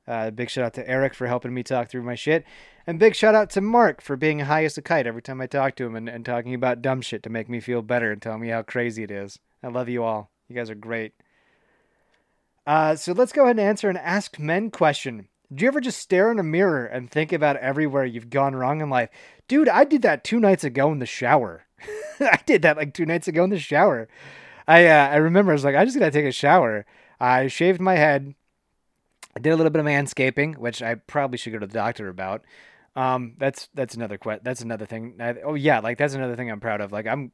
Uh, 0.08 0.32
big 0.32 0.50
shout 0.50 0.66
out 0.66 0.74
to 0.74 0.90
Eric 0.90 1.14
for 1.14 1.28
helping 1.28 1.54
me 1.54 1.64
talk 1.64 1.90
through 1.90 2.04
my 2.04 2.16
shit. 2.16 2.46
And 2.86 3.00
big 3.00 3.16
shout 3.16 3.36
out 3.36 3.50
to 3.52 3.62
Mark 3.62 4.02
for 4.02 4.16
being 4.16 4.40
high 4.40 4.66
as 4.66 4.78
a 4.78 4.82
kite 4.82 5.08
every 5.08 5.22
time 5.22 5.40
I 5.40 5.48
talk 5.48 5.76
to 5.76 5.86
him 5.86 5.96
and, 5.96 6.10
and 6.10 6.26
talking 6.26 6.54
about 6.54 6.82
dumb 6.82 7.02
shit 7.02 7.24
to 7.24 7.30
make 7.30 7.50
me 7.50 7.60
feel 7.60 7.82
better 7.82 8.12
and 8.12 8.22
telling 8.22 8.42
me 8.42 8.50
how 8.50 8.62
crazy 8.64 9.04
it 9.04 9.12
is. 9.12 9.40
I 9.62 9.68
love 9.68 9.88
you 9.88 10.04
all. 10.04 10.30
You 10.50 10.56
guys 10.56 10.70
are 10.70 10.76
great. 10.76 11.14
Uh, 12.66 12.96
so 12.96 13.12
let's 13.12 13.34
go 13.34 13.44
ahead 13.44 13.58
and 13.58 13.68
answer 13.68 13.90
an 13.90 13.98
Ask 13.98 14.40
Men 14.40 14.72
question. 14.72 15.28
Do 15.54 15.64
you 15.64 15.68
ever 15.68 15.82
just 15.82 16.00
stare 16.00 16.32
in 16.32 16.40
a 16.40 16.44
mirror 16.44 16.86
and 16.86 17.10
think 17.10 17.32
about 17.32 17.58
everywhere 17.58 18.06
you've 18.06 18.30
gone 18.30 18.56
wrong 18.56 18.82
in 18.82 18.90
life? 18.90 19.10
Dude, 19.48 19.70
I 19.70 19.84
did 19.84 20.02
that 20.04 20.24
two 20.24 20.40
nights 20.40 20.64
ago 20.64 20.92
in 20.92 21.00
the 21.00 21.06
shower. 21.06 21.66
I 22.20 22.40
did 22.46 22.62
that 22.64 22.78
like 22.78 22.94
two 22.94 23.06
nights 23.06 23.28
ago 23.28 23.44
in 23.44 23.50
the 23.50 23.60
shower. 23.60 24.08
I 24.68 24.88
uh, 24.88 25.10
I 25.10 25.16
remember 25.18 25.52
I 25.52 25.56
was 25.56 25.64
like, 25.66 25.76
I 25.76 25.86
just 25.86 26.00
gotta 26.00 26.12
take 26.12 26.26
a 26.26 26.32
shower. 26.32 26.86
I 27.20 27.48
shaved 27.48 27.82
my 27.82 27.96
head. 27.96 28.34
I 29.36 29.40
did 29.40 29.52
a 29.52 29.56
little 29.56 29.72
bit 29.72 29.80
of 29.80 29.86
manscaping, 29.86 30.58
which 30.58 30.82
I 30.82 30.96
probably 30.96 31.38
should 31.38 31.54
go 31.54 31.60
to 31.60 31.68
the 31.68 31.74
doctor 31.74 32.08
about. 32.08 32.44
Um, 32.96 33.34
that's 33.38 33.70
that's 33.74 33.96
another 33.96 34.18
que- 34.18 34.40
That's 34.42 34.62
another 34.62 34.86
thing. 34.86 35.16
I, 35.20 35.36
oh 35.44 35.56
yeah, 35.56 35.80
like 35.80 35.98
that's 35.98 36.14
another 36.14 36.36
thing 36.36 36.50
I'm 36.50 36.60
proud 36.60 36.82
of. 36.82 36.92
Like 36.92 37.08
I'm 37.08 37.32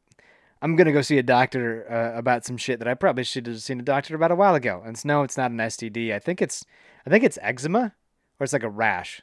I'm 0.62 0.76
gonna 0.76 0.92
go 0.92 1.02
see 1.02 1.18
a 1.18 1.24
doctor 1.24 1.86
uh, 1.90 2.18
about 2.18 2.46
some 2.46 2.58
shit 2.58 2.80
that 2.80 2.88
I 2.88 2.94
probably 2.94 3.24
should 3.24 3.48
have 3.48 3.62
seen 3.62 3.80
a 3.80 3.84
doctor 3.84 4.16
about 4.16 4.32
a 4.32 4.36
while 4.36 4.56
ago. 4.56 4.82
And 4.84 4.96
it's, 4.96 5.06
no, 5.06 5.24
it's 5.24 5.38
not 5.38 5.52
an 5.52 5.58
STD. 5.58 6.14
I 6.14 6.20
think 6.20 6.42
it's 6.42 6.66
I 7.06 7.10
think 7.10 7.24
it's 7.24 7.40
eczema 7.42 7.94
or 8.40 8.44
it's 8.44 8.54
like 8.54 8.64
a 8.64 8.70
rash. 8.70 9.22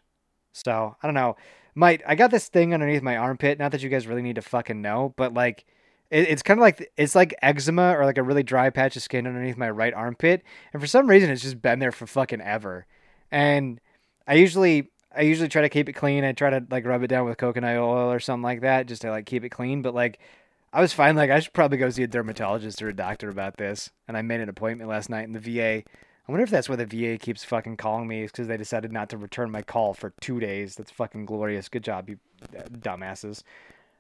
So 0.53 0.97
I 1.03 1.07
don't 1.07 1.15
know. 1.15 1.37
Might 1.75 2.03
I 2.07 2.15
got 2.15 2.31
this 2.31 2.49
thing 2.49 2.73
underneath 2.73 3.03
my 3.03 3.17
armpit. 3.17 3.59
Not 3.59 3.73
that 3.73 3.83
you 3.83 3.91
guys 3.91 4.07
really 4.07 4.23
need 4.23 4.37
to 4.37 4.43
fucking 4.43 4.81
know, 4.81 5.13
but 5.17 5.35
like 5.35 5.67
it, 6.11 6.29
it's 6.29 6.43
kind 6.43 6.59
of 6.59 6.63
like 6.63 6.91
it's 6.97 7.15
like 7.15 7.35
eczema 7.43 7.97
or 7.97 8.05
like 8.05 8.19
a 8.19 8.23
really 8.23 8.43
dry 8.43 8.71
patch 8.71 8.97
of 8.97 9.03
skin 9.03 9.27
underneath 9.27 9.59
my 9.59 9.71
right 9.71 9.93
armpit, 9.93 10.43
and 10.73 10.81
for 10.81 10.87
some 10.87 11.09
reason 11.09 11.31
it's 11.31 11.43
just 11.43 11.61
been 11.61 11.79
there 11.79 11.93
for 11.93 12.07
fucking 12.07 12.41
ever. 12.41 12.87
And 13.31 13.81
I 14.27 14.35
usually 14.35 14.91
I 15.15 15.23
usually 15.23 15.49
try 15.49 15.63
to 15.63 15.69
keep 15.69 15.89
it 15.89 15.95
clean. 15.95 16.25
I 16.25 16.33
try 16.33 16.51
to 16.51 16.65
like 16.71 16.87
rub 16.87 17.03
it 17.03 17.09
down 17.09 17.27
with 17.27 17.39
coconut 17.39 17.77
oil 17.77 18.11
or 18.13 18.21
something 18.21 18.43
like 18.43 18.61
that 18.63 18.87
just 18.87 19.03
to 19.03 19.11
like 19.11 19.27
keep 19.27 19.45
it 19.45 19.51
clean. 19.51 19.83
But 19.83 19.95
like 19.95 20.19
I 20.77 20.83
was 20.83 20.93
fine. 20.93 21.17
Like 21.17 21.31
I 21.31 21.41
should 21.41 21.55
probably 21.55 21.79
go 21.79 21.89
see 21.89 22.03
a 22.03 22.07
dermatologist 22.07 22.83
or 22.83 22.89
a 22.91 22.95
doctor 22.95 23.31
about 23.31 23.57
this. 23.57 23.91
And 24.07 24.15
I 24.15 24.21
made 24.21 24.41
an 24.41 24.51
appointment 24.51 24.91
last 24.91 25.09
night 25.09 25.25
in 25.25 25.33
the 25.33 25.41
VA. 25.41 25.83
I 25.83 26.33
wonder 26.33 26.45
if 26.45 26.51
that's 26.51 26.69
why 26.69 26.77
the 26.77 26.85
VA 26.85 27.17
keeps 27.17 27.45
fucking 27.45 27.79
calling 27.79 28.07
me. 28.07 28.25
Is 28.25 28.31
because 28.31 28.47
they 28.47 28.59
decided 28.59 28.93
not 28.93 29.09
to 29.09 29.17
return 29.17 29.51
my 29.51 29.63
call 29.63 29.95
for 29.95 30.13
two 30.21 30.39
days. 30.39 30.75
That's 30.75 30.91
fucking 30.91 31.25
glorious. 31.25 31.71
Good 31.71 31.83
job, 31.83 32.11
you 32.11 32.19
uh, 32.55 32.65
dumbasses. 32.65 33.43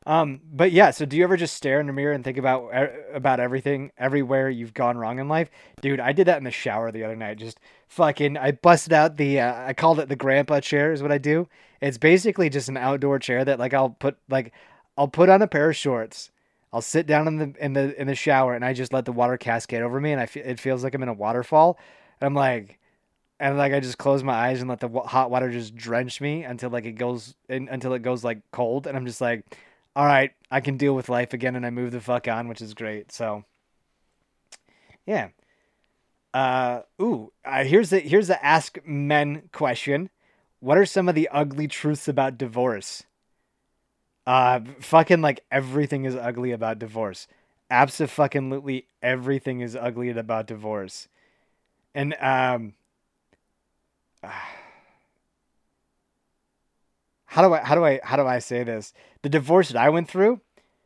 Um, 0.05 0.43
but 0.53 0.71
yeah, 0.71 0.91
so 0.91 1.07
do 1.07 1.17
you 1.17 1.25
ever 1.25 1.39
just 1.39 1.57
stare 1.57 1.81
in 1.81 1.87
the 1.87 1.95
mirror 1.95 2.13
and 2.13 2.23
think 2.23 2.37
about 2.37 2.71
about 3.15 3.41
everything, 3.41 3.91
everywhere 3.97 4.51
you've 4.51 4.75
gone 4.75 4.99
wrong 4.99 5.19
in 5.19 5.29
life? 5.29 5.49
Dude, 5.81 5.99
I 5.99 6.13
did 6.13 6.27
that 6.27 6.37
in 6.37 6.45
the 6.45 6.51
shower 6.51 6.93
the 6.93 7.05
other 7.05 7.17
night. 7.17 7.39
Just 7.39 7.59
fucking, 7.89 8.37
I 8.37 8.53
busted 8.53 8.93
out 8.93 9.17
the, 9.17 9.41
uh, 9.41 9.69
I 9.69 9.73
called 9.73 9.99
it 9.99 10.11
the 10.11 10.15
grandpa 10.15 10.61
chair. 10.61 10.93
Is 10.93 11.01
what 11.01 11.11
I 11.11 11.17
do. 11.17 11.49
It's 11.81 11.97
basically 11.97 12.51
just 12.51 12.69
an 12.69 12.77
outdoor 12.77 13.19
chair 13.19 13.47
that 13.47 13.59
like 13.59 13.73
I'll 13.73 13.89
put 13.89 14.19
like 14.29 14.53
I'll 14.99 15.09
put 15.09 15.31
on 15.31 15.41
a 15.41 15.49
pair 15.49 15.71
of 15.71 15.77
shorts. 15.77 16.31
I'll 16.73 16.83
sit 16.83 17.07
down 17.07 17.29
in 17.29 17.37
the 17.37 17.55
in 17.59 17.73
the 17.73 18.01
in 18.01 18.07
the 18.07 18.15
shower 18.15 18.55
and 18.55 18.65
I 18.65 18.73
just 18.73 18.93
let 18.93 19.05
the 19.05 19.13
water 19.13 19.37
cascade 19.37 19.83
over 19.83 20.01
me 20.01 20.13
and 20.13 20.21
I 20.21 20.27
feel, 20.27 20.45
it 20.45 20.61
feels 20.61 20.85
like 20.85 20.95
I'm 20.95 21.03
in 21.03 21.09
a 21.09 21.15
waterfall. 21.15 21.79
And 22.21 22.27
I'm 22.27 22.35
like, 22.35 22.79
and 23.41 23.57
like 23.57 23.73
I 23.73 23.81
just 23.81 23.99
close 23.99 24.23
my 24.23 24.35
eyes 24.35 24.61
and 24.61 24.69
let 24.69 24.81
the 24.81 24.89
hot 24.89 25.31
water 25.31 25.51
just 25.51 25.77
drench 25.77 26.21
me 26.21 26.45
until 26.45 26.71
like 26.71 26.85
it 26.85 26.93
goes 26.93 27.35
in, 27.49 27.69
until 27.69 27.95
it 27.95 28.03
goes 28.03 28.25
like 28.25 28.41
cold. 28.51 28.87
And 28.87 28.97
I'm 28.97 29.07
just 29.07 29.21
like 29.21 29.45
all 29.97 30.05
right, 30.05 30.33
I 30.51 30.61
can 30.61 30.77
deal 30.77 30.95
with 30.95 31.09
life 31.09 31.33
again, 31.33 31.57
and 31.57 31.65
I 31.65 31.71
move 31.71 31.91
the 31.91 32.03
fuck 32.03 32.29
on, 32.29 32.49
which 32.49 32.61
is 32.61 32.75
great. 32.75 33.11
So, 33.11 33.45
yeah. 35.07 35.29
Uh, 36.35 36.83
ooh, 37.01 37.33
uh, 37.47 37.65
here's 37.65 37.89
the 37.89 38.01
here's 38.01 38.29
the 38.29 38.45
ask 38.45 38.77
men 38.85 39.49
question. 39.53 40.11
What 40.61 40.77
are 40.77 40.85
some 40.85 41.09
of 41.09 41.15
the 41.15 41.31
ugly 41.33 41.67
truths 41.67 42.09
about 42.09 42.37
divorce? 42.37 43.05
Uh, 44.27 44.61
fucking 44.81 45.23
like 45.23 45.45
everything 45.51 46.05
is 46.05 46.17
ugly 46.17 46.53
about 46.53 46.79
divorce. 46.79 47.29
Absolutely 47.71 48.87
everything 49.03 49.61
is 49.61 49.77
ugly 49.77 50.11
about 50.11 50.47
divorce. 50.47 51.09
And 51.95 52.15
um. 52.21 52.75
How 57.29 57.47
do 57.47 57.53
I 57.53 57.59
how 57.61 57.75
do 57.75 57.85
I 57.85 58.01
how 58.03 58.17
do 58.17 58.27
I 58.27 58.39
say 58.39 58.65
this? 58.65 58.95
The 59.21 59.29
divorce 59.29 59.69
that 59.69 59.77
I 59.77 59.91
went 59.91 60.09
through, 60.09 60.41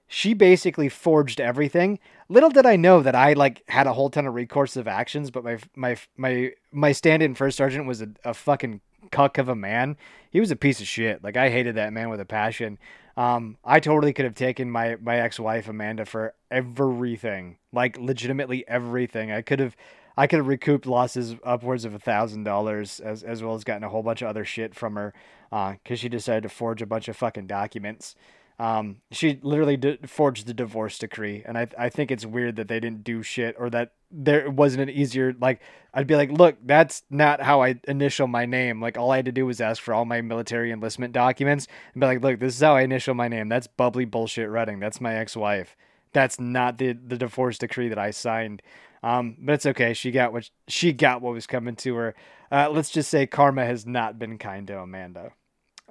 she 0.08 0.34
basically 0.34 0.88
forged 0.88 1.40
everything. 1.40 2.00
Little 2.28 2.50
did 2.50 2.66
I 2.66 2.74
know 2.74 3.02
that 3.02 3.14
I 3.14 3.34
like 3.34 3.62
had 3.68 3.86
a 3.86 3.92
whole 3.92 4.10
ton 4.10 4.26
of 4.26 4.34
recourse 4.34 4.76
of 4.76 4.88
actions, 4.88 5.30
but 5.30 5.44
my 5.44 5.58
my 5.76 5.96
my 6.16 6.50
my 6.72 6.90
stand-in 6.90 7.36
first 7.36 7.56
sergeant 7.56 7.86
was 7.86 8.02
a, 8.02 8.08
a 8.24 8.34
fucking 8.34 8.80
cuck 9.12 9.38
of 9.38 9.48
a 9.48 9.54
man. 9.54 9.96
He 10.30 10.40
was 10.40 10.50
a 10.50 10.56
piece 10.56 10.80
of 10.80 10.88
shit. 10.88 11.22
Like 11.22 11.36
I 11.36 11.50
hated 11.50 11.76
that 11.76 11.92
man 11.92 12.08
with 12.08 12.20
a 12.20 12.24
passion. 12.24 12.78
Um, 13.16 13.56
I 13.64 13.80
totally 13.80 14.12
could 14.12 14.24
have 14.24 14.34
taken 14.34 14.70
my 14.70 14.96
my 14.96 15.18
ex-wife 15.18 15.68
Amanda 15.68 16.04
for 16.04 16.34
everything, 16.50 17.58
like 17.72 17.98
legitimately 17.98 18.66
everything. 18.68 19.30
I 19.30 19.42
could 19.42 19.60
have 19.60 19.76
I 20.16 20.26
could 20.26 20.38
have 20.38 20.46
recouped 20.46 20.86
losses 20.86 21.36
upwards 21.44 21.84
of 21.84 21.94
a 21.94 21.98
thousand 21.98 22.44
dollars, 22.44 23.00
as 23.00 23.22
as 23.22 23.42
well 23.42 23.54
as 23.54 23.64
gotten 23.64 23.84
a 23.84 23.88
whole 23.88 24.02
bunch 24.02 24.22
of 24.22 24.28
other 24.28 24.44
shit 24.44 24.74
from 24.74 24.96
her, 24.96 25.14
because 25.50 25.78
uh, 25.90 25.94
she 25.94 26.08
decided 26.08 26.42
to 26.44 26.48
forge 26.48 26.82
a 26.82 26.86
bunch 26.86 27.08
of 27.08 27.16
fucking 27.16 27.46
documents. 27.46 28.14
Um, 28.60 28.96
she 29.10 29.40
literally 29.42 29.98
forged 30.04 30.46
the 30.46 30.52
divorce 30.52 30.98
decree, 30.98 31.42
and 31.46 31.56
I 31.56 31.66
I 31.78 31.88
think 31.88 32.10
it's 32.10 32.26
weird 32.26 32.56
that 32.56 32.68
they 32.68 32.78
didn't 32.78 33.04
do 33.04 33.22
shit 33.22 33.56
or 33.58 33.70
that 33.70 33.92
there 34.10 34.50
wasn't 34.50 34.82
an 34.82 34.90
easier 34.90 35.34
like 35.40 35.62
I'd 35.94 36.06
be 36.06 36.14
like, 36.14 36.30
look, 36.30 36.58
that's 36.62 37.02
not 37.08 37.40
how 37.40 37.62
I 37.62 37.80
initial 37.88 38.26
my 38.26 38.44
name. 38.44 38.78
Like 38.82 38.98
all 38.98 39.12
I 39.12 39.16
had 39.16 39.24
to 39.24 39.32
do 39.32 39.46
was 39.46 39.62
ask 39.62 39.82
for 39.82 39.94
all 39.94 40.04
my 40.04 40.20
military 40.20 40.72
enlistment 40.72 41.14
documents 41.14 41.68
and 41.94 42.02
be 42.02 42.06
like, 42.06 42.22
look, 42.22 42.38
this 42.38 42.54
is 42.54 42.60
how 42.60 42.76
I 42.76 42.82
initial 42.82 43.14
my 43.14 43.28
name. 43.28 43.48
That's 43.48 43.66
bubbly 43.66 44.04
bullshit 44.04 44.50
Redding. 44.50 44.78
That's 44.78 45.00
my 45.00 45.14
ex-wife. 45.14 45.74
That's 46.12 46.38
not 46.38 46.76
the 46.76 46.92
the 46.92 47.16
divorce 47.16 47.56
decree 47.56 47.88
that 47.88 47.98
I 47.98 48.10
signed. 48.10 48.60
Um, 49.02 49.38
but 49.40 49.54
it's 49.54 49.66
okay. 49.66 49.94
She 49.94 50.10
got 50.10 50.34
what 50.34 50.50
she 50.68 50.92
got 50.92 51.22
what 51.22 51.32
was 51.32 51.46
coming 51.46 51.76
to 51.76 51.94
her. 51.94 52.14
Uh, 52.52 52.68
let's 52.70 52.90
just 52.90 53.08
say 53.08 53.26
karma 53.26 53.64
has 53.64 53.86
not 53.86 54.18
been 54.18 54.36
kind 54.36 54.66
to 54.66 54.80
Amanda. 54.80 55.32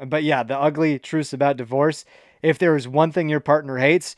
But 0.05 0.21
yeah, 0.23 0.43
the 0.43 0.57
ugly 0.57 0.99
truths 0.99 1.33
about 1.33 1.57
divorce. 1.57 2.05
If 2.41 2.57
there 2.57 2.75
is 2.75 2.87
one 2.87 3.11
thing 3.11 3.29
your 3.29 3.39
partner 3.39 3.77
hates, 3.77 4.15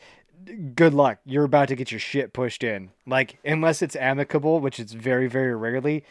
good 0.74 0.94
luck. 0.94 1.18
You're 1.24 1.44
about 1.44 1.68
to 1.68 1.76
get 1.76 1.90
your 1.90 2.00
shit 2.00 2.32
pushed 2.32 2.62
in. 2.62 2.90
Like 3.06 3.38
unless 3.44 3.82
it's 3.82 3.96
amicable, 3.96 4.60
which 4.60 4.78
it's 4.78 4.92
very 4.92 5.28
very 5.28 5.54
rarely. 5.54 6.04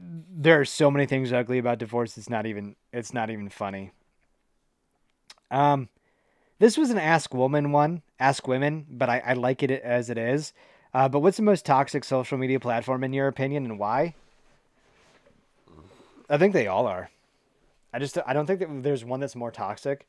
There 0.00 0.60
are 0.60 0.64
so 0.64 0.90
many 0.90 1.06
things 1.06 1.32
ugly 1.32 1.58
about 1.58 1.78
divorce. 1.78 2.16
It's 2.18 2.30
not 2.30 2.46
even 2.46 2.76
it's 2.92 3.12
not 3.12 3.30
even 3.30 3.48
funny. 3.48 3.92
Um, 5.50 5.88
this 6.58 6.78
was 6.78 6.90
an 6.90 6.98
ask 6.98 7.34
woman 7.34 7.72
one, 7.72 8.02
ask 8.20 8.46
women, 8.46 8.86
but 8.88 9.08
I, 9.08 9.22
I 9.26 9.32
like 9.32 9.62
it 9.62 9.70
as 9.70 10.10
it 10.10 10.18
is. 10.18 10.52
Uh, 10.92 11.08
but 11.08 11.20
what's 11.20 11.36
the 11.36 11.42
most 11.42 11.64
toxic 11.64 12.04
social 12.04 12.38
media 12.38 12.60
platform 12.60 13.02
in 13.02 13.12
your 13.12 13.28
opinion, 13.28 13.64
and 13.64 13.78
why? 13.78 14.14
I 16.28 16.38
think 16.38 16.52
they 16.52 16.66
all 16.66 16.86
are. 16.86 17.10
I 17.92 17.98
just 17.98 18.16
I 18.24 18.32
don't 18.32 18.46
think 18.46 18.60
that 18.60 18.82
there's 18.82 19.04
one 19.04 19.18
that's 19.18 19.34
more 19.34 19.50
toxic 19.50 20.06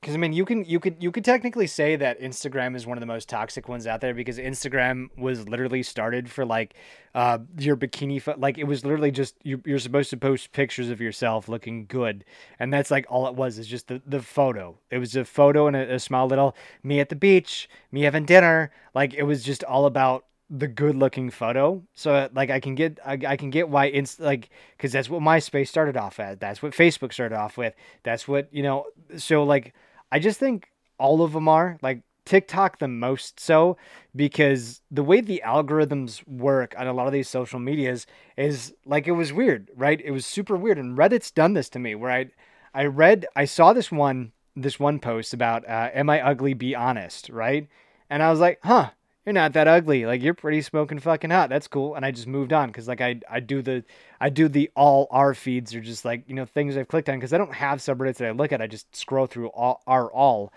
because 0.00 0.14
I 0.14 0.18
mean, 0.18 0.32
you 0.32 0.44
can 0.44 0.64
you 0.64 0.78
could 0.78 0.96
you 1.00 1.10
could 1.10 1.24
technically 1.24 1.66
say 1.66 1.96
that 1.96 2.20
Instagram 2.20 2.76
is 2.76 2.86
one 2.86 2.96
of 2.96 3.00
the 3.00 3.06
most 3.06 3.28
toxic 3.28 3.68
ones 3.68 3.86
out 3.86 4.00
there 4.00 4.14
because 4.14 4.38
Instagram 4.38 5.08
was 5.16 5.48
literally 5.48 5.82
started 5.82 6.30
for 6.30 6.44
like 6.44 6.74
uh, 7.14 7.38
your 7.58 7.76
bikini, 7.76 8.20
fo- 8.22 8.36
like 8.38 8.58
it 8.58 8.64
was 8.64 8.84
literally 8.84 9.10
just 9.10 9.34
you, 9.42 9.60
you're 9.64 9.78
supposed 9.78 10.10
to 10.10 10.16
post 10.16 10.52
pictures 10.52 10.88
of 10.88 11.00
yourself 11.00 11.48
looking 11.48 11.86
good, 11.86 12.24
and 12.58 12.72
that's 12.72 12.90
like 12.90 13.06
all 13.08 13.26
it 13.26 13.34
was 13.34 13.58
is 13.58 13.66
just 13.66 13.88
the 13.88 14.00
the 14.06 14.22
photo. 14.22 14.78
It 14.90 14.98
was 14.98 15.16
a 15.16 15.24
photo 15.24 15.66
and 15.66 15.76
a, 15.76 15.94
a 15.94 15.98
small 15.98 16.26
little 16.26 16.54
me 16.82 17.00
at 17.00 17.08
the 17.08 17.16
beach, 17.16 17.68
me 17.90 18.02
having 18.02 18.24
dinner. 18.24 18.70
Like 18.94 19.14
it 19.14 19.24
was 19.24 19.42
just 19.42 19.64
all 19.64 19.86
about 19.86 20.24
the 20.50 20.68
good 20.68 20.96
looking 20.96 21.30
photo. 21.30 21.82
So 21.94 22.28
like 22.32 22.50
I 22.50 22.60
can 22.60 22.74
get 22.74 22.98
I, 23.04 23.18
I 23.26 23.36
can 23.36 23.50
get 23.50 23.68
why 23.68 23.86
it's 23.86 24.18
like 24.18 24.48
because 24.76 24.92
that's 24.92 25.10
what 25.10 25.22
MySpace 25.22 25.68
started 25.68 25.96
off 25.96 26.20
at. 26.20 26.40
That's 26.40 26.62
what 26.62 26.72
Facebook 26.72 27.12
started 27.12 27.36
off 27.36 27.56
with. 27.56 27.74
That's 28.02 28.26
what 28.26 28.48
you 28.52 28.62
know. 28.62 28.86
So 29.16 29.44
like 29.44 29.74
I 30.10 30.18
just 30.18 30.38
think 30.38 30.68
all 30.98 31.22
of 31.22 31.32
them 31.32 31.48
are 31.48 31.78
like 31.82 32.02
TikTok 32.24 32.78
the 32.78 32.88
most 32.88 33.40
so 33.40 33.78
because 34.14 34.82
the 34.90 35.02
way 35.02 35.22
the 35.22 35.42
algorithms 35.44 36.26
work 36.28 36.74
on 36.76 36.86
a 36.86 36.92
lot 36.92 37.06
of 37.06 37.12
these 37.12 37.28
social 37.28 37.58
medias 37.58 38.06
is 38.36 38.74
like 38.84 39.06
it 39.06 39.12
was 39.12 39.32
weird, 39.32 39.70
right? 39.74 40.00
It 40.04 40.10
was 40.10 40.26
super 40.26 40.54
weird, 40.54 40.78
and 40.78 40.96
Reddit's 40.96 41.30
done 41.30 41.54
this 41.54 41.70
to 41.70 41.78
me 41.78 41.94
where 41.94 42.10
I 42.10 42.26
I 42.74 42.84
read 42.84 43.26
I 43.34 43.46
saw 43.46 43.72
this 43.72 43.90
one 43.90 44.32
this 44.54 44.78
one 44.78 44.98
post 44.98 45.32
about 45.32 45.66
uh, 45.66 45.90
am 45.94 46.10
I 46.10 46.20
ugly? 46.20 46.52
Be 46.52 46.74
honest, 46.74 47.30
right? 47.30 47.66
And 48.10 48.22
I 48.22 48.30
was 48.30 48.40
like, 48.40 48.58
huh, 48.62 48.90
you're 49.28 49.34
not 49.34 49.52
that 49.52 49.68
ugly. 49.68 50.06
Like 50.06 50.22
you're 50.22 50.32
pretty 50.32 50.62
smoking 50.62 50.98
fucking 50.98 51.28
hot. 51.28 51.50
That's 51.50 51.68
cool. 51.68 51.94
And 51.94 52.02
I 52.02 52.12
just 52.12 52.26
moved 52.26 52.50
on 52.50 52.68
because 52.68 52.88
like 52.88 53.02
I 53.02 53.20
I 53.28 53.40
do 53.40 53.60
the 53.60 53.84
I 54.18 54.30
do 54.30 54.48
the 54.48 54.70
all 54.74 55.06
R 55.10 55.34
feeds 55.34 55.74
or 55.74 55.82
just 55.82 56.02
like 56.02 56.24
you 56.26 56.34
know 56.34 56.46
things 56.46 56.78
I've 56.78 56.88
clicked 56.88 57.10
on 57.10 57.16
because 57.16 57.34
I 57.34 57.36
don't 57.38 57.52
have 57.52 57.80
subreddits 57.80 58.16
that 58.16 58.28
I 58.28 58.30
look 58.30 58.52
at. 58.52 58.62
I 58.62 58.66
just 58.66 58.96
scroll 58.96 59.26
through 59.26 59.48
all 59.48 59.82
R 59.86 60.10
all, 60.10 60.50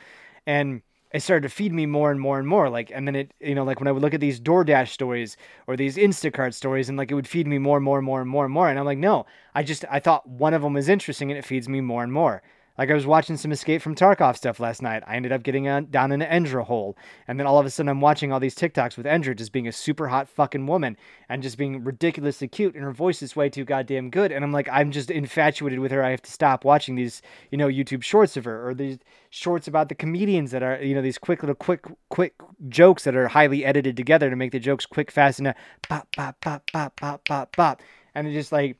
and 0.47 0.83
it 1.11 1.21
started 1.21 1.49
to 1.49 1.53
feed 1.53 1.73
me 1.73 1.85
more 1.85 2.11
and 2.11 2.21
more 2.21 2.39
and 2.39 2.47
more. 2.47 2.69
Like, 2.69 2.93
and 2.95 3.05
then 3.05 3.17
it, 3.17 3.33
you 3.41 3.55
know, 3.55 3.65
like 3.65 3.81
when 3.81 3.89
I 3.89 3.91
would 3.91 4.01
look 4.01 4.13
at 4.13 4.21
these 4.21 4.39
DoorDash 4.39 4.87
stories 4.87 5.35
or 5.67 5.75
these 5.75 5.97
Instacart 5.97 6.53
stories, 6.53 6.87
and 6.87 6.97
like 6.97 7.11
it 7.11 7.15
would 7.15 7.27
feed 7.27 7.47
me 7.47 7.57
more 7.57 7.75
and 7.75 7.83
more 7.83 7.97
and 7.97 8.05
more 8.05 8.21
and 8.21 8.29
more 8.29 8.45
and 8.45 8.53
more. 8.53 8.69
And 8.69 8.79
I'm 8.79 8.85
like, 8.85 8.97
no, 8.97 9.25
I 9.53 9.63
just 9.63 9.83
I 9.91 9.99
thought 9.99 10.29
one 10.29 10.53
of 10.53 10.61
them 10.61 10.75
was 10.75 10.87
interesting, 10.87 11.29
and 11.29 11.37
it 11.37 11.43
feeds 11.43 11.67
me 11.67 11.81
more 11.81 12.03
and 12.03 12.13
more. 12.13 12.41
Like 12.81 12.89
I 12.89 12.95
was 12.95 13.05
watching 13.05 13.37
some 13.37 13.51
Escape 13.51 13.79
from 13.79 13.93
Tarkov 13.93 14.35
stuff 14.35 14.59
last 14.59 14.81
night. 14.81 15.03
I 15.05 15.15
ended 15.15 15.31
up 15.31 15.43
getting 15.43 15.67
on, 15.67 15.91
down 15.91 16.11
in 16.11 16.19
an 16.19 16.43
Endra 16.43 16.65
hole, 16.65 16.97
and 17.27 17.39
then 17.39 17.45
all 17.45 17.59
of 17.59 17.65
a 17.67 17.69
sudden 17.69 17.89
I'm 17.89 18.01
watching 18.01 18.31
all 18.31 18.39
these 18.39 18.55
TikToks 18.55 18.97
with 18.97 19.05
Endra 19.05 19.37
just 19.37 19.51
being 19.51 19.67
a 19.67 19.71
super 19.71 20.07
hot 20.07 20.27
fucking 20.27 20.65
woman 20.65 20.97
and 21.29 21.43
just 21.43 21.59
being 21.59 21.83
ridiculously 21.83 22.47
cute, 22.47 22.73
and 22.73 22.83
her 22.83 22.91
voice 22.91 23.21
is 23.21 23.35
way 23.35 23.49
too 23.49 23.65
goddamn 23.65 24.09
good. 24.09 24.31
And 24.31 24.43
I'm 24.43 24.51
like, 24.51 24.67
I'm 24.71 24.89
just 24.89 25.11
infatuated 25.11 25.77
with 25.77 25.91
her. 25.91 26.03
I 26.03 26.09
have 26.09 26.23
to 26.23 26.31
stop 26.31 26.65
watching 26.65 26.95
these, 26.95 27.21
you 27.51 27.57
know, 27.59 27.67
YouTube 27.67 28.01
shorts 28.01 28.35
of 28.35 28.45
her 28.45 28.67
or 28.67 28.73
these 28.73 28.97
shorts 29.29 29.67
about 29.67 29.87
the 29.87 29.93
comedians 29.93 30.49
that 30.49 30.63
are, 30.63 30.81
you 30.81 30.95
know, 30.95 31.03
these 31.03 31.19
quick 31.19 31.43
little 31.43 31.53
quick 31.53 31.85
quick 32.09 32.33
jokes 32.67 33.03
that 33.03 33.15
are 33.15 33.27
highly 33.27 33.63
edited 33.63 33.95
together 33.95 34.27
to 34.27 34.35
make 34.35 34.53
the 34.53 34.59
jokes 34.59 34.87
quick, 34.87 35.11
fast, 35.11 35.37
and 35.37 35.49
uh, 35.49 35.53
a 35.53 35.87
pop 35.87 36.07
pop 36.15 36.41
pop 36.41 36.71
pop 36.71 36.95
pop 36.95 37.25
pop 37.25 37.55
pop, 37.55 37.81
and 38.15 38.27
it 38.27 38.33
just 38.33 38.51
like 38.51 38.79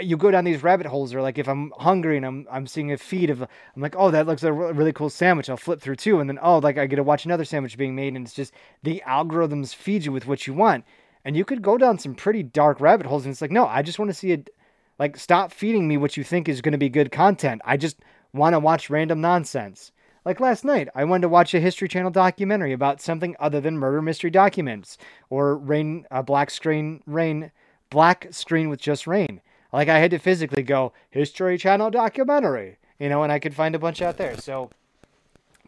you 0.00 0.16
go 0.16 0.30
down 0.30 0.44
these 0.44 0.62
rabbit 0.62 0.86
holes 0.86 1.14
or 1.14 1.22
like 1.22 1.38
if 1.38 1.48
i'm 1.48 1.72
hungry 1.78 2.16
and 2.16 2.26
i'm 2.26 2.46
i'm 2.50 2.66
seeing 2.66 2.92
a 2.92 2.98
feed 2.98 3.30
of 3.30 3.42
i'm 3.42 3.82
like 3.82 3.96
oh 3.96 4.10
that 4.10 4.26
looks 4.26 4.42
a 4.42 4.52
really 4.52 4.92
cool 4.92 5.10
sandwich 5.10 5.48
i'll 5.48 5.56
flip 5.56 5.80
through 5.80 5.96
too. 5.96 6.20
And 6.20 6.28
then 6.28 6.38
oh 6.42 6.58
like 6.58 6.78
i 6.78 6.86
get 6.86 6.96
to 6.96 7.02
watch 7.02 7.24
another 7.24 7.44
sandwich 7.44 7.76
being 7.78 7.94
made 7.94 8.14
and 8.14 8.26
it's 8.26 8.34
just 8.34 8.52
the 8.82 9.02
algorithms 9.06 9.74
feed 9.74 10.04
you 10.04 10.12
with 10.12 10.26
what 10.26 10.46
you 10.46 10.54
want. 10.54 10.84
And 11.24 11.36
you 11.36 11.44
could 11.44 11.62
go 11.62 11.76
down 11.76 11.98
some 11.98 12.14
pretty 12.14 12.42
dark 12.42 12.80
rabbit 12.80 13.06
holes 13.06 13.24
and 13.24 13.32
it's 13.32 13.42
like 13.42 13.50
no 13.50 13.66
i 13.66 13.82
just 13.82 13.98
want 13.98 14.10
to 14.10 14.14
see 14.14 14.32
it 14.32 14.50
like 14.98 15.16
stop 15.16 15.52
feeding 15.52 15.86
me 15.86 15.96
what 15.96 16.16
you 16.16 16.24
think 16.24 16.48
is 16.48 16.60
going 16.60 16.72
to 16.72 16.78
be 16.78 16.88
good 16.88 17.12
content. 17.12 17.62
I 17.64 17.76
just 17.76 17.98
want 18.32 18.54
to 18.54 18.58
watch 18.58 18.90
random 18.90 19.20
nonsense. 19.20 19.92
Like 20.24 20.40
last 20.40 20.64
night, 20.64 20.88
I 20.94 21.04
wanted 21.04 21.22
to 21.22 21.28
watch 21.28 21.54
a 21.54 21.60
History 21.60 21.88
Channel 21.88 22.10
documentary 22.10 22.72
about 22.72 23.00
something 23.00 23.36
other 23.38 23.60
than 23.60 23.78
murder 23.78 24.02
mystery 24.02 24.30
documents 24.30 24.98
or 25.30 25.56
rain, 25.56 26.06
a 26.10 26.22
black 26.22 26.50
screen, 26.50 27.02
rain, 27.06 27.50
black 27.90 28.26
screen 28.30 28.68
with 28.68 28.80
just 28.80 29.06
rain. 29.06 29.40
Like 29.72 29.88
I 29.88 29.98
had 29.98 30.10
to 30.12 30.18
physically 30.18 30.62
go 30.62 30.92
History 31.10 31.58
Channel 31.58 31.90
documentary, 31.90 32.78
you 32.98 33.08
know, 33.08 33.22
and 33.22 33.32
I 33.32 33.38
could 33.38 33.54
find 33.54 33.74
a 33.74 33.78
bunch 33.78 34.00
out 34.00 34.16
there. 34.16 34.36
So 34.36 34.70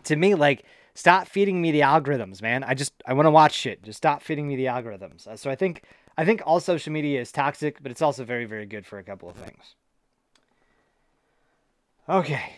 to 0.04 0.16
me, 0.16 0.34
like, 0.34 0.64
stop 0.94 1.28
feeding 1.28 1.60
me 1.60 1.70
the 1.70 1.80
algorithms, 1.80 2.40
man. 2.42 2.64
I 2.64 2.74
just 2.74 2.92
I 3.06 3.12
want 3.12 3.26
to 3.26 3.30
watch 3.30 3.52
shit. 3.52 3.82
Just 3.82 3.98
stop 3.98 4.22
feeding 4.22 4.48
me 4.48 4.56
the 4.56 4.66
algorithms. 4.66 5.26
Uh, 5.26 5.36
so 5.36 5.50
I 5.50 5.54
think 5.54 5.82
I 6.16 6.24
think 6.24 6.42
all 6.44 6.60
social 6.60 6.92
media 6.92 7.20
is 7.20 7.30
toxic, 7.32 7.82
but 7.82 7.90
it's 7.90 8.02
also 8.02 8.24
very 8.24 8.46
very 8.46 8.66
good 8.66 8.86
for 8.86 8.98
a 8.98 9.04
couple 9.04 9.28
of 9.28 9.36
things. 9.36 9.74
Okay, 12.08 12.54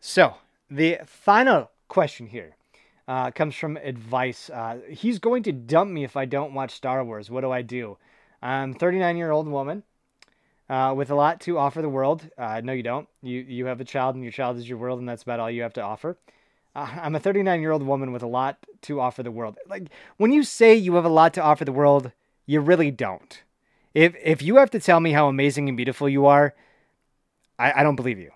so 0.00 0.36
the 0.70 0.98
final 1.04 1.70
question 1.88 2.26
here 2.28 2.56
uh, 3.06 3.30
comes 3.32 3.54
from 3.54 3.76
advice. 3.78 4.48
Uh, 4.48 4.78
he's 4.88 5.18
going 5.18 5.42
to 5.42 5.52
dump 5.52 5.90
me 5.90 6.04
if 6.04 6.16
I 6.16 6.24
don't 6.24 6.54
watch 6.54 6.70
Star 6.72 7.04
Wars. 7.04 7.30
What 7.30 7.42
do 7.42 7.50
I 7.50 7.62
do? 7.62 7.98
I'm 8.40 8.74
39 8.74 9.16
year 9.16 9.30
old 9.30 9.48
woman 9.48 9.82
uh, 10.68 10.94
with 10.96 11.10
a 11.10 11.14
lot 11.14 11.40
to 11.42 11.58
offer 11.58 11.82
the 11.82 11.88
world. 11.88 12.28
Uh, 12.38 12.60
no, 12.62 12.72
you 12.72 12.82
don't. 12.82 13.08
You 13.22 13.40
you 13.40 13.66
have 13.66 13.80
a 13.80 13.84
child, 13.84 14.14
and 14.14 14.24
your 14.24 14.32
child 14.32 14.56
is 14.56 14.68
your 14.68 14.78
world, 14.78 14.98
and 14.98 15.08
that's 15.08 15.22
about 15.22 15.40
all 15.40 15.50
you 15.50 15.62
have 15.62 15.74
to 15.74 15.82
offer. 15.82 16.16
Uh, 16.74 16.88
I'm 17.02 17.14
a 17.14 17.20
39 17.20 17.60
year 17.60 17.72
old 17.72 17.82
woman 17.82 18.12
with 18.12 18.22
a 18.22 18.26
lot 18.28 18.58
to 18.82 19.00
offer 19.00 19.22
the 19.22 19.30
world. 19.30 19.58
Like 19.66 19.88
when 20.16 20.32
you 20.32 20.42
say 20.42 20.74
you 20.74 20.94
have 20.94 21.04
a 21.04 21.08
lot 21.10 21.34
to 21.34 21.42
offer 21.42 21.64
the 21.64 21.72
world, 21.72 22.12
you 22.46 22.60
really 22.60 22.90
don't. 22.90 23.42
If 23.94 24.14
if 24.22 24.42
you 24.42 24.56
have 24.56 24.70
to 24.70 24.80
tell 24.80 25.00
me 25.00 25.12
how 25.12 25.28
amazing 25.28 25.68
and 25.68 25.76
beautiful 25.76 26.08
you 26.08 26.26
are, 26.26 26.54
I, 27.58 27.80
I 27.80 27.82
don't 27.82 27.96
believe 27.96 28.18
you. 28.18 28.32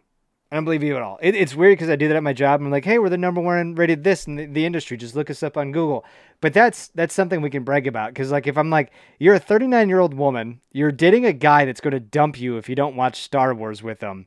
I 0.50 0.56
don't 0.56 0.64
believe 0.64 0.82
you 0.82 0.96
at 0.96 1.02
all. 1.02 1.18
It, 1.20 1.34
it's 1.34 1.54
weird 1.54 1.72
because 1.72 1.90
I 1.90 1.96
do 1.96 2.08
that 2.08 2.16
at 2.16 2.22
my 2.22 2.32
job. 2.32 2.62
I'm 2.62 2.70
like, 2.70 2.84
hey, 2.84 2.98
we're 2.98 3.10
the 3.10 3.18
number 3.18 3.40
one 3.40 3.74
rated 3.74 4.02
this 4.02 4.26
in 4.26 4.36
the, 4.36 4.46
the 4.46 4.64
industry. 4.64 4.96
Just 4.96 5.14
look 5.14 5.28
us 5.28 5.42
up 5.42 5.58
on 5.58 5.72
Google. 5.72 6.06
But 6.40 6.54
that's 6.54 6.88
that's 6.88 7.12
something 7.12 7.42
we 7.42 7.50
can 7.50 7.64
brag 7.64 7.86
about 7.86 8.14
because 8.14 8.30
like 8.30 8.46
if 8.46 8.56
I'm 8.56 8.70
like, 8.70 8.90
you're 9.18 9.34
a 9.34 9.40
39 9.40 9.88
year 9.88 9.98
old 9.98 10.14
woman, 10.14 10.60
you're 10.72 10.92
dating 10.92 11.26
a 11.26 11.34
guy 11.34 11.66
that's 11.66 11.82
going 11.82 11.92
to 11.92 12.00
dump 12.00 12.40
you 12.40 12.56
if 12.56 12.68
you 12.68 12.74
don't 12.74 12.96
watch 12.96 13.22
Star 13.22 13.54
Wars 13.54 13.82
with 13.82 14.00
him. 14.00 14.26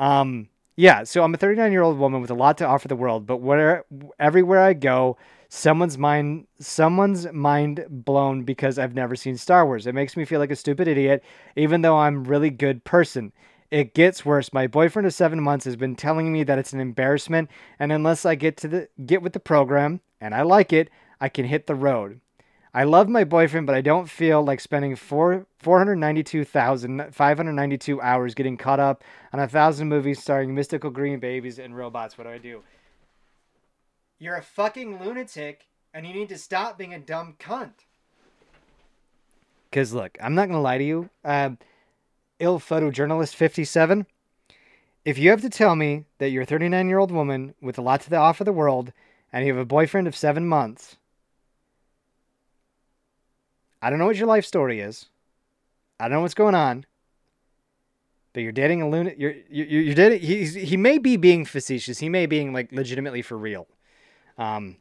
Um, 0.00 0.48
yeah. 0.74 1.04
So 1.04 1.22
I'm 1.22 1.34
a 1.34 1.36
39 1.36 1.70
year 1.70 1.82
old 1.82 1.98
woman 1.98 2.20
with 2.20 2.30
a 2.30 2.34
lot 2.34 2.58
to 2.58 2.66
offer 2.66 2.88
the 2.88 2.96
world, 2.96 3.26
but 3.26 3.36
where 3.36 3.84
everywhere 4.18 4.62
I 4.62 4.72
go, 4.72 5.18
someone's 5.50 5.98
mind 5.98 6.48
someone's 6.58 7.30
mind 7.32 7.84
blown 7.88 8.42
because 8.42 8.76
I've 8.76 8.94
never 8.94 9.14
seen 9.14 9.36
Star 9.36 9.64
Wars. 9.66 9.86
It 9.86 9.94
makes 9.94 10.16
me 10.16 10.24
feel 10.24 10.40
like 10.40 10.50
a 10.50 10.56
stupid 10.56 10.88
idiot, 10.88 11.22
even 11.54 11.82
though 11.82 11.98
I'm 11.98 12.24
really 12.24 12.50
good 12.50 12.82
person. 12.82 13.32
It 13.70 13.94
gets 13.94 14.24
worse. 14.24 14.52
My 14.52 14.66
boyfriend 14.66 15.06
of 15.06 15.14
seven 15.14 15.40
months 15.40 15.64
has 15.64 15.76
been 15.76 15.94
telling 15.94 16.32
me 16.32 16.42
that 16.42 16.58
it's 16.58 16.72
an 16.72 16.80
embarrassment, 16.80 17.50
and 17.78 17.92
unless 17.92 18.26
I 18.26 18.34
get 18.34 18.56
to 18.58 18.68
the 18.68 18.88
get 19.06 19.22
with 19.22 19.32
the 19.32 19.40
program 19.40 20.00
and 20.20 20.34
I 20.34 20.42
like 20.42 20.72
it, 20.72 20.90
I 21.20 21.28
can 21.28 21.46
hit 21.46 21.66
the 21.66 21.76
road. 21.76 22.20
I 22.72 22.84
love 22.84 23.08
my 23.08 23.24
boyfriend, 23.24 23.66
but 23.66 23.74
I 23.74 23.80
don't 23.80 24.08
feel 24.08 24.42
like 24.42 24.60
spending 24.60 24.96
four 24.96 25.46
four 25.58 25.78
hundred 25.78 25.96
ninety 25.96 26.22
two 26.24 26.44
thousand 26.44 27.14
five 27.14 27.36
hundred 27.36 27.52
ninety 27.52 27.78
two 27.78 28.00
hours 28.00 28.34
getting 28.34 28.56
caught 28.56 28.80
up 28.80 29.04
on 29.32 29.38
a 29.38 29.48
thousand 29.48 29.88
movies 29.88 30.20
starring 30.20 30.54
mystical 30.54 30.90
green 30.90 31.20
babies 31.20 31.58
and 31.58 31.76
robots. 31.76 32.18
What 32.18 32.24
do 32.24 32.30
I 32.30 32.38
do? 32.38 32.62
You're 34.18 34.36
a 34.36 34.42
fucking 34.42 35.02
lunatic, 35.02 35.66
and 35.94 36.06
you 36.06 36.12
need 36.12 36.28
to 36.28 36.38
stop 36.38 36.76
being 36.76 36.94
a 36.94 36.98
dumb 36.98 37.36
cunt. 37.38 37.84
Cause 39.72 39.92
look, 39.92 40.18
I'm 40.20 40.34
not 40.34 40.48
gonna 40.48 40.60
lie 40.60 40.78
to 40.78 40.84
you. 40.84 41.10
Uh, 41.24 41.50
ill 42.40 42.58
photojournalist 42.58 43.34
57. 43.34 44.06
If 45.04 45.18
you 45.18 45.30
have 45.30 45.40
to 45.42 45.50
tell 45.50 45.76
me 45.76 46.04
that 46.18 46.30
you're 46.30 46.42
a 46.42 46.46
39 46.46 46.88
year 46.88 46.98
old 46.98 47.12
woman 47.12 47.54
with 47.60 47.78
a 47.78 47.82
lot 47.82 48.00
to 48.02 48.16
offer 48.16 48.44
the 48.44 48.52
world 48.52 48.92
and 49.32 49.46
you 49.46 49.52
have 49.52 49.62
a 49.62 49.66
boyfriend 49.66 50.08
of 50.08 50.16
seven 50.16 50.46
months, 50.46 50.96
I 53.80 53.88
don't 53.88 53.98
know 53.98 54.06
what 54.06 54.16
your 54.16 54.26
life 54.26 54.44
story 54.44 54.80
is. 54.80 55.06
I 55.98 56.04
don't 56.04 56.16
know 56.16 56.20
what's 56.22 56.34
going 56.34 56.54
on. 56.54 56.86
But 58.32 58.42
you're 58.42 58.52
dating 58.52 58.80
a 58.82 58.88
lunatic. 58.88 59.18
You're, 59.18 59.34
you're 59.50 59.66
you're 59.66 59.94
dating. 59.94 60.20
He's 60.20 60.54
he 60.54 60.76
may 60.76 60.98
be 60.98 61.16
being 61.16 61.44
facetious. 61.44 61.98
He 61.98 62.08
may 62.08 62.26
be 62.26 62.36
being 62.36 62.52
like 62.52 62.70
legitimately 62.70 63.22
for 63.22 63.36
real. 63.36 63.66
Um, 64.38 64.76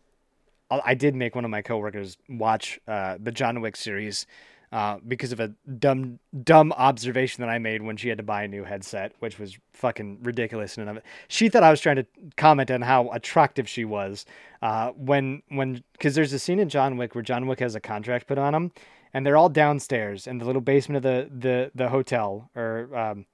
I 0.69 0.93
did 0.93 1.15
make 1.15 1.33
one 1.33 1.45
of 1.45 1.51
my 1.51 1.63
coworkers 1.63 2.15
watch 2.29 2.79
uh, 2.87 3.17
the 3.19 3.31
John 3.31 3.59
Wick 3.61 3.75
series 3.75 4.27
uh, 4.71 4.97
because 5.07 5.31
of 5.31 5.39
a 5.39 5.47
dumb 5.79 6.19
dumb 6.43 6.71
observation 6.73 7.41
that 7.41 7.49
I 7.49 7.57
made 7.57 7.81
when 7.81 7.97
she 7.97 8.09
had 8.09 8.19
to 8.19 8.23
buy 8.23 8.43
a 8.43 8.47
new 8.47 8.63
headset, 8.63 9.13
which 9.19 9.39
was 9.39 9.57
fucking 9.73 10.19
ridiculous 10.21 10.77
and 10.77 10.89
of 10.89 10.97
it. 10.97 11.03
She 11.27 11.49
thought 11.49 11.63
I 11.63 11.71
was 11.71 11.81
trying 11.81 11.95
to 11.95 12.05
comment 12.37 12.69
on 12.69 12.81
how 12.81 13.09
attractive 13.09 13.67
she 13.67 13.83
was 13.85 14.25
uh, 14.61 14.91
when 14.91 15.41
when 15.49 15.83
because 15.93 16.15
there's 16.15 16.33
a 16.33 16.39
scene 16.39 16.59
in 16.59 16.69
John 16.69 16.97
Wick 16.97 17.15
where 17.15 17.23
John 17.23 17.47
Wick 17.47 17.59
has 17.59 17.75
a 17.75 17.79
contract 17.79 18.27
put 18.27 18.37
on 18.37 18.53
him, 18.53 18.71
and 19.13 19.25
they're 19.25 19.37
all 19.37 19.49
downstairs 19.49 20.27
in 20.27 20.37
the 20.37 20.45
little 20.45 20.61
basement 20.61 20.97
of 20.97 21.03
the 21.03 21.29
the 21.35 21.71
the 21.73 21.89
hotel 21.89 22.49
or 22.55 22.95
um, 22.95 23.25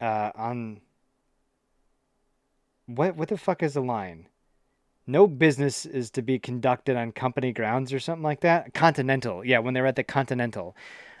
uh, 0.00 0.30
on 0.34 0.80
what 2.86 3.16
what 3.16 3.28
the 3.28 3.36
fuck 3.36 3.62
is 3.62 3.74
the 3.74 3.82
line? 3.82 4.28
No 5.06 5.26
business 5.26 5.86
is 5.86 6.10
to 6.10 6.22
be 6.22 6.38
conducted 6.38 6.96
on 6.96 7.12
company 7.12 7.52
grounds 7.52 7.92
or 7.92 8.00
something 8.00 8.22
like 8.22 8.40
that. 8.40 8.74
Continental, 8.74 9.44
yeah, 9.44 9.58
when 9.58 9.74
they're 9.74 9.86
at 9.86 9.96
the 9.96 10.04
Continental, 10.04 10.76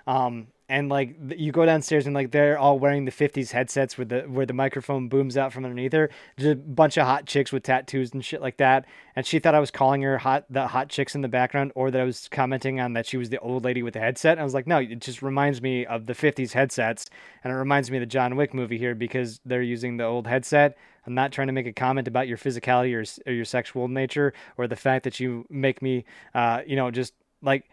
um, 0.06 0.48
and 0.68 0.88
like 0.88 1.16
you 1.36 1.52
go 1.52 1.66
downstairs 1.66 2.06
and 2.06 2.14
like 2.14 2.30
they're 2.30 2.58
all 2.58 2.78
wearing 2.78 3.04
the 3.04 3.12
'50s 3.12 3.50
headsets 3.50 3.98
where 3.98 4.06
the 4.06 4.22
where 4.22 4.46
the 4.46 4.54
microphone 4.54 5.08
booms 5.08 5.36
out 5.36 5.52
from 5.52 5.64
underneath 5.64 5.92
her. 5.92 6.08
just 6.38 6.52
a 6.52 6.54
bunch 6.56 6.96
of 6.96 7.06
hot 7.06 7.26
chicks 7.26 7.52
with 7.52 7.62
tattoos 7.62 8.12
and 8.14 8.24
shit 8.24 8.40
like 8.40 8.56
that, 8.56 8.86
and 9.14 9.26
she 9.26 9.38
thought 9.38 9.54
I 9.54 9.60
was 9.60 9.70
calling 9.70 10.00
her 10.02 10.18
hot 10.18 10.46
the 10.48 10.66
hot 10.68 10.88
chicks 10.88 11.14
in 11.14 11.20
the 11.20 11.28
background, 11.28 11.72
or 11.74 11.90
that 11.90 12.00
I 12.00 12.04
was 12.04 12.28
commenting 12.30 12.80
on 12.80 12.94
that 12.94 13.06
she 13.06 13.18
was 13.18 13.28
the 13.28 13.38
old 13.40 13.64
lady 13.64 13.82
with 13.82 13.94
the 13.94 14.00
headset. 14.00 14.32
And 14.32 14.40
I 14.40 14.44
was 14.44 14.54
like, 14.54 14.66
no, 14.66 14.78
it 14.78 15.00
just 15.00 15.20
reminds 15.20 15.60
me 15.60 15.84
of 15.84 16.06
the 16.06 16.14
'50s 16.14 16.52
headsets, 16.52 17.06
and 17.42 17.52
it 17.52 17.56
reminds 17.56 17.90
me 17.90 17.98
of 17.98 18.02
the 18.02 18.06
John 18.06 18.34
Wick 18.34 18.54
movie 18.54 18.78
here 18.78 18.94
because 18.94 19.40
they're 19.44 19.62
using 19.62 19.98
the 19.98 20.04
old 20.04 20.26
headset. 20.26 20.78
I'm 21.06 21.14
not 21.14 21.32
trying 21.32 21.48
to 21.48 21.52
make 21.52 21.66
a 21.66 21.72
comment 21.74 22.08
about 22.08 22.28
your 22.28 22.38
physicality 22.38 22.94
or, 22.94 23.30
or 23.30 23.34
your 23.34 23.44
sexual 23.44 23.88
nature 23.88 24.32
or 24.56 24.66
the 24.66 24.76
fact 24.76 25.04
that 25.04 25.20
you 25.20 25.44
make 25.50 25.82
me, 25.82 26.06
uh, 26.34 26.62
you 26.66 26.76
know, 26.76 26.90
just 26.90 27.12
like 27.42 27.68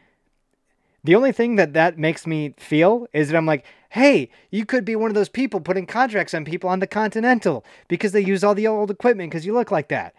the 1.03 1.15
only 1.15 1.31
thing 1.31 1.55
that 1.55 1.73
that 1.73 1.97
makes 1.97 2.27
me 2.27 2.53
feel 2.57 3.07
is 3.13 3.29
that 3.29 3.37
I'm 3.37 3.45
like, 3.45 3.65
hey, 3.89 4.29
you 4.51 4.65
could 4.65 4.85
be 4.85 4.95
one 4.95 5.09
of 5.09 5.15
those 5.15 5.29
people 5.29 5.59
putting 5.59 5.85
contracts 5.85 6.33
on 6.33 6.45
people 6.45 6.69
on 6.69 6.79
the 6.79 6.87
Continental 6.87 7.65
because 7.87 8.11
they 8.11 8.21
use 8.21 8.43
all 8.43 8.55
the 8.55 8.67
old 8.67 8.91
equipment 8.91 9.31
because 9.31 9.45
you 9.45 9.53
look 9.53 9.71
like 9.71 9.89
that. 9.89 10.13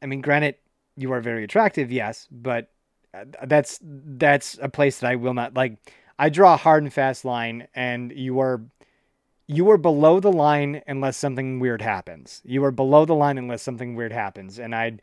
I 0.00 0.06
mean, 0.06 0.20
granted, 0.20 0.56
you 0.96 1.12
are 1.12 1.20
very 1.20 1.44
attractive, 1.44 1.90
yes, 1.90 2.28
but 2.30 2.70
uh, 3.14 3.24
that's 3.44 3.78
that's 3.82 4.58
a 4.62 4.68
place 4.68 5.00
that 5.00 5.10
I 5.10 5.16
will 5.16 5.34
not 5.34 5.54
like. 5.54 5.76
I 6.18 6.28
draw 6.28 6.54
a 6.54 6.58
hard 6.58 6.84
and 6.84 6.92
fast 6.92 7.24
line, 7.24 7.66
and 7.74 8.12
you 8.12 8.38
are 8.40 8.62
you 9.46 9.70
are 9.70 9.78
below 9.78 10.20
the 10.20 10.32
line 10.32 10.82
unless 10.86 11.16
something 11.16 11.58
weird 11.60 11.82
happens. 11.82 12.42
You 12.44 12.64
are 12.64 12.70
below 12.70 13.04
the 13.04 13.14
line 13.14 13.38
unless 13.38 13.62
something 13.62 13.96
weird 13.96 14.12
happens, 14.12 14.58
and 14.58 14.74
I 14.74 14.98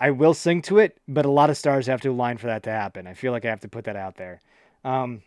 I 0.00 0.10
will 0.10 0.34
sing 0.34 0.62
to 0.62 0.78
it, 0.78 0.98
but 1.06 1.26
a 1.26 1.30
lot 1.30 1.50
of 1.50 1.56
stars 1.56 1.86
have 1.86 2.00
to 2.02 2.10
align 2.10 2.38
for 2.38 2.46
that 2.48 2.62
to 2.64 2.70
happen. 2.70 3.06
I 3.06 3.14
feel 3.14 3.32
like 3.32 3.44
I 3.44 3.50
have 3.50 3.60
to 3.60 3.68
put 3.68 3.84
that 3.84 3.96
out 3.96 4.16
there. 4.16 4.40
Um, 4.84 5.22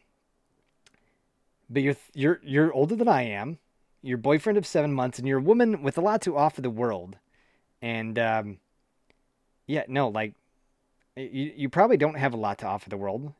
but 1.69 1.81
you're 1.81 1.95
you're 2.13 2.39
you're 2.43 2.73
older 2.73 2.95
than 2.95 3.07
I 3.07 3.23
am. 3.23 3.57
You're 4.01 4.17
boyfriend 4.17 4.57
of 4.57 4.67
seven 4.67 4.93
months, 4.93 5.17
and 5.17 5.27
you're 5.27 5.39
a 5.39 5.43
woman 5.43 5.81
with 5.81 5.97
a 5.97 6.01
lot 6.01 6.21
to 6.23 6.37
offer 6.37 6.61
the 6.61 6.69
world. 6.69 7.17
And 7.81 8.19
um, 8.19 8.57
yeah, 9.67 9.83
no, 9.87 10.09
like 10.09 10.33
you 11.15 11.53
you 11.55 11.69
probably 11.69 11.97
don't 11.97 12.17
have 12.17 12.33
a 12.33 12.37
lot 12.37 12.59
to 12.59 12.67
offer 12.67 12.89
the 12.89 12.97
world. 12.97 13.33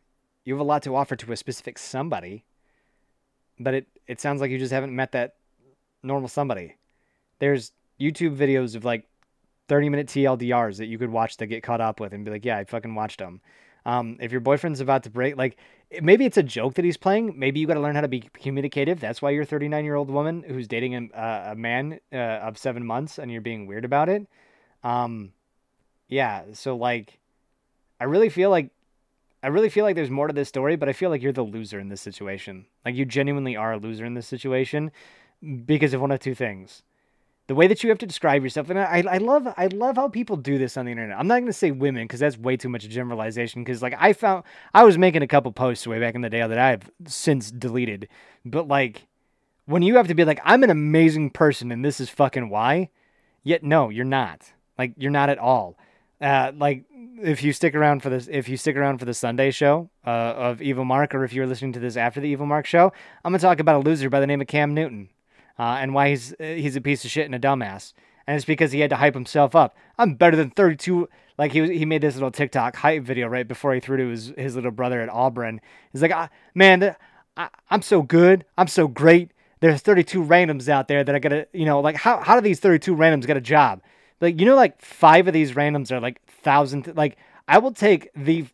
You 0.44 0.54
have 0.54 0.62
a 0.62 0.64
lot 0.64 0.84
to 0.84 0.96
offer 0.96 1.16
to 1.16 1.32
a 1.32 1.36
specific 1.36 1.78
somebody, 1.78 2.44
but 3.60 3.74
it 3.74 3.88
it 4.08 4.22
sounds 4.22 4.42
like 4.42 4.52
you 4.52 4.60
just 4.60 4.74
haven't 4.74 4.96
met 4.96 5.12
that 5.12 5.36
normal 6.04 6.30
somebody. 6.30 6.76
There's 7.40 7.72
YouTube 8.00 8.36
videos 8.38 8.76
of 8.76 8.86
like 8.86 9.08
30 9.68 9.90
minute 9.90 10.08
TLDRs 10.08 10.78
that 10.78 10.86
you 10.86 10.98
could 10.98 11.10
watch 11.10 11.38
to 11.38 11.48
get 11.48 11.64
caught 11.64 11.82
up 11.82 12.00
with 12.00 12.14
and 12.14 12.24
be 12.24 12.32
like, 12.32 12.46
yeah, 12.46 12.58
I 12.58 12.64
fucking 12.64 12.96
watched 12.96 13.20
them. 13.20 13.42
Um, 13.86 14.18
if 14.20 14.32
your 14.32 14.42
boyfriend's 14.42 14.80
about 14.80 15.04
to 15.04 15.10
break, 15.10 15.38
like 15.38 15.58
maybe 16.02 16.26
it's 16.26 16.38
a 16.38 16.44
joke 16.44 16.76
that 16.76 16.86
he's 16.86 16.98
playing. 16.98 17.38
Maybe 17.38 17.60
you 17.60 17.68
got 17.68 17.76
to 17.76 17.80
learn 17.80 17.96
how 17.96 18.02
to 18.02 18.08
be 18.08 18.30
communicative. 18.34 19.00
That's 19.00 19.22
why 19.22 19.32
you're 19.32 19.44
a 19.44 19.46
39 19.46 19.84
year 19.84 19.96
old 19.96 20.10
woman 20.10 20.44
who's 20.48 20.68
dating 20.68 20.96
a, 20.96 21.18
uh, 21.18 21.52
a 21.52 21.56
man 21.56 22.00
uh, 22.14 22.18
of 22.18 22.58
seven 22.58 22.86
months 22.86 23.18
and 23.18 23.32
you're 23.32 23.42
being 23.42 23.68
weird 23.68 23.86
about 23.86 24.10
it. 24.10 24.28
Um, 24.84 25.34
yeah. 26.08 26.44
So 26.54 26.76
like, 26.76 27.20
I 28.00 28.06
really 28.06 28.30
feel 28.30 28.50
like, 28.50 28.70
I 29.44 29.48
really 29.48 29.70
feel 29.70 29.86
like 29.86 29.96
there's 29.96 30.10
more 30.10 30.28
to 30.28 30.34
this 30.34 30.50
story, 30.50 30.76
but 30.76 30.90
I 30.90 30.94
feel 30.94 31.10
like 31.10 31.22
you're 31.22 31.32
the 31.32 31.44
loser 31.44 31.80
in 31.80 31.90
this 31.90 32.02
situation. 32.02 32.66
Like 32.84 32.96
you 32.96 33.06
genuinely 33.06 33.56
are 33.56 33.74
a 33.74 33.78
loser 33.78 34.06
in 34.06 34.16
this 34.16 34.28
situation 34.28 34.92
because 35.66 35.94
of 35.94 36.02
one 36.02 36.12
of 36.12 36.20
two 36.20 36.36
things 36.36 36.84
the 37.48 37.56
way 37.56 37.68
that 37.68 37.84
you 37.84 37.90
have 37.90 38.00
to 38.00 38.08
describe 38.08 38.44
yourself 38.44 38.70
and 38.70 38.80
I, 38.80 39.04
I 39.08 39.18
love 39.18 39.48
i 39.58 39.68
love 39.68 39.98
how 39.98 40.10
people 40.10 40.36
do 40.36 40.58
this 40.58 40.78
on 40.78 40.86
the 40.86 40.92
internet. 40.92 41.20
I'm 41.20 41.28
not 41.28 41.36
going 41.36 41.46
to 41.46 41.54
say 41.54 41.72
women 41.72 42.04
because 42.06 42.20
that's 42.20 42.38
way 42.38 42.58
too 42.58 42.70
much 42.70 42.88
generalization 42.90 43.64
because 43.64 43.82
like 43.82 43.96
i 44.00 44.14
found 44.14 44.44
i 44.74 44.84
was 44.84 44.98
making 44.98 45.22
a 45.22 45.28
couple 45.28 45.52
posts 45.52 45.86
way 45.86 46.00
back 46.00 46.16
in 46.16 46.22
the 46.22 46.30
day 46.30 46.46
that 46.46 46.58
i've 46.58 46.90
since 47.06 47.52
deleted 47.52 48.08
but 48.44 48.68
like 48.68 49.08
when 49.66 49.82
you 49.82 49.96
have 49.96 50.08
to 50.08 50.16
be 50.16 50.26
like 50.26 50.40
i'm 50.44 50.64
an 50.64 50.70
amazing 50.70 51.30
person 51.30 51.72
and 51.72 51.86
this 51.86 52.00
is 52.00 52.10
fucking 52.10 52.50
why 52.50 52.90
yet 53.44 53.64
no 53.64 53.90
you're 53.90 54.04
not. 54.04 54.52
Like 54.78 54.94
you're 54.98 55.12
not 55.12 55.30
at 55.30 55.38
all. 55.38 55.78
Uh, 56.22 56.52
like 56.58 56.84
if 57.22 57.44
you 57.44 57.54
stick 57.54 57.76
around 57.76 58.02
for 58.02 58.10
this 58.10 58.28
if 58.32 58.50
you 58.50 58.58
stick 58.58 58.76
around 58.76 58.98
for 58.98 59.06
the 59.06 59.14
sunday 59.14 59.52
show 59.52 59.90
uh, 60.08 60.10
of 60.10 60.62
evil 60.62 60.86
mark 60.86 61.14
or 61.14 61.24
if 61.26 61.34
you're 61.34 61.46
listening 61.46 61.74
to 61.74 61.80
this 61.80 61.98
after 61.98 62.22
the 62.22 62.28
evil 62.28 62.46
mark 62.46 62.66
show 62.66 62.92
i'm 63.24 63.32
going 63.32 63.40
to 63.40 63.46
talk 63.46 63.60
about 63.60 63.76
a 63.76 63.80
loser 63.80 64.10
by 64.10 64.22
the 64.22 64.28
name 64.28 64.40
of 64.40 64.48
cam 64.48 64.74
newton 64.74 65.10
uh, 65.58 65.78
and 65.80 65.94
why 65.94 66.10
he's 66.10 66.34
uh, 66.34 66.44
he's 66.44 66.76
a 66.76 66.82
piece 66.82 67.06
of 67.06 67.12
shit 67.12 67.26
and 67.26 67.36
a 67.36 67.40
dumbass. 67.40 67.94
And 68.28 68.36
it's 68.36 68.46
because 68.46 68.72
he 68.72 68.80
had 68.80 68.90
to 68.90 68.96
hype 68.96 69.14
himself 69.14 69.56
up. 69.56 69.78
I'm 70.00 70.16
better 70.16 70.36
than 70.36 70.50
32. 70.50 71.08
Like 71.38 71.52
he 71.52 71.62
was, 71.62 71.70
he 71.70 71.86
made 71.86 72.02
this 72.02 72.16
little 72.16 72.32
TikTok 72.32 72.76
hype 72.78 73.04
video 73.04 73.28
right 73.28 73.48
before 73.48 73.74
he 73.74 73.80
threw 73.80 73.98
to 73.98 74.08
his 74.08 74.34
his 74.38 74.56
little 74.56 74.72
brother 74.72 75.02
at 75.02 75.10
Auburn. 75.10 75.62
He's 75.92 76.02
like, 76.02 76.14
ah, 76.14 76.30
man, 76.54 76.96
I, 77.38 77.50
I'm 77.70 77.82
so 77.82 78.02
good. 78.02 78.46
I'm 78.58 78.68
so 78.68 78.88
great. 78.88 79.32
There's 79.60 79.82
32 79.82 80.24
randoms 80.24 80.68
out 80.68 80.88
there 80.88 81.04
that 81.04 81.16
I 81.16 81.20
gotta, 81.20 81.48
you 81.54 81.66
know, 81.66 81.80
like 81.80 81.96
how 81.96 82.20
how 82.20 82.36
do 82.36 82.42
these 82.42 82.60
32 82.60 82.96
randoms 82.96 83.28
get 83.28 83.38
a 83.38 83.42
job? 83.42 83.82
Like 84.22 84.40
you 84.40 84.46
know, 84.46 84.56
like 84.56 84.82
five 84.82 85.28
of 85.28 85.34
these 85.34 85.54
randoms 85.54 85.92
are 85.92 86.00
like 86.00 86.22
thousand. 86.26 86.94
Like 86.96 87.18
I 87.48 87.60
will 87.60 87.74
take 87.74 88.10
the, 88.16 88.48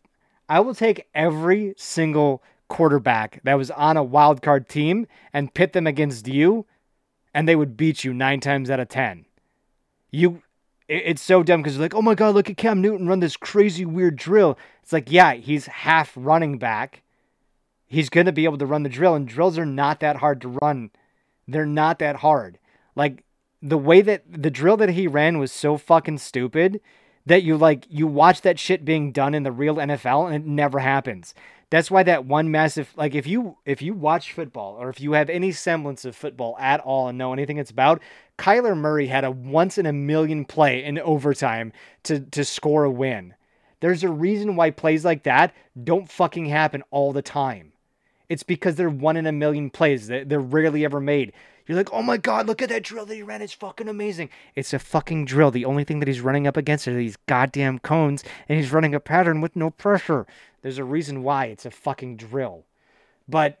I 0.48 0.60
will 0.60 0.74
take 0.74 1.08
every 1.14 1.74
single 1.76 2.42
quarterback 2.68 3.40
that 3.44 3.54
was 3.54 3.70
on 3.70 3.96
a 3.96 4.02
wild 4.02 4.42
card 4.42 4.68
team 4.68 5.06
and 5.32 5.52
pit 5.52 5.72
them 5.72 5.86
against 5.86 6.26
you 6.26 6.66
and 7.34 7.48
they 7.48 7.56
would 7.56 7.76
beat 7.76 8.04
you 8.04 8.12
nine 8.12 8.40
times 8.40 8.70
out 8.70 8.80
of 8.80 8.88
ten. 8.88 9.26
You, 10.10 10.42
it's 10.88 11.22
so 11.22 11.42
dumb 11.42 11.62
because 11.62 11.76
you're 11.76 11.82
like, 11.82 11.94
oh 11.94 12.02
my 12.02 12.14
god, 12.14 12.34
look 12.34 12.50
at 12.50 12.56
Cam 12.56 12.80
Newton 12.80 13.08
run 13.08 13.20
this 13.20 13.36
crazy 13.36 13.84
weird 13.84 14.16
drill. 14.16 14.58
It's 14.82 14.92
like, 14.92 15.10
yeah, 15.10 15.34
he's 15.34 15.66
half 15.66 16.12
running 16.16 16.58
back. 16.58 17.02
He's 17.86 18.10
gonna 18.10 18.32
be 18.32 18.44
able 18.44 18.58
to 18.58 18.66
run 18.66 18.82
the 18.82 18.88
drill, 18.88 19.14
and 19.14 19.26
drills 19.26 19.58
are 19.58 19.66
not 19.66 20.00
that 20.00 20.16
hard 20.16 20.40
to 20.42 20.58
run. 20.62 20.90
They're 21.48 21.66
not 21.66 21.98
that 21.98 22.16
hard. 22.16 22.58
Like 22.94 23.24
the 23.62 23.78
way 23.78 24.02
that 24.02 24.24
the 24.28 24.50
drill 24.50 24.76
that 24.78 24.90
he 24.90 25.06
ran 25.06 25.38
was 25.38 25.52
so 25.52 25.76
fucking 25.76 26.18
stupid 26.18 26.80
that 27.24 27.42
you 27.42 27.56
like 27.56 27.86
you 27.88 28.06
watch 28.06 28.40
that 28.42 28.58
shit 28.58 28.84
being 28.84 29.12
done 29.12 29.34
in 29.34 29.44
the 29.44 29.52
real 29.52 29.76
NFL 29.76 30.26
and 30.26 30.34
it 30.34 30.46
never 30.46 30.80
happens. 30.80 31.34
That's 31.72 31.90
why 31.90 32.02
that 32.02 32.26
one 32.26 32.50
massive 32.50 32.92
like 32.96 33.14
if 33.14 33.26
you 33.26 33.56
if 33.64 33.80
you 33.80 33.94
watch 33.94 34.34
football 34.34 34.74
or 34.78 34.90
if 34.90 35.00
you 35.00 35.12
have 35.12 35.30
any 35.30 35.52
semblance 35.52 36.04
of 36.04 36.14
football 36.14 36.54
at 36.58 36.80
all 36.80 37.08
and 37.08 37.16
know 37.16 37.32
anything 37.32 37.56
it's 37.56 37.70
about, 37.70 38.02
Kyler 38.36 38.76
Murray 38.76 39.06
had 39.06 39.24
a 39.24 39.30
once 39.30 39.78
in 39.78 39.86
a 39.86 39.92
million 39.92 40.44
play 40.44 40.84
in 40.84 40.98
overtime 40.98 41.72
to 42.02 42.20
to 42.20 42.44
score 42.44 42.84
a 42.84 42.90
win. 42.90 43.32
There's 43.80 44.04
a 44.04 44.10
reason 44.10 44.54
why 44.54 44.70
plays 44.70 45.02
like 45.02 45.22
that 45.22 45.54
don't 45.82 46.10
fucking 46.10 46.44
happen 46.44 46.82
all 46.90 47.10
the 47.10 47.22
time. 47.22 47.72
It's 48.28 48.42
because 48.42 48.74
they're 48.74 48.90
one 48.90 49.16
in 49.16 49.26
a 49.26 49.32
million 49.32 49.70
plays. 49.70 50.08
They're 50.08 50.40
rarely 50.40 50.84
ever 50.84 51.00
made. 51.00 51.32
You're 51.66 51.78
like, 51.78 51.92
oh 51.92 52.02
my 52.02 52.18
god, 52.18 52.46
look 52.46 52.60
at 52.60 52.68
that 52.68 52.82
drill 52.82 53.06
that 53.06 53.14
he 53.14 53.22
ran. 53.22 53.40
It's 53.40 53.54
fucking 53.54 53.88
amazing. 53.88 54.28
It's 54.54 54.74
a 54.74 54.78
fucking 54.78 55.24
drill. 55.24 55.50
The 55.50 55.64
only 55.64 55.84
thing 55.84 56.00
that 56.00 56.08
he's 56.08 56.20
running 56.20 56.46
up 56.46 56.58
against 56.58 56.86
are 56.86 56.94
these 56.94 57.16
goddamn 57.26 57.78
cones, 57.78 58.24
and 58.46 58.58
he's 58.58 58.72
running 58.72 58.94
a 58.94 59.00
pattern 59.00 59.40
with 59.40 59.56
no 59.56 59.70
pressure. 59.70 60.26
There's 60.62 60.78
a 60.78 60.84
reason 60.84 61.22
why 61.22 61.46
it's 61.46 61.66
a 61.66 61.70
fucking 61.70 62.16
drill. 62.16 62.64
But 63.28 63.58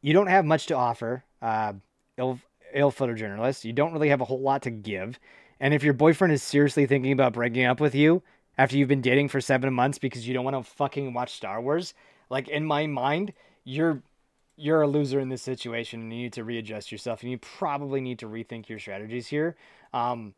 you 0.00 0.12
don't 0.12 0.28
have 0.28 0.44
much 0.44 0.66
to 0.66 0.76
offer, 0.76 1.24
uh, 1.42 1.74
ill, 2.16 2.40
ill 2.72 2.92
photojournalist. 2.92 3.64
You 3.64 3.72
don't 3.72 3.92
really 3.92 4.08
have 4.08 4.20
a 4.20 4.24
whole 4.24 4.40
lot 4.40 4.62
to 4.62 4.70
give. 4.70 5.18
And 5.60 5.74
if 5.74 5.82
your 5.82 5.94
boyfriend 5.94 6.32
is 6.32 6.42
seriously 6.42 6.86
thinking 6.86 7.12
about 7.12 7.32
breaking 7.32 7.64
up 7.64 7.80
with 7.80 7.94
you 7.94 8.22
after 8.56 8.76
you've 8.76 8.88
been 8.88 9.00
dating 9.00 9.28
for 9.28 9.40
seven 9.40 9.72
months 9.72 9.98
because 9.98 10.26
you 10.26 10.34
don't 10.34 10.44
want 10.44 10.56
to 10.56 10.62
fucking 10.62 11.12
watch 11.12 11.34
Star 11.34 11.60
Wars, 11.60 11.94
like 12.30 12.48
in 12.48 12.64
my 12.64 12.86
mind, 12.86 13.32
you're 13.64 14.02
you're 14.56 14.82
a 14.82 14.88
loser 14.88 15.20
in 15.20 15.28
this 15.28 15.42
situation 15.42 16.00
and 16.00 16.12
you 16.12 16.22
need 16.22 16.32
to 16.32 16.42
readjust 16.42 16.90
yourself 16.90 17.22
and 17.22 17.30
you 17.30 17.38
probably 17.38 18.00
need 18.00 18.18
to 18.18 18.26
rethink 18.26 18.68
your 18.68 18.80
strategies 18.80 19.28
here. 19.28 19.56
Um, 19.94 20.34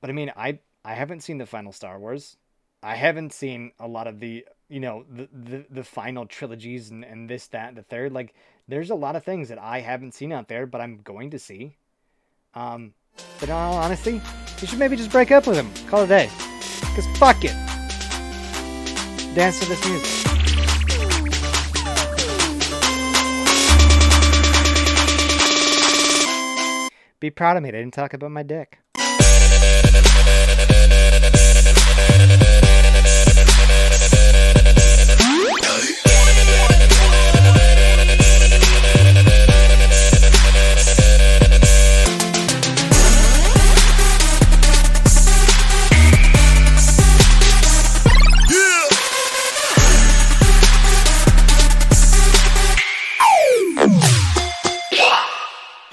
but 0.00 0.08
I 0.08 0.12
mean, 0.14 0.32
I 0.36 0.58
I 0.84 0.94
haven't 0.94 1.20
seen 1.20 1.38
the 1.38 1.46
final 1.46 1.72
Star 1.72 1.98
Wars. 1.98 2.36
I 2.84 2.96
haven't 2.96 3.32
seen 3.32 3.72
a 3.80 3.88
lot 3.88 4.06
of 4.06 4.20
the 4.20 4.44
you 4.68 4.78
know 4.78 5.06
the 5.10 5.26
the, 5.32 5.64
the 5.70 5.84
final 5.84 6.26
trilogies 6.26 6.90
and, 6.90 7.02
and 7.02 7.30
this 7.30 7.46
that 7.46 7.68
and 7.68 7.78
the 7.78 7.82
third. 7.82 8.12
Like 8.12 8.34
there's 8.68 8.90
a 8.90 8.94
lot 8.94 9.16
of 9.16 9.24
things 9.24 9.48
that 9.48 9.58
I 9.58 9.80
haven't 9.80 10.12
seen 10.12 10.32
out 10.32 10.48
there, 10.48 10.66
but 10.66 10.82
I'm 10.82 10.98
going 10.98 11.30
to 11.30 11.38
see. 11.38 11.76
Um, 12.54 12.92
but 13.40 13.48
in 13.48 13.54
all 13.54 13.78
honesty, 13.78 14.20
you 14.60 14.66
should 14.66 14.78
maybe 14.78 14.96
just 14.96 15.10
break 15.10 15.30
up 15.30 15.46
with 15.46 15.56
him. 15.56 15.70
Call 15.88 16.02
it 16.02 16.04
a 16.04 16.08
day. 16.08 16.30
Cause 16.94 17.06
fuck 17.16 17.42
it. 17.42 17.54
Dance 19.34 19.60
to 19.60 19.66
this 19.66 19.82
music. 19.88 20.10
Be 27.18 27.30
proud 27.30 27.56
of 27.56 27.62
me. 27.62 27.70
I 27.70 27.72
didn't 27.72 27.94
talk 27.94 28.12
about 28.12 28.30
my 28.30 28.42
dick. 28.42 28.78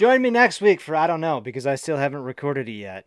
Join 0.02 0.24
me 0.24 0.32
next 0.32 0.62
week 0.62 0.82
for 0.82 0.96
I 0.96 1.06
don't 1.06 1.22
know 1.22 1.40
because 1.40 1.68
I 1.68 1.76
still 1.76 1.98
haven't 1.98 2.24
recorded 2.24 2.68
it 2.68 2.72
yet. 2.72 3.06